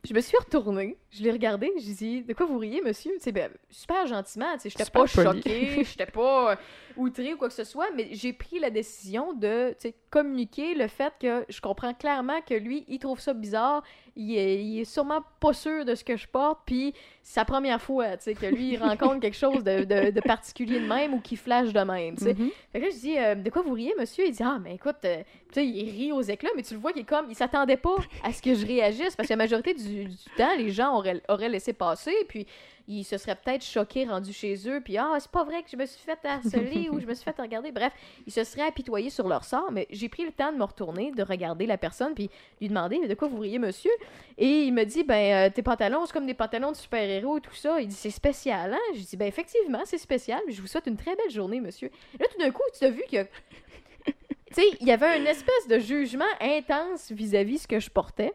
Je 0.05 0.15
me 0.15 0.21
suis 0.21 0.37
retournée, 0.37 0.97
je 1.11 1.23
l'ai 1.23 1.33
regardé, 1.33 1.71
j'ai 1.79 1.93
dit 1.93 2.23
De 2.23 2.33
quoi 2.35 2.47
vous 2.47 2.59
riez, 2.59 2.81
monsieur? 2.83 3.13
Sais, 3.19 3.33
ben, 3.33 3.51
super 3.71 4.07
gentiment, 4.07 4.53
tu 4.55 4.61
sais, 4.61 4.71
j'étais 4.71 4.85
pas 4.91 5.01
choquée, 5.35 5.85
j'étais 5.85 6.07
pas 6.07 6.53
euh, 6.53 6.57
outrée 6.97 7.35
ou 7.35 7.37
quoi 7.37 7.49
que 7.49 7.55
ce 7.55 7.65
soit, 7.65 7.89
mais 7.97 8.09
j'ai 8.13 8.33
pris 8.33 8.59
la 8.59 8.71
décision 8.71 9.33
de 9.33 9.75
communiquer 10.11 10.75
le 10.75 10.89
fait 10.89 11.13
que 11.21 11.45
je 11.49 11.61
comprends 11.61 11.95
clairement 11.95 12.41
que 12.43 12.55
lui, 12.55 12.85
il 12.89 12.99
trouve 12.99 13.21
ça 13.21 13.33
bizarre, 13.33 13.83
il 14.17 14.37
est, 14.37 14.65
il 14.65 14.81
est 14.81 14.85
sûrement 14.85 15.21
pas 15.39 15.53
sûr 15.53 15.85
de 15.85 15.95
ce 15.95 16.03
que 16.05 16.17
je 16.17 16.27
porte, 16.27 16.61
puis 16.67 16.93
c'est 17.23 17.39
la 17.41 17.45
première 17.45 17.81
fois, 17.81 18.17
tu 18.17 18.25
sais, 18.25 18.35
que 18.35 18.47
lui, 18.47 18.73
il 18.73 18.77
rencontre 18.77 19.21
quelque 19.21 19.37
chose 19.37 19.63
de, 19.63 19.85
de- 19.85 20.11
de 20.11 20.21
particulier 20.21 20.81
de 20.81 20.87
même 20.87 21.15
ou 21.15 21.21
qui 21.21 21.37
flash 21.37 21.73
de 21.73 21.81
même, 21.81 22.17
tu 22.17 22.25
sais. 22.25 22.35
Fait 22.73 22.81
que 22.81 22.85
là, 22.87 22.91
je 22.93 22.99
dis, 22.99 23.19
euh, 23.19 23.35
de 23.37 23.51
quoi 23.51 23.63
vous 23.63 23.73
riez, 23.73 23.95
monsieur? 23.99 24.25
Il 24.27 24.33
dit, 24.33 24.43
ah, 24.43 24.59
mais 24.63 24.75
écoute, 24.75 24.97
euh, 25.05 25.23
tu 25.53 25.55
sais, 25.55 25.67
il 25.67 25.91
rit 25.91 26.13
aux 26.13 26.23
éclats, 26.23 26.51
mais 26.57 26.63
tu 26.63 26.75
le 26.75 26.81
vois 26.81 26.93
qu'il 26.93 27.03
est 27.03 27.05
comme, 27.05 27.27
il 27.29 27.37
s'attendait 27.37 27.77
pas 27.77 27.97
à 28.25 28.33
ce 28.33 28.43
que 28.43 28.55
je 28.55 28.67
réagisse, 28.67 29.15
parce 29.17 29.29
que 29.29 29.33
la 29.33 29.37
majorité 29.39 29.75
du, 29.75 30.05
du 30.07 30.17
temps, 30.37 30.57
les 30.59 30.71
gens 30.71 30.97
ont 30.97 31.00
aurait, 31.01 31.49
laissé 31.49 31.73
passer, 31.73 32.15
puis 32.29 32.47
ils 32.89 33.05
se 33.05 33.17
seraient 33.19 33.37
peut-être 33.37 33.65
choqués 33.65 34.05
rendus 34.05 34.33
chez 34.33 34.69
eux, 34.69 34.81
puis 34.81 34.99
ah, 34.99 35.17
c'est 35.19 35.31
pas 35.31 35.45
vrai 35.45 35.63
que 35.63 35.71
je 35.71 35.77
me 35.77 35.87
suis 35.87 36.03
fait 36.03 36.19
harceler 36.25 36.89
ou 36.91 36.99
je 37.01 37.07
me 37.07 37.15
suis 37.15 37.25
fait 37.25 37.41
regarder. 37.41 37.71
Bref, 37.73 37.93
ils 38.27 38.33
se 38.33 38.43
seraient 38.45 38.67
apitoyés 38.67 39.11
sur 39.11 39.29
leur 39.29 39.45
sort, 39.45 39.71
mais 39.71 39.87
j'ai 39.91 40.09
pris 40.09 40.25
le 40.25 40.33
temps 40.33 40.53
de 40.53 40.59
me 40.59 40.65
retourner, 40.65 41.13
de 41.13 41.23
regarder 41.23 41.67
la 41.67 41.79
personne, 41.79 42.15
puis 42.15 42.31
lui 42.61 42.69
demander 42.69 42.99
mais 42.99 43.09
de 43.09 43.15
quoi 43.15 43.29
vous 43.29 43.39
riez, 43.39 43.59
monsieur? 43.59 43.93
Et 44.39 44.65
il 44.65 44.73
me 44.73 44.85
dit 44.85 45.05
ben, 45.05 45.49
euh, 45.49 45.51
tes 45.51 45.63
pantalons, 45.63 46.07
c'est 46.07 46.13
comme 46.13 46.27
des 46.27 46.35
pantalons 46.35 46.73
de 46.73 46.77
super-héros 46.77 47.39
et 47.39 47.41
tout 47.41 47.55
ça. 47.55 47.81
Il 47.81 47.89
dit 47.89 47.95
c'est 47.95 48.11
spécial, 48.11 48.75
hein? 48.75 48.95
J'ai 48.95 49.03
dit 49.03 49.17
ben, 49.17 49.29
effectivement, 49.29 49.83
c'est 49.85 49.99
spécial, 49.99 50.41
je 50.49 50.61
vous 50.61 50.67
souhaite 50.67 50.87
une 50.87 50.97
très 50.97 51.15
belle 51.17 51.31
journée, 51.31 51.61
monsieur. 51.61 51.91
Là, 52.19 52.27
tout 52.31 52.39
d'un 52.39 52.51
coup, 52.51 52.63
tu 52.77 52.85
as 52.85 52.91
vu 52.91 53.03
que. 53.11 53.23
tu 53.23 54.13
sais, 54.53 54.65
il 54.81 54.87
y 54.87 54.93
avait 54.93 55.19
une 55.19 55.27
espèce 55.27 55.69
de 55.69 55.79
jugement 55.79 56.25
intense 56.41 57.11
vis-à-vis 57.13 57.59
ce 57.59 57.69
que 57.69 57.79
je 57.79 57.91
portais, 57.91 58.33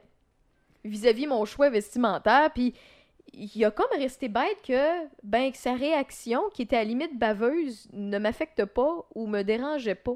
vis-à-vis 0.89 1.27
mon 1.27 1.45
choix 1.45 1.69
vestimentaire, 1.69 2.51
puis 2.53 2.73
il 3.33 3.65
a 3.65 3.71
comme 3.71 3.87
resté 3.97 4.29
bête 4.29 4.61
que, 4.65 5.05
ben, 5.23 5.51
que 5.51 5.57
sa 5.57 5.73
réaction, 5.73 6.43
qui 6.53 6.61
était 6.61 6.77
à 6.77 6.79
la 6.79 6.85
limite 6.85 7.17
baveuse, 7.17 7.87
ne 7.91 8.17
m'affecte 8.17 8.63
pas 8.65 9.05
ou 9.13 9.27
me 9.27 9.41
dérangeait 9.43 9.95
pas. 9.95 10.15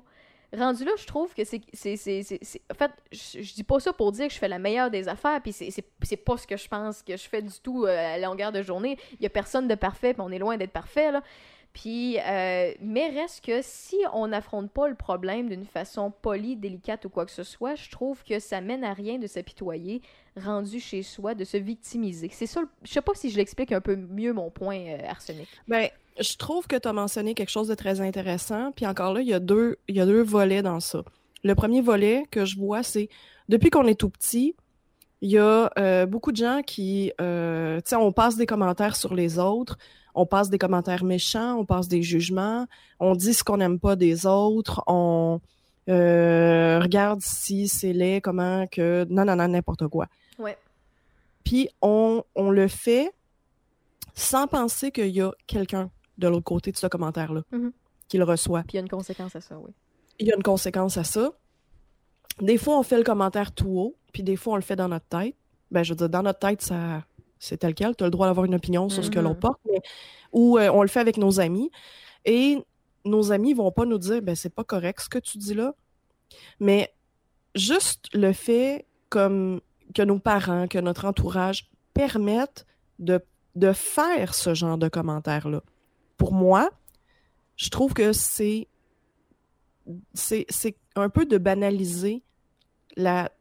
Rendu 0.56 0.84
là, 0.84 0.92
je 0.98 1.06
trouve 1.06 1.34
que 1.36 1.44
c'est. 1.44 1.62
c'est- 1.74 1.96
c'est- 1.96 2.24
c'est- 2.42 2.62
En 2.72 2.76
fait, 2.76 2.92
je, 3.12 3.42
je 3.42 3.54
dis 3.54 3.64
pas 3.64 3.80
ça 3.80 3.94
pour 3.94 4.12
dire 4.12 4.28
que 4.28 4.34
je 4.34 4.40
fais 4.40 4.48
la 4.48 4.58
meilleure 4.58 4.90
des 4.90 5.08
affaires, 5.08 5.40
puis 5.44 5.52
c'est 5.54 6.18
pas 6.26 6.38
ce 6.38 6.48
que 6.48 6.58
je 6.58 6.68
pense 6.68 7.04
que 7.04 7.16
je 7.18 7.28
fais 7.30 7.42
du 7.44 7.60
tout 7.62 7.86
euh, 7.86 8.16
à 8.16 8.18
longueur 8.18 8.52
de 8.52 8.64
journée. 8.64 8.98
Il 9.20 9.24
y 9.24 9.26
a 9.28 9.30
personne 9.30 9.68
de 9.68 9.76
parfait, 9.76 10.14
puis 10.14 10.24
on 10.26 10.32
est 10.32 10.40
loin 10.40 10.58
d'être 10.58 10.72
parfait, 10.72 11.12
là. 11.12 11.22
Puis, 11.72 12.18
euh, 12.20 12.74
mais 12.82 13.10
reste 13.10 13.46
que 13.46 13.60
si 13.62 13.96
on 14.12 14.30
n'affronte 14.30 14.72
pas 14.72 14.88
le 14.90 14.96
problème 14.96 15.50
d'une 15.50 15.66
façon 15.66 16.10
polie, 16.10 16.56
délicate 16.56 17.06
ou 17.06 17.10
quoi 17.10 17.26
que 17.28 17.32
ce 17.32 17.44
soit, 17.44 17.76
je 17.76 17.92
trouve 17.92 18.24
que 18.24 18.40
ça 18.40 18.60
mène 18.60 18.84
à 18.84 18.94
rien 18.94 19.20
de 19.20 19.28
s'apitoyer, 19.28 20.02
rendu 20.40 20.80
chez 20.80 21.04
soi, 21.04 21.36
de 21.36 21.44
se 21.44 21.58
victimiser. 21.58 22.30
C'est 22.32 22.48
ça, 22.48 22.62
je 22.84 22.92
sais 22.92 23.02
pas 23.02 23.14
si 23.16 23.30
je 23.30 23.38
l'explique 23.38 23.72
un 23.72 23.82
peu 23.82 23.96
mieux 23.96 24.34
mon 24.34 24.50
point, 24.50 24.80
euh, 24.80 25.10
Arsenic. 25.10 25.48
Ben, 25.68 25.90
je 26.20 26.36
trouve 26.36 26.68
que 26.68 26.76
tu 26.76 26.88
as 26.88 26.94
mentionné 26.94 27.34
quelque 27.34 27.50
chose 27.50 27.68
de 27.68 27.76
très 27.76 28.02
intéressant. 28.02 28.72
Puis 28.72 28.86
encore 28.86 29.14
là, 29.14 29.22
il 29.22 29.28
y, 29.28 29.34
a 29.34 29.40
deux, 29.40 29.78
il 29.88 29.96
y 29.96 30.02
a 30.02 30.06
deux 30.06 30.22
volets 30.22 30.62
dans 30.62 30.80
ça. 30.80 31.04
Le 31.44 31.56
premier 31.56 31.82
volet 31.82 32.26
que 32.32 32.46
je 32.46 32.58
vois, 32.58 32.84
c'est 32.84 33.10
depuis 33.48 33.70
qu'on 33.70 33.86
est 33.88 34.00
tout 34.00 34.10
petit, 34.10 34.56
il 35.22 35.32
y 35.32 35.38
a 35.38 35.72
euh, 35.78 36.06
beaucoup 36.06 36.32
de 36.32 36.38
gens 36.38 36.62
qui, 36.66 37.12
euh, 37.20 37.78
tu 37.78 37.90
sais, 37.90 37.96
on 37.96 38.12
passe 38.12 38.38
des 38.38 38.46
commentaires 38.46 38.96
sur 38.96 39.14
les 39.14 39.38
autres, 39.38 39.78
on 40.16 40.26
passe 40.26 40.50
des 40.50 40.58
commentaires 40.58 41.04
méchants, 41.04 41.58
on 41.58 41.66
passe 41.66 41.88
des 41.88 42.02
jugements, 42.02 42.68
on 43.00 43.16
dit 43.16 43.34
ce 43.34 43.44
qu'on 43.44 43.58
n'aime 43.58 43.80
pas 43.80 43.96
des 43.96 44.26
autres, 44.26 44.84
on 44.88 45.40
euh, 45.90 46.80
regarde 46.80 47.22
si 47.22 47.68
c'est 47.68 47.94
laid, 47.94 48.22
comment 48.22 48.68
que, 48.68 49.06
non, 49.10 49.26
non, 49.26 49.36
non, 49.36 49.48
n'importe 49.48 49.88
quoi. 49.88 50.08
Ouais. 50.40 50.58
Puis 51.44 51.70
on, 51.82 52.24
on 52.36 52.50
le 52.52 52.68
fait 52.68 53.12
sans 54.16 54.48
penser 54.48 54.92
qu'il 54.92 55.10
y 55.10 55.22
a 55.22 55.32
quelqu'un 55.48 55.92
de 56.18 56.28
l'autre 56.28 56.44
côté 56.44 56.72
de 56.72 56.78
ce 56.78 56.88
commentaire-là 56.88 57.44
Mhm. 57.52 57.72
qui 58.08 58.18
le 58.18 58.24
reçoit. 58.24 58.62
Puis 58.64 58.74
il 58.74 58.76
y 58.76 58.80
a 58.80 58.82
une 58.82 58.90
conséquence 58.90 59.36
à 59.36 59.42
ça, 59.42 59.58
oui. 59.60 59.72
Il 60.20 60.28
y 60.28 60.32
a 60.32 60.36
une 60.36 60.44
conséquence 60.44 60.98
à 60.98 61.04
ça. 61.04 61.32
Des 62.42 62.58
fois, 62.58 62.78
on 62.78 62.84
fait 62.84 62.98
le 62.98 63.04
commentaire 63.04 63.54
tout 63.54 63.70
haut, 63.70 63.96
puis 64.14 64.24
des 64.24 64.36
fois, 64.36 64.54
on 64.54 64.56
le 64.58 64.62
fait 64.62 64.76
dans 64.76 64.88
notre 64.90 65.06
tête. 65.08 65.36
Ben, 65.72 65.84
je 65.84 65.92
veux 65.92 65.96
dire, 65.98 66.10
dans 66.10 66.24
notre 66.24 66.40
tête, 66.40 66.62
ça, 66.62 67.04
c'est 67.38 67.58
tel 67.58 67.74
quel. 67.74 67.96
Tu 67.96 68.04
as 68.04 68.08
le 68.08 68.12
droit 68.12 68.28
d'avoir 68.28 68.46
une 68.46 68.56
opinion 68.56 68.90
sur 68.90 69.04
ce 69.04 69.10
que 69.10 69.20
Mhm. 69.20 69.26
l'on 69.26 69.36
porte, 69.36 69.60
mais- 69.66 69.82
ou 70.34 70.58
euh, 70.58 70.70
on 70.74 70.82
le 70.82 70.88
fait 70.88 71.00
avec 71.00 71.18
nos 71.18 71.40
amis. 71.40 71.70
Et 72.26 72.58
nos 73.06 73.32
amis 73.32 73.54
vont 73.54 73.72
pas 73.72 73.86
nous 73.86 73.98
dire, 73.98 74.22
ben, 74.22 74.36
c'est 74.36 74.54
pas 74.54 74.64
correct 74.66 75.00
ce 75.02 75.10
que 75.10 75.20
tu 75.20 75.38
dis 75.38 75.54
là. 75.54 75.74
Mais 76.60 76.94
juste 77.56 78.08
le 78.14 78.34
fait 78.34 78.86
comme 79.10 79.62
que 79.94 80.02
nos 80.02 80.20
parents, 80.20 80.68
que 80.68 80.80
notre 80.80 81.06
entourage 81.06 81.70
permettent 81.94 82.66
de, 83.00 83.24
de 83.56 83.72
faire 83.74 84.34
ce 84.34 84.54
genre 84.54 84.78
de 84.78 84.88
commentaires-là. 84.88 85.62
Pour 86.18 86.34
moi, 86.34 86.70
je 87.56 87.70
trouve 87.70 87.94
que 87.94 88.14
c'est 88.14 88.68
c'est 90.14 90.76
un 90.96 91.10
peu 91.10 91.26
de 91.26 91.38
banaliser 91.38 92.22
la 92.96 93.32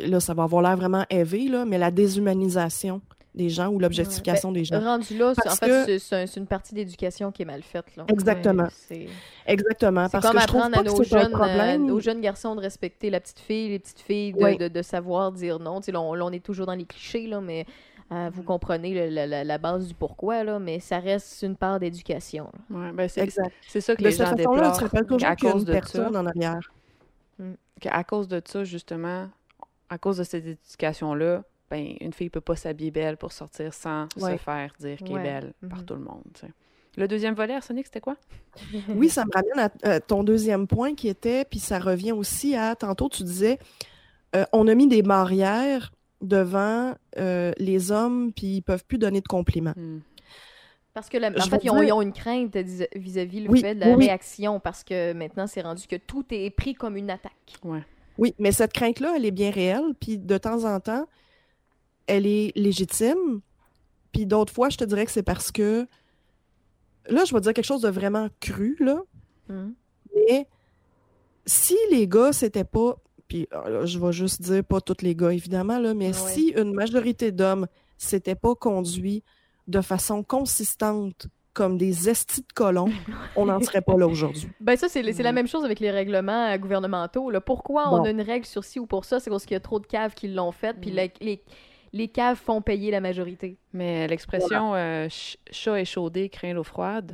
là 0.00 0.18
ça 0.18 0.34
va 0.34 0.42
avoir 0.42 0.62
l'air 0.62 0.76
vraiment 0.76 1.04
élevé 1.08 1.48
là 1.48 1.64
mais 1.64 1.78
la 1.78 1.92
déshumanisation 1.92 3.00
des 3.34 3.48
gens 3.50 3.68
ou 3.68 3.78
l'objectification 3.78 4.50
des 4.52 4.64
gens 4.64 4.80
Rendu 4.80 5.16
là, 5.16 5.32
c'est- 5.34 5.40
en 5.42 5.44
Parce 5.44 5.58
fait, 5.60 5.66
que- 5.68 5.84
c'est- 5.84 5.98
c'est 5.98 6.16
un- 6.22 6.26
c'est 6.26 6.40
une 6.40 6.46
partie 6.46 6.74
d'éducation 6.74 7.30
qui 7.30 7.42
est 7.42 7.44
mal 7.44 7.62
faite. 7.62 7.94
Là. 7.96 8.04
Exactement. 8.08 8.64
Ouais, 8.64 8.68
c'est 8.72 9.06
exactement 9.46 10.06
c'est 10.06 10.12
parce 10.12 10.26
comme 10.26 10.34
que 10.36 10.40
je 10.42 10.46
trouve 10.46 10.60
pas 10.60 10.66
à 10.78 10.82
que 10.82 10.86
nos 10.88 11.00
un 11.00 11.04
jeunes, 11.04 11.88
euh, 11.90 11.92
aux 11.94 12.00
jeunes 12.00 12.20
garçons 12.20 12.54
de 12.56 12.60
respecter 12.60 13.10
la 13.10 13.20
petite 13.20 13.38
fille, 13.38 13.68
les 13.68 13.78
petites 13.78 14.00
filles, 14.00 14.32
de, 14.32 14.42
Oui. 14.42 14.56
de- 14.56 14.68
de 14.68 14.82
savoir 14.82 15.30
dire 15.32 15.58
non. 15.60 15.80
Là, 15.86 16.00
on, 16.00 16.14
là, 16.14 16.24
on 16.24 16.30
est 16.32 16.42
toujours 16.44 16.66
dans 16.66 16.74
les 16.74 16.84
clichés, 16.86 17.26
là, 17.26 17.40
mais 17.40 17.64
euh, 18.10 18.30
vous 18.32 18.42
comprenez 18.42 18.94
le- 18.94 19.14
la, 19.14 19.26
la- 19.26 19.44
la 19.44 19.58
base 19.58 19.86
du 19.86 19.94
pourquoi, 19.94 20.42
là, 20.42 20.58
mais 20.58 20.80
ça 20.80 20.98
reste 20.98 21.42
une 21.42 21.54
part 21.56 21.78
d'éducation. 21.78 22.50
Ouais, 22.70 22.90
ben 22.92 23.06
c'est 23.08 23.20
exact 23.20 23.52
c'est 23.68 23.82
ça 23.82 23.94
que 23.94 24.00
de 24.02 24.06
les 24.08 24.12
cette 24.12 24.26
gens 24.26 24.36
façon-là 24.36 24.56
déplorent. 24.62 24.72
tu 24.72 24.78
te 24.78 24.84
rappelles 24.84 25.06
toujours 25.06 25.36
qu'il 25.36 25.46
y 25.46 25.48
a 25.48 25.52
cause 25.52 25.60
une 25.62 25.66
de 25.68 25.72
ça, 25.72 25.78
personne 25.80 26.16
en 26.16 26.26
arrière 26.26 26.72
qu'à 27.80 28.04
cause 28.04 28.26
de 28.26 28.40
ça, 28.44 28.64
justement, 28.64 29.28
à 29.90 29.98
cause 29.98 30.16
de 30.18 30.24
cette 30.24 30.44
éducation-là, 30.46 31.42
ben, 31.70 31.94
une 32.00 32.12
fille 32.12 32.30
peut 32.30 32.40
pas 32.40 32.56
s'habiller 32.56 32.90
belle 32.90 33.16
pour 33.16 33.32
sortir 33.32 33.74
sans 33.74 34.08
Ouais. 34.18 34.32
se 34.38 34.42
faire 34.42 34.72
dire 34.80 34.96
qu'elle 34.98 35.12
Ouais. 35.12 35.20
est 35.20 35.40
belle 35.40 35.52
par 35.68 35.78
Mhm. 35.80 35.84
tout 35.84 35.94
le 35.94 36.00
monde. 36.00 36.22
tu 36.34 36.40
sais. 36.46 36.52
Le 36.96 37.06
deuxième 37.06 37.34
volet, 37.34 37.54
Arsenic, 37.54 37.86
c'était 37.86 38.00
quoi? 38.00 38.16
Oui, 38.88 39.08
ça 39.08 39.24
me 39.24 39.30
ramène 39.32 39.70
à 39.84 39.88
euh, 39.88 40.00
ton 40.04 40.24
deuxième 40.24 40.66
point 40.66 40.94
qui 40.94 41.08
était, 41.08 41.44
puis 41.44 41.58
ça 41.60 41.78
revient 41.78 42.12
aussi 42.12 42.56
à, 42.56 42.74
tantôt 42.74 43.08
tu 43.08 43.22
disais, 43.22 43.58
euh, 44.34 44.44
on 44.52 44.66
a 44.66 44.74
mis 44.74 44.88
des 44.88 45.02
barrières 45.02 45.92
devant 46.20 46.94
euh, 47.18 47.52
les 47.58 47.92
hommes, 47.92 48.32
puis 48.34 48.56
ils 48.56 48.62
peuvent 48.62 48.84
plus 48.84 48.98
donner 48.98 49.20
de 49.20 49.28
compliments. 49.28 49.74
Hmm. 49.76 50.00
Parce 50.94 51.08
que, 51.08 51.16
la- 51.18 51.28
en 51.30 51.32
fait, 51.48 51.62
ils 51.62 51.70
ont, 51.70 51.74
dire- 51.76 51.84
ils 51.84 51.92
ont 51.92 52.02
une 52.02 52.12
crainte 52.12 52.56
vis- 52.56 52.88
vis-à-vis 52.96 53.40
le 53.42 53.50
Oui, 53.50 53.60
fait 53.60 53.76
de 53.76 53.80
la 53.80 53.90
oui, 53.90 54.06
réaction, 54.06 54.58
parce 54.58 54.82
que 54.82 55.12
maintenant, 55.12 55.46
c'est 55.46 55.60
rendu 55.60 55.86
que 55.86 55.94
tout 55.94 56.24
est 56.30 56.50
pris 56.50 56.74
comme 56.74 56.96
une 56.96 57.10
attaque. 57.10 57.54
Oui, 58.16 58.34
mais 58.40 58.50
cette 58.50 58.72
crainte-là, 58.72 59.12
elle 59.16 59.24
est 59.24 59.30
bien 59.30 59.52
réelle, 59.52 59.94
puis 60.00 60.18
de 60.18 60.38
temps 60.38 60.64
en 60.64 60.80
temps, 60.80 61.06
elle 62.08 62.26
est 62.26 62.52
légitime, 62.56 63.40
puis 64.12 64.26
d'autres 64.26 64.52
fois, 64.52 64.68
je 64.70 64.76
te 64.76 64.84
dirais 64.84 65.04
que 65.06 65.12
c'est 65.12 65.22
parce 65.22 65.52
que, 65.52 65.86
là, 67.08 67.24
je 67.24 67.32
vais 67.34 67.40
dire 67.40 67.52
quelque 67.54 67.64
chose 67.64 67.82
de 67.82 67.88
vraiment 67.90 68.28
cru, 68.40 68.76
là, 68.80 69.00
Mhm. 69.48 69.74
mais 70.14 70.46
si 71.46 71.76
les 71.90 72.06
gars, 72.08 72.32
c'était 72.32 72.64
pas, 72.64 72.96
puis 73.28 73.48
euh, 73.54 73.68
là, 73.80 73.86
je 73.86 73.98
vais 73.98 74.12
juste 74.12 74.42
dire 74.42 74.64
pas 74.64 74.80
tous 74.80 75.02
les 75.02 75.14
gars, 75.14 75.32
évidemment, 75.32 75.78
là, 75.78 75.94
mais 75.94 76.08
Ouais. 76.08 76.12
si 76.32 76.48
une 76.56 76.72
majorité 76.74 77.32
d'hommes 77.32 77.66
s'étaient 77.96 78.34
pas 78.34 78.54
conduits 78.54 79.22
de 79.66 79.80
façon 79.80 80.22
consistante 80.22 81.26
comme 81.54 81.76
des 81.76 82.08
estis 82.08 82.42
de 82.42 82.52
colons, 82.54 82.86
on 83.36 83.46
n'en 83.46 83.60
serait 83.60 83.80
pas 83.82 83.96
là 83.96 84.06
aujourd'hui. 84.06 84.48
Ben 84.60 84.76
ça, 84.76 84.88
c'est 84.88 85.02
c'est 85.12 85.22
la 85.22 85.32
Mm. 85.32 85.34
même 85.34 85.48
chose 85.48 85.64
avec 85.64 85.80
les 85.80 85.90
règlements 85.90 86.52
euh, 86.52 86.56
gouvernementaux. 86.58 87.30
Là. 87.30 87.40
Pourquoi 87.40 87.92
on 87.92 88.04
a 88.04 88.10
une 88.10 88.20
règle 88.20 88.46
sur 88.46 88.62
ci 88.64 88.78
ou 88.78 88.86
pour 88.86 89.04
ça? 89.04 89.18
C'est 89.18 89.28
parce 89.30 89.44
qu'il 89.44 89.54
y 89.54 89.56
a 89.56 89.60
trop 89.60 89.80
de 89.80 89.86
caves 89.86 90.14
qui 90.14 90.28
l'ont 90.28 90.52
fait, 90.52 90.74
puis 90.80 90.92
Mm. 90.92 90.94
la- 90.94 91.06
les, 91.20 91.42
les 91.98 92.08
caves 92.08 92.38
font 92.38 92.62
payer 92.62 92.90
la 92.90 93.00
majorité. 93.00 93.58
Mais 93.74 94.06
l'expression 94.08 94.74
euh, 94.74 95.02
ch- 95.10 95.36
chat 95.50 95.78
échaudé 95.80 96.28
craint 96.30 96.54
l'eau 96.54 96.64
froide, 96.64 97.12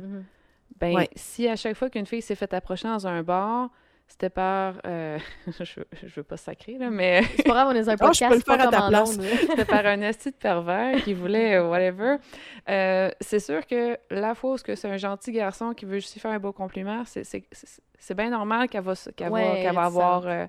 ben, 0.79 0.95
Ouais. 0.95 1.09
si 1.15 1.47
à 1.49 1.55
chaque 1.57 1.75
fois 1.75 1.89
qu'une 1.89 2.05
fille 2.05 2.21
s'est 2.21 2.35
fait 2.35 2.53
approcher 2.53 2.87
dans 2.87 3.05
un 3.07 3.21
bar, 3.23 3.69
c'était 4.07 4.29
par. 4.29 4.75
euh, 4.85 5.17
je, 5.59 5.79
veux- 5.79 5.87
je 6.03 6.15
veux 6.15 6.23
pas 6.23 6.37
sacrer, 6.37 6.77
là, 6.77 6.89
mais 6.91 7.23
C'est 7.37 7.43
pas 7.43 7.53
grave, 7.53 7.67
on 7.71 7.75
est 7.75 7.89
un 7.89 7.95
Ah, 7.99 8.11
je 8.13 8.23
peux 8.23 8.27
podcast, 8.29 8.35
le 8.35 8.41
pas 8.43 8.57
faire 8.57 8.67
à 8.67 8.71
ta 8.71 8.87
place. 8.89 9.19
c'était 9.49 9.65
par 9.65 9.85
un 9.85 10.01
esti 10.01 10.29
de 10.31 10.35
pervers 10.35 11.03
qui 11.03 11.13
voulait 11.13 11.55
euh, 11.55 11.67
whatever. 11.69 12.17
Euh, 12.69 13.09
c'est 13.19 13.39
sûr 13.39 13.65
que 13.65 13.97
la 14.11 14.35
fois 14.35 14.51
où 14.53 14.57
ce 14.57 14.63
que 14.63 14.75
c'est 14.75 14.89
un 14.89 14.97
gentil 14.97 15.31
garçon 15.31 15.73
qui 15.73 15.85
veut 15.85 15.97
juste 15.99 16.13
lui 16.13 16.21
faire 16.21 16.31
un 16.31 16.39
beau 16.39 16.51
compliment, 16.53 17.03
c'est, 17.05 17.23
c'est, 17.23 17.45
c'est, 17.51 17.81
c'est 17.97 18.13
bien 18.15 18.29
normal 18.29 18.69
qu'elle 18.69 18.83
va, 18.83 18.93
qu'elle 19.15 19.31
va, 19.31 19.55
qu'elle 19.55 19.73
va 19.75 19.83
avoir. 19.85 20.27
euh, 20.27 20.45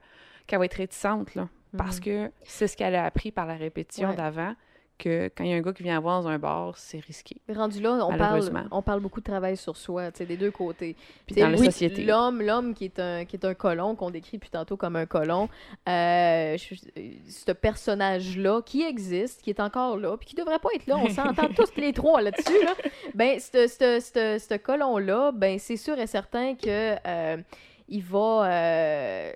qu'elle 0.46 0.58
va 0.60 0.64
être 0.66 0.74
réticente, 0.74 1.34
là. 1.34 1.48
Parce 1.76 1.96
Mhm. 1.98 2.04
que 2.04 2.30
c'est 2.44 2.68
ce 2.68 2.76
qu'elle 2.76 2.94
a 2.94 3.04
appris 3.04 3.30
par 3.30 3.46
la 3.46 3.54
répétition 3.54 4.10
Ouais. 4.10 4.16
d'avant, 4.16 4.54
que 4.98 5.30
quand 5.36 5.44
il 5.44 5.50
y 5.50 5.52
a 5.52 5.56
un 5.56 5.60
gars 5.60 5.74
qui 5.74 5.82
vient 5.82 6.00
voir 6.00 6.22
dans 6.22 6.28
un 6.28 6.38
bar, 6.38 6.78
c'est 6.78 7.00
risqué. 7.00 7.36
Mais 7.46 7.54
Rendu 7.54 7.82
là, 7.82 7.98
on 8.06 8.16
parle, 8.16 8.40
on 8.70 8.80
parle 8.80 9.00
beaucoup 9.00 9.20
de 9.20 9.26
travail 9.26 9.58
sur 9.58 9.76
soi, 9.76 10.10
des 10.10 10.38
deux 10.38 10.50
côtés. 10.50 10.96
Puis 11.26 11.34
T'sais, 11.34 11.42
dans 11.42 11.50
la 11.50 11.58
oui, 11.58 11.66
société. 11.66 12.02
L'homme, 12.02 12.40
l'homme 12.40 12.72
qui 12.72 12.86
est 12.86 12.98
un 12.98 13.26
qui 13.26 13.36
est 13.36 13.44
un 13.44 13.52
colon 13.52 13.94
qu'on 13.94 14.08
décrit 14.08 14.38
depuis 14.38 14.48
tantôt 14.48 14.78
comme 14.78 14.96
un 14.96 15.04
colon, 15.04 15.50
euh, 15.86 16.56
ce 16.56 17.52
personnage-là 17.52 18.62
qui 18.62 18.84
existe, 18.84 19.42
qui 19.42 19.50
est 19.50 19.60
encore 19.60 19.98
là, 19.98 20.16
puis 20.16 20.28
qui 20.28 20.34
devrait 20.34 20.58
pas 20.58 20.70
être 20.74 20.86
là, 20.86 20.96
on 20.96 21.10
s'entend 21.10 21.48
tous 21.54 21.76
les 21.76 21.92
trois 21.92 22.22
là-dessus. 22.22 22.64
Là. 22.64 22.74
Ben, 23.14 23.38
ce- 23.38 23.66
ce 23.68 24.56
colon-là, 24.56 25.30
ben 25.32 25.58
c'est 25.58 25.76
sûr 25.76 25.98
et 25.98 26.06
certain 26.06 26.54
que 26.54 26.96
euh, 27.06 27.36
il 27.90 28.02
va, 28.02 28.46
euh, 28.50 29.32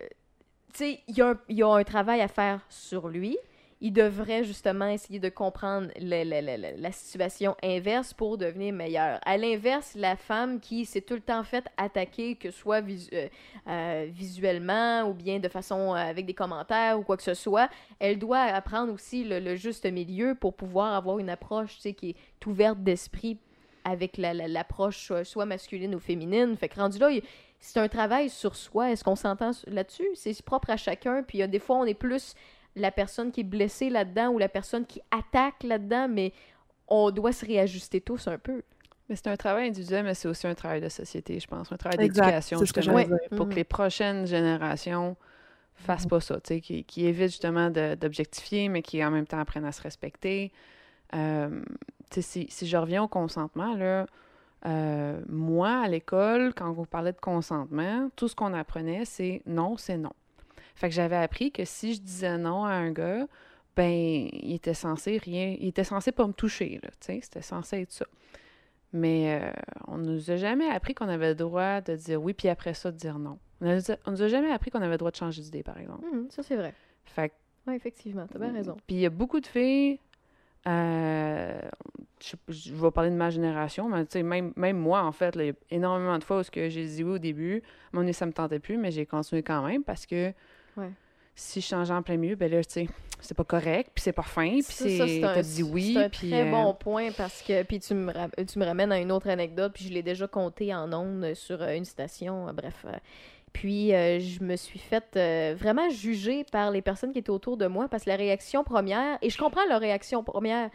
sais, 0.78 1.00
il 1.08 1.16
y, 1.16 1.22
a 1.22 1.28
un- 1.28 1.84
travail 1.84 2.20
à 2.20 2.28
faire 2.28 2.60
sur 2.68 3.08
lui. 3.08 3.36
il 3.82 3.94
devrait 3.94 4.44
justement 4.44 4.88
essayer 4.88 5.18
de 5.20 5.30
comprendre 5.30 5.88
la, 5.98 6.92
situation 6.92 7.56
inverse 7.62 8.12
pour 8.12 8.36
devenir 8.36 8.74
meilleur. 8.74 9.18
À 9.24 9.38
l'inverse, 9.38 9.94
la 9.96 10.16
femme 10.16 10.60
qui 10.60 10.84
s'est 10.84 11.00
tout 11.00 11.14
le 11.14 11.22
temps 11.22 11.42
faite 11.44 11.64
attaquer, 11.78 12.34
que 12.34 12.50
ce 12.50 12.58
soit 12.58 12.82
euh, 13.14 13.28
euh, 13.68 14.06
visuellement 14.10 15.04
ou 15.08 15.14
bien 15.14 15.38
de 15.38 15.48
façon 15.48 15.94
euh, 15.94 15.96
avec 15.96 16.26
des 16.26 16.34
commentaires 16.34 16.98
ou 16.98 17.02
quoi 17.04 17.16
que 17.16 17.22
ce 17.22 17.32
soit, 17.32 17.70
elle 17.98 18.18
doit 18.18 18.40
apprendre 18.40 18.92
aussi 18.92 19.24
le, 19.24 19.56
juste 19.56 19.86
milieu 19.90 20.34
pour 20.34 20.52
pouvoir 20.54 20.92
avoir 20.94 21.18
une 21.18 21.30
approche 21.30 21.78
qui 21.78 22.10
est 22.10 22.46
ouverte 22.46 22.80
d'esprit 22.82 23.38
avec 23.84 24.18
la- 24.18 24.34
la- 24.34 24.46
l'approche 24.46 25.10
soit 25.24 25.46
masculine 25.46 25.94
ou 25.94 26.00
féminine. 26.00 26.54
Fait 26.54 26.68
que 26.68 26.78
rendu 26.78 26.98
là, 26.98 27.10
il- 27.10 27.22
c'est 27.60 27.78
un 27.78 27.88
travail 27.88 28.30
sur 28.30 28.56
soi. 28.56 28.90
Est-ce 28.90 29.04
qu'on 29.04 29.16
s'entend 29.16 29.50
là-dessus? 29.66 30.08
C'est 30.14 30.40
propre 30.42 30.70
à 30.70 30.76
chacun. 30.76 31.22
Puis 31.22 31.38
il 31.38 31.40
y 31.40 31.44
a 31.44 31.46
des 31.46 31.58
fois, 31.58 31.76
on 31.76 31.84
est 31.84 31.94
plus 31.94 32.34
la 32.76 32.90
personne 32.90 33.30
qui 33.32 33.40
est 33.40 33.44
blessée 33.44 33.90
là-dedans 33.90 34.28
ou 34.30 34.38
la 34.38 34.48
personne 34.48 34.86
qui 34.86 35.00
attaque 35.10 35.62
là-dedans, 35.62 36.08
mais 36.08 36.32
on 36.88 37.10
doit 37.10 37.32
se 37.32 37.44
réajuster 37.44 38.00
tous 38.00 38.26
un 38.28 38.38
peu. 38.38 38.62
Mais 39.08 39.16
c'est 39.16 39.26
un 39.28 39.36
travail 39.36 39.68
individuel, 39.68 40.04
mais 40.04 40.14
c'est 40.14 40.28
aussi 40.28 40.46
un 40.46 40.54
travail 40.54 40.80
de 40.80 40.88
société, 40.88 41.38
je 41.40 41.46
pense. 41.46 41.70
Un 41.72 41.76
travail 41.76 41.98
d'éducation, 41.98 42.58
c'est 42.58 42.66
ce 42.66 42.72
que 42.72 42.80
justement, 42.80 42.98
j'allais 43.02 43.08
dire. 43.08 43.28
pour 43.36 43.46
Mhm. 43.46 43.50
que 43.52 43.56
les 43.56 43.64
prochaines 43.64 44.26
générations 44.26 45.16
fassent 45.74 46.06
pas 46.06 46.20
ça, 46.20 46.36
tu 46.40 46.54
sais, 46.54 46.60
qui, 46.60 46.84
qui 46.84 47.06
évitent 47.06 47.30
justement 47.30 47.70
d'objectifier, 47.70 48.68
mais 48.68 48.82
qui 48.82 49.04
en 49.04 49.10
même 49.10 49.26
temps 49.26 49.38
apprennent 49.40 49.64
à 49.64 49.72
se 49.72 49.82
respecter. 49.82 50.52
Euh, 51.14 51.62
si, 52.12 52.46
si 52.50 52.66
je 52.66 52.76
reviens 52.76 53.02
au 53.02 53.08
consentement, 53.08 53.74
là, 53.74 54.06
euh, 54.66 55.20
moi, 55.28 55.80
à 55.80 55.88
l'école, 55.88 56.52
quand 56.54 56.72
vous 56.72 56.84
parlez 56.84 57.12
de 57.12 57.18
consentement, 57.20 58.10
tout 58.16 58.28
ce 58.28 58.34
qu'on 58.34 58.52
apprenait, 58.54 59.04
c'est 59.04 59.42
non, 59.46 59.76
c'est 59.76 59.96
non. 59.96 60.12
Fait 60.74 60.88
que 60.88 60.94
j'avais 60.94 61.16
appris 61.16 61.50
que 61.52 61.64
si 61.64 61.94
je 61.94 62.00
disais 62.00 62.38
non 62.38 62.64
à 62.64 62.72
un 62.72 62.90
gars, 62.90 63.26
ben, 63.76 64.28
il 64.32 64.54
était 64.54 64.74
censé 64.74 65.18
rien, 65.18 65.56
il 65.58 65.68
était 65.68 65.84
censé 65.84 66.12
pas 66.12 66.26
me 66.26 66.32
toucher, 66.32 66.80
là, 66.82 66.90
tu 67.00 67.06
sais, 67.06 67.20
c'était 67.22 67.42
censé 67.42 67.82
être 67.82 67.92
ça. 67.92 68.06
Mais 68.92 69.40
euh, 69.40 69.52
on 69.86 69.98
nous 69.98 70.30
a 70.30 70.36
jamais 70.36 70.68
appris 70.68 70.94
qu'on 70.94 71.08
avait 71.08 71.28
le 71.28 71.34
droit 71.36 71.80
de 71.80 71.94
dire 71.96 72.20
oui, 72.20 72.34
puis 72.34 72.48
après 72.48 72.74
ça, 72.74 72.90
de 72.90 72.96
dire 72.96 73.18
non. 73.18 73.38
On 73.60 73.66
a, 73.78 73.96
on 74.06 74.10
nous 74.10 74.22
a 74.22 74.28
jamais 74.28 74.50
appris 74.50 74.70
qu'on 74.70 74.80
avait 74.82 74.92
le 74.92 74.98
droit 74.98 75.10
de 75.12 75.16
changer 75.16 75.42
d'idée, 75.42 75.62
par 75.62 75.78
exemple. 75.78 76.04
Mhm, 76.12 76.28
ça, 76.30 76.42
c'est 76.42 76.56
vrai. 76.56 76.74
Fait 77.04 77.28
que 77.28 77.34
Oui, 77.68 77.74
effectivement, 77.74 78.26
t'as 78.30 78.38
bien 78.38 78.52
raison. 78.52 78.76
puis 78.86 78.96
il 78.96 79.00
y 79.00 79.06
a 79.06 79.10
beaucoup 79.10 79.38
de 79.40 79.46
filles, 79.46 80.00
euh, 80.66 81.60
je, 82.22 82.36
je 82.48 82.74
vais 82.74 82.90
parler 82.90 83.10
de 83.10 83.14
ma 83.16 83.30
génération, 83.30 83.88
mais 83.88 84.04
tu 84.04 84.12
sais, 84.12 84.22
même, 84.22 84.52
même 84.56 84.76
moi, 84.78 85.02
en 85.02 85.12
fait, 85.12 85.34
là, 85.36 85.44
il 85.44 85.46
y 85.48 85.50
a 85.50 85.54
énormément 85.70 86.18
de 86.18 86.24
fois 86.24 86.40
où 86.40 86.42
ce 86.42 86.50
que 86.50 86.68
j'ai 86.68 86.84
dit 86.84 87.02
oui 87.02 87.12
au 87.12 87.18
début, 87.18 87.62
moment 87.92 88.02
donné, 88.02 88.12
ça 88.12 88.26
me 88.26 88.32
tentait 88.32 88.58
plus, 88.58 88.76
mais 88.76 88.90
j'ai 88.90 89.06
continué 89.06 89.42
quand 89.42 89.66
même 89.66 89.82
parce 89.84 90.06
que 90.06 90.32
Ouais. 90.76 90.90
si 91.34 91.60
je 91.60 91.66
changeais 91.66 91.94
en 91.94 92.02
plein 92.02 92.16
milieu, 92.16 92.36
ben 92.36 92.50
là, 92.50 92.62
tu 92.62 92.70
sais, 92.72 92.88
c'est 93.20 93.34
pas 93.36 93.44
correct, 93.44 93.90
puis 93.94 94.02
c'est 94.02 94.12
pas 94.12 94.22
fin, 94.22 94.50
puis 94.50 94.62
c'est... 94.62 95.24
un- 95.24 95.32
T'as 95.34 95.42
dit 95.42 95.62
oui, 95.62 95.94
c'est 95.94 96.04
un 96.04 96.08
très 96.10 96.42
euh, 96.46 96.50
bon 96.50 96.74
point 96.74 97.10
parce 97.12 97.42
que 97.42 97.62
puis 97.64 97.80
tu 97.80 97.94
me, 97.94 98.12
tu 98.44 98.58
me 98.58 98.64
ramènes 98.64 98.92
à 98.92 98.98
une 99.00 99.10
autre 99.12 99.28
anecdote 99.28 99.72
puis 99.74 99.84
je 99.84 99.92
l'ai 99.92 100.02
déjà 100.02 100.26
compté 100.28 100.74
en 100.74 100.92
ondes 100.92 101.34
sur 101.34 101.60
euh, 101.62 101.74
une 101.74 101.84
station 101.84 102.48
euh, 102.48 102.52
bref 102.52 102.84
puis 103.52 103.94
euh, 103.94 104.20
je 104.20 104.42
me 104.42 104.56
suis 104.56 104.78
faite 104.78 105.16
euh, 105.16 105.54
vraiment 105.58 105.88
juger 105.90 106.44
par 106.44 106.70
les 106.70 106.82
personnes 106.82 107.12
qui 107.12 107.18
étaient 107.18 107.30
autour 107.30 107.56
de 107.56 107.66
moi 107.66 107.88
parce 107.88 108.04
que 108.04 108.10
la 108.10 108.16
réaction 108.16 108.64
première 108.64 109.18
et 109.22 109.30
je 109.30 109.38
comprends 109.38 109.64
leur 109.68 109.80
réaction 109.80 110.22
première 110.22 110.70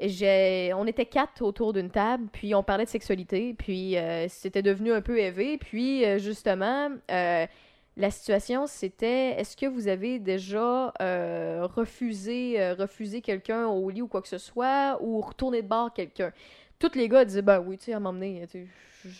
on 0.00 0.86
était 0.86 1.06
quatre 1.06 1.42
autour 1.42 1.72
d'une 1.72 1.90
table 1.90 2.26
puis 2.32 2.54
on 2.54 2.62
parlait 2.62 2.84
de 2.84 2.90
sexualité 2.90 3.54
puis 3.54 3.96
euh, 3.96 4.26
c'était 4.28 4.62
devenu 4.62 4.92
un 4.92 5.00
peu 5.00 5.18
élevé 5.18 5.58
puis 5.58 6.04
justement 6.18 6.90
la 7.96 8.10
situation, 8.10 8.66
c'était 8.66 9.38
est-ce 9.38 9.56
que 9.56 9.66
vous 9.66 9.86
avez 9.86 10.18
déjà 10.18 10.92
refusé, 11.76 12.72
refusé 12.72 13.20
quelqu'un 13.20 13.68
au 13.68 13.88
lit 13.88 14.02
ou 14.02 14.08
quoi 14.08 14.20
que 14.20 14.26
ce 14.26 14.38
soit, 14.38 14.98
ou 15.00 15.20
retourné 15.20 15.62
de 15.62 15.68
bord 15.68 15.92
quelqu'un? 15.92 16.32
Tous 16.80 16.96
les 16.96 17.08
gars 17.08 17.24
disaient, 17.24 17.42
ben 17.42 17.60
oui, 17.60 17.78
tu 17.78 17.84
sais, 17.84 17.92
à 17.92 18.00
m'emmener, 18.00 18.48
tu 18.50 18.66
sais, 18.66 19.10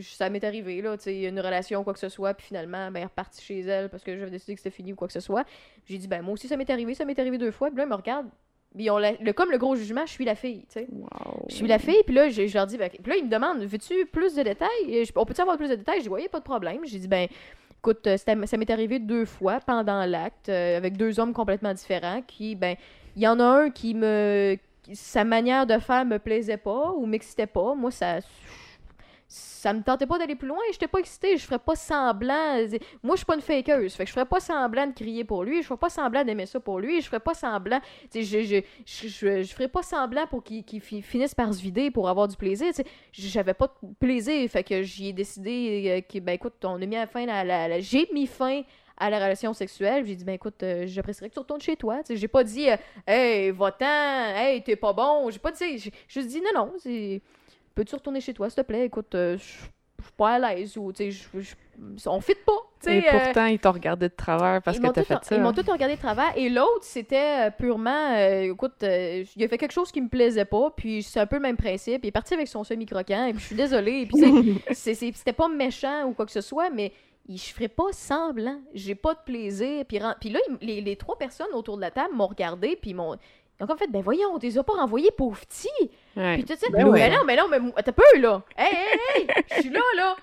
ça 0.00 0.30
m'est 0.30 0.42
arrivé, 0.44 0.80
là, 0.80 0.96
tu 0.96 1.04
sais, 1.04 1.22
une 1.24 1.38
relation 1.40 1.80
ou 1.80 1.84
quoi 1.84 1.92
que 1.92 1.98
ce 1.98 2.08
soit, 2.08 2.32
puis 2.34 2.46
finalement, 2.46 2.90
ben, 2.90 2.96
elle 2.96 3.02
est 3.02 3.06
repartie 3.06 3.42
chez 3.44 3.60
elle 3.60 3.88
parce 3.90 4.02
que 4.02 4.16
j'avais 4.16 4.30
décidé 4.30 4.54
que 4.54 4.60
c'était 4.60 4.74
fini 4.74 4.92
ou 4.92 4.96
quoi 4.96 5.06
que 5.08 5.12
ce 5.12 5.20
soit. 5.20 5.44
J'ai 5.86 5.98
dit, 5.98 6.08
ben 6.08 6.22
moi 6.22 6.34
aussi, 6.34 6.48
ça 6.48 6.56
m'est 6.56 6.70
arrivé, 6.70 6.94
ça 6.94 7.04
m'est 7.04 7.18
arrivé 7.18 7.36
deux 7.38 7.50
fois, 7.50 7.68
puis 7.68 7.76
là, 7.78 7.84
ils 7.84 7.88
me 7.90 7.94
regardent, 7.94 8.28
puis 8.74 8.88
on 8.90 8.96
la- 8.98 9.12
le, 9.12 9.32
comme 9.32 9.50
le 9.50 9.58
gros 9.58 9.76
jugement, 9.76 10.06
je 10.06 10.12
suis 10.12 10.24
la 10.24 10.34
fille, 10.34 10.60
tu 10.68 10.80
sais. 10.80 10.86
wow. 10.90 11.44
Je 11.48 11.54
suis 11.56 11.66
la 11.66 11.78
fille, 11.78 12.02
puis 12.06 12.14
là, 12.14 12.28
je, 12.30 12.46
je 12.46 12.54
leur 12.54 12.66
dis, 12.66 12.78
ben, 12.78 12.88
puis 12.88 13.10
là, 13.10 13.16
ils 13.18 13.24
me 13.26 13.30
demandent, 13.30 13.60
veux-tu 13.62 14.06
plus 14.06 14.34
de 14.34 14.42
détails? 14.42 14.68
Et 14.88 15.04
je- 15.04 15.12
on 15.16 15.24
peut-tu 15.26 15.40
avoir 15.42 15.56
plus 15.58 15.68
de 15.68 15.74
détails? 15.74 15.98
Je 15.98 16.04
dis, 16.04 16.08
ouais, 16.08 16.22
y 16.22 16.26
a 16.26 16.30
pas 16.30 16.38
de 16.40 16.44
problème. 16.44 16.80
J'ai 16.84 16.98
dit, 16.98 17.08
ben, 17.08 17.28
écoute, 17.78 18.06
euh, 18.06 18.16
ça 18.16 18.34
m'est 18.34 18.70
arrivé 18.70 18.98
deux 18.98 19.26
fois 19.26 19.60
pendant 19.60 20.06
l'acte, 20.06 20.48
euh, 20.48 20.76
avec 20.78 20.96
deux 20.96 21.20
hommes 21.20 21.32
complètement 21.34 21.74
différents, 21.74 22.22
qui, 22.26 22.54
ben, 22.54 22.76
il 23.16 23.22
y 23.22 23.28
en 23.28 23.38
a 23.40 23.44
un 23.44 23.70
qui 23.70 23.92
me. 23.94 24.56
sa 24.94 25.22
manière 25.24 25.66
de 25.66 25.78
faire 25.78 26.04
me 26.06 26.18
plaisait 26.18 26.56
pas 26.56 26.92
ou 26.96 27.04
m'excitait 27.06 27.46
pas. 27.46 27.74
Moi, 27.74 27.90
ça. 27.90 28.20
Ça 29.34 29.72
me 29.72 29.82
tentait 29.82 30.06
pas 30.06 30.18
d'aller 30.18 30.34
plus 30.34 30.48
loin, 30.48 30.58
j'étais 30.72 30.88
pas 30.88 30.98
excitée, 30.98 31.38
je 31.38 31.44
ferais 31.46 31.58
pas 31.58 31.74
semblant. 31.74 32.58
Moi, 33.02 33.14
je 33.14 33.18
suis 33.18 33.24
pas 33.24 33.34
une 33.34 33.40
fakeuse, 33.40 33.94
fait 33.94 34.04
que 34.04 34.08
je 34.08 34.12
ferais 34.12 34.26
pas 34.26 34.40
semblant 34.40 34.86
de 34.86 34.92
crier 34.92 35.24
pour 35.24 35.42
lui, 35.42 35.62
je 35.62 35.66
ferais 35.68 35.78
pas 35.78 35.88
semblant 35.88 36.22
d'aimer 36.22 36.44
ça 36.44 36.60
pour 36.60 36.80
lui, 36.80 37.00
je 37.00 37.06
ferais 37.06 37.18
pas 37.20 37.32
semblant 37.32 37.80
je, 38.14 38.20
je, 38.20 38.42
je, 38.84 39.08
je, 39.08 39.42
je 39.42 39.54
ferais 39.54 39.68
pas 39.68 39.82
semblant 39.82 40.26
pour 40.26 40.44
qu'il 40.44 40.62
qu'il 40.64 40.82
fi- 40.82 41.00
finisse 41.00 41.34
par 41.34 41.54
se 41.54 41.62
vider 41.62 41.90
pour 41.90 42.10
avoir 42.10 42.28
du 42.28 42.36
plaisir. 42.36 42.72
J'avais 43.12 43.54
pas 43.54 43.74
de 43.82 43.94
plaisir, 43.98 44.50
fait 44.50 44.64
que 44.64 44.82
j'y 44.82 45.14
décidé 45.14 45.86
euh, 45.88 46.00
que, 46.02 46.18
ben 46.18 46.32
écoute, 46.34 46.62
on 46.64 46.74
a 46.82 46.84
mis 46.86 46.96
fin 47.10 47.24
la, 47.24 47.42
la- 47.42 47.80
j'ai 47.80 48.06
mis 48.12 48.26
fin 48.26 48.60
à 48.98 49.08
la 49.08 49.16
relation 49.18 49.54
sexuelle. 49.54 50.04
J'ai 50.06 50.14
dit, 50.14 50.24
ben 50.24 50.34
écoute, 50.34 50.62
euh, 50.62 50.84
j'apprécierais 50.86 51.30
que 51.30 51.34
tu 51.34 51.40
retournes 51.40 51.60
chez 51.62 51.76
toi. 51.76 52.00
J'ai 52.08 52.28
pas 52.28 52.44
dit, 52.44 52.68
euh, 52.68 52.76
hey, 53.06 53.50
va-t'en, 53.50 53.86
hey, 54.36 54.62
t'es 54.62 54.76
pas 54.76 54.92
bon. 54.92 55.30
J'ai 55.30 55.38
pas 55.38 55.52
dit, 55.52 55.78
j'ai 55.78 55.90
juste 56.06 56.28
dit, 56.28 56.42
non, 56.42 56.66
non, 56.66 56.72
peux-tu 57.74 57.94
retourner 57.94 58.20
chez 58.20 58.34
toi, 58.34 58.48
s'il 58.50 58.62
te 58.62 58.66
plaît? 58.66 58.86
Écoute, 58.86 59.14
euh, 59.14 59.36
je 59.38 59.66
je 60.02 60.06
suis 60.08 60.16
pas 60.16 60.30
à 60.30 60.38
l'aise 60.54 60.76
ou, 60.76 60.92
tu 60.92 61.12
sais, 61.12 61.28
on 62.06 62.20
fit 62.20 62.34
pas. 62.44 62.90
Et 62.90 63.06
euh, 63.06 63.10
pourtant, 63.12 63.46
ils 63.46 63.58
t'ont 63.60 63.70
regardé 63.70 64.08
de 64.08 64.14
travers 64.14 64.60
parce 64.60 64.80
que 64.80 64.88
t'as 64.88 65.04
fait 65.04 65.24
ça. 65.24 65.36
Ils 65.36 65.40
m'ont 65.40 65.52
tout 65.52 65.62
regardé 65.70 65.94
de 65.94 66.00
travers. 66.00 66.36
Et 66.36 66.48
l'autre, 66.48 66.82
c'était 66.82 67.46
euh, 67.46 67.50
purement. 67.56 68.16
euh, 68.16 68.52
écoute, 68.52 68.82
euh, 68.82 69.24
il 69.36 69.44
a 69.44 69.48
fait 69.48 69.58
quelque 69.58 69.72
chose 69.72 69.92
qui 69.92 70.00
me 70.00 70.08
plaisait 70.08 70.44
pas. 70.44 70.72
Puis 70.76 71.04
c'est 71.04 71.20
un 71.20 71.26
peu 71.26 71.36
le 71.36 71.42
même 71.42 71.56
principe. 71.56 72.00
Il 72.04 72.08
est 72.08 72.12
parti 72.12 72.34
avec 72.34 72.48
son 72.48 72.64
semi-croquant. 72.64 73.26
Et 73.26 73.32
puis 73.32 73.40
je 73.42 73.46
suis 73.46 73.54
désolée. 73.56 74.00
Et 74.00 74.06
puis 74.06 74.60
c'était 74.72 75.32
pas 75.32 75.48
méchant 75.48 76.06
ou 76.06 76.14
quoi 76.14 76.26
que 76.26 76.32
ce 76.32 76.40
soit, 76.40 76.68
mais 76.70 76.92
je 77.28 77.52
ferais 77.52 77.68
pas 77.68 77.92
semblant. 77.92 78.60
J'ai 78.74 78.96
pas 78.96 79.14
de 79.14 79.20
plaisir. 79.24 79.84
Puis, 79.84 79.98
là, 80.00 80.40
les, 80.60 80.80
les 80.80 80.96
trois 80.96 81.16
personnes 81.16 81.52
autour 81.54 81.76
de 81.76 81.82
la 81.82 81.92
table 81.92 82.14
m'ont 82.14 82.26
regardé. 82.26 82.76
Puis 82.80 82.90
ils 82.90 82.96
m'ont. 82.96 83.16
Ont 83.60 83.66
comme 83.66 83.78
fait, 83.78 83.86
ben 83.90 84.02
voyons, 84.02 84.30
on 84.34 84.38
les 84.38 84.58
a 84.58 84.64
pas 84.64 84.72
renvoyés 84.72 85.10
pauvres 85.16 85.38
petits. 85.40 85.68
Ouais. 86.16 86.34
Puis 86.34 86.44
tu 86.44 86.56
sais, 86.56 86.66
Ben 86.70 86.84
mais 86.84 86.90
ouais. 86.90 87.10
non, 87.10 87.22
mais 87.24 87.36
non, 87.36 87.44
mais 87.48 87.58
t'as 87.82 87.92
peu 87.92 88.02
là. 88.18 88.42
Hey, 88.56 88.74
hey, 88.74 89.22
hey, 89.22 89.44
je 89.56 89.60
suis 89.60 89.70
là, 89.70 89.80
là. 89.96 90.16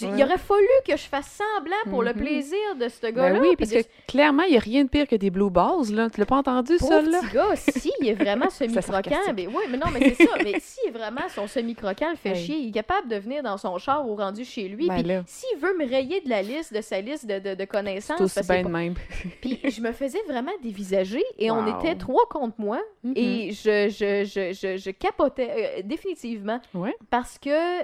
Il 0.00 0.22
aurait 0.22 0.38
fallu 0.38 0.66
que 0.86 0.96
je 0.96 1.04
fasse 1.04 1.38
semblant 1.56 1.76
pour 1.90 2.02
le 2.02 2.12
Mhm. 2.12 2.18
plaisir 2.20 2.58
de 2.78 2.88
ce 2.88 3.06
gars-là. 3.10 3.34
Ben 3.38 3.40
oui, 3.40 3.56
parce 3.58 3.70
que 3.70 3.78
clairement, 4.06 4.42
il 4.44 4.50
n'y 4.52 4.56
a 4.56 4.60
rien 4.60 4.84
de 4.84 4.88
pire 4.88 5.06
que 5.08 5.16
des 5.16 5.30
blue 5.30 5.50
balls, 5.50 5.92
là. 5.92 6.08
Tu 6.10 6.20
l'as 6.20 6.26
pas 6.26 6.36
entendu, 6.36 6.78
ça, 6.78 7.00
là? 7.02 7.20
petit 7.20 7.34
gars, 7.34 7.56
si 7.56 7.92
il 8.00 8.08
est 8.08 8.14
vraiment 8.14 8.50
semi-croquant, 8.50 9.32
mais 9.34 9.46
oui, 9.46 9.64
mais 9.70 9.76
non, 9.78 9.86
mais 9.92 10.00
c'est 10.14 10.24
ça. 10.26 10.32
Mais 10.42 10.54
si 10.60 10.80
est 10.86 10.90
vraiment 10.90 11.28
son 11.34 11.46
semi-croquant 11.46 12.10
le 12.10 12.16
fait 12.16 12.30
Hey. 12.30 12.44
chier, 12.44 12.56
il 12.56 12.68
est 12.68 12.72
capable 12.72 13.08
de 13.08 13.16
venir 13.16 13.42
dans 13.42 13.56
son 13.56 13.78
char 13.78 14.06
ou 14.08 14.14
rendu 14.14 14.44
chez 14.44 14.68
lui. 14.68 14.88
Ben 14.88 15.02
puis 15.02 15.12
s'il 15.26 15.58
veut 15.58 15.76
me 15.78 15.88
rayer 15.88 16.20
de 16.20 16.28
la 16.28 16.42
liste, 16.42 16.72
de 16.74 16.80
sa 16.80 17.00
liste 17.00 17.26
de, 17.26 17.38
de, 17.38 17.54
de 17.54 17.64
connaissances, 17.64 18.34
que 18.34 18.46
bien 18.46 18.62
de 18.62 18.68
même. 18.68 18.94
puis 19.40 19.58
je 19.64 19.80
me 19.80 19.92
faisais 19.92 20.20
vraiment 20.28 20.52
dévisager 20.62 21.24
et 21.38 21.50
on 21.50 21.66
était 21.78 21.94
trois 21.96 22.26
contre 22.30 22.54
moi 22.58 22.80
Mhm. 23.04 23.12
et 23.16 23.52
je, 23.52 23.88
je, 23.88 24.24
je, 24.24 24.52
je, 24.52 24.76
je 24.76 24.90
capotais 24.90 25.78
euh, 25.78 25.82
définitivement 25.84 26.60
Ouais. 26.74 26.94
parce 27.10 27.38
que 27.38 27.82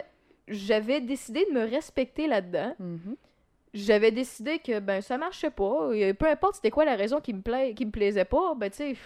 j'avais 0.48 1.00
décidé 1.00 1.46
de 1.50 1.54
me 1.54 1.68
respecter 1.68 2.26
là-dedans. 2.26 2.74
Mhm. 2.78 3.16
J'avais 3.72 4.12
décidé 4.12 4.58
que 4.60 4.78
ben 4.78 5.00
ça 5.00 5.18
marchait 5.18 5.50
pas. 5.50 5.90
Et 5.94 6.14
peu 6.14 6.26
importe 6.28 6.56
c'était 6.56 6.70
quoi 6.70 6.84
la 6.84 6.94
raison 6.94 7.20
qui 7.20 7.34
me 7.34 7.40
plaît, 7.42 7.74
qui 7.74 7.84
me 7.86 7.90
plaisait 7.90 8.24
pas, 8.24 8.54
ben 8.54 8.70
tu 8.70 8.76
sais, 8.76 8.96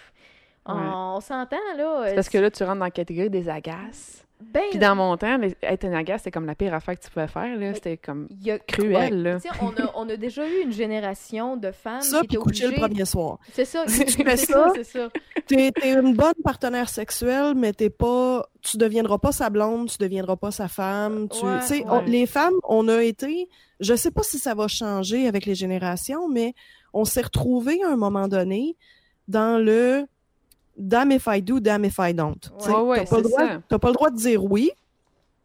on, 0.67 1.15
Ouais. 1.15 1.21
s'entend 1.23 1.57
là. 1.77 2.05
C'est 2.09 2.15
parce 2.15 2.29
que 2.29 2.37
là, 2.39 2.51
tu 2.51 2.63
rentres 2.65 2.79
dans 2.79 2.85
la 2.85 2.91
catégorie 2.91 3.31
des 3.31 3.49
agaces. 3.49 4.27
Ben, 4.41 4.63
Puis 4.71 4.79
dans 4.79 4.95
mon 4.95 5.17
temps, 5.17 5.37
les- 5.37 5.57
être 5.63 5.85
une 5.85 5.95
agace, 5.95 6.21
c'était 6.21 6.31
comme 6.31 6.47
la 6.47 6.55
pire 6.55 6.73
affaire 6.73 6.99
que 6.99 7.05
tu 7.05 7.11
pouvais 7.11 7.27
faire, 7.29 7.57
là. 7.59 7.75
C'était 7.75 7.97
comme 7.97 8.29
il 8.31 8.47
y 8.47 8.51
a 8.51 8.59
cruel, 8.59 9.23
là. 9.23 9.41
Tu 9.41 9.49
sais, 9.49 9.55
on 9.61 9.71
a, 9.71 9.93
on 9.97 10.09
a 10.09 10.17
déjà 10.17 10.49
eu 10.49 10.63
une 10.63 10.73
génération 10.73 11.57
de 11.57 11.71
femmes 11.73 12.01
Ça, 12.01 12.21
qui 12.21 12.27
étaient 12.27 12.37
coucher 12.37 12.63
le 12.63 12.69
obligées. 12.69 12.81
premier 12.89 13.05
soir. 13.05 13.39
C'est 13.53 13.65
ça. 13.65 13.85
Si 13.89 14.05
tu 14.05 14.13
c'est 14.19 14.25
fais 14.25 14.37
ça, 14.37 14.73
c'est 14.75 14.85
ça. 14.85 15.09
T'es 15.47 15.73
t'es 15.73 15.93
une 15.93 16.15
bonne 16.15 16.33
partenaire 16.45 16.89
sexuelle, 16.89 17.55
mais 17.57 17.73
t'es 17.73 17.91
pas. 17.91 18.47
Tu 18.63 18.77
deviendras 18.77 19.19
pas 19.19 19.33
sa 19.33 19.51
blonde, 19.51 19.89
tu 19.91 19.99
deviendras 19.99 20.37
pas 20.37 20.51
sa 20.51 20.69
femme. 20.69 21.29
Tu 21.29 21.41
on- 21.45 21.49
ouais. 21.99 22.05
les 22.07 22.27
femmes, 22.27 22.55
on 22.65 22.89
a 22.89 23.03
été. 23.03 23.49
Je 23.81 23.95
sais 23.95 24.11
pas 24.11 24.23
si 24.23 24.39
ça 24.39 24.55
va 24.55 24.67
changer 24.69 25.27
avec 25.29 25.47
les 25.47 25.55
générations, 25.55 26.29
mais 26.29 26.55
on 26.93 27.05
s'est 27.05 27.23
retrouvés 27.23 27.81
à 27.85 27.89
un 27.91 27.97
moment 27.97 28.29
donné 28.29 28.77
dans 29.29 29.63
le 29.63 30.07
damn 30.79 31.11
if 31.13 31.27
I 31.31 31.43
do, 31.43 31.61
damn 31.61 31.85
if 31.85 31.99
I 31.99 32.15
don't. 32.15 32.37
Ouais, 32.67 32.75
ouais, 32.75 32.99
t'as 33.05 33.05
pas, 33.11 33.17
le 33.19 33.23
c'est 33.25 33.29
droit- 33.29 33.49
ça. 33.49 33.63
t'as 33.69 33.79
pas 33.79 33.89
le 33.89 33.95
droit 33.95 34.11
de 34.11 34.17
dire 34.17 34.45
oui, 34.45 34.71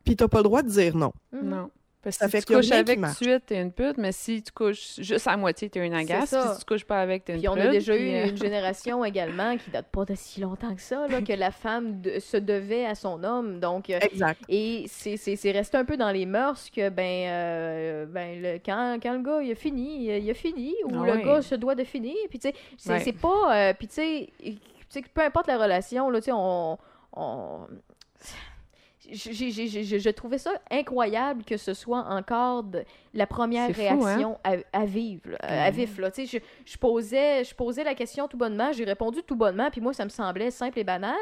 puis 0.06 0.16
t'as 0.16 0.28
pas 0.28 0.38
le 0.38 0.44
droit 0.44 0.62
de 0.62 0.70
dire 0.70 0.96
non. 0.96 1.12
Mhm. 1.32 1.50
Non. 1.50 1.70
Parce 2.02 2.18
que 2.18 2.20
Ça 2.20 2.26
si 2.26 2.32
fait 2.34 2.42
tu 2.44 2.54
couches 2.54 2.72
avec 2.74 3.00
tout 3.00 3.08
de 3.08 3.14
suite, 3.16 3.46
t'es 3.46 3.62
une 3.62 3.72
pute, 3.72 3.98
mais 3.98 4.12
si 4.12 4.44
tu 4.44 4.52
couches 4.52 4.96
juste 5.00 5.26
à 5.26 5.38
moitié, 5.38 5.70
t'es 5.70 5.80
une 5.88 5.94
agace. 5.94 6.32
Puis 6.32 6.40
si 6.54 6.60
tu 6.60 6.66
couches 6.66 6.84
pas 6.84 7.00
avec, 7.00 7.24
t'es 7.24 7.32
une 7.36 7.40
Puis 7.40 7.48
on 7.48 7.54
a 7.54 7.68
déjà 7.68 7.94
puis, 7.96 8.04
eu 8.12 8.16
euh, 8.16 8.28
une 8.28 8.36
génération 8.36 9.06
également 9.06 9.56
qui 9.56 9.70
date 9.72 9.88
pas 9.90 10.04
de 10.04 10.14
si 10.14 10.42
longtemps 10.42 10.76
que 10.76 10.82
ça, 10.82 11.08
là, 11.08 11.22
que 11.22 11.32
la 11.32 11.52
femme 11.52 12.02
de- 12.02 12.20
se 12.20 12.36
devait 12.36 12.86
à 12.86 12.96
son 12.96 13.24
homme. 13.24 13.62
Donc, 13.62 13.90
euh, 13.90 14.00
Exact. 14.02 14.42
et 14.50 14.84
c'est 14.90 15.16
c'est- 15.16 15.38
c'est 15.38 15.52
resté 15.52 15.78
un 15.78 15.86
peu 15.86 15.96
dans 15.96 16.12
les 16.12 16.26
mœurs 16.26 16.70
que, 16.76 16.90
ben, 16.90 17.30
euh, 17.30 18.06
ben 18.06 18.42
le, 18.42 18.60
quand, 18.66 18.98
quand 19.02 19.14
le 19.14 19.24
gars, 19.24 19.42
il 19.42 19.54
a 19.54 19.56
fini, 19.56 20.08
il 20.18 20.30
a 20.30 20.34
fini, 20.34 20.76
ou 20.84 20.90
Ah 21.02 21.06
le 21.16 21.22
gars 21.24 21.42
se 21.42 21.56
doit 21.56 21.76
de 21.76 21.86
finir. 21.86 22.16
Puis, 22.30 22.38
tu 22.38 22.50
sais, 22.50 22.56
c'est 22.78 22.90
Ouais. 22.92 23.00
c'est 23.00 23.14
pas. 23.14 23.56
euh, 23.70 23.74
puis, 23.80 23.88
tu 23.88 23.94
sais, 23.94 24.30
sais, 25.02 25.06
peu 25.14 25.22
importe 25.22 25.48
la 25.48 25.58
relation, 25.58 26.10
là, 26.10 26.20
tu 26.22 26.26
sais, 26.26 26.32
on. 26.34 26.78
on- 27.16 27.68
je 29.12 30.10
trouvais 30.12 30.38
ça 30.38 30.52
incroyable 30.72 31.44
que 31.44 31.58
ce 31.58 31.74
soit 31.74 32.00
encore 32.10 32.64
de- 32.64 32.86
la 33.14 33.28
première 33.28 33.68
C'est 33.68 33.74
fou, 33.74 33.82
hein? 33.82 33.98
réaction 34.06 34.38
à, 34.46 34.54
à 34.72 34.86
vivre, 34.86 35.24
là, 35.30 35.38
à 35.66 35.70
vif. 35.72 35.98
Là. 35.98 36.10
Sais, 36.12 36.26
Je, 36.26 36.38
je, 36.66 36.78
posais, 36.78 37.44
je 37.44 37.54
posais 37.54 37.84
la 37.84 37.96
question 37.96 38.28
tout 38.30 38.38
bonnement, 38.38 38.72
j'ai 38.72 38.86
répondu 38.86 39.22
tout 39.24 39.36
bonnement, 39.36 39.70
puis 39.70 39.82
moi, 39.82 39.94
ça 39.94 40.06
me 40.06 40.10
semblait 40.10 40.52
simple 40.52 40.80
et 40.80 40.84
banal. 40.86 41.16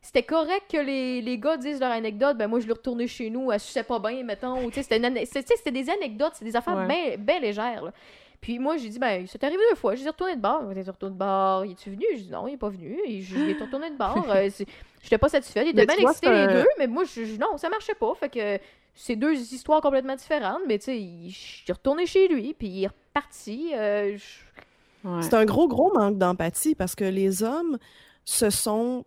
C'était 0.00 0.22
correct 0.22 0.64
que 0.72 0.78
les, 0.78 1.20
les 1.20 1.38
gars 1.38 1.56
disent 1.58 1.80
leur 1.80 1.90
anecdote, 1.90 2.38
ben 2.38 2.46
moi, 2.48 2.60
je 2.60 2.66
l'ai 2.66 2.72
retourné 2.72 3.06
chez 3.06 3.28
nous, 3.28 3.52
elle 3.52 3.60
suçait 3.60 3.82
pas 3.82 3.98
bien, 3.98 4.22
mettons. 4.22 4.70
sais, 4.72 4.82
C'était 4.82 4.98
sais, 5.26 5.70
des 5.70 5.90
anecdotes, 5.90 6.32
c'est 6.36 6.44
des 6.44 6.56
affaires 6.56 6.76
Ouais. 6.76 6.86
bien 7.18 7.38
légères. 7.38 7.84
là. 7.84 7.92
Puis 8.40 8.58
moi, 8.58 8.76
j'ai 8.76 8.88
dit, 8.88 8.98
ben, 8.98 9.24
c'est 9.26 9.42
arrivé 9.44 9.60
deux 9.70 9.76
fois. 9.76 9.94
J'ai 9.94 10.02
dit, 10.02 10.08
retourné 10.08 10.36
de 10.36 10.40
bord. 10.40 10.62
Il 10.70 10.78
était 10.78 10.90
retourné 10.90 11.14
de 11.14 11.18
bord. 11.18 11.64
Il 11.64 11.72
est-tu 11.72 11.90
venu? 11.90 12.04
J'ai 12.12 12.22
dit, 12.22 12.30
non, 12.30 12.46
il 12.48 12.54
est 12.54 12.58
pas 12.58 12.68
venu. 12.68 12.98
Et 13.06 13.22
je 13.22 13.34
lui 13.36 13.50
ai 13.50 13.54
retourné 13.54 13.90
de 13.90 13.96
bord. 13.96 14.24
Euh, 14.28 14.48
c'est- 14.50 14.66
J'étais 15.02 15.18
pas 15.18 15.28
satisfaite. 15.28 15.64
Il 15.66 15.70
était 15.70 15.86
bien 15.86 15.96
excité, 16.10 16.28
les 16.30 16.46
deux. 16.62 16.66
Mais 16.78 16.86
moi, 16.88 17.04
je, 17.04 17.24
je- 17.24 17.38
non, 17.38 17.56
ça 17.56 17.68
marchait 17.68 17.94
pas. 17.94 18.12
Fait 18.18 18.28
que 18.28 18.58
c'est 18.94 19.14
deux 19.16 19.34
histoires 19.34 19.80
complètement 19.80 20.16
différentes. 20.16 20.62
Mais 20.66 20.78
tu 20.78 20.86
sais, 20.86 20.98
il- 20.98 21.30
je 21.30 21.36
suis 21.64 21.72
retourné 21.72 22.06
chez 22.06 22.26
lui. 22.28 22.54
Puis 22.54 22.66
il 22.68 22.84
est 22.84 22.88
reparti. 22.88 23.70
euh, 23.74 24.16
je- 24.16 25.08
ouais. 25.08 25.22
C'est 25.22 25.34
un 25.34 25.44
gros, 25.44 25.68
gros 25.68 25.92
manque 25.96 26.18
d'empathie 26.18 26.74
parce 26.74 26.94
que 26.94 27.04
les 27.04 27.42
hommes, 27.42 27.78
ce 28.24 28.50
sont 28.50 29.04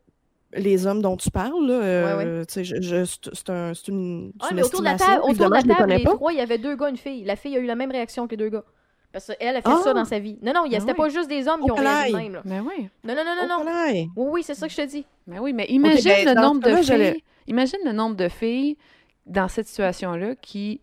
les 0.53 0.87
hommes 0.87 1.01
dont 1.01 1.17
tu 1.17 1.29
parles. 1.31 1.67
Là, 1.67 1.73
euh, 1.73 2.43
je- 2.55 2.63
je- 2.63 3.05
c'est 3.05 3.29
c'est 3.35 3.49
un- 3.49 3.73
c'est 3.75 3.87
une, 3.89 4.31
c'est 4.41 4.49
une 4.51 4.55
mais 4.55 4.63
autour 4.63 4.79
de 4.79 4.85
la 4.85 4.95
table, 4.95 5.21
autour 5.23 5.49
de 5.49 5.53
la 5.53 5.59
je 5.59 5.65
les 5.65 5.69
table 5.69 5.81
connais 5.81 5.97
les 5.99 6.03
pas. 6.03 6.13
trois, 6.15 6.31
il 6.33 6.37
y 6.39 6.41
avait 6.41 6.57
deux 6.57 6.75
gars, 6.75 6.89
une 6.89 6.97
fille. 6.97 7.23
La 7.23 7.35
fille 7.35 7.55
a 7.55 7.59
eu 7.59 7.65
la 7.65 7.75
même 7.75 7.91
réaction 7.91 8.25
que 8.25 8.31
les 8.31 8.37
deux 8.37 8.49
gars. 8.49 8.63
Parce 9.11 9.25
qu'elle 9.27 9.55
a 9.55 9.61
fait 9.61 9.67
Ah! 9.69 9.81
ça 9.83 9.93
dans 9.93 10.05
sa 10.05 10.19
vie. 10.19 10.37
Non, 10.41 10.53
non, 10.53 10.65
il 10.65 10.71
y 10.71 10.75
a- 10.75 10.77
Ah 10.77 10.81
c'était 10.81 10.91
oui. 10.91 10.97
pas 10.97 11.09
juste 11.09 11.29
des 11.29 11.47
hommes 11.47 11.61
qui 11.61 11.71
Oh, 11.71 11.73
ont 11.73 11.77
réagi 11.77 12.11
de 12.11 12.11
calaille. 12.17 12.23
même. 12.29 12.33
Là. 12.33 12.41
Mais 12.45 12.59
oui. 12.59 12.89
Non, 13.03 13.15
non, 13.15 13.23
non, 13.23 13.47
non, 13.47 13.57
Oh, 13.61 13.63
non. 13.65 13.91
Oui, 14.15 14.27
oui, 14.33 14.43
c'est 14.43 14.53
ça 14.55 14.67
que 14.67 14.73
je 14.73 14.77
te 14.77 14.85
dis. 14.87 15.05
Mais 15.25 15.39
oui, 15.39 15.51
mais 15.53 15.65
imagine 15.69 16.11
ben, 16.25 16.35
le 16.35 16.41
nombre 16.41 16.61
de 16.61 16.75
filles. 16.75 17.23
Imagine 17.47 17.79
le 17.85 17.91
nombre 17.93 18.15
de 18.15 18.27
filles 18.29 18.77
dans 19.25 19.47
cette 19.47 19.67
situation-là 19.67 20.35
qui 20.35 20.81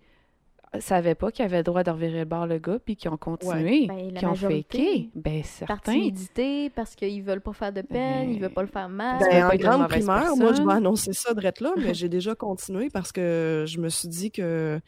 savaient 0.81 1.14
pas 1.14 1.31
qu'ils 1.31 1.45
avaient 1.45 1.59
le 1.59 1.62
droit 1.62 1.83
de 1.85 1.91
revirer 1.91 2.18
le 2.18 2.24
bord 2.24 2.47
le 2.47 2.59
gars, 2.59 2.79
puis 2.85 2.97
qui 2.97 3.09
ont 3.09 3.16
continué, 3.16 3.87
Ben, 3.87 4.11
la 4.12 4.18
qui 4.20 4.27
ont 4.27 4.35
faké. 4.35 5.09
Ben, 5.14 5.41
Par 5.43 5.45
certain. 5.79 5.93
timidité, 5.93 6.68
parce 6.70 6.95
qu'ils 6.97 7.22
veulent 7.22 7.41
pas 7.41 7.53
faire 7.55 7.72
de 7.72 7.81
peine, 7.83 8.27
Ben, 8.27 8.31
ils 8.35 8.41
veulent 8.41 8.53
pas 8.53 8.62
le 8.62 8.68
faire 8.68 8.89
mal. 8.89 9.18
Ben, 9.20 9.45
en 9.47 9.57
grande 9.57 9.89
primeur, 9.89 10.37
moi, 10.37 10.53
je 10.53 10.62
vais 10.62 10.72
annoncer 10.72 11.12
ça 11.12 11.33
drette 11.33 11.61
là, 11.61 11.72
mais 11.79 11.95
j'ai 11.95 12.09
déjà 12.09 12.35
continué 12.35 12.91
parce 12.93 13.12
que 13.12 13.64
je 13.66 13.79
me 13.79 13.89
suis 13.89 14.09
dit 14.09 14.31
que 14.33 14.81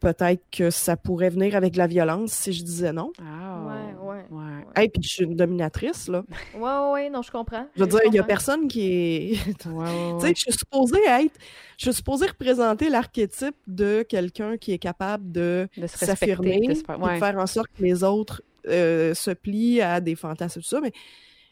peut-être 0.00 0.42
que 0.50 0.70
ça 0.70 0.96
pourrait 0.96 1.30
venir 1.30 1.54
avec 1.54 1.74
de 1.74 1.78
la 1.78 1.86
violence 1.86 2.32
si 2.32 2.52
je 2.52 2.64
disais 2.64 2.92
non. 2.92 3.12
Ah, 3.22 3.60
Ouais, 3.66 4.08
ouais. 4.08 4.24
ouais. 4.30 4.64
Hey, 4.76 4.88
puis 4.88 5.02
je 5.02 5.08
suis 5.08 5.24
une 5.24 5.36
dominatrice, 5.36 6.08
là. 6.08 6.24
Ouais, 6.54 6.60
ouais, 6.60 6.90
ouais, 6.92 7.10
non, 7.10 7.22
je 7.22 7.30
comprends. 7.30 7.66
Je 7.76 7.82
veux 7.82 7.88
dire, 7.88 8.00
il 8.06 8.14
y 8.14 8.18
a 8.18 8.24
personne 8.24 8.66
qui 8.68 8.82
est... 8.92 9.38
Ouais, 9.66 9.72
ouais, 9.84 10.14
Tu 10.20 10.26
sais, 10.26 10.32
je 10.34 10.40
suis 10.40 10.52
supposée 10.52 11.00
être... 11.06 11.34
Je 11.78 11.84
suis 11.84 11.94
supposée 11.94 12.26
représenter 12.26 12.88
l'archétype 12.88 13.56
de 13.66 14.02
quelqu'un 14.08 14.56
qui 14.56 14.72
est 14.72 14.78
capable 14.78 15.30
de 15.30 15.68
s'affirmer, 15.86 16.60
de 16.68 16.74
se 16.74 16.80
et 16.80 16.84
faire- 16.84 16.98
de 16.98 17.04
ouais. 17.04 17.18
faire 17.18 17.36
en 17.38 17.46
sorte 17.46 17.68
que 17.76 17.82
les 17.82 18.02
autres 18.04 18.42
euh, 18.68 19.14
se 19.14 19.30
plient 19.30 19.80
à 19.80 20.00
des 20.00 20.14
fantasmes 20.14 20.58
et 20.58 20.62
tout 20.62 20.68
ça. 20.68 20.80
Mais, 20.80 20.92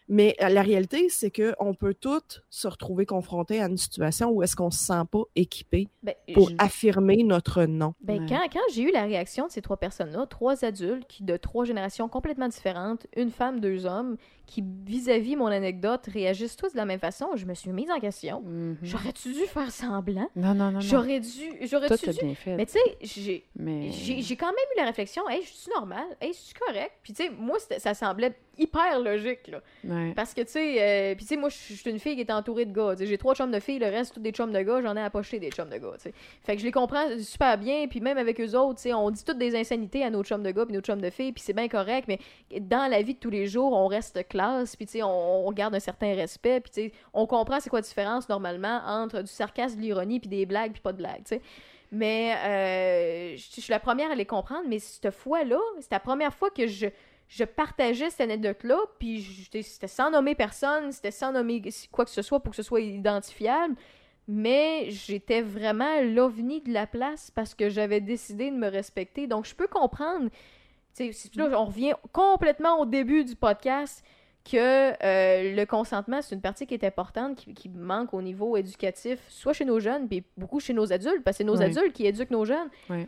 mais 0.08 0.34
euh, 0.42 0.48
la 0.48 0.62
réalité, 0.62 1.08
c'est 1.08 1.30
qu'on 1.30 1.74
peut 1.74 1.94
toutes 1.94 2.42
se 2.50 2.66
retrouver 2.68 3.06
confrontés 3.06 3.60
à 3.60 3.66
une 3.66 3.76
situation 3.76 4.30
où 4.30 4.42
est-ce 4.42 4.56
qu'on 4.56 4.70
se 4.70 4.84
sent 4.84 5.02
pas 5.10 5.22
équipé 5.36 5.88
Ben, 6.02 6.14
pour 6.34 6.48
je- 6.50 6.54
affirmer 6.58 7.22
notre 7.24 7.64
non. 7.64 7.94
ben, 8.00 8.20
Ouais. 8.20 8.26
quand, 8.28 8.40
quand 8.52 8.72
j'ai 8.72 8.82
eu 8.82 8.90
la 8.92 9.02
réaction 9.04 9.46
de 9.46 9.52
ces 9.52 9.62
trois 9.62 9.76
personnes-là, 9.76 10.26
trois 10.26 10.64
adultes 10.64 11.06
qui 11.08 11.22
de 11.24 11.36
trois 11.36 11.64
générations 11.64 12.08
complètement 12.08 12.48
différentes, 12.48 13.06
une 13.16 13.30
femme, 13.30 13.60
deux 13.60 13.86
hommes, 13.86 14.16
qui 14.46 14.64
vis-à-vis 14.86 15.36
mon 15.36 15.46
anecdote 15.48 16.06
réagissent 16.06 16.56
tous 16.56 16.72
de 16.72 16.78
la 16.78 16.86
même 16.86 17.00
façon, 17.00 17.28
je 17.34 17.44
me 17.44 17.52
suis 17.52 17.70
mise 17.70 17.90
en 17.90 18.00
question. 18.00 18.40
Mhm. 18.46 18.78
J'aurais-tu 18.82 19.32
dû 19.34 19.40
faire 19.40 19.70
semblant? 19.70 20.28
Non, 20.36 20.54
non, 20.54 20.70
non. 20.70 20.80
J'aurais 20.80 21.20
dû. 21.20 21.50
Toi, 21.58 21.66
J'aurais-tu 21.66 22.10
dû? 22.10 22.24
bien 22.24 22.34
fait. 22.34 22.56
Mais 22.56 22.64
tu 22.64 22.72
sais, 22.72 22.96
j'ai. 23.02 23.44
Mais... 23.56 23.90
J'ai 23.92 24.22
j'ai 24.22 24.36
quand 24.36 24.46
même 24.46 24.54
eu 24.74 24.78
la 24.78 24.86
réflexion, 24.86 25.28
hey, 25.28 25.42
je 25.42 25.48
suis 25.52 25.70
normal, 25.74 26.04
hey, 26.22 26.32
je 26.32 26.38
suis 26.38 26.54
correct? 26.54 26.92
Puis 27.02 27.12
tu 27.12 27.24
sais, 27.24 27.30
moi, 27.30 27.58
ça 27.78 27.92
semblait 27.92 28.34
hyper 28.58 29.00
logique, 29.00 29.48
là. 29.48 29.60
Ouais. 29.84 30.12
Parce 30.14 30.34
que 30.34 30.40
tu 30.42 30.52
sais, 30.52 30.76
euh, 30.80 31.14
puis 31.14 31.24
tu 31.24 31.34
sais, 31.34 31.36
moi, 31.36 31.48
je 31.48 31.74
suis 31.74 31.90
une 31.90 31.98
fille 31.98 32.14
qui 32.14 32.20
est 32.20 32.32
entourée 32.32 32.64
de 32.64 32.72
gars. 32.72 32.94
J'ai 32.98 33.18
trois 33.18 33.34
chums 33.34 33.50
de 33.50 33.60
filles, 33.60 33.78
le 33.78 33.86
reste, 33.86 34.14
tous 34.14 34.20
des 34.20 34.32
chums 34.32 34.52
de 34.52 34.60
gars, 34.60 34.80
j'en 34.82 34.96
ai 34.96 35.10
pocher 35.10 35.38
des 35.38 35.50
chums 35.50 35.70
de 35.70 35.76
gars, 35.76 35.92
tu 35.94 36.04
sais. 36.04 36.14
Fait 36.42 36.54
que 36.54 36.60
je 36.60 36.66
les 36.66 36.72
comprends 36.72 37.06
super 37.18 37.56
bien, 37.58 37.86
puis 37.88 38.00
même 38.00 38.18
avec 38.18 38.40
eux 38.40 38.56
autres, 38.56 38.76
tu 38.76 38.82
sais, 38.82 38.94
on 38.94 39.10
dit 39.10 39.24
toutes 39.24 39.38
des 39.38 39.56
insanités 39.56 40.04
à 40.04 40.10
nos 40.10 40.22
chums 40.22 40.42
de 40.42 40.50
gars 40.50 40.66
puis 40.66 40.74
nos 40.74 40.80
chums 40.80 41.00
de 41.00 41.10
filles, 41.10 41.32
puis 41.32 41.42
c'est 41.42 41.52
bien 41.52 41.68
correct, 41.68 42.06
mais 42.08 42.18
dans 42.60 42.90
la 42.90 43.02
vie 43.02 43.14
de 43.14 43.18
tous 43.20 43.30
les 43.30 43.46
jours, 43.46 43.72
on 43.72 43.86
reste 43.86 44.26
classe, 44.28 44.76
puis 44.76 44.86
tu 44.86 44.92
sais, 44.92 45.02
on, 45.02 45.46
on 45.46 45.52
garde 45.52 45.74
un 45.74 45.80
certain 45.80 46.14
respect, 46.14 46.60
puis 46.60 46.70
tu 46.70 46.80
sais, 46.82 46.92
on 47.14 47.26
comprend 47.26 47.60
c'est 47.60 47.70
quoi 47.70 47.80
la 47.80 47.86
différence 47.86 48.28
normalement 48.28 48.80
entre 48.86 49.22
du 49.22 49.30
sarcasme, 49.30 49.76
de 49.76 49.82
l'ironie, 49.82 50.20
puis 50.20 50.28
des 50.28 50.46
blagues, 50.46 50.72
puis 50.72 50.82
pas 50.82 50.92
de 50.92 50.98
blagues, 50.98 51.24
tu 51.24 51.36
sais. 51.36 51.42
Mais 51.90 52.34
euh, 52.34 53.36
je 53.36 53.42
je 53.56 53.60
suis 53.62 53.70
la 53.70 53.80
première 53.80 54.10
à 54.10 54.14
les 54.14 54.26
comprendre, 54.26 54.64
mais 54.68 54.78
cette 54.78 55.10
fois-là, 55.10 55.58
c'est 55.80 55.90
la 55.90 56.00
première 56.00 56.34
fois 56.34 56.50
que 56.50 56.66
je, 56.66 56.86
je 57.28 57.44
partageais 57.44 58.10
cette 58.10 58.22
anecdote-là, 58.22 58.78
puis 58.98 59.22
c'était 59.62 59.86
sans 59.86 60.10
nommer 60.10 60.34
personne, 60.34 60.92
c'était 60.92 61.10
sans 61.10 61.32
nommer 61.32 61.62
quoi 61.92 62.04
que 62.04 62.10
ce 62.10 62.22
soit 62.22 62.40
pour 62.40 62.52
que 62.52 62.56
ce 62.56 62.62
soit 62.62 62.80
identifiable. 62.80 63.74
Mais 64.26 64.90
j'étais 64.90 65.40
vraiment 65.40 66.02
l'ovni 66.02 66.60
de 66.60 66.72
la 66.72 66.86
place 66.86 67.30
parce 67.30 67.54
que 67.54 67.68
j'avais 67.70 68.00
décidé 68.00 68.50
de 68.50 68.56
me 68.56 68.68
respecter. 68.68 69.26
Donc, 69.26 69.46
je 69.46 69.54
peux 69.54 69.66
comprendre. 69.66 70.28
tu 70.94 71.12
sais, 71.12 71.30
on 71.40 71.64
revient 71.64 71.94
complètement 72.12 72.80
au 72.80 72.86
début 72.86 73.24
du 73.24 73.36
podcast 73.36 74.04
que 74.44 74.92
euh, 75.02 75.54
le 75.54 75.64
consentement, 75.64 76.20
c'est 76.22 76.34
une 76.34 76.40
partie 76.40 76.66
qui 76.66 76.74
est 76.74 76.84
importante, 76.84 77.36
qui, 77.36 77.54
qui 77.54 77.68
manque 77.68 78.14
au 78.14 78.22
niveau 78.22 78.56
éducatif, 78.56 79.18
soit 79.28 79.52
chez 79.52 79.64
nos 79.64 79.80
jeunes, 79.80 80.08
puis 80.08 80.24
beaucoup 80.36 80.60
chez 80.60 80.72
nos 80.72 80.92
adultes, 80.92 81.22
parce 81.24 81.36
que 81.36 81.44
c'est 81.44 81.44
nos 81.44 81.60
adultes 81.60 81.92
qui 81.92 82.06
éduquent 82.06 82.30
nos 82.30 82.44
jeunes. 82.44 82.68
Ouais. 82.88 83.06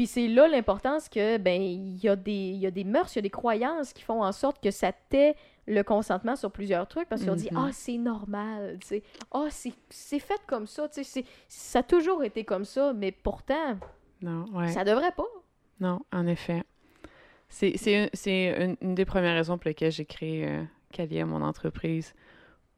Puis 0.00 0.06
c'est 0.06 0.28
là 0.28 0.48
l'importance 0.48 1.10
que, 1.10 1.36
ben, 1.36 1.60
il 1.60 1.98
y, 2.02 2.08
a 2.08 2.16
des- 2.16 2.52
y 2.52 2.66
a 2.66 2.70
des 2.70 2.84
mœurs, 2.84 3.14
il 3.14 3.16
y 3.16 3.18
a 3.18 3.22
des 3.22 3.28
croyances 3.28 3.92
qui 3.92 4.00
font 4.02 4.22
en 4.24 4.32
sorte 4.32 4.58
que 4.62 4.70
ça 4.70 4.92
tait 4.92 5.34
le 5.66 5.82
consentement 5.82 6.36
sur 6.36 6.50
plusieurs 6.50 6.88
trucs, 6.88 7.06
parce 7.06 7.22
qu'on 7.22 7.34
dit 7.34 7.48
«Mhm. 7.52 7.58
Ah, 7.58 7.68
c'est 7.70 7.98
normal», 7.98 8.78
tu 8.80 8.86
sais. 8.86 9.02
«Ah, 9.30 9.48
c'est 9.50 9.74
c'est 9.90 10.18
fait 10.18 10.40
comme 10.46 10.66
ça», 10.66 10.88
tu 10.94 11.04
sais. 11.04 11.04
c'est- 11.04 11.24
Ça 11.48 11.80
a 11.80 11.82
toujours 11.82 12.24
été 12.24 12.44
comme 12.44 12.64
ça, 12.64 12.94
mais 12.94 13.12
pourtant, 13.12 13.76
Non, 14.22 14.46
ouais. 14.54 14.68
ça 14.68 14.84
devrait 14.84 15.12
pas. 15.12 15.26
Non, 15.80 16.00
en 16.14 16.26
effet. 16.26 16.62
C'est 17.50 17.76
c'est 17.76 17.96
un- 18.04 18.08
c'est 18.14 18.56
une, 18.58 18.76
une 18.80 18.94
des 18.94 19.04
premières 19.04 19.34
raisons 19.34 19.58
pour 19.58 19.68
lesquelles 19.68 19.92
j'ai 19.92 20.06
créé 20.06 20.48
euh, 20.48 20.62
Calia, 20.94 21.26
mon 21.26 21.42
entreprise, 21.42 22.14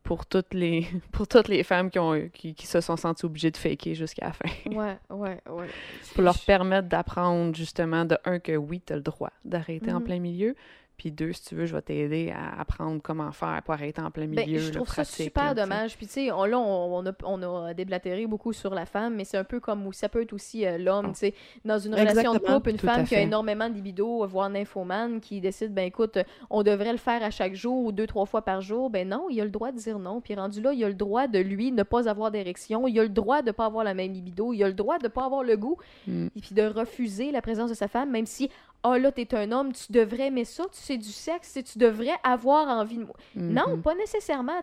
pour 0.03 0.26
toutes 0.26 0.53
les 0.55 0.86
pour 1.12 1.26
toutes 1.28 1.48
les 1.48 1.62
femmes 1.62 1.90
qui, 1.90 1.98
ont, 1.98 2.28
qui, 2.32 2.55
qui 2.55 2.66
se 2.66 2.80
sont 2.80 2.96
senties 2.96 3.24
obligées 3.24 3.50
de 3.50 3.57
faker 3.57 3.94
jusqu'à 3.94 4.26
la 4.26 4.32
fin. 4.32 4.48
Ouais, 4.70 4.98
ouais, 5.11 5.40
ouais. 5.50 5.66
pour 6.14 6.22
leur 6.22 6.38
permettre 6.38 6.88
d'apprendre 6.88 7.55
justement 7.55 8.05
de 8.05 8.16
un 8.24 8.38
que 8.38 8.57
oui, 8.57 8.82
tu 8.84 8.92
as 8.92 8.96
le 8.96 9.03
droit 9.03 9.32
d'arrêter 9.44 9.92
en 9.92 9.98
Mhm. 10.00 10.05
plein 10.05 10.18
milieu, 10.20 10.57
puis 11.03 11.11
deux, 11.11 11.32
si 11.32 11.44
tu 11.46 11.57
veux, 11.57 11.66
je 11.66 11.74
vais 11.74 11.82
t'aider 11.82 12.30
à 12.30 12.61
apprendre 12.61 13.03
comment 13.03 13.32
faire 13.32 13.61
pour 13.64 13.74
arrêter 13.74 14.00
en 14.00 14.12
plein 14.12 14.28
Ben, 14.28 14.46
milieu. 14.46 14.61
je 14.61 14.68
là, 14.68 14.74
trouve 14.76 14.86
ça 14.86 15.03
pratique, 15.03 15.24
super 15.24 15.46
là, 15.46 15.55
dommage. 15.55 15.96
Puis, 15.96 16.07
tu 16.07 16.12
sais, 16.12 16.30
on, 16.30 16.44
là, 16.44 16.57
on, 16.61 16.96
on 16.98 17.07
a, 17.07 17.12
on 17.24 17.64
a 17.64 17.74
déblatéré 17.74 18.24
beaucoup 18.28 18.53
sur 18.53 18.72
la 18.72 18.86
femme, 18.86 19.16
mais 19.16 19.24
c'est 19.24 19.36
un 19.36 19.42
peu 19.42 19.59
comme 19.59 19.84
où 19.84 19.92
ça 19.92 20.09
peut 20.09 20.22
être 20.22 20.32
aussi 20.32 20.64
euh, 20.64 20.78
l'homme, 20.78 21.07
Oh. 21.09 21.12
tu 21.12 21.18
sais. 21.18 21.34
Dans 21.64 21.80
une 21.80 21.92
relation 21.96 22.34
de 22.34 22.38
couple, 22.38 22.70
une 22.70 22.78
femme 22.78 23.05
qui 23.05 23.16
a 23.16 23.20
énormément 23.20 23.68
de 23.68 23.74
libido, 23.74 24.24
voire 24.28 24.48
nymphomane, 24.48 25.20
qui 25.20 25.40
décide, 25.40 25.74
ben 25.74 25.86
écoute, 25.86 26.18
euh, 26.18 26.24
on 26.50 26.62
devrait 26.62 26.92
le 26.92 26.98
faire 26.98 27.24
à 27.24 27.30
chaque 27.30 27.55
jour 27.55 27.84
ou 27.86 27.90
deux, 27.90 28.07
trois 28.07 28.26
fois 28.26 28.42
par 28.42 28.61
jour. 28.61 28.88
Ben 28.88 29.09
non, 29.09 29.26
il 29.28 29.40
a 29.40 29.44
le 29.44 29.50
droit 29.50 29.72
de 29.72 29.78
dire 29.78 29.98
non. 29.98 30.20
Puis 30.20 30.36
rendu 30.36 30.61
là, 30.61 30.72
il 30.72 30.84
a 30.84 30.88
le 30.88 30.94
droit 30.94 31.26
de, 31.26 31.40
lui, 31.40 31.72
ne 31.72 31.82
pas 31.82 32.09
avoir 32.09 32.30
d'érection. 32.30 32.86
Il 32.86 32.96
a 33.00 33.03
le 33.03 33.09
droit 33.09 33.42
de 33.42 33.50
pas 33.50 33.66
avoir 33.66 33.82
la 33.82 33.94
même 33.94 34.12
libido. 34.12 34.53
Il 34.53 34.62
a 34.62 34.68
le 34.68 34.74
droit 34.74 34.98
de 35.00 35.09
pas 35.09 35.24
avoir 35.24 35.42
le 35.42 35.57
goût. 35.57 35.78
Mm. 36.07 36.26
Et 36.36 36.40
puis 36.40 36.55
de 36.55 36.62
refuser 36.62 37.32
la 37.32 37.42
présence 37.42 37.70
de 37.70 37.74
sa 37.74 37.88
femme, 37.88 38.12
même 38.12 38.26
si, 38.26 38.48
ah 38.85 38.99
là, 38.99 39.12
t'es 39.12 39.35
un 39.35 39.53
homme, 39.53 39.72
tu 39.72 39.93
devrais 39.93 40.26
aimer 40.26 40.45
ça, 40.45 40.64
tu 40.64 40.80
sais 40.80 40.97
du 40.99 41.11
sexe, 41.12 41.59
tu 41.64 41.78
devrais 41.78 42.14
avoir 42.24 42.66
envie 42.68 42.97
de 42.97 43.05
moi. 43.05 43.14
Non, 43.37 43.76
Mhm. 43.76 43.83
pas 43.83 43.95
nécessairement. 43.95 44.54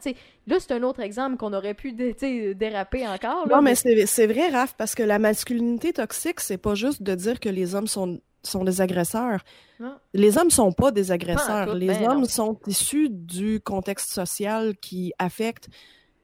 Là, 0.48 0.58
c'est 0.60 0.72
un 0.72 0.84
autre 0.84 1.00
exemple 1.00 1.38
qu'on 1.38 1.54
aurait 1.54 1.74
pu 1.74 1.94
dé- 1.94 2.54
déraper 2.54 3.08
encore. 3.08 3.48
là, 3.48 3.56
Non, 3.56 3.62
mais 3.62 3.76
c'est 3.76 4.06
c'est 4.06 4.28
vrai, 4.28 4.50
Raph, 4.50 4.74
parce 4.78 4.94
que 4.96 5.04
la 5.04 5.20
masculinité 5.20 5.94
toxique, 5.94 6.40
c'est 6.41 6.58
pas 6.58 6.76
juste 6.76 7.02
de 7.02 7.16
dire 7.16 7.40
que 7.40 7.50
les 7.50 7.76
hommes 7.76 7.88
sont, 7.88 8.20
sont 8.44 8.64
des 8.64 8.82
agresseurs. 8.82 9.41
Non. 9.80 9.96
Les 10.14 10.38
hommes 10.38 10.50
sont 10.52 10.72
pas 10.74 10.91
des 10.91 11.06
Pas 11.08 11.14
agresseurs. 11.14 11.68
tout, 11.72 11.78
les 11.78 11.88
ben 11.88 12.10
hommes 12.10 12.20
non. 12.22 12.26
sont 12.26 12.60
issus 12.68 13.10
du 13.10 13.62
contexte 13.62 14.12
social 14.12 14.76
qui 14.78 15.14
affecte 15.20 15.70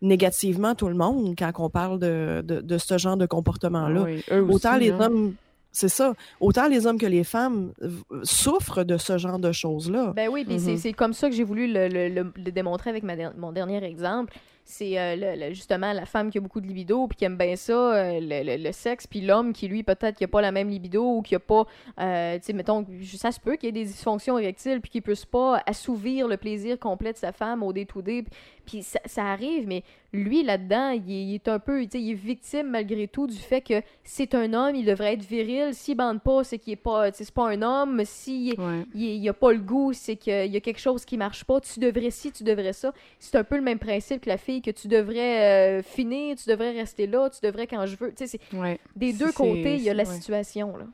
négativement 0.02 0.76
tout 0.76 0.88
le 0.88 0.94
monde 0.96 1.36
quand 1.38 1.52
on 1.60 1.70
parle 1.70 2.00
de, 2.00 2.42
de, 2.46 2.62
de 2.62 2.78
ce 2.78 2.98
genre 2.98 3.18
de 3.18 3.26
comportement-là. 3.26 4.04
Oui, 4.04 4.24
aussi, 4.30 4.54
Autant 4.54 4.76
les 4.78 4.90
là. 4.90 5.06
hommes 5.06 5.36
C'est 5.78 5.90
ça. 5.90 6.14
Autant 6.40 6.68
les 6.70 6.88
hommes 6.88 6.98
que 6.98 7.06
les 7.06 7.26
femmes 7.26 7.74
souffrent 8.24 8.84
de 8.86 8.98
ce 8.98 9.18
genre 9.18 9.40
de 9.40 9.52
choses-là. 9.52 10.14
Ben 10.16 10.30
oui, 10.30 10.46
puis 10.46 10.58
c'est- 10.60 10.72
Mhm. 10.72 10.78
c'est 10.78 10.94
comme 10.94 11.14
ça 11.14 11.30
que 11.30 11.36
j'ai 11.36 11.44
voulu 11.44 11.68
le, 11.72 11.88
le- 11.90 12.08
le- 12.08 12.34
le 12.36 12.52
démontrer 12.52 12.90
avec 12.92 13.04
ma 13.04 13.16
der- 13.18 13.34
mon 13.38 13.52
dernier 13.52 13.84
exemple. 13.84 14.34
C'est 14.68 14.98
euh, 14.98 15.54
justement 15.54 15.94
la 15.94 16.08
femme 16.08 16.32
qui 16.32 16.40
a 16.40 16.42
beaucoup 16.42 16.60
de 16.60 16.66
libido 16.66 17.06
puis 17.08 17.18
qui 17.18 17.26
aime 17.26 17.38
bien 17.38 17.56
ça, 17.56 17.74
euh, 17.94 18.20
le, 18.20 18.72
sexe, 18.72 19.06
puis 19.06 19.22
l'homme 19.22 19.54
qui, 19.54 19.68
lui, 19.68 19.84
peut-être 19.84 20.18
qui 20.18 20.24
a 20.24 20.28
pas 20.28 20.42
la 20.42 20.52
même 20.52 20.70
libido 20.70 21.04
ou 21.18 21.22
qui 21.22 21.36
a 21.36 21.40
pas, 21.40 21.66
euh, 22.00 22.36
tu 22.40 22.46
sais, 22.46 22.54
mettons, 22.54 22.84
ça 23.16 23.32
se 23.32 23.40
peut 23.40 23.58
qu'il 23.58 23.68
y 23.68 23.70
ait 23.70 23.84
des 23.84 23.86
dysfonctions 23.86 24.40
érectiles 24.40 24.82
puis 24.82 24.90
qu'il 24.90 25.02
puisse 25.04 25.26
pas 25.26 25.62
assouvir 25.68 26.28
le 26.28 26.38
plaisir 26.38 26.80
complet 26.80 27.14
de 27.14 27.18
sa 27.20 27.32
femme 27.32 27.62
au 27.62 27.74
day-to-day. 27.74 28.24
Puis 28.66 28.84
ça, 28.84 29.00
ça 29.06 29.26
arrive, 29.26 29.68
mais 29.68 29.84
lui, 30.14 30.44
là-dedans, 30.44 30.90
il, 30.92 31.12
est- 31.12 31.24
il 31.26 31.36
est 31.36 31.48
un 31.48 31.60
peu, 31.60 31.82
tu 31.84 31.90
sais, 31.92 32.02
il 32.02 32.12
est 32.12 32.14
victime 32.14 32.70
malgré 32.70 33.08
tout 33.08 33.28
du 33.28 33.36
fait 33.38 33.62
que 33.62 33.82
c'est 34.04 34.34
un 34.34 34.54
homme, 34.54 34.76
il 34.76 34.86
devrait 34.86 35.14
être 35.14 35.24
viril. 35.26 35.74
S'il 35.74 35.96
bande 35.98 36.22
pas, 36.22 36.44
c'est 36.44 36.58
qu'il 36.58 36.74
est 36.74 36.78
pas, 36.78 37.12
tu 37.12 37.18
sais, 37.18 37.24
c'est 37.26 37.34
pas 37.34 37.50
un 37.50 37.62
homme. 37.62 38.02
S'il 38.06 38.60
Ouais. 38.60 38.86
il, 38.94 39.02
il 39.04 39.30
a 39.30 39.34
pas 39.34 39.52
le 39.52 39.60
goût, 39.60 39.92
c'est 39.94 40.16
qu'il 40.16 40.48
y 40.52 40.58
a 40.58 40.60
quelque 40.62 40.80
chose 40.80 41.04
qui 41.06 41.18
marche 41.18 41.44
pas. 41.44 41.60
Tu 41.62 41.80
devrais 41.80 42.12
ci, 42.12 42.32
tu 42.32 42.44
devrais 42.44 42.74
ça. 42.74 42.94
C'est 43.20 43.36
un 43.36 43.44
peu 43.44 43.56
le 43.56 43.62
même 43.62 43.80
principe 43.80 44.22
que 44.22 44.30
la 44.30 44.38
fille, 44.38 44.62
que 44.62 44.72
tu 44.72 44.88
devrais 44.88 45.80
euh, 45.80 45.84
finir, 45.84 46.36
tu 46.38 46.50
devrais 46.50 46.72
rester 46.72 47.08
là, 47.08 47.30
tu 47.30 47.40
devrais 47.46 47.68
quand 47.68 47.86
je 47.86 47.96
veux. 47.98 48.10
Tu 48.14 48.26
sais, 48.26 48.28
c'est- 48.28 48.58
Ouais. 48.58 48.80
des 48.96 49.14
deux 49.14 49.32
côtés, 49.32 49.76
il 49.76 49.82
y 49.84 49.90
a 49.90 49.94
la 49.94 50.04
ouais. 50.04 50.16
situation, 50.16 50.78
là. 50.78 50.86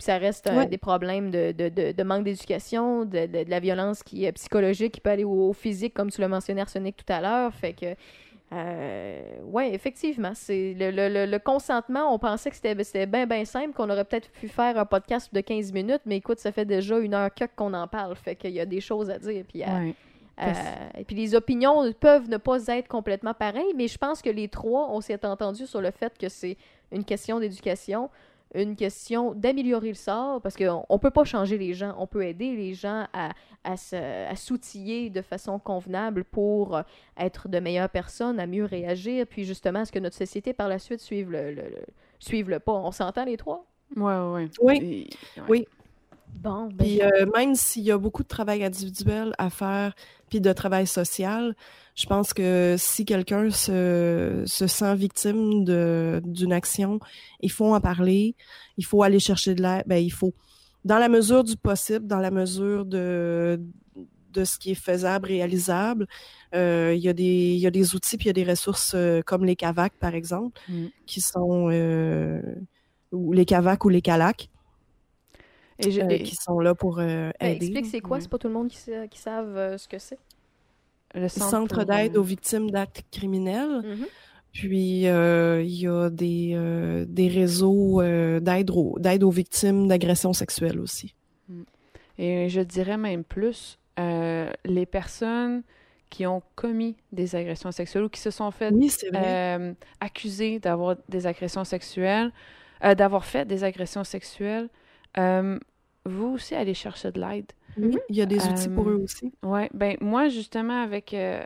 Puis 0.00 0.06
ça 0.06 0.16
reste 0.16 0.46
euh, 0.46 0.64
des 0.64 0.78
problèmes 0.78 1.30
de, 1.30 1.52
de, 1.52 1.68
de, 1.68 1.92
de 1.92 2.02
manque 2.02 2.24
d'éducation, 2.24 3.04
de, 3.04 3.26
de, 3.26 3.44
la 3.50 3.60
violence 3.60 4.02
qui 4.02 4.24
est 4.24 4.32
psychologique, 4.32 4.94
qui 4.94 5.00
peut 5.02 5.10
aller 5.10 5.24
au, 5.24 5.50
au 5.50 5.52
physique, 5.52 5.92
comme 5.92 6.10
tu 6.10 6.22
l'as 6.22 6.28
mentionné, 6.28 6.62
Arsenic, 6.62 6.96
tout 6.96 7.12
à 7.12 7.20
l'heure. 7.20 7.52
Fait 7.52 7.74
que, 7.74 7.94
euh, 8.52 9.20
ouais, 9.44 9.72
effectivement, 9.74 10.32
c'est 10.34 10.74
le, 10.78 10.90
le, 10.90 11.08
le, 11.08 11.26
le 11.30 11.38
consentement, 11.38 12.12
on 12.14 12.18
pensait 12.18 12.50
que 12.50 12.56
c'était 12.56 12.82
c'était 12.82 13.06
bien, 13.06 13.26
bien 13.26 13.44
simple, 13.44 13.72
qu'on 13.74 13.90
aurait 13.90 14.04
peut-être 14.04 14.30
pu 14.30 14.48
faire 14.48 14.78
un 14.78 14.86
podcast 14.86 15.32
de 15.34 15.40
15 15.40 15.72
minutes, 15.72 16.02
mais 16.06 16.16
écoute, 16.16 16.38
ça 16.38 16.50
fait 16.50 16.64
déjà 16.64 16.98
une 16.98 17.14
heure 17.14 17.32
que 17.34 17.44
qu'on 17.54 17.74
en 17.74 17.86
parle, 17.86 18.16
fait 18.16 18.34
qu'il 18.36 18.52
y 18.52 18.60
a 18.60 18.66
des 18.66 18.80
choses 18.80 19.10
à 19.10 19.18
dire. 19.18 19.44
Puis 19.48 19.62
à- 19.62 19.74
Ouais. 19.74 19.94
euh, 20.42 20.52
et 20.98 21.04
puis 21.04 21.14
les 21.14 21.34
opinions 21.34 21.92
peuvent 22.00 22.28
ne 22.30 22.38
pas 22.38 22.66
être 22.68 22.88
complètement 22.88 23.34
pareilles, 23.34 23.74
mais 23.76 23.86
je 23.88 23.98
pense 23.98 24.22
que 24.22 24.30
les 24.30 24.48
trois, 24.48 24.88
on 24.90 25.00
s'est 25.02 25.24
entendu 25.26 25.66
sur 25.66 25.82
le 25.82 25.90
fait 25.90 26.16
que 26.18 26.30
c'est 26.30 26.56
une 26.90 27.04
question 27.04 27.38
d'éducation, 27.38 28.08
une 28.54 28.74
question 28.76 29.32
d'améliorer 29.34 29.88
le 29.88 29.94
sort, 29.94 30.40
parce 30.42 30.56
qu'on 30.56 30.84
ne 30.90 30.98
peut 30.98 31.10
pas 31.10 31.24
changer 31.24 31.56
les 31.58 31.72
gens, 31.74 31.94
on 31.98 32.06
peut 32.06 32.24
aider 32.26 32.56
les 32.56 32.74
gens 32.74 33.06
à, 33.12 33.30
à, 33.64 33.76
se- 33.76 33.94
à 34.28 34.34
s'outiller 34.36 35.08
de 35.10 35.22
façon 35.22 35.58
convenable 35.58 36.24
pour 36.24 36.76
euh, 36.76 36.82
être 37.16 37.48
de 37.48 37.60
meilleures 37.60 37.88
personnes, 37.90 38.40
à 38.40 38.46
mieux 38.46 38.64
réagir, 38.64 39.26
puis 39.26 39.44
justement, 39.44 39.80
à 39.80 39.84
ce 39.84 39.92
que 39.92 39.98
notre 40.00 40.16
société 40.16 40.52
par 40.52 40.68
la 40.68 40.78
suite 40.78 41.00
suive 41.00 41.30
le, 41.30 41.50
le- 41.52 41.62
le- 41.62 41.86
suive 42.18 42.50
le 42.50 42.58
pas? 42.58 42.72
On 42.72 42.90
s'entend 42.90 43.24
les 43.24 43.36
trois? 43.36 43.66
Ouais, 43.96 44.02
ouais. 44.32 44.48
Oui. 44.60 45.08
Ouais. 45.36 45.42
Oui. 45.48 45.66
Bon, 46.34 46.68
ben, 46.68 46.76
Puis 46.78 47.02
euh, 47.02 47.26
même 47.34 47.54
s'il 47.54 47.82
y 47.82 47.90
a 47.90 47.98
beaucoup 47.98 48.22
de 48.22 48.28
travail 48.28 48.64
individuel 48.64 49.34
à 49.38 49.50
faire, 49.50 49.94
puis 50.28 50.40
de 50.40 50.52
travail 50.52 50.86
social, 50.86 51.54
je 51.94 52.06
pense 52.06 52.32
que 52.32 52.76
si 52.78 53.04
quelqu'un 53.04 53.50
se, 53.50 54.42
se 54.46 54.66
sent 54.66 54.94
victime 54.96 55.64
d'une 55.64 56.52
action, 56.52 56.98
il 57.40 57.50
faut 57.50 57.74
en 57.74 57.80
parler, 57.80 58.36
il 58.78 58.84
faut 58.84 59.02
aller 59.02 59.18
chercher 59.18 59.54
de 59.54 59.62
l'aide, 59.62 59.84
ben, 59.86 59.96
il 59.96 60.12
faut, 60.12 60.32
dans 60.84 60.98
la 60.98 61.08
mesure 61.08 61.44
du 61.44 61.56
possible, 61.56 62.06
dans 62.06 62.20
la 62.20 62.30
mesure 62.30 62.86
de, 62.86 63.60
de 64.32 64.44
ce 64.44 64.58
qui 64.58 64.70
est 64.70 64.74
faisable, 64.74 65.28
réalisable, 65.28 66.06
euh, 66.54 66.94
il, 66.96 67.02
y 67.02 67.08
a 67.08 67.12
des, 67.12 67.24
il 67.54 67.58
y 67.58 67.66
a 67.66 67.70
des 67.70 67.94
outils, 67.94 68.16
puis 68.16 68.26
il 68.26 68.28
y 68.28 68.30
a 68.30 68.44
des 68.44 68.50
ressources 68.50 68.92
euh, 68.94 69.20
comme 69.20 69.44
les 69.44 69.56
CAVAC, 69.56 69.92
par 69.98 70.14
exemple, 70.14 70.58
Mm. 70.68 70.86
qui 71.06 71.20
sont, 71.20 71.70
ou 73.12 73.32
les 73.32 73.44
CAVAC 73.44 73.84
ou 73.84 73.88
les 73.88 74.00
CALAC, 74.00 74.48
Et 75.86 76.02
euh, 76.02 76.08
et 76.10 76.22
qui 76.22 76.34
sont 76.36 76.60
là 76.60 76.74
pour 76.74 76.98
euh, 76.98 77.30
ben, 77.40 77.46
aider. 77.52 77.66
explique 77.66 77.86
c'est 77.86 78.00
quoi, 78.00 78.16
Ouais. 78.16 78.20
c'est 78.22 78.28
pas 78.30 78.38
tout 78.38 78.48
le 78.48 78.54
monde 78.54 78.68
qui, 78.68 78.76
sait- 78.76 79.08
qui 79.08 79.18
savent 79.18 79.56
euh, 79.56 79.78
ce 79.78 79.88
que 79.88 79.98
c'est? 79.98 80.18
le 81.14 81.28
centre 81.28 81.74
pour, 81.74 81.84
d'aide 81.86 82.16
euh, 82.16 82.20
aux 82.20 82.22
victimes 82.22 82.70
d'actes 82.70 83.02
criminels. 83.10 83.82
Mhm. 83.84 84.06
Puis, 84.52 85.02
il 85.02 85.02
y 85.02 85.86
a 85.88 86.10
des, 86.10 87.04
des 87.08 87.28
réseaux 87.28 88.00
d'aide 88.02 88.70
aux, 88.70 88.96
d'aide 88.98 89.22
aux 89.22 89.30
victimes 89.30 89.86
d'agressions 89.88 90.32
sexuelles 90.32 90.80
aussi. 90.80 91.14
Et 92.18 92.48
je 92.48 92.60
dirais 92.60 92.96
même 92.96 93.22
plus, 93.24 93.78
les 93.96 94.86
personnes 94.86 95.62
qui 96.10 96.26
ont 96.26 96.42
commis 96.56 96.96
des 97.12 97.36
agressions 97.36 97.70
sexuelles 97.70 98.04
ou 98.04 98.08
qui 98.08 98.20
se 98.20 98.30
sont 98.32 98.50
fait 98.50 98.72
Oui, 98.72 98.90
accusées 100.00 100.58
d'avoir 100.58 100.96
des 101.08 101.26
agressions 101.26 101.64
sexuelles, 101.64 102.32
d'avoir 102.96 103.24
fait 103.24 103.44
des 103.46 103.62
agressions 103.64 104.04
sexuelles, 104.04 104.68
vous 106.06 106.26
aussi 106.28 106.54
allez 106.54 106.74
chercher 106.74 107.12
de 107.12 107.20
l'aide. 107.20 107.52
oui, 107.76 107.98
il 108.08 108.16
y 108.16 108.22
a 108.22 108.26
des 108.26 108.48
outils 108.48 108.68
pour 108.70 108.88
euh, 108.88 108.90
eux 108.90 109.02
aussi. 109.02 109.32
Ouais, 109.42 109.70
ben 109.74 109.96
moi 110.00 110.28
justement 110.28 110.82
avec 110.82 111.14
euh, 111.14 111.42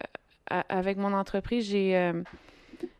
avec 0.69 0.97
mon 0.99 1.13
entreprise, 1.13 1.67
j'ai 1.69 1.97
euh, 1.97 2.23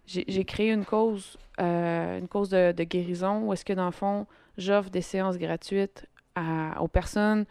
j'ai 0.07 0.25
j'ai 0.29 0.45
créé 0.45 0.73
une 0.73 0.85
cause 0.85 1.37
euh, 1.61 2.19
une 2.19 2.29
cause 2.29 2.51
de, 2.51 2.73
de 2.73 2.85
guérison 2.85 3.43
où 3.47 3.53
est-ce 3.53 3.65
que 3.65 3.73
dans 3.73 3.87
le 3.87 3.93
fond, 3.93 4.27
j'offre 4.59 4.91
des 4.91 5.03
séances 5.03 5.39
gratuites 5.39 6.07
à- 6.35 6.81
aux 6.83 6.89
personnes 6.89 7.45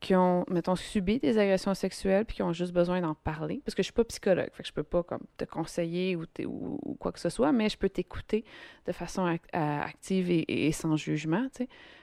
qui 0.00 0.14
ont 0.14 0.44
mettons 0.48 0.76
subi 0.76 1.18
des 1.18 1.36
agressions 1.38 1.74
sexuelles 1.74 2.24
puis 2.24 2.36
qui 2.36 2.42
ont 2.42 2.52
juste 2.52 2.72
besoin 2.72 3.00
d'en 3.02 3.14
parler 3.14 3.60
parce 3.64 3.74
que 3.74 3.82
je 3.82 3.84
suis 3.84 3.92
pas 3.92 4.04
psychologue, 4.04 4.48
fait 4.52 4.62
que 4.62 4.68
je 4.68 4.72
peux 4.72 4.82
pas 4.82 5.02
comme 5.02 5.20
te 5.36 5.44
conseiller 5.44 6.16
ou, 6.16 6.24
ou, 6.46 6.78
ou 6.82 6.94
quoi 6.94 7.12
que 7.12 7.20
ce 7.20 7.28
soit, 7.28 7.52
mais 7.52 7.68
je 7.68 7.76
peux 7.76 7.90
t'écouter 7.90 8.44
de 8.86 8.92
façon 8.92 9.26
ac- 9.26 9.40
active 9.52 10.30
et, 10.30 10.72
sans 10.72 10.96
jugement. 10.96 11.46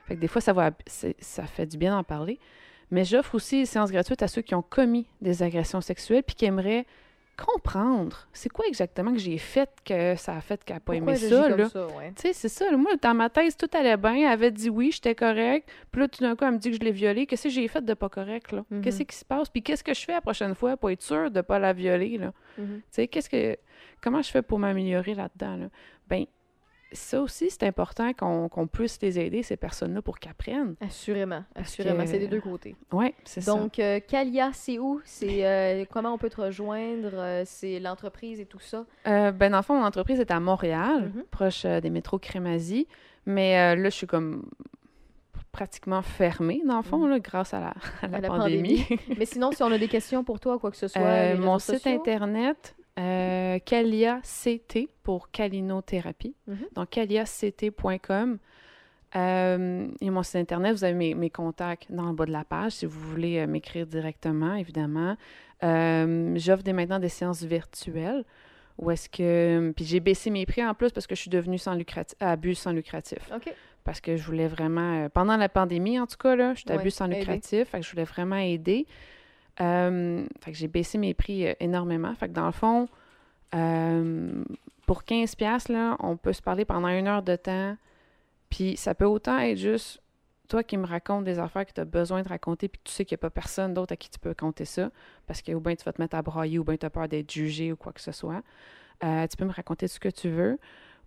Fait 0.06 0.16
que 0.16 0.20
des 0.22 0.28
fois 0.28 0.42
ça 0.42 0.54
va 0.54 0.72
ça 0.88 1.46
fait 1.48 1.66
du 1.66 1.78
bien 1.78 1.96
d'en 1.96 2.04
parler. 2.04 2.40
Mais 2.90 3.04
j'offre 3.04 3.36
aussi 3.36 3.60
des 3.60 3.66
séances 3.66 3.92
gratuites 3.92 4.24
à 4.24 4.28
ceux 4.30 4.42
qui 4.42 4.56
ont 4.56 4.62
commis 4.62 5.08
des 5.22 5.44
agressions 5.44 5.82
sexuelles 5.82 6.24
puis 6.24 6.36
qui 6.36 6.46
aimeraient 6.46 6.86
comprendre 7.38 8.28
c'est 8.34 8.50
quoi 8.50 8.66
exactement 8.68 9.14
que 9.14 9.20
j'ai 9.20 9.38
fait 9.38 9.70
que 9.86 10.16
ça 10.16 10.36
a 10.36 10.42
fait 10.42 10.64
qu'elle 10.64 10.78
n'a 10.78 10.80
pas 10.80 10.94
Pourquoi 10.94 11.16
aimé 11.16 11.30
ça. 11.30 11.50
Là? 11.50 11.70
ça, 11.70 11.88
ouais. 11.88 12.12
Tu 12.16 12.24
sais, 12.24 12.34
c'est 12.34 12.50
ça. 12.50 12.70
Moi, 12.76 12.92
dans 13.02 13.14
ma 13.14 13.30
thèse, 13.30 13.56
tout 13.56 13.70
allait 13.74 13.96
bien. 13.98 14.16
Elle 14.16 14.26
avait 14.26 14.52
dit 14.52 14.70
oui, 14.70 14.92
j'étais 14.92 15.16
correct. 15.16 15.70
Puis 15.92 16.02
là, 16.02 16.08
tout 16.08 16.24
d'un 16.24 16.36
coup, 16.36 16.46
elle 16.46 16.54
me 16.54 16.58
dit 16.58 16.72
que 16.72 16.76
je 16.76 16.82
l'ai 16.82 16.92
violée. 16.92 17.26
Qu'est-ce 17.26 17.44
que 17.44 17.50
j'ai 17.50 17.68
fait 17.68 17.86
de 17.86 17.94
pas 17.94 18.10
correct, 18.10 18.52
là? 18.52 18.66
Mhm. 18.70 18.82
Qu'est-ce 18.82 19.04
qui 19.04 19.16
se 19.16 19.26
passe? 19.26 19.50
Puis 19.50 19.62
qu'est-ce 19.62 19.84
que 19.84 19.94
je 19.94 20.04
fais 20.04 20.14
la 20.14 20.22
prochaine 20.22 20.56
fois 20.56 20.78
pour 20.78 20.90
être 20.90 21.04
sûre 21.04 21.30
de 21.32 21.42
pas 21.42 21.60
la 21.60 21.74
violer, 21.74 22.18
là? 22.18 22.34
Mhm. 22.58 22.78
Tu 22.78 22.84
sais, 22.92 23.08
qu'est-ce 23.08 23.30
que... 23.30 23.58
Comment 24.02 24.22
je 24.22 24.30
fais 24.30 24.42
pour 24.42 24.60
m'améliorer 24.60 25.14
là-dedans, 25.14 25.58
là? 25.58 25.70
Ben, 26.08 26.26
ça 26.92 27.22
aussi, 27.22 27.50
c'est 27.50 27.64
important 27.64 28.14
qu'on 28.14 28.68
puisse 28.68 29.00
les 29.02 29.20
aider, 29.20 29.44
ces 29.44 29.58
personnes-là, 29.58 30.02
pour 30.02 30.20
qu'elles 30.20 30.32
apprennent. 30.32 30.76
Assurément, 30.82 31.44
assurément, 31.56 32.04
que- 32.04 32.10
c'est 32.10 32.20
des 32.20 32.28
deux 32.28 32.40
côtés. 32.42 32.76
Oui, 32.94 33.14
c'est 33.26 33.42
ça. 33.42 33.54
Donc, 33.54 33.78
euh, 33.80 34.00
Calia, 34.00 34.52
c'est 34.54 34.80
où? 34.80 35.02
C'est 35.04 35.46
euh, 35.46 35.86
comment 35.92 36.14
on 36.14 36.18
peut 36.18 36.30
te 36.30 36.40
rejoindre? 36.42 37.12
Euh, 37.14 37.44
c'est 37.46 37.80
l'entreprise 37.80 38.40
et 38.40 38.46
tout 38.46 38.60
ça? 38.60 38.86
Euh, 39.08 39.32
ben, 39.32 39.52
dans 39.52 39.58
le 39.58 39.64
fond, 39.64 39.76
mon 39.78 39.86
entreprise 39.86 40.20
est 40.20 40.32
à 40.32 40.40
Montréal, 40.40 41.12
Mhm. 41.14 41.24
proche 41.30 41.66
des 41.66 41.90
métros 41.90 42.20
Crémazie. 42.20 42.88
Mais 43.26 43.76
là, 43.76 43.84
je 43.90 43.96
suis 43.96 44.08
comme 44.08 44.50
pratiquement 45.52 46.02
fermée, 46.02 46.62
dans 46.66 46.78
le 46.78 46.84
fond, 46.84 47.00
Mhm. 47.00 47.10
là, 47.10 47.20
grâce 47.20 47.54
à 47.54 47.60
la, 47.60 47.74
à 48.02 48.08
la 48.08 48.18
À 48.18 48.22
la 48.22 48.28
pandémie. 48.30 48.86
Mais 49.18 49.26
sinon, 49.26 49.52
si 49.52 49.64
on 49.64 49.72
a 49.72 49.78
des 49.78 49.88
questions 49.88 50.24
pour 50.24 50.40
toi, 50.40 50.60
quoi 50.60 50.72
que 50.72 50.78
ce 50.78 50.88
soit, 50.88 51.36
mon 51.36 51.58
site 51.60 51.86
internet, 51.88 52.76
euh, 52.98 53.60
CT 53.60 54.90
pour 55.04 55.32
calinothérapie. 55.32 56.36
Mhm. 56.48 56.58
Donc, 56.76 56.90
caliact.com. 56.90 58.40
Euh, 59.16 59.88
et 60.02 60.10
mon 60.10 60.24
site 60.24 60.36
internet, 60.36 60.74
vous 60.74 60.84
avez 60.84 60.94
mes, 60.94 61.16
mes 61.16 61.30
contacts 61.30 61.92
dans 61.92 62.08
le 62.08 62.14
bas 62.14 62.26
de 62.26 62.32
la 62.32 62.44
page 62.44 62.74
si 62.74 62.86
vous 62.86 63.00
voulez 63.00 63.40
euh, 63.40 63.48
m'écrire 63.48 63.88
directement, 63.88 64.56
évidemment. 64.56 65.16
Euh, 65.64 66.34
J'offre 66.36 66.64
des, 66.64 66.74
maintenant 66.74 67.00
des 67.00 67.10
séances 67.10 67.44
virtuelles 67.44 68.26
où 68.78 68.92
est-ce 68.92 69.10
que. 69.10 69.74
Puis 69.76 69.86
j'ai 69.86 70.00
baissé 70.00 70.30
mes 70.30 70.46
prix 70.46 70.64
en 70.64 70.74
plus 70.74 70.92
parce 70.92 71.08
que 71.08 71.16
je 71.16 71.22
suis 71.22 71.30
devenue 71.30 71.58
sans 71.58 71.74
lucratif, 71.74 72.16
à 72.20 72.36
but 72.36 72.54
sans 72.54 72.74
lucratif. 72.74 73.20
OK. 73.34 73.52
Parce 73.84 74.02
que 74.02 74.18
je 74.18 74.24
voulais 74.24 74.48
vraiment. 74.48 75.08
pendant 75.10 75.38
la 75.38 75.50
pandémie, 75.50 76.00
en 76.00 76.06
tout 76.06 76.18
cas, 76.18 76.36
là, 76.36 76.54
j'étais 76.54 76.74
à 76.74 76.78
Ouais, 76.78 76.84
but 76.84 76.92
sans 76.92 77.08
lucratif. 77.08 77.70
Fait 77.70 77.80
que 77.80 77.86
je 77.86 77.92
voulais 77.92 78.04
vraiment 78.04 78.36
aider. 78.36 78.86
Euh, 79.60 80.26
fait 80.42 80.52
que 80.52 80.58
j'ai 80.58 80.68
baissé 80.68 80.98
mes 80.98 81.14
prix 81.14 81.48
euh, 81.48 81.54
énormément. 81.60 82.14
Fait 82.16 82.28
que 82.28 82.34
dans 82.34 82.46
le 82.46 82.52
fond, 82.52 82.88
euh, 83.56 84.44
pour 84.86 85.04
15$, 85.04 85.36
piastres, 85.36 85.72
là, 85.72 85.98
on 86.00 86.18
peut 86.18 86.34
se 86.34 86.42
parler 86.42 86.66
pendant 86.66 86.90
une 86.90 87.08
heure 87.08 87.24
de 87.24 87.36
temps. 87.36 87.76
Puis 88.50 88.78
ça 88.78 88.94
peut 88.94 89.06
autant 89.06 89.38
être 89.40 89.58
juste 89.58 90.02
toi 90.48 90.64
qui 90.64 90.78
me 90.78 90.86
racontes 90.86 91.26
des 91.26 91.40
affaires 91.40 91.66
que 91.66 91.74
tu 91.74 91.82
as 91.82 91.86
besoin 91.86 92.22
de 92.22 92.30
raconter, 92.30 92.70
puis 92.70 92.80
tu 92.82 92.94
sais 92.94 93.04
qu'il 93.04 93.16
n'y 93.16 93.20
a 93.20 93.24
pas 93.24 93.30
personne 93.30 93.74
d'autre 93.74 93.92
à 93.92 93.98
qui 93.98 94.10
tu 94.10 94.18
peux 94.18 94.34
compter 94.34 94.64
ça, 94.64 94.92
parce 95.26 95.42
que 95.42 95.52
ou 95.52 95.60
bien 95.60 95.76
tu 95.76 95.84
vas 95.84 95.92
te 95.92 96.02
mettre 96.02 96.16
à 96.16 96.22
brailler, 96.22 96.58
ou 96.58 96.64
bien 96.64 96.78
tu 96.78 96.86
as 96.86 96.90
peur 96.90 97.10
d'être 97.10 97.30
jugé 97.30 97.74
ou 97.74 97.76
quoi 97.76 97.92
que 97.92 98.00
ce 98.00 98.14
soit. 98.14 98.42
Tu 99.02 99.38
peux 99.38 99.44
me 99.44 99.52
raconter 99.52 99.90
ce 99.90 100.00
que 100.00 100.08
tu 100.08 100.30
veux. 100.30 100.58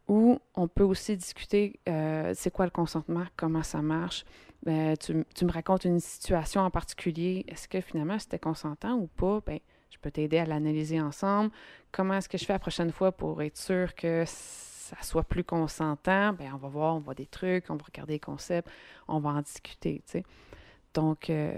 Ou 0.09 0.41
on 0.55 0.69
peut 0.69 0.85
aussi 0.85 1.17
discuter 1.17 1.81
c'est 1.87 2.53
quoi 2.53 2.67
le 2.67 2.71
consentement, 2.71 3.25
comment 3.37 3.63
ça 3.63 3.81
marche. 3.81 4.27
Euh, 4.67 4.95
tu, 4.97 5.25
tu 5.35 5.45
me 5.47 5.53
racontes 5.53 5.85
une 5.85 6.01
situation 6.01 6.61
en 6.61 6.71
particulier. 6.71 7.45
Est-ce 7.49 7.67
que 7.69 7.81
finalement 7.81 8.19
c'était 8.19 8.39
consentant 8.39 8.95
ou 8.95 9.07
pas? 9.07 9.41
Ben, 9.47 9.59
je 9.91 9.99
peux 9.99 10.11
t'aider 10.11 10.39
à 10.39 10.45
l'analyser 10.45 11.01
ensemble. 11.01 11.51
Comment 11.93 12.15
est-ce 12.15 12.29
que 12.29 12.37
je 12.39 12.45
fais 12.45 12.53
la 12.53 12.59
prochaine 12.59 12.93
fois 12.93 13.11
pour 13.13 13.41
être 13.43 13.57
sûr 13.57 13.95
que 13.95 14.25
ça 14.27 14.97
soit 15.03 15.23
plus 15.25 15.45
consentant, 15.45 16.33
ben 16.33 16.51
on 16.55 16.59
va 16.59 16.69
voir, 16.69 16.95
on 16.97 16.99
voit 17.01 17.15
des 17.15 17.27
trucs, 17.27 17.71
on 17.71 17.77
va 17.77 17.85
regarder 17.85 18.15
les 18.15 18.19
concepts, 18.21 18.69
on 19.09 19.19
va 19.21 19.31
en 19.31 19.41
discuter, 19.41 20.03
tu 20.07 20.13
sais. 20.13 20.25
Donc, 20.95 21.31
euh, 21.31 21.53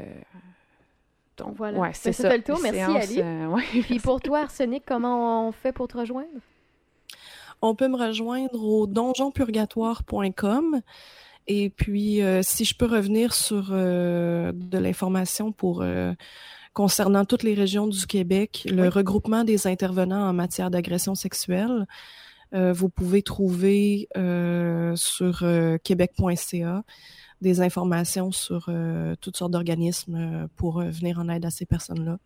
donc 1.38 1.56
Voilà. 1.56 1.78
ouais, 1.78 1.88
Ben, 1.88 1.94
c'est 1.94 2.12
ça 2.12 2.24
ça. 2.24 2.30
fait 2.30 2.36
le 2.38 2.44
tour. 2.44 2.58
Merci, 2.62 2.78
séance, 2.78 3.04
Ali. 3.04 3.20
euh, 3.20 3.46
ouais, 3.54 3.62
Puis 3.82 3.98
pour 4.00 4.20
toi, 4.20 4.40
Arsenic, 4.40 4.84
comment 4.86 5.48
on 5.48 5.52
fait 5.52 5.72
pour 5.72 5.88
te 5.88 5.96
rejoindre? 5.96 6.28
On 7.62 7.74
peut 7.74 7.88
me 7.88 7.96
rejoindre 7.96 8.62
au 8.62 8.86
donjonpurgatoire.com. 8.86 10.80
Et 11.46 11.70
puis, 11.70 12.22
euh, 12.22 12.40
si 12.42 12.64
je 12.64 12.76
peux 12.76 12.86
revenir 12.86 13.34
sur 13.34 13.70
euh, 13.70 14.52
de 14.54 14.78
l'information 14.78 15.52
pour 15.52 15.82
euh, 15.82 16.12
concernant 16.72 17.24
toutes 17.24 17.42
les 17.42 17.54
régions 17.54 17.86
du 17.86 18.06
Québec, 18.06 18.66
le 18.70 18.82
Oui. 18.82 18.88
regroupement 18.88 19.44
des 19.44 19.66
intervenants 19.66 20.28
en 20.28 20.32
matière 20.32 20.70
d'agression 20.70 21.14
sexuelle, 21.14 21.86
vous 22.54 22.90
pouvez 22.90 23.22
trouver 23.22 24.08
sur 24.94 25.42
québec.ca 25.84 26.84
des 27.40 27.60
informations 27.62 28.30
sur 28.30 28.70
toutes 29.22 29.38
sortes 29.38 29.52
d'organismes 29.52 30.48
pour 30.56 30.82
venir 30.82 31.18
en 31.18 31.30
aide 31.30 31.46
à 31.46 31.50
ces 31.50 31.64
personnes-là. 31.64 32.18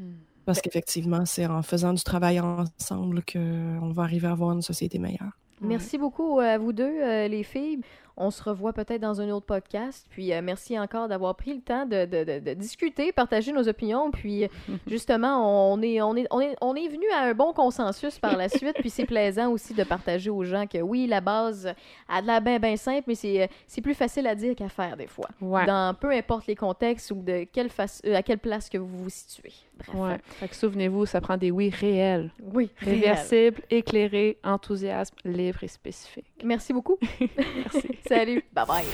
Hmm. 0.00 0.14
Parce 0.46 0.60
qu'effectivement, 0.60 1.24
c'est 1.26 1.46
en 1.46 1.62
faisant 1.62 1.92
du 1.92 2.02
travail 2.02 2.40
ensemble 2.40 3.22
qu'on 3.24 3.92
va 3.92 4.02
arriver 4.02 4.26
à 4.26 4.32
avoir 4.32 4.50
une 4.50 4.62
société 4.62 4.98
meilleure. 4.98 5.38
Merci 5.60 5.96
beaucoup 5.96 6.40
à 6.40 6.58
vous 6.58 6.72
deux, 6.72 7.26
les 7.28 7.44
filles. 7.44 7.82
On 8.16 8.30
se 8.30 8.42
revoit 8.42 8.72
peut-être 8.72 9.00
dans 9.00 9.20
un 9.20 9.28
autre 9.30 9.46
podcast. 9.46 10.06
Puis 10.10 10.32
euh, 10.32 10.40
merci 10.42 10.78
encore 10.78 11.08
d'avoir 11.08 11.34
pris 11.34 11.52
le 11.54 11.60
temps 11.60 11.84
de, 11.84 12.04
de- 12.06 12.24
de- 12.24 12.38
de 12.40 12.54
discuter, 12.54 13.12
partager 13.12 13.52
nos 13.52 13.68
opinions. 13.68 14.10
Puis 14.10 14.46
justement, 14.86 15.72
on 15.72 15.82
est, 15.82 16.00
on, 16.00 16.16
est, 16.16 16.26
on, 16.30 16.40
est, 16.40 16.56
on 16.60 16.74
est 16.74 16.88
venu 16.88 17.04
à 17.14 17.24
un 17.24 17.34
bon 17.34 17.52
consensus 17.52 18.18
par 18.18 18.36
la 18.36 18.48
suite. 18.48 18.76
Puis 18.80 18.90
c'est 18.90 19.04
plaisant 19.06 19.50
aussi 19.50 19.74
de 19.74 19.84
partager 19.84 20.30
aux 20.30 20.44
gens 20.44 20.66
que 20.66 20.78
oui, 20.78 21.06
la 21.06 21.20
base 21.20 21.72
a 22.08 22.22
de 22.22 22.26
la 22.26 22.40
bien 22.40 22.58
bien 22.58 22.76
simple, 22.76 23.04
mais 23.06 23.14
c'est 23.14 23.42
euh, 23.42 23.46
c'est 23.66 23.80
plus 23.82 23.94
facile 23.94 24.26
à 24.26 24.34
dire 24.34 24.54
qu'à 24.54 24.68
faire 24.68 24.96
des 24.96 25.06
fois. 25.06 25.28
Ouais. 25.40 25.66
Dans 25.66 25.94
peu 25.94 26.10
importe 26.10 26.46
les 26.46 26.56
contextes 26.56 27.10
ou 27.10 27.16
de 27.22 27.44
quelle 27.52 27.68
face, 27.70 28.00
euh, 28.06 28.14
à 28.14 28.22
quelle 28.22 28.38
place 28.38 28.68
que 28.68 28.78
vous 28.78 29.04
vous 29.04 29.10
situez. 29.10 29.52
Bref. 29.76 29.94
Ouais. 29.94 30.16
Fait 30.40 30.48
que 30.48 30.56
souvenez-vous, 30.56 31.04
ça 31.04 31.20
prend 31.20 31.36
des 31.36 31.50
oui 31.50 31.68
réels, 31.68 32.30
Oui, 32.42 32.70
réel. 32.78 33.00
réversibles, 33.00 33.60
éclairés, 33.68 34.38
enthousiasme, 34.42 35.14
libre 35.26 35.62
et 35.64 35.68
spécifique. 35.68 36.24
Merci 36.42 36.72
beaucoup. 36.72 36.96
Merci. 37.20 37.88
Salut, 38.08 38.44
bye 38.54 38.64
bye. 38.66 38.84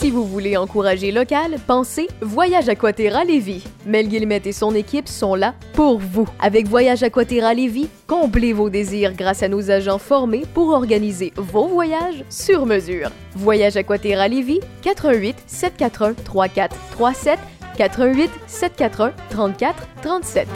Si 0.00 0.10
vous 0.10 0.24
voulez 0.24 0.56
encourager 0.56 1.12
local, 1.12 1.56
pensez 1.66 2.08
Voyage 2.22 2.70
Aquaterra 2.70 3.22
Lévis. 3.22 3.64
Mel 3.84 4.08
Guillemette 4.08 4.46
et 4.46 4.52
son 4.52 4.74
équipe 4.74 5.06
sont 5.06 5.34
là 5.34 5.54
pour 5.74 5.98
vous. 5.98 6.26
Avec 6.40 6.66
Voyage 6.66 7.02
Aquaterra 7.02 7.52
Lévis, 7.52 7.90
comblez 8.06 8.54
vos 8.54 8.70
désirs 8.70 9.12
grâce 9.12 9.42
à 9.42 9.48
nos 9.48 9.70
agents 9.70 9.98
formés 9.98 10.44
pour 10.54 10.70
organiser 10.70 11.34
vos 11.36 11.66
voyages 11.66 12.24
sur 12.30 12.64
mesure. 12.64 13.10
Voyage 13.36 13.76
Aquaterra 13.76 14.26
Lévis, 14.26 14.60
88 14.80 15.36
741 15.46 16.14
3437 16.24 17.38
88 17.76 18.30
741 18.46 19.12
34 19.28 19.86
37. 20.02 20.48